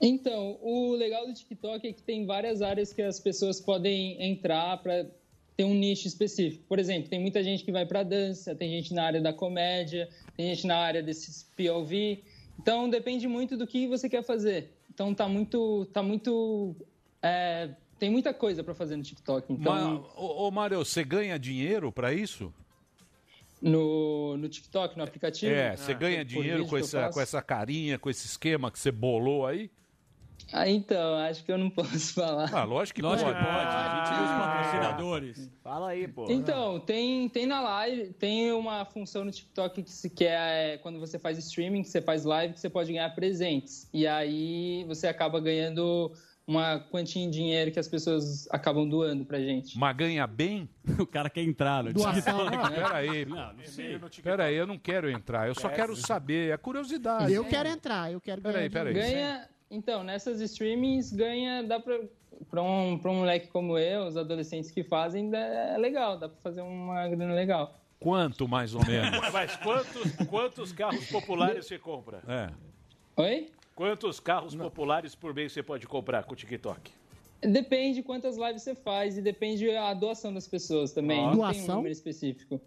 Então, 0.01 0.59
o 0.63 0.95
legal 0.95 1.27
do 1.27 1.35
TikTok 1.35 1.87
é 1.87 1.93
que 1.93 2.03
tem 2.03 2.25
várias 2.25 2.63
áreas 2.63 2.93
que 2.93 3.03
as 3.03 3.21
pessoas 3.21 3.61
podem 3.61 4.23
entrar 4.23 4.79
para 4.79 5.07
ter 5.57 5.65
um 5.65 5.75
nicho 5.75 6.09
específico. 6.09 6.65
Por 6.67 6.79
exemplo, 6.79 7.11
tem 7.11 7.21
muita 7.21 7.45
gente 7.45 7.63
que 7.63 7.71
vai 7.71 7.85
para 7.85 8.03
dança, 8.03 8.55
tem 8.55 8.71
gente 8.71 8.95
na 8.95 9.05
área 9.05 9.21
da 9.21 9.31
comédia, 9.31 10.09
tem 10.35 10.55
gente 10.55 10.67
na 10.67 10.79
área 10.79 11.03
desses 11.03 11.47
POV. 11.55 12.23
Então, 12.59 12.89
depende 12.89 13.29
muito 13.29 13.59
do 13.59 13.67
que 13.67 13.87
você 13.87 14.09
quer 14.09 14.23
fazer. 14.23 14.71
Então, 14.93 15.15
tá 15.15 15.29
muito, 15.29 15.85
tá 15.93 16.03
muito, 16.03 16.75
é, 17.23 17.71
tem 17.99 18.11
muita 18.11 18.33
coisa 18.33 18.63
para 18.65 18.75
fazer 18.75 18.97
no 18.97 19.03
TikTok. 19.03 19.53
Então, 19.53 19.73
Mas, 20.03 20.11
ô, 20.17 20.47
ô, 20.47 20.51
Mário, 20.51 20.79
você 20.79 21.05
ganha 21.05 21.39
dinheiro 21.39 21.91
pra 21.93 22.13
isso? 22.13 22.53
no, 23.61 24.37
no 24.39 24.49
TikTok, 24.49 24.97
no 24.97 25.05
aplicativo. 25.05 25.53
É, 25.53 25.77
você 25.77 25.93
Ah, 25.93 25.95
ganha 25.95 26.25
dinheiro 26.25 26.67
com 26.67 26.77
essa, 26.79 27.11
com 27.11 27.21
essa 27.21 27.43
carinha, 27.43 27.99
com 27.99 28.09
esse 28.09 28.27
esquema 28.27 28.71
que 28.71 28.79
você 28.79 28.91
bolou 28.91 29.47
aí? 29.47 29.71
Ah, 30.51 30.67
então, 30.69 31.17
acho 31.19 31.45
que 31.45 31.53
eu 31.53 31.59
não 31.59 31.69
posso 31.71 32.15
falar. 32.15 32.51
Ah, 32.55 32.65
lógico 32.65 32.97
que 32.97 33.03
Lógico 33.03 33.31
pode. 33.31 33.45
pode. 33.45 33.67
A 33.67 34.05
gente 34.07 34.15
viu 34.17 34.25
os 34.25 34.31
patrocinadores. 34.31 35.51
Fala 35.63 35.91
aí, 35.91 36.09
pô. 36.09 36.27
Então, 36.31 36.81
tem, 36.81 37.29
tem 37.29 37.45
na 37.47 37.61
live, 37.61 38.13
tem 38.15 38.51
uma 38.51 38.85
função 38.87 39.25
no 39.27 39.31
TikTok 39.31 39.83
que, 39.83 39.91
se, 39.91 40.09
que 40.09 40.25
é 40.25 40.79
quando 40.79 40.99
você 40.99 41.19
faz 41.19 41.37
streaming, 41.37 41.83
que 41.83 41.89
você 41.91 42.01
faz 42.01 42.25
live, 42.25 42.55
que 42.55 42.61
você 42.61 42.71
pode 42.71 42.91
ganhar 42.91 43.15
presentes. 43.15 43.89
E 43.93 44.07
aí 44.07 44.85
você 44.89 45.07
acaba 45.07 45.39
ganhando 45.39 46.11
uma 46.51 46.81
quantia 46.81 47.23
em 47.23 47.31
dinheiro 47.31 47.71
que 47.71 47.79
as 47.79 47.87
pessoas 47.89 48.49
acabam 48.51 48.89
doando 48.89 49.25
pra 49.25 49.39
gente. 49.39 49.79
Mas 49.79 49.97
ganha 49.97 50.27
bem? 50.27 50.69
O 50.99 51.07
cara 51.07 51.31
quer 51.31 51.43
entrar 51.43 51.85
no 51.85 51.93
Doação, 51.93 52.15
TikTok. 52.47 52.57
Ah, 52.57 52.71
peraí. 52.71 53.25
Não, 53.25 53.53
não 53.53 53.65
sei. 53.65 54.01
Peraí, 54.23 54.55
eu 54.57 54.67
não 54.67 54.79
quero 54.79 55.09
entrar. 55.11 55.47
Eu 55.49 55.55
só 55.55 55.69
quero 55.69 55.95
saber. 55.97 56.53
É 56.53 56.57
curiosidade. 56.57 57.33
Eu 57.33 57.45
quero 57.45 57.69
entrar, 57.69 58.13
eu 58.13 58.21
quero 58.21 58.41
ganhar. 58.43 58.55
Peraí, 58.55 58.71
peraí. 58.71 58.95
Ganha, 58.95 59.49
então, 59.71 60.03
nessas 60.03 60.41
streamings, 60.41 61.13
ganha, 61.13 61.63
dá 61.63 61.79
pra. 61.81 62.01
Pra 62.49 62.63
um, 62.63 62.97
pra 62.99 63.11
um 63.11 63.17
moleque 63.17 63.49
como 63.49 63.77
eu, 63.77 64.07
os 64.07 64.17
adolescentes 64.17 64.71
que 64.71 64.83
fazem, 64.83 65.29
dá- 65.29 65.39
é 65.39 65.77
legal, 65.77 66.19
dá 66.19 66.27
pra 66.27 66.39
fazer 66.43 66.63
uma 66.63 67.07
grana 67.07 67.35
legal. 67.35 67.79
Quanto, 67.99 68.49
mais 68.49 68.75
ou 68.75 68.81
menos? 68.89 69.11
Mas 69.31 69.57
quantos, 69.57 70.13
quantos 70.27 70.73
carros 70.73 71.05
populares 71.11 71.67
você 71.67 71.79
compra? 71.79 72.23
É. 72.27 72.49
Oi? 73.21 73.51
Quantos 73.81 74.21
carros 74.21 74.55
populares 74.55 75.15
por 75.15 75.33
mês 75.33 75.53
você 75.53 75.63
pode 75.63 75.87
comprar 75.87 76.25
com 76.25 76.35
o 76.35 76.37
TikTok? 76.37 76.93
Depende 77.41 78.03
quantas 78.03 78.37
lives 78.37 78.61
você 78.61 78.75
faz 78.75 79.17
e 79.17 79.23
depende 79.23 79.71
a 79.75 79.95
doação 79.95 80.35
das 80.35 80.47
pessoas 80.47 80.93
também. 80.93 81.19
Ó. 81.19 81.23
Não 81.23 81.31
tem 81.31 81.39
um 81.39 81.45
Doação? 81.45 81.77
número 81.77 81.91
específico. 81.91 82.61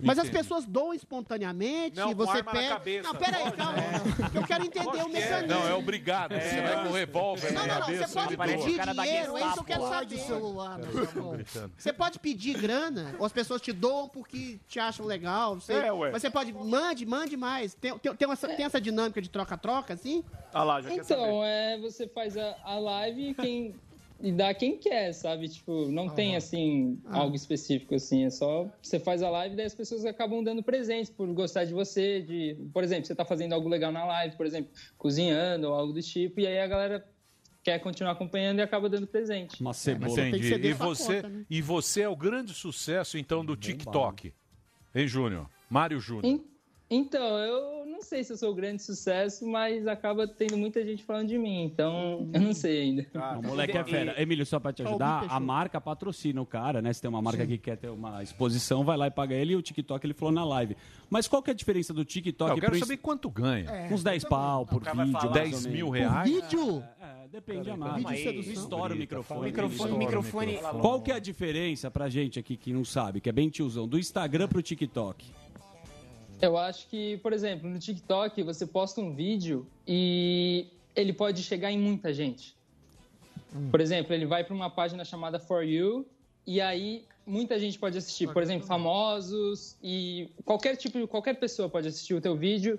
Mas 0.00 0.18
as 0.18 0.28
pessoas 0.28 0.64
doam 0.64 0.92
espontaneamente, 0.94 1.96
Não, 1.96 2.14
você 2.14 2.42
cabeça. 2.42 3.02
Não, 3.02 3.14
peraí, 3.14 3.42
Pode, 3.44 3.56
calma. 3.56 3.78
é. 3.78 4.38
Eu 4.38 4.42
quero 4.44 4.64
entender 4.64 5.04
o 5.04 5.08
mecanismo. 5.08 5.48
Não, 5.48 5.68
é 5.68 5.74
obrigado. 5.74 6.32
Você 6.34 6.60
vai 6.60 6.82
com 6.82 6.88
um 6.88 6.92
revólver 6.92 7.52
Não, 7.52 7.66
não, 7.66 7.74
não, 7.74 7.80
cabeça. 7.80 8.06
você 8.06 8.14
pode 8.14 8.36
pedir 8.36 8.80
dinheiro, 8.94 9.36
é 9.36 9.40
isso 9.40 9.52
que 9.54 9.60
eu 9.60 9.64
quero 9.64 9.88
saber. 9.88 10.18
celular, 10.18 10.78
gritando. 10.80 11.72
Você 11.76 11.92
pode 11.92 12.18
pedir 12.18 12.58
grana, 12.58 13.14
ou 13.18 13.26
as 13.26 13.32
pessoas 13.32 13.60
te 13.60 13.72
doam 13.72 14.08
porque 14.08 14.58
te 14.68 14.78
acham 14.78 15.06
legal, 15.06 15.54
não 15.54 15.60
sei. 15.60 15.76
É, 15.76 15.92
ué. 15.92 16.10
Mas 16.10 16.22
você 16.22 16.30
pode, 16.30 16.52
mande, 16.52 17.06
mande 17.06 17.36
mais. 17.36 17.74
Tem, 17.74 17.96
tem, 17.98 18.14
tem, 18.14 18.30
essa, 18.32 18.48
tem 18.48 18.64
essa 18.64 18.80
dinâmica 18.80 19.20
de 19.22 19.30
troca-troca, 19.30 19.94
assim? 19.94 20.24
Ah 20.52 20.62
lá, 20.64 20.80
já 20.80 20.92
Então, 20.92 21.44
é, 21.44 21.78
você 21.78 22.08
faz 22.08 22.36
a, 22.36 22.56
a 22.64 22.78
live 22.78 23.30
e 23.30 23.34
quem 23.34 23.74
e 24.20 24.32
dá 24.32 24.52
quem 24.54 24.76
quer, 24.78 25.12
sabe? 25.12 25.48
Tipo, 25.48 25.86
não 25.90 26.08
tem 26.08 26.36
assim 26.36 26.98
Ah. 27.06 27.18
algo 27.18 27.36
específico 27.36 27.94
assim, 27.94 28.24
é 28.24 28.30
só 28.30 28.66
você 28.82 28.98
faz 28.98 29.22
a 29.22 29.28
live 29.30 29.54
e 29.54 29.56
daí 29.56 29.66
as 29.66 29.74
pessoas 29.74 30.04
acabam 30.04 30.42
dando 30.42 30.62
presentes 30.62 31.10
por 31.10 31.26
gostar 31.34 31.64
de 31.64 31.72
você, 31.72 32.20
de, 32.22 32.56
por 32.72 32.82
exemplo, 32.82 33.06
você 33.06 33.14
tá 33.14 33.24
fazendo 33.24 33.52
algo 33.52 33.68
legal 33.68 33.92
na 33.92 34.04
live, 34.04 34.36
por 34.36 34.46
exemplo, 34.46 34.70
cozinhando 34.96 35.68
ou 35.68 35.74
algo 35.74 35.92
do 35.92 36.02
tipo, 36.02 36.40
e 36.40 36.46
aí 36.46 36.58
a 36.58 36.66
galera 36.66 37.06
quer 37.62 37.78
continuar 37.80 38.12
acompanhando 38.12 38.58
e 38.60 38.62
acaba 38.62 38.88
dando 38.88 39.06
presente. 39.06 39.60
Uma 39.60 39.72
cebola. 39.74 40.12
Entendi. 40.12 40.54
E 40.68 40.72
você, 40.72 41.22
e 41.50 41.60
você 41.62 42.02
é 42.02 42.08
o 42.08 42.14
grande 42.16 42.54
sucesso, 42.54 43.18
então, 43.18 43.44
do 43.44 43.56
TikTok. 43.56 44.32
Hein, 44.94 45.08
Júnior? 45.08 45.48
Mário 45.68 45.98
Júnior. 46.00 46.24
En- 46.24 46.44
Então, 46.88 47.38
eu 47.40 47.85
não 47.96 48.02
sei 48.02 48.22
se 48.22 48.32
eu 48.32 48.36
sou 48.36 48.52
o 48.52 48.54
grande 48.54 48.82
sucesso, 48.82 49.46
mas 49.46 49.86
acaba 49.86 50.28
tendo 50.28 50.56
muita 50.56 50.84
gente 50.84 51.02
falando 51.02 51.28
de 51.28 51.38
mim, 51.38 51.64
então 51.64 52.28
eu 52.32 52.40
não 52.40 52.52
sei 52.52 52.82
ainda. 52.82 53.06
O 53.38 53.42
moleque 53.42 53.76
é 53.76 53.84
fera. 53.84 54.20
Emílio, 54.20 54.44
só 54.44 54.60
pra 54.60 54.72
te 54.72 54.82
ajudar, 54.82 55.26
a 55.28 55.40
marca 55.40 55.80
patrocina 55.80 56.40
o 56.40 56.46
cara, 56.46 56.82
né? 56.82 56.92
Se 56.92 57.00
tem 57.00 57.08
uma 57.08 57.22
marca 57.22 57.42
Sim. 57.42 57.48
que 57.48 57.58
quer 57.58 57.76
ter 57.76 57.88
uma 57.88 58.22
exposição, 58.22 58.84
vai 58.84 58.96
lá 58.96 59.06
e 59.06 59.10
paga 59.10 59.34
ele 59.34 59.54
e 59.54 59.56
o 59.56 59.62
TikTok 59.62 60.06
ele 60.06 60.14
falou 60.14 60.32
na 60.32 60.44
live. 60.44 60.76
Mas 61.08 61.26
qual 61.26 61.42
que 61.42 61.50
é 61.50 61.52
a 61.52 61.56
diferença 61.56 61.94
do 61.94 62.04
TikTok 62.04 62.50
Não, 62.50 62.56
eu 62.56 62.60
quero 62.60 62.78
saber 62.78 62.98
quanto 62.98 63.30
ganha. 63.30 63.70
É, 63.70 63.92
Uns 63.92 64.02
10 64.02 64.24
pau 64.24 64.66
por 64.66 64.80
vídeo. 64.80 64.90
falar 64.94 65.06
mais 65.06 65.32
10 65.32 65.66
ou 65.66 65.72
mil 65.72 65.90
reais? 65.90 66.30
vídeo? 66.30 66.84
É, 67.00 67.28
depende 67.28 67.66
da 67.66 67.76
marca. 67.76 68.10
aí. 68.10 68.40
Estoura 68.40 68.94
o 68.94 68.96
microfone. 68.96 69.46
Microfone, 69.46 69.98
microfone. 69.98 70.58
Qual 70.80 71.00
que 71.00 71.10
é 71.10 71.14
a 71.14 71.18
diferença 71.18 71.90
pra 71.90 72.08
gente 72.08 72.38
aqui 72.38 72.56
que 72.56 72.72
não 72.72 72.84
sabe, 72.84 73.20
que 73.20 73.28
é 73.28 73.32
bem 73.32 73.48
tiozão, 73.48 73.88
do 73.88 73.98
Instagram 73.98 74.48
pro 74.48 74.60
TikTok? 74.60 75.24
Eu 76.40 76.56
acho 76.56 76.86
que, 76.88 77.16
por 77.18 77.32
exemplo, 77.32 77.68
no 77.68 77.78
TikTok 77.78 78.42
você 78.42 78.66
posta 78.66 79.00
um 79.00 79.14
vídeo 79.14 79.66
e 79.86 80.66
ele 80.94 81.12
pode 81.12 81.42
chegar 81.42 81.70
em 81.70 81.78
muita 81.78 82.12
gente. 82.12 82.54
Por 83.70 83.80
exemplo, 83.80 84.12
ele 84.12 84.26
vai 84.26 84.44
para 84.44 84.54
uma 84.54 84.68
página 84.68 85.04
chamada 85.04 85.38
For 85.38 85.64
You 85.64 86.06
e 86.46 86.60
aí 86.60 87.04
muita 87.26 87.58
gente 87.58 87.78
pode 87.78 87.96
assistir. 87.96 88.30
Por 88.32 88.42
exemplo, 88.42 88.66
famosos 88.66 89.76
e 89.82 90.30
qualquer 90.44 90.76
tipo, 90.76 91.06
qualquer 91.08 91.34
pessoa 91.34 91.68
pode 91.68 91.88
assistir 91.88 92.14
o 92.14 92.20
teu 92.20 92.36
vídeo. 92.36 92.78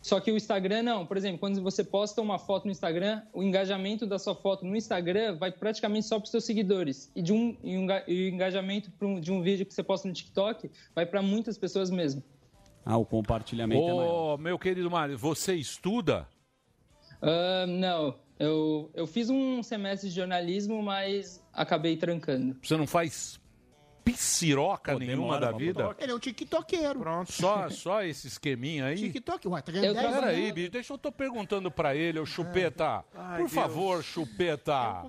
Só 0.00 0.20
que 0.20 0.30
o 0.30 0.36
Instagram 0.36 0.82
não. 0.82 1.06
Por 1.06 1.16
exemplo, 1.16 1.38
quando 1.38 1.62
você 1.62 1.82
posta 1.82 2.20
uma 2.20 2.38
foto 2.38 2.66
no 2.66 2.70
Instagram, 2.70 3.22
o 3.32 3.42
engajamento 3.42 4.06
da 4.06 4.18
sua 4.18 4.34
foto 4.34 4.66
no 4.66 4.76
Instagram 4.76 5.36
vai 5.36 5.50
praticamente 5.50 6.06
só 6.06 6.18
para 6.18 6.24
os 6.24 6.30
seus 6.30 6.44
seguidores. 6.44 7.10
E, 7.16 7.22
de 7.22 7.32
um, 7.32 7.56
e, 7.64 7.74
o 7.78 8.28
engajamento 8.28 8.90
de 9.18 9.32
um 9.32 9.40
vídeo 9.40 9.64
que 9.64 9.72
você 9.72 9.82
posta 9.82 10.06
no 10.06 10.12
TikTok 10.12 10.70
vai 10.94 11.06
para 11.06 11.22
muitas 11.22 11.56
pessoas 11.56 11.88
mesmo. 11.88 12.22
Ah, 12.84 12.96
o 12.96 13.04
compartilhamento 13.04 13.88
é 13.88 13.94
maior. 13.94 14.34
Ô, 14.34 14.38
meu 14.38 14.58
querido 14.58 14.90
Mário, 14.90 15.16
você 15.16 15.54
estuda? 15.54 16.28
Ah, 17.22 17.64
não, 17.66 18.14
eu, 18.38 18.90
eu 18.94 19.06
fiz 19.06 19.30
um 19.30 19.62
semestre 19.62 20.08
de 20.08 20.14
jornalismo, 20.14 20.82
mas 20.82 21.42
acabei 21.52 21.96
trancando. 21.96 22.56
Você 22.62 22.76
não 22.76 22.86
faz 22.86 23.40
piciroca 24.04 24.98
nenhuma 24.98 25.38
da 25.40 25.50
vida? 25.52 25.94
Ele 25.98 26.12
é 26.12 26.14
um 26.14 26.18
tiktokeiro. 26.18 27.00
Pronto, 27.00 27.32
só, 27.32 27.68
só 27.70 28.02
esse 28.02 28.26
esqueminha 28.28 28.86
aí? 28.86 28.96
TikTok, 28.96 29.48
ué, 29.48 29.62
tá 29.62 29.72
ganhando 29.72 29.86
Eu 29.96 30.02
10 30.02 30.14
Peraí, 30.14 30.52
bicho, 30.52 30.70
deixa 30.70 30.92
eu 30.92 30.98
tô 30.98 31.10
perguntando 31.10 31.70
pra 31.70 31.94
ele, 31.96 32.18
ô 32.20 32.26
Chupeta. 32.26 33.04
Ai, 33.14 33.38
Por 33.38 33.48
Deus. 33.48 33.52
favor, 33.52 34.02
Chupeta. 34.04 35.04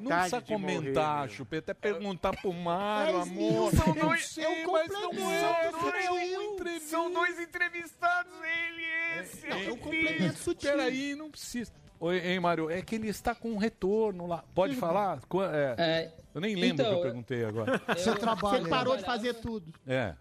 precisa 0.00 0.40
de 0.40 0.52
morrer, 0.52 0.76
comentar, 0.76 1.26
meu. 1.26 1.28
Chupeta. 1.34 1.72
É 1.72 1.74
perguntar 1.74 2.36
pro 2.36 2.52
Mário, 2.54 3.14
Dez 3.24 3.28
amor. 3.28 3.72
são 3.74 3.94
Eu 3.94 4.06
dois- 4.06 4.26
sei, 4.26 4.44
eu 4.44 4.72
mas 4.72 4.88
não 4.90 5.10
é. 5.30 5.40
são 5.40 5.54
é 5.56 5.70
dois 5.72 6.08
uma 6.10 6.44
entrevista. 6.44 6.88
São 6.88 7.12
dois 7.12 7.40
entrevistados, 7.40 8.32
ele 8.42 9.20
esse. 9.20 9.46
Não, 9.48 9.56
é 9.56 9.72
um 9.72 9.76
complemento 9.76 10.38
sutil. 10.38 10.70
Peraí, 10.70 11.14
não 11.14 11.30
precisa. 11.30 11.72
Oi, 11.98 12.18
hein, 12.18 12.38
Mário? 12.40 12.70
É 12.70 12.82
que 12.82 12.94
ele 12.94 13.08
está 13.08 13.34
com 13.34 13.50
um 13.52 13.56
retorno 13.56 14.26
lá. 14.26 14.44
Pode 14.54 14.76
falar? 14.76 15.18
É, 15.52 15.74
É, 15.78 16.12
eu 16.36 16.40
nem 16.40 16.54
lembro 16.54 16.84
o 16.84 16.86
então, 16.86 16.92
que 16.92 16.98
eu 16.98 17.02
perguntei 17.02 17.44
agora. 17.44 17.80
Você 17.96 18.10
eu- 18.10 18.14
trabalha. 18.16 18.58
eu 18.58 18.62
Você 18.64 18.70
parou 18.70 18.96
de 18.96 19.02
fazer 19.02 19.34
tudo. 19.34 19.72
É. 19.86 20.14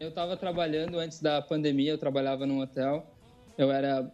Eu 0.00 0.08
estava 0.08 0.36
trabalhando 0.36 0.98
antes 0.98 1.20
da 1.20 1.40
pandemia, 1.42 1.90
eu 1.92 1.98
trabalhava 1.98 2.46
num 2.46 2.60
hotel, 2.60 3.06
eu 3.58 3.70
era 3.70 4.10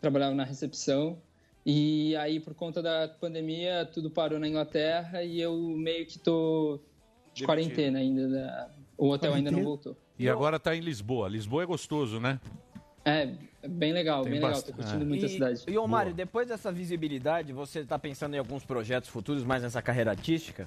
trabalhava 0.00 0.34
na 0.34 0.44
recepção 0.44 1.18
e 1.64 2.14
aí 2.16 2.38
por 2.38 2.54
conta 2.54 2.82
da 2.82 3.08
pandemia 3.08 3.88
tudo 3.90 4.10
parou 4.10 4.38
na 4.38 4.46
Inglaterra 4.46 5.22
e 5.24 5.40
eu 5.40 5.56
meio 5.58 6.04
que 6.06 6.18
tô 6.18 6.76
de 7.32 7.40
Demitido. 7.40 7.46
quarentena 7.46 7.98
ainda, 8.00 8.28
da- 8.28 8.70
o 8.98 9.08
hotel 9.08 9.32
ainda 9.34 9.50
não 9.50 9.58
Quarentena? 9.58 9.64
voltou. 9.64 9.96
E 10.18 10.28
agora 10.28 10.60
tá 10.60 10.76
em 10.76 10.80
Lisboa. 10.80 11.28
Lisboa 11.28 11.62
é 11.64 11.66
gostoso, 11.66 12.20
né? 12.20 12.38
É, 13.04 13.28
é 13.62 13.68
bem 13.68 13.92
legal, 13.92 14.22
Tem 14.22 14.32
bem 14.32 14.40
legal. 14.40 14.50
Tô 14.62 14.72
bastante. 14.72 14.76
curtindo 14.76 15.06
muito 15.06 15.22
e, 15.22 15.26
a 15.26 15.28
cidade. 15.28 15.64
E, 15.66 15.78
ô 15.78 15.86
Mário, 15.86 16.14
depois 16.14 16.48
dessa 16.48 16.72
visibilidade, 16.72 17.52
você 17.52 17.80
está 17.80 17.98
pensando 17.98 18.34
em 18.34 18.38
alguns 18.38 18.64
projetos 18.64 19.08
futuros 19.08 19.44
mais 19.44 19.62
nessa 19.62 19.82
carreira 19.82 20.10
artística? 20.10 20.66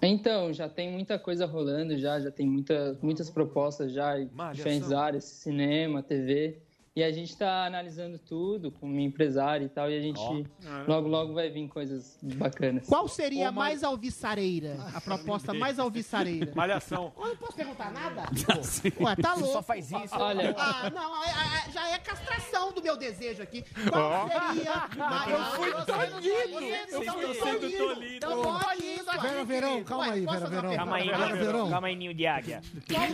Então, 0.00 0.52
já 0.52 0.68
tem 0.68 0.90
muita 0.90 1.18
coisa 1.18 1.44
rolando, 1.44 1.98
já, 1.98 2.20
já 2.20 2.30
tem 2.30 2.46
muita, 2.46 2.96
muitas 3.02 3.28
propostas 3.28 3.92
já 3.92 4.20
em 4.20 4.30
diferentes 4.52 4.92
áreas, 4.92 5.24
cinema, 5.24 6.02
TV. 6.02 6.58
E 6.98 7.04
a 7.04 7.12
gente 7.12 7.30
está 7.30 7.64
analisando 7.64 8.18
tudo 8.18 8.72
com 8.72 8.88
minha 8.88 9.06
empresária 9.06 9.64
e 9.64 9.68
tal, 9.68 9.88
e 9.88 9.96
a 9.96 10.00
gente 10.00 10.18
Ó. 10.18 10.42
logo, 10.88 11.06
logo 11.06 11.32
vai 11.32 11.48
vir 11.48 11.68
coisas 11.68 12.18
bacanas. 12.20 12.88
Qual 12.88 13.06
seria 13.06 13.50
a 13.50 13.52
mais 13.52 13.84
alviçareira? 13.84 14.76
A 14.92 15.00
proposta 15.00 15.54
mais 15.54 15.78
alviçareira? 15.78 16.50
Malhação. 16.56 17.12
Eu 17.16 17.28
não 17.28 17.36
posso 17.36 17.54
perguntar 17.54 17.92
nada? 17.92 18.22
Ué, 19.00 19.14
tá 19.14 19.34
Você 19.34 19.40
louco. 19.42 19.52
só 19.52 19.62
faz 19.62 19.92
isso. 19.92 20.12
Olha. 20.16 20.52
Ah, 20.58 20.90
não, 20.90 21.22
é- 21.22 21.28
é- 21.28 21.70
já 21.70 21.88
é 21.88 21.98
castração 21.98 22.72
do 22.72 22.82
meu 22.82 22.96
desejo 22.96 23.44
aqui. 23.44 23.64
Qual 23.88 24.26
seria... 24.28 24.88
Mas 24.98 25.30
eu 25.30 25.44
fui 25.54 25.68
estão 25.68 27.34
sendo 27.34 27.78
tolidos. 27.78 28.12
Então 28.16 28.42
pode 28.42 28.82
isso 28.82 29.10
aqui. 29.10 29.20
Vera 29.28 29.44
Verão, 29.44 29.84
calma 29.84 30.04
aí, 30.06 30.26
Vera 30.26 30.46
Verão. 30.48 30.74
Calma 30.76 30.96
aí? 30.96 31.06
Vera 31.06 31.26
Ninho. 31.26 31.36
Verão. 31.36 31.70
Calma 31.70 31.86
aí, 31.86 31.94
ninho 31.94 32.14
de 32.14 32.26
águia. 32.26 32.60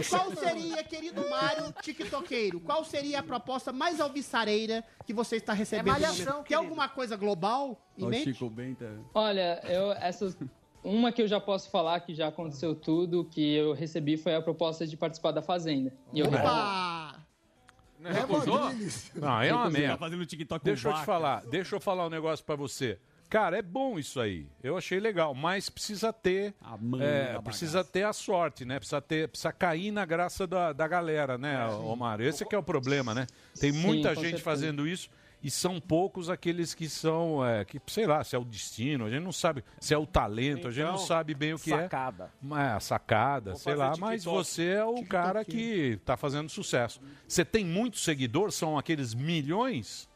Qual, 0.08 0.20
qual 0.20 0.36
seria, 0.36 0.82
querido 0.84 1.28
Mário, 1.28 1.74
tiktokeiro, 1.82 2.60
qual 2.60 2.82
seria 2.82 3.20
a 3.20 3.22
proposta 3.22 3.73
mais 3.74 4.00
alvissareira 4.00 4.84
que 5.04 5.12
você 5.12 5.36
está 5.36 5.52
recebendo? 5.52 5.88
É 5.88 5.92
malhação? 5.92 6.42
Tem 6.42 6.56
alguma 6.56 6.88
coisa 6.88 7.16
global 7.16 7.78
em 7.98 8.04
Ó, 8.04 8.06
o 8.06 8.10
mente? 8.10 8.32
Chico 8.32 8.48
Benta. 8.48 8.90
Olha, 9.12 9.60
eu 9.64 9.92
essas 9.92 10.36
uma 10.82 11.10
que 11.10 11.22
eu 11.22 11.26
já 11.28 11.40
posso 11.40 11.70
falar 11.70 12.00
que 12.00 12.14
já 12.14 12.28
aconteceu 12.28 12.74
tudo, 12.74 13.24
que 13.24 13.54
eu 13.54 13.72
recebi 13.72 14.16
foi 14.16 14.34
a 14.34 14.42
proposta 14.42 14.86
de 14.86 14.96
participar 14.96 15.32
da 15.32 15.40
Fazenda. 15.42 15.92
E 16.12 16.20
eu 16.20 16.26
Opa! 16.26 17.24
Recusou? 18.02 18.70
Não, 19.14 19.40
é 19.40 19.50
uma 19.52 19.62
Recusei. 19.62 19.80
merda. 19.80 19.94
Tá 19.94 19.98
fazendo 19.98 20.26
TikTok 20.26 20.62
deixa 20.64 20.90
com 20.90 20.94
eu 20.94 21.00
te 21.00 21.06
falar, 21.06 21.42
deixa 21.46 21.76
eu 21.76 21.80
falar 21.80 22.06
um 22.06 22.10
negócio 22.10 22.44
pra 22.44 22.54
você. 22.54 22.98
Cara, 23.28 23.58
é 23.58 23.62
bom 23.62 23.98
isso 23.98 24.20
aí. 24.20 24.46
Eu 24.62 24.76
achei 24.76 25.00
legal, 25.00 25.34
mas 25.34 25.68
precisa 25.68 26.12
ter, 26.12 26.54
manga 26.80 27.04
é, 27.04 27.40
precisa 27.40 27.82
ter 27.82 28.04
a 28.04 28.12
sorte, 28.12 28.64
né? 28.64 28.78
Precisa 28.78 29.00
ter, 29.00 29.28
precisa 29.28 29.52
cair 29.52 29.90
na 29.90 30.04
graça 30.04 30.46
da, 30.46 30.72
da 30.72 30.86
galera, 30.86 31.36
né, 31.36 31.66
Omar? 31.68 32.20
Esse 32.20 32.44
que 32.44 32.54
é 32.54 32.58
o 32.58 32.62
problema, 32.62 33.12
né? 33.14 33.26
Tem 33.58 33.72
Sim, 33.72 33.78
muita 33.80 34.10
gente 34.14 34.20
certeza. 34.22 34.42
fazendo 34.42 34.86
isso 34.86 35.10
e 35.42 35.50
são 35.50 35.78
poucos 35.78 36.30
aqueles 36.30 36.72
que 36.74 36.88
são, 36.88 37.44
é, 37.44 37.64
que 37.66 37.78
sei 37.88 38.06
lá, 38.06 38.24
se 38.24 38.34
é 38.34 38.38
o 38.38 38.44
destino, 38.44 39.04
a 39.04 39.10
gente 39.10 39.22
não 39.22 39.32
sabe 39.32 39.62
se 39.78 39.92
é 39.92 39.98
o 39.98 40.06
talento, 40.06 40.68
a 40.68 40.70
gente 40.70 40.84
não 40.84 40.94
Então, 40.94 41.06
sabe 41.06 41.34
bem 41.34 41.52
o 41.52 41.58
que 41.58 41.68
sacada. 41.70 42.24
é. 42.24 42.28
Mas 42.40 42.72
a 42.76 42.80
sacada, 42.80 43.50
Vou 43.50 43.58
sei 43.60 43.74
lá, 43.74 43.90
TikTok. 43.90 44.00
mas 44.10 44.24
você 44.24 44.68
é 44.68 44.84
o 44.84 45.04
cara 45.04 45.44
que 45.44 45.98
tá 46.04 46.16
fazendo 46.16 46.48
sucesso. 46.48 46.98
Você 47.28 47.44
tem 47.44 47.62
muitos 47.64 48.02
seguidores, 48.04 48.54
são 48.54 48.78
aqueles 48.78 49.12
milhões? 49.12 50.08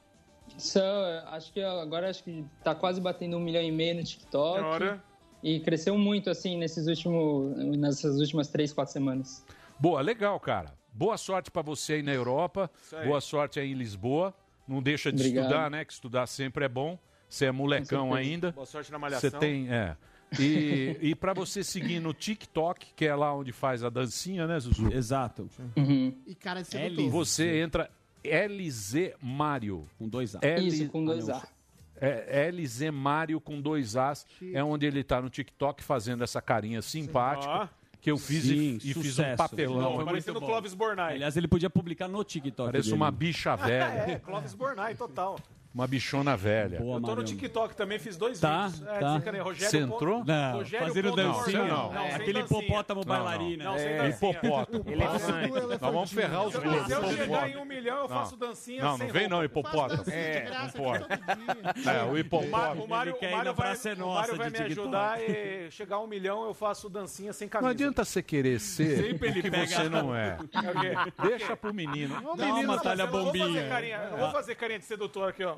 Só, 0.59 0.80
acho 1.28 1.52
que 1.52 1.62
agora 1.62 2.10
acho 2.10 2.22
que 2.24 2.44
tá 2.62 2.74
quase 2.74 3.01
batendo 3.01 3.36
um 3.36 3.40
milhão 3.40 3.62
e 3.62 3.72
meio 3.72 3.94
no 3.94 4.05
TikTok. 4.05 4.60
Ora. 4.60 5.02
E 5.43 5.60
cresceu 5.60 5.97
muito, 5.97 6.28
assim, 6.28 6.59
nesses 6.59 6.86
últimos, 6.89 7.56
nessas 7.76 8.18
últimas 8.18 8.48
três, 8.48 8.72
quatro 8.72 8.93
semanas. 8.93 9.44
Boa, 9.78 10.01
legal, 10.01 10.39
cara. 10.40 10.74
Boa 10.93 11.16
sorte 11.16 11.51
pra 11.51 11.62
você 11.62 11.94
aí 11.94 12.02
na 12.02 12.12
Europa. 12.12 12.68
Aí. 12.93 13.06
Boa 13.06 13.20
sorte 13.20 13.60
aí 13.60 13.70
em 13.70 13.74
Lisboa. 13.74 14.35
Não 14.66 14.82
deixa 14.82 15.12
de 15.12 15.22
Obrigado. 15.22 15.44
estudar, 15.44 15.70
né? 15.70 15.85
Que 15.85 15.93
estudar 15.93 16.26
sempre 16.26 16.64
é 16.64 16.68
bom. 16.68 16.98
Você 17.28 17.47
é 17.47 17.52
molecão 17.52 18.12
ainda. 18.12 18.51
Boa 18.51 18.66
sorte 18.66 18.90
na 18.90 18.98
malhação. 18.98 19.30
Você 19.30 19.39
tem, 19.39 19.72
é. 19.72 19.97
E, 20.39 20.97
e 21.01 21.14
para 21.14 21.32
você 21.32 21.62
seguir 21.62 22.01
no 22.01 22.12
TikTok, 22.12 22.89
que 22.94 23.06
é 23.06 23.14
lá 23.14 23.35
onde 23.35 23.52
faz 23.52 23.85
a 23.85 23.89
dancinha, 23.89 24.47
né, 24.47 24.59
Zuzu? 24.59 24.93
Exato. 24.93 25.48
E 26.26 26.35
cara 26.35 26.62
de 26.62 26.68
sedutor. 26.68 27.10
Você 27.10 27.60
entra 27.60 27.89
LZ 28.34 29.12
Mário. 29.22 29.86
Com 29.98 30.09
dois 30.09 30.34
A. 30.34 30.40
Isso, 30.59 30.88
com 30.88 31.05
dois 31.05 31.28
A. 31.28 31.46
É 32.00 32.48
LZ 32.52 32.90
Mário 32.92 33.40
com 33.40 33.60
dois 33.60 33.96
As. 33.96 34.26
É 34.52 34.62
onde 34.62 34.86
ele 34.86 35.02
tá 35.02 35.20
no 35.20 35.28
TikTok 35.28 35.82
fazendo 35.82 36.22
essa 36.22 36.40
carinha 36.40 36.80
simpática. 36.82 37.70
Que 38.00 38.12
eu 38.12 38.16
fiz 38.16 38.44
e- 38.44 38.48
Sim, 38.48 38.78
e, 38.88 38.94
fiz 38.94 39.18
um 39.18 39.34
papelão. 39.34 39.94
Foi 39.96 40.05
muito 40.05 40.06
Parecendo. 40.06 40.40
Clóvis 40.40 40.72
Bornai. 40.72 41.14
Aliás, 41.16 41.36
ele 41.36 41.48
podia 41.48 41.68
publicar 41.68 42.06
no 42.06 42.22
TikTok. 42.22 42.70
Parece 42.70 42.90
dele. 42.90 42.96
uma 42.96 43.10
bicha 43.10 43.56
velha. 43.59 44.12
É, 44.12 44.18
Clóvis 44.20 44.55
Bornai, 44.55 44.94
total. 44.94 45.36
Uma 45.78 45.86
bichona 45.86 46.36
velha. 46.36 46.78
eu 46.82 47.00
tô 47.00 47.14
no 47.14 47.22
TikTok 47.22 47.76
também, 47.76 48.00
fiz 48.00 48.16
dois 48.16 48.40
Tá, 48.40 48.66
vídeos. 48.66 48.82
É, 48.88 48.98
tá. 48.98 49.12
desencanei, 49.12 49.40
Rogério 49.40 49.70
Você 49.70 49.80
ponto- 49.80 49.94
entrou? 49.94 50.24
Não, 50.24 50.52
Rogério 50.55 50.86
fazendo 50.88 51.05
ponto 51.10 51.16
dancinha. 51.22 51.59
Morgado. 51.60 51.82
Não, 51.94 52.02
sem 52.02 52.14
aquele 52.16 52.40
dancinha. 52.40 52.60
hipopótamo 52.62 53.00
Não, 53.06 53.14
não. 53.14 53.24
bailarina. 53.24 53.64
Não, 53.64 53.78
sem 53.78 53.86
É, 53.86 53.96
dancinha. 53.98 54.30
hipopótamo. 54.32 54.84
Elefante. 54.90 55.50
Nós 55.80 55.80
vamos 55.94 56.12
ferrar 56.12 56.44
os 56.46 56.52
Se 56.52 56.59
eu- 56.59 56.62
dois. 56.64 56.86
Se 56.86 56.92
eu 56.92 57.02
chegar 57.05 57.24
hipopótamo. 57.24 57.48
em 57.52 57.56
um 57.59 57.64
milhão, 57.64 57.96
eu 57.96 58.02
Não. 58.02 58.09
faço 58.09 58.36
dancinha 58.36 58.82
Não, 58.82 58.98
não 58.98 59.06
vem 59.06 59.28
não, 59.28 59.44
hipopótamo. 59.44 60.02
É, 60.09 60.50
não. 60.50 61.92
É, 61.92 62.02
o 62.02 62.10
O 62.10 62.18
hipopótamo. 62.18 62.84
o 62.84 62.88
Mário, 62.88 63.14
o 63.14 63.20
vai, 63.20 63.46
é 63.46 63.52
o 63.52 64.36
me 64.50 64.59
ajudar 64.59 65.20
e 65.22 65.70
chegar 65.70 65.96
a 65.96 66.00
um 66.00 66.09
milhão 66.09 66.44
eu 66.44 66.55
faço 66.55 66.88
dancinha 66.90 67.32
sem 67.32 67.48
camisa. 67.48 67.62
Não 67.66 67.70
adianta 67.70 68.05
você 68.05 68.20
querer 68.20 68.59
ser 68.59 68.96
Sempre 68.96 69.28
ele 69.28 69.38
o 69.38 69.42
que 69.44 69.50
pega- 69.52 69.66
você 69.66 69.88
não 69.88 70.12
é. 70.14 70.38
É 70.52 71.22
o? 71.22 71.28
Deixa 71.28 71.56
pro 71.56 71.72
menino. 71.72 72.16
O 72.18 72.36
Não, 72.36 72.36
menino 72.36 72.68
mas 72.72 72.82
talha 72.82 73.05
não 73.06 73.12
bombinha. 73.12 73.60
eu 74.05 74.10
não 74.10 74.18
vou 74.18 74.30
fazer 74.32 74.56
carinha 74.56 74.80
de 74.80 74.84
sedutor 74.84 75.28
aqui, 75.28 75.44
ó. 75.44 75.55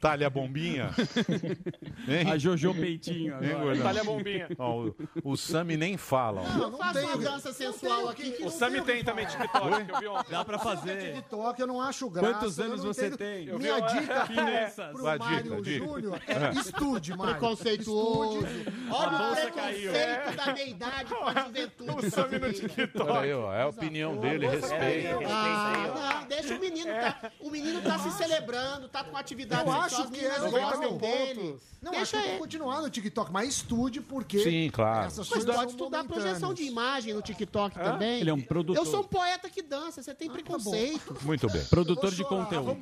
talha 0.00 0.30
bombinha. 0.30 0.90
Hein? 2.08 2.30
A 2.30 2.38
Jojo 2.38 2.72
Peitinho. 2.74 3.34
Hein, 3.42 3.52
agora. 3.52 3.78
Talha 3.82 4.04
bombinha. 4.04 4.48
Ó, 4.58 4.84
o, 4.86 4.94
o 5.24 5.36
Sami 5.36 5.76
nem 5.76 5.96
fala. 5.96 6.40
ó. 6.42 6.58
Eu 6.62 6.72
faço 6.78 6.98
uma 7.00 7.16
dança 7.18 7.52
sensual 7.52 8.08
aqui. 8.08 8.30
que 8.32 8.42
O 8.42 8.44
não 8.46 8.50
Sami 8.52 8.80
tem 8.82 9.04
também. 9.04 9.26
TikTok, 9.26 9.84
que 9.84 9.92
eu 9.92 9.98
vi 9.98 10.06
ontem. 10.06 10.30
Dá 10.30 10.44
pra 10.44 10.58
fazer. 10.58 11.14
TikTok 11.14 11.60
eu 11.60 11.66
não 11.66 11.80
acho 11.82 12.08
graça. 12.08 12.32
Quantos 12.34 12.60
anos 12.60 12.82
não 12.84 12.92
você 12.94 13.06
entendo. 13.08 13.18
tem? 13.18 13.46
Eu 13.46 13.58
Minha 13.58 13.80
dica 13.80 14.24
Finanças. 14.26 14.92
pro 14.92 15.02
dica, 15.02 15.18
Mário 15.18 15.62
dica. 15.62 15.84
Júnior 15.84 16.20
é 16.26 16.58
estude, 16.58 17.16
Mário. 17.16 17.34
Preconceituoso. 17.34 18.46
Olha 18.90 19.08
o 19.08 19.18
bolsa 19.18 19.50
caiu. 19.50 19.92
preconceito 19.92 20.36
da 20.36 20.52
meia-idade 20.54 21.04
com 21.14 21.24
a 21.24 21.34
juventude 21.44 22.06
O 22.06 22.10
Sami 22.10 22.38
no. 22.38 22.52
TikTok. 22.52 23.10
Aí, 23.18 23.32
ó, 23.34 23.52
é 23.52 23.62
a 23.62 23.68
opinião 23.68 24.16
dele, 24.16 24.46
respeita. 24.48 25.18
Ah, 25.28 26.20
não, 26.20 26.28
deixa 26.28 26.54
o 26.54 26.60
menino. 26.60 26.90
Tá, 26.90 27.30
o 27.40 27.50
menino 27.50 27.82
tá 27.82 27.98
se 27.98 28.10
celebrando, 28.12 28.88
tá 28.88 29.04
com 29.04 29.16
atividade 29.16 29.68
acho 29.94 30.10
que 30.10 30.24
é 30.24 30.38
legal 30.38 30.50
gostam 30.50 30.80
meu 30.80 30.92
dele. 30.98 31.58
Não, 31.80 31.92
Deixa 31.92 32.16
acho 32.16 32.26
que 32.26 32.32
que 32.32 32.38
continuar 32.38 32.80
no 32.82 32.90
TikTok, 32.90 33.30
mas 33.32 33.48
estude 33.50 34.00
porque 34.00 34.40
Sim, 34.40 34.68
claro. 34.70 35.06
essas 35.06 35.28
Mas 35.30 35.44
pode 35.44 35.70
estudar 35.70 36.04
projeção 36.04 36.52
de 36.52 36.64
imagem 36.64 37.14
no 37.14 37.22
TikTok 37.22 37.78
também. 37.78 38.20
Ele 38.20 38.30
é 38.30 38.34
um 38.34 38.40
produtor. 38.40 38.84
Eu 38.84 38.90
sou 38.90 39.00
um 39.00 39.04
poeta 39.04 39.48
que 39.48 39.62
dança, 39.62 40.02
você 40.02 40.12
tem 40.14 40.28
preconceito. 40.28 41.16
Muito 41.22 41.46
bem. 41.48 41.64
Produtor 41.66 42.10
de 42.10 42.22
Eu 42.22 42.28
conteúdo. 42.28 42.76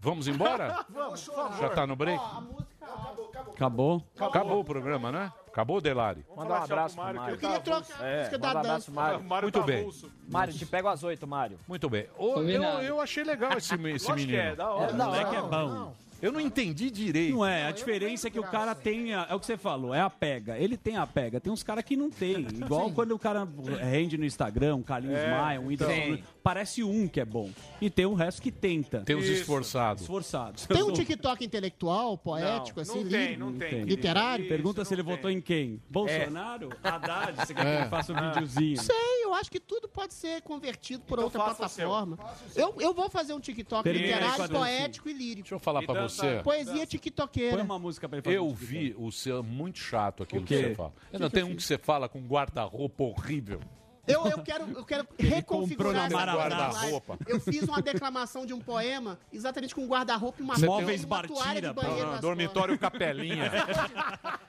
Vamos 0.00 0.26
embora? 0.28 0.84
Vamos, 0.88 1.24
por 1.24 1.34
favor. 1.34 1.58
Já 1.58 1.68
tá 1.68 1.86
no 1.86 1.94
break? 1.94 2.22
Acabou? 3.54 4.02
Acabou 4.18 4.60
o 4.60 4.64
programa, 4.64 5.12
né? 5.12 5.32
Acabou, 5.48 5.80
Delari? 5.80 6.24
Manda 6.36 6.52
um 6.52 6.56
abraço 6.56 6.94
pro 6.94 7.04
Mário, 7.04 7.20
Mário. 7.20 7.38
que 7.38 7.44
Eu 7.44 7.50
queria 7.50 7.62
tá 7.62 7.80
trocar 7.82 8.02
a 8.02 8.06
É, 8.06 8.18
música 8.18 8.38
manda 8.38 8.48
um 8.48 8.62
da 8.62 8.62
dança. 8.74 8.90
Mário. 8.92 9.18
O 9.18 9.24
Mário 9.24 9.46
Muito 9.46 9.58
tá 9.60 9.66
bem. 9.66 9.80
avulso. 9.80 10.12
Mário, 10.28 10.54
te 10.54 10.64
pego 10.66 10.88
às 10.88 11.02
oito, 11.02 11.26
Mário. 11.26 11.58
Muito 11.66 11.90
bem. 11.90 12.06
Eu, 12.18 12.32
Combinado. 12.34 12.82
eu 12.82 13.00
achei 13.00 13.24
legal 13.24 13.50
esse, 13.58 13.74
esse 13.74 13.80
Lógico 13.82 14.14
que 14.14 14.26
menino. 14.26 14.38
é, 14.38 14.54
da 14.56 14.70
hora. 14.72 14.92
O 14.92 14.96
moleque 14.96 15.36
é 15.36 15.42
bom. 15.42 15.94
Eu 16.20 16.32
não 16.32 16.40
entendi 16.40 16.90
direito. 16.90 17.34
Não 17.34 17.46
é, 17.46 17.66
a 17.66 17.70
diferença 17.70 18.26
é 18.26 18.30
que 18.30 18.40
o 18.40 18.42
cara 18.42 18.74
tem. 18.74 19.14
a- 19.14 19.26
É 19.30 19.34
o 19.34 19.40
que 19.40 19.46
você 19.46 19.56
falou, 19.56 19.94
é 19.94 20.00
a 20.00 20.10
pega. 20.10 20.58
Ele 20.58 20.76
tem 20.76 20.96
a 20.96 21.06
pega. 21.06 21.38
Tem 21.40 21.52
uns 21.52 21.62
caras 21.62 21.84
que 21.84 21.96
não 21.96 22.10
tem. 22.10 22.44
Igual 22.54 22.90
quando 22.90 23.12
o 23.12 23.18
cara 23.18 23.46
rende 23.80 24.18
no 24.18 24.24
Instagram, 24.24 24.76
um 24.76 24.82
Carlinhos 24.82 25.18
É, 25.18 25.30
Maia, 25.30 25.60
um 25.60 25.66
Whindersson. 25.68 25.94
Sim. 26.16 26.22
Nunes, 26.48 26.58
Parece 26.58 26.82
um 26.82 27.06
que 27.06 27.20
é 27.20 27.24
bom. 27.24 27.50
E 27.80 27.88
tem 27.90 28.06
o 28.06 28.14
resto 28.14 28.40
que 28.42 28.50
tenta. 28.50 29.00
Tem 29.02 29.14
os 29.14 29.26
esforçados. 29.26 30.02
Esforçados. 30.02 30.66
Tem 30.66 30.82
um 30.82 30.92
TikTok 30.92 31.44
intelectual, 31.44 32.16
poético, 32.16 32.80
Não, 32.80 32.82
assim, 32.82 33.02
não 33.04 33.10
tem, 33.10 33.36
não 33.36 33.52
tem. 33.52 33.82
Literário? 33.84 34.42
Isso, 34.44 34.48
Pergunta 34.48 34.84
se 34.84 34.94
ele 34.94 35.04
tem. 35.04 35.14
votou 35.14 35.30
em 35.30 35.40
quem? 35.40 35.80
Bolsonaro? 35.90 36.70
Haddad? 36.82 37.36
Você 37.46 37.54
quer 37.54 37.62
que 37.62 37.68
É. 37.70 37.80
ele 37.82 37.88
faça 37.90 38.12
um 38.12 38.16
videozinho? 38.16 38.80
Sei, 38.80 39.24
eu 39.24 39.34
acho 39.34 39.50
que 39.50 39.60
tudo 39.60 39.88
pode 39.88 40.14
ser 40.14 40.40
convertido 40.42 41.02
por 41.04 41.14
Então 41.18 41.24
outra 41.24 41.44
plataforma. 41.44 42.18
Eu, 42.56 42.74
eu 42.80 42.94
vou 42.94 43.08
fazer 43.10 43.34
um 43.34 43.40
TikTok 43.40 43.88
literário, 43.88 44.48
poético 44.48 45.08
e 45.08 45.12
lírico. 45.12 45.42
Deixa 45.42 45.54
eu 45.54 45.58
falar 45.58 45.82
E 45.82 45.86
pra 45.86 45.94
dança- 46.00 46.22
você. 46.22 46.42
Poesia 46.42 46.74
Põe 46.74 46.86
tiktokeira. 46.86 47.62
uma 47.62 47.78
música 47.78 48.08
pra 48.08 48.18
ele 48.18 48.24
fazer. 48.24 48.36
Eu 48.38 48.46
um 48.46 48.54
vi 48.54 48.94
o 48.98 49.12
seu 49.12 49.42
muito 49.42 49.78
chato 49.78 50.22
aquilo 50.22 50.42
O 50.42 50.44
que 50.44 50.56
você 50.56 50.74
fala. 50.74 50.92
Não, 51.12 51.30
tem 51.30 51.44
um 51.44 51.54
que 51.54 51.62
você 51.62 51.76
fala 51.78 52.08
com 52.08 52.20
guarda-roupa 52.26 53.04
horrível. 53.04 53.60
Eu, 54.08 54.26
eu 54.26 54.38
quero, 54.42 54.64
eu 54.78 54.84
quero 54.84 55.04
comprou 55.04 55.28
reconfigurar 55.28 55.92
na 55.94 56.06
essa 56.06 56.16
Marabras. 56.16 56.52
Guarda-roupa. 56.74 57.18
Eu 57.26 57.38
fiz 57.40 57.62
uma 57.62 57.80
declamação 57.82 58.46
de 58.46 58.54
um 58.54 58.58
poema 58.60 59.18
exatamente 59.32 59.74
com 59.74 59.82
um 59.82 59.86
guarda-roupa 59.86 60.38
e 60.40 60.42
uma 60.42 60.58
Móveis 60.58 61.04
uma 61.04 61.22
toalha 61.22 61.44
Bartira, 61.60 61.68
de 61.68 61.74
banheiro 61.74 62.04
Não, 62.06 62.12
nas 62.12 62.20
dormitório 62.20 62.78
Capelinha. 62.78 63.50
costas. 63.50 63.76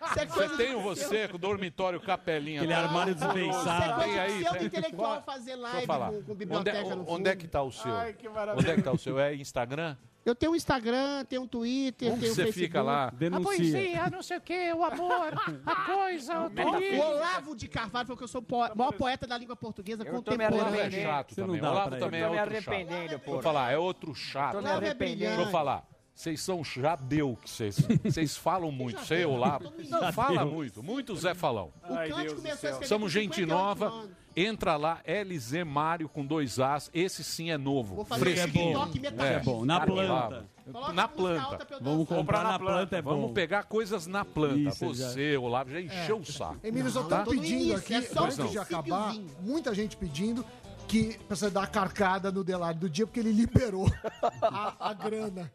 Isso 0.10 0.20
é 0.20 0.26
Você 0.26 0.58
tem 0.58 0.76
de- 0.78 0.84
você 0.84 1.28
com 1.28 1.36
o 1.36 1.40
dormitório 1.40 2.00
Capelinha. 2.00 2.62
Aquele 2.62 2.74
Tá 2.74 2.80
armário 2.82 3.14
Isso 3.16 3.26
desbençado. 3.28 3.84
é 4.02 4.04
coisa 4.06 4.28
de 4.28 4.44
pseudo-intelectual 4.44 5.12
Qual- 5.12 5.24
fazer 5.24 5.46
Deixa 5.46 5.58
eu 5.58 5.62
live 5.62 5.88
falar. 5.88 6.08
com, 6.12 6.14
com 6.24 6.32
Onde, 6.32 6.36
biblioteca 6.36 6.78
é- 6.78 6.96
no 6.96 7.06
onde 7.10 7.30
é 7.30 7.36
que 7.36 7.48
tá 7.48 7.62
o 7.62 7.72
seu? 7.72 7.96
Ai, 7.96 8.14
que 8.14 8.30
maravilha. 8.30 8.60
Onde 8.62 8.72
é 8.72 8.76
que 8.76 8.82
tá 8.82 8.92
o 8.92 8.98
seu? 8.98 9.20
É 9.20 9.36
Instagram? 9.36 9.96
Eu 10.26 10.36
tenho 10.36 10.52
um 10.52 10.56
Instagram, 10.56 11.24
tenho 11.26 11.42
um 11.44 11.48
Twitter, 11.48 12.10
Como 12.10 12.20
tenho 12.22 12.32
um 12.32 12.36
você 12.36 12.44
Facebook. 12.44 12.68
fica 12.68 12.82
lá? 12.82 13.08
A 13.08 13.10
Denuncia. 13.12 13.44
poesia, 13.46 14.10
não 14.12 14.22
sei 14.22 14.38
o 14.38 14.42
que, 14.42 14.74
o 14.74 14.84
amor, 14.84 15.34
a 15.66 15.76
coisa, 15.86 16.40
o 16.42 16.50
Metafísica. 16.50 17.04
Olavo 17.06 17.56
de 17.56 17.68
Carvalho 17.68 18.06
falou 18.06 18.18
que 18.18 18.24
eu 18.24 18.28
sou 18.28 18.42
o 18.42 18.44
po- 18.44 18.76
maior 18.76 18.92
poeta 18.94 19.26
da 19.26 19.38
língua 19.38 19.56
portuguesa 19.56 20.04
Eu 20.04 20.14
contemporânea. 20.14 20.82
É 20.84 20.92
chato 20.92 21.34
Você 21.34 21.42
não 21.42 21.48
também. 21.48 21.70
Olavo 21.70 21.98
também 21.98 22.22
é 22.22 22.24
Eu 22.24 22.28
tô 22.28 22.34
me 22.34 22.40
outro 22.42 22.56
arrependendo, 22.56 23.10
chato. 23.14 23.22
pô. 23.24 23.32
Vou 23.32 23.42
falar, 23.42 23.72
é 23.72 23.78
outro 23.78 24.14
chato. 24.14 24.62
Me 24.62 24.70
arrependendo. 24.70 25.36
Deixa 25.36 25.42
eu 25.42 25.52
falar. 25.52 25.88
Vocês 26.20 26.42
são 26.42 26.66
já 26.66 26.98
deu 26.98 27.38
que 27.42 27.50
vocês. 27.50 27.78
Vocês 28.04 28.36
falam 28.36 28.74
muito. 28.74 29.00
Você, 29.00 29.24
Olavo. 29.24 29.72
Não, 29.90 30.02
Já 30.02 30.12
fala 30.12 30.44
deu. 30.44 30.52
muito. 30.52 30.84
Muito 30.84 31.16
Zé 31.16 31.34
Falão. 31.34 31.72
O 31.82 31.88
Kant 31.88 32.36
começou 32.36 32.50
a 32.50 32.54
escrever 32.54 32.88
Somos 32.88 33.10
gente 33.10 33.36
58 33.36 33.48
nova. 33.48 34.06
Entra 34.36 34.76
lá, 34.76 35.02
LZ 35.08 35.64
Mário 35.66 36.10
com 36.10 36.26
dois 36.26 36.60
As. 36.60 36.92
Esse 36.94 37.24
sim 37.24 37.52
é 37.52 37.58
novo. 37.58 37.96
Vou 37.96 38.04
fazer 38.04 38.20
fresquinho. 38.20 38.66
TikTok 38.92 39.00
metálico. 39.00 39.40
É 39.40 39.40
bom, 39.40 39.64
na 39.66 39.80
planta. 39.80 40.46
Na 40.94 41.08
planta. 41.08 41.68
eu 41.72 41.80
Vamos 41.80 42.06
comprar 42.10 42.44
na 42.44 42.60
planta, 42.60 42.98
é 42.98 43.02
bom. 43.02 43.12
Vamos 43.12 43.32
pegar 43.32 43.64
coisas 43.64 44.06
na 44.06 44.26
planta. 44.26 44.60
Isso, 44.60 44.94
já. 44.94 45.08
Você, 45.12 45.38
Olavo, 45.38 45.70
já 45.72 45.80
encheu 45.80 46.18
o 46.18 46.26
saco. 46.26 46.58
Emílio, 46.62 46.92
só 46.92 47.04
Tá? 47.04 47.24
pedindo 47.24 47.46
início, 47.46 47.78
aqui, 47.78 47.94
é 47.94 48.02
só 48.02 48.26
antes 48.26 48.52
de 48.52 48.60
acabar, 48.60 49.16
muita 49.40 49.74
gente 49.74 49.96
pedindo 49.96 50.46
que 50.86 51.18
você 51.30 51.50
dar 51.50 51.64
a 51.64 51.68
carcada 51.68 52.30
no 52.30 52.44
Delari 52.44 52.78
do 52.78 52.90
dia, 52.90 53.08
porque 53.08 53.22
ele 53.22 53.32
liberou 53.32 53.90
a, 54.42 54.90
a 54.90 54.94
grana. 54.94 55.50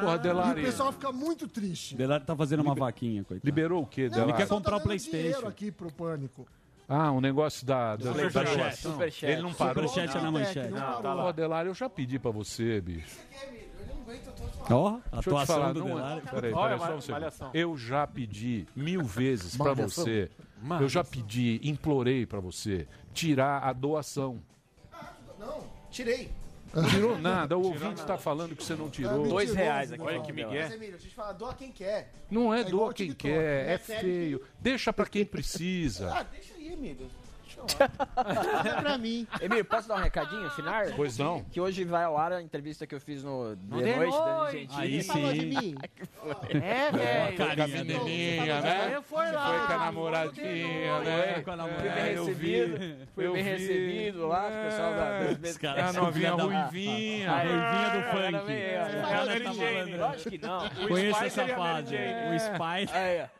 Porra, 0.00 0.14
E 0.14 0.18
Delari. 0.18 0.60
o 0.60 0.64
pessoal 0.64 0.92
fica 0.92 1.12
muito 1.12 1.46
triste. 1.46 1.94
Delari 1.96 2.24
tá 2.24 2.34
fazendo 2.36 2.60
uma 2.60 2.74
vaquinha, 2.74 3.22
coitado. 3.24 3.46
Liberou 3.46 3.82
o 3.82 3.86
quê, 3.86 4.04
Não, 4.04 4.10
Delari? 4.10 4.30
Ele 4.32 4.36
quer 4.38 4.48
comprar 4.48 4.76
o 4.76 4.80
tá 4.80 4.84
dinheiro 4.94 5.08
PlayStation. 5.10 5.46
aqui 5.48 5.70
pro 5.70 5.92
Pânico. 5.92 6.46
Ah, 6.88 7.12
um 7.12 7.20
negócio 7.20 7.66
da, 7.66 7.96
da, 7.96 8.12
da 8.12 8.28
Superchat. 8.30 8.76
Superchat. 8.78 9.26
Ele 9.30 9.42
não 9.42 9.52
parou. 9.52 9.86
Superchat 9.88 10.16
é 10.16 10.20
na 10.22 10.30
manchete. 10.30 10.70
Não, 10.70 11.02
tá 11.02 11.14
lá. 11.14 11.32
Delari, 11.32 11.68
eu 11.68 11.74
já 11.74 11.88
pedi 11.88 12.18
pra 12.18 12.30
você, 12.30 12.80
bicho. 12.80 13.18
Ó, 14.70 14.92
te 14.98 15.02
atuação 15.12 15.56
falar, 15.56 15.72
do 15.72 15.80
não 15.80 15.88
é- 15.90 15.94
Delari. 15.94 16.20
Peraí, 16.22 16.52
Olha, 16.52 16.78
peraí, 16.78 16.90
só 16.90 16.96
um 16.96 17.00
segundo. 17.00 17.50
Eu 17.54 17.76
já 17.76 18.06
pedi 18.06 18.66
mil 18.74 19.02
vezes 19.04 19.56
pra 19.56 19.74
Malhação. 19.74 20.04
você. 20.04 20.30
Eu 20.80 20.88
já 20.88 21.04
pedi, 21.04 21.60
implorei 21.62 22.26
pra 22.26 22.40
você 22.40 22.86
tirar 23.14 23.62
a 23.62 23.72
doação. 23.72 24.40
Não, 25.38 25.60
tirei. 25.90 26.30
Tirou 26.90 27.18
nada, 27.18 27.56
o 27.56 27.62
ouvinte 27.62 28.04
tá 28.04 28.16
falando 28.18 28.54
que 28.54 28.62
você 28.62 28.74
não 28.74 28.90
tirou. 28.90 29.24
É, 29.24 29.28
Dois 29.28 29.54
reais 29.54 29.92
aqui. 29.92 30.02
Olha 30.02 30.20
que 30.20 30.32
Mas, 30.32 30.46
migué. 30.46 30.66
Emílio, 30.66 30.78
deixa 30.92 31.06
eu 31.06 31.10
te 31.10 31.14
falar, 31.14 31.32
doa 31.32 31.54
quem 31.54 31.72
quer. 31.72 32.12
Não 32.30 32.52
é 32.52 32.60
É 32.60 32.64
doa 32.64 32.92
quem 32.92 33.12
quer, 33.12 33.66
né? 33.66 33.72
é 33.74 33.78
feio. 33.78 34.42
Deixa 34.60 34.92
pra 34.92 35.06
quem 35.06 35.24
precisa. 35.26 36.12
Ah, 36.12 36.22
deixa 36.22 36.54
aí, 36.54 36.72
Emílio. 36.72 37.06
É 38.64 38.80
pra 38.80 38.98
mim. 38.98 39.26
Emílio, 39.40 39.64
posso 39.64 39.88
dar 39.88 39.96
um 39.96 40.02
recadinho 40.02 40.48
final? 40.50 40.82
Pois 40.96 41.18
não. 41.18 41.44
Que 41.44 41.60
hoje 41.60 41.84
vai 41.84 42.04
ao 42.04 42.16
ar 42.16 42.32
a 42.32 42.42
entrevista 42.42 42.86
que 42.86 42.94
eu 42.94 43.00
fiz 43.00 43.22
no 43.22 43.56
De, 43.56 43.82
De 43.82 43.96
Noite, 43.96 44.16
Dani. 44.18 44.52
Gentili. 44.52 44.80
Aí 44.80 45.02
Falou 45.04 45.32
de 45.32 45.40
sim. 45.40 45.46
mim. 45.46 45.74
É, 46.62 46.90
velho. 46.90 47.36
Com 47.56 47.62
a 47.62 47.66
menininha, 47.68 48.60
né? 48.60 48.92
Eu 48.94 49.02
fui 49.02 49.30
lá. 49.30 49.46
Foi 49.48 49.66
com 49.66 49.72
a 49.72 49.78
namoradinha, 49.78 51.00
né? 51.00 51.32
Foi 51.34 51.42
com 51.42 51.50
a 51.50 51.56
namorada. 51.56 51.80
Fui 51.80 51.90
bem 51.90 52.02
É, 52.02 52.14
recebido. 52.14 53.06
Fui 53.14 53.32
bem 53.32 53.42
recebido 53.42 54.26
lá, 54.26 54.48
o 54.48 54.64
pessoal 54.64 54.94
da, 54.94 55.88
A 55.88 55.92
novinha 55.92 56.32
ruivinha. 56.32 57.30
A 57.30 57.42
ruivinha 57.42 57.90
do 57.92 58.02
funk. 58.10 58.28
O 58.98 59.02
cara 59.08 59.26
Falou 59.26 59.40
tá 59.40 59.52
falando. 59.54 59.98
Lógico 59.98 60.30
que 60.30 60.38
não. 60.38 60.88
Conheço 60.88 61.24
essa 61.24 61.46
fase. 61.48 61.96
O 61.96 62.38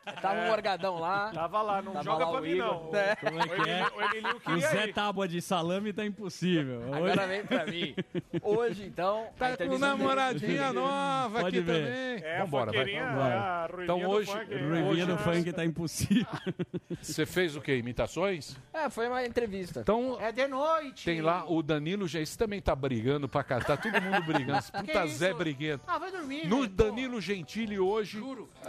ó, 0.07 0.11
tava 0.21 0.39
um 0.41 0.47
morgadão 0.47 0.99
lá. 0.99 1.31
Tava 1.33 1.61
lá, 1.61 1.81
não 1.81 2.03
joga 2.03 2.27
pra 2.27 2.41
mim, 2.41 2.55
não. 2.55 2.89
É. 2.93 3.15
Como 3.15 3.39
é 3.41 3.47
que 3.47 3.69
é? 3.69 3.85
O 4.11 4.15
Emilio 4.15 4.35
O 4.37 4.39
queria 4.39 4.67
Zé 4.69 4.87
ir. 4.87 4.93
Tábua 4.93 5.27
de 5.27 5.41
salame 5.41 5.93
tá 5.93 6.05
impossível. 6.05 6.79
Hoje- 6.81 6.93
Agora 6.93 7.27
vem 7.27 7.45
pra 7.45 7.65
mim. 7.65 7.95
Hoje, 8.41 8.83
então. 8.85 9.27
Tá 9.37 9.55
com 9.57 9.77
namoradinha 9.77 10.73
nova 10.73 11.41
Pode 11.41 11.57
aqui 11.57 11.65
ver. 11.65 11.85
também. 12.19 12.31
É, 12.31 12.39
Vambora, 12.39 12.65
vai. 12.71 12.79
foqueirinha, 12.79 13.05
vai. 13.15 13.31
a 13.31 13.67
ruivinha 13.71 13.83
Então 13.83 14.09
hoje- 14.09 14.33
né? 14.33 14.43
Ruivinha 14.43 14.85
Hoje- 14.89 15.05
do 15.05 15.17
funk 15.17 15.53
tá 15.53 15.65
impossível. 15.65 16.25
Você 17.01 17.25
fez 17.25 17.55
o 17.55 17.61
quê? 17.61 17.77
Imitações? 17.77 18.55
É, 18.73 18.89
foi 18.89 19.07
uma 19.07 19.25
entrevista. 19.25 19.81
Então, 19.81 20.17
É 20.19 20.31
de 20.31 20.47
noite. 20.47 21.05
tem 21.05 21.21
lá 21.21 21.45
o 21.49 21.61
Danilo, 21.61 22.07
já 22.07 22.19
esse 22.19 22.37
também 22.37 22.61
tá 22.61 22.75
brigando 22.75 23.27
pra 23.27 23.43
cá. 23.43 23.59
Tá 23.59 23.77
todo 23.77 24.01
mundo 24.01 24.21
brigando. 24.23 24.59
Esse 24.59 24.71
Puta? 24.79 25.07
Zé 25.07 25.33
briguento. 25.33 25.83
Ah, 25.87 25.97
vai 25.97 26.11
dormir. 26.11 26.47
No. 26.47 26.67
Danilo 26.67 27.19
Gentili 27.21 27.79
hoje, 27.79 28.21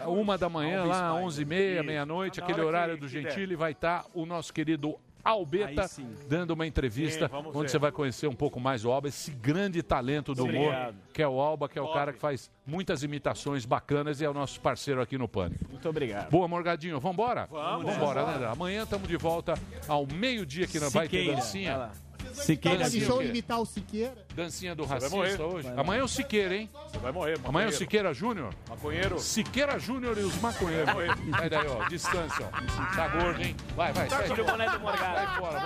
uma 0.07 0.37
da 0.39 0.49
manhã, 0.49 0.85
lá, 0.85 1.15
onze 1.15 1.43
e 1.43 1.45
meia, 1.45 1.83
meia-noite, 1.83 2.41
Na 2.41 2.47
aquele 2.47 2.61
horário 2.61 2.95
que- 2.95 3.01
do. 3.01 3.09
Gentili, 3.09 3.55
vai 3.57 3.73
estar 3.73 4.05
o 4.15 4.25
nosso 4.25 4.53
querido 4.53 4.99
Albeta 5.25 5.87
dando 6.29 6.53
uma 6.53 6.67
entrevista 6.67 7.29
Sim, 7.29 7.37
onde 7.37 7.63
ver. 7.63 7.69
você 7.69 7.79
vai 7.79 7.93
conhecer 7.93 8.27
um 8.27 8.35
pouco 8.35 8.59
mais 8.61 8.85
o 8.85 8.91
Alba, 8.91 9.09
esse 9.09 9.31
grande 9.31 9.83
talento 9.83 10.35
do 10.35 10.45
humor, 10.45 10.67
Obrigado. 10.67 10.97
que 11.13 11.23
é 11.23 11.29
o 11.29 11.41
Alba, 11.41 11.69
que 11.69 11.79
é 11.79 11.83
o 11.83 11.93
cara 11.93 12.13
que 12.13 12.19
faz 12.19 12.51
muitas 12.67 13.03
imitações 13.03 13.65
bacanas 13.65 14.21
e 14.21 14.25
é 14.25 14.31
o 14.31 14.35
nosso 14.35 14.61
parceiro 14.61 15.01
aqui 15.01 15.19
no 15.19 15.29
Pânico. 15.29 15.65
Muito 15.71 15.89
obrigado. 15.89 16.31
Boa, 16.31 16.49
Morgadinho, 16.49 16.99
vambora? 17.01 17.47
Vamos. 17.51 17.93
Vambora, 17.93 18.39
né? 18.39 18.47
Amanhã 18.47 18.83
estamos 18.85 19.09
de 19.09 19.17
volta 19.17 19.55
ao 19.89 20.07
meio-dia 20.07 20.65
aqui 20.65 20.79
na 20.79 20.89
Vai 20.89 21.09
Ter. 21.09 21.35
Dancinha. 21.35 21.91
Siqueira. 22.35 22.78
Dancinha 22.85 23.07
show 23.07 23.23
imitar 23.23 23.61
o 23.61 23.66
Siqueira. 23.66 24.27
Dancinha 24.35 24.74
do 24.74 24.85
vai 24.85 24.98
racista 24.98 25.16
morrer. 25.16 25.40
hoje. 25.43 25.69
Amanhã 25.77 26.01
é 26.01 26.05
o 26.05 26.09
Siqueira, 26.09 26.55
hein? 26.57 26.70
Você 26.90 26.98
vai 26.98 27.12
morrer, 27.12 27.39
Amanhã 27.44 27.66
é 27.66 27.69
o. 27.69 27.73
Siqueira 27.73 28.15
Júnior. 28.15 28.55
Maconheiro. 28.69 29.19
Siqueira 29.19 29.78
Júnior 29.78 30.16
e 30.19 30.23
os 30.23 30.35
maconheiros. 30.40 30.94
Sai 31.36 31.51
daí, 31.51 31.66
ó. 31.66 31.89
Distância, 31.89 32.47
ó. 32.47 32.51
Tá 32.97 33.09
gordo, 33.09 33.43
hein? 33.43 33.57
Vai, 33.77 33.93
vai, 33.93 34.09
sai. 34.09 34.28
Tira 34.28 34.43
o 34.43 34.47
boné 34.47 34.69
do 34.69 34.81
Morgado. 34.81 35.16
Sai 35.16 35.39
fora. 35.39 35.61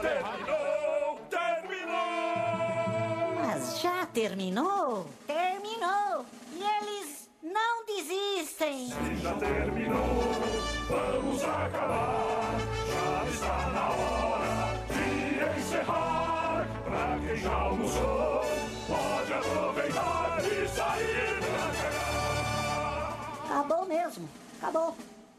Terminou, 0.00 1.20
terminou. 1.30 1.94
Mas 3.46 3.80
já 3.80 4.06
terminou? 4.06 5.08
Terminou! 5.26 6.24
E 6.56 6.62
eles 6.62 7.28
não 7.42 7.84
desistem! 7.86 8.88
Já 9.22 9.34
terminou, 9.34 10.32
vamos 10.88 11.42
acabar. 11.42 12.54
Já 12.88 13.24
está 13.30 13.70
na 13.70 13.88
hora 13.90 14.73
encerrar. 15.74 16.66
Pra 16.84 17.18
quem 17.26 17.36
já 17.36 17.52
almoçou, 17.52 18.44
pode 18.86 19.32
aproveitar 19.32 20.38
e 20.44 20.68
sair 20.68 21.38
pra 21.40 21.72
cá. 21.82 23.14
Acabou 23.44 23.86
mesmo! 23.86 24.28
Acabou! 24.60 24.96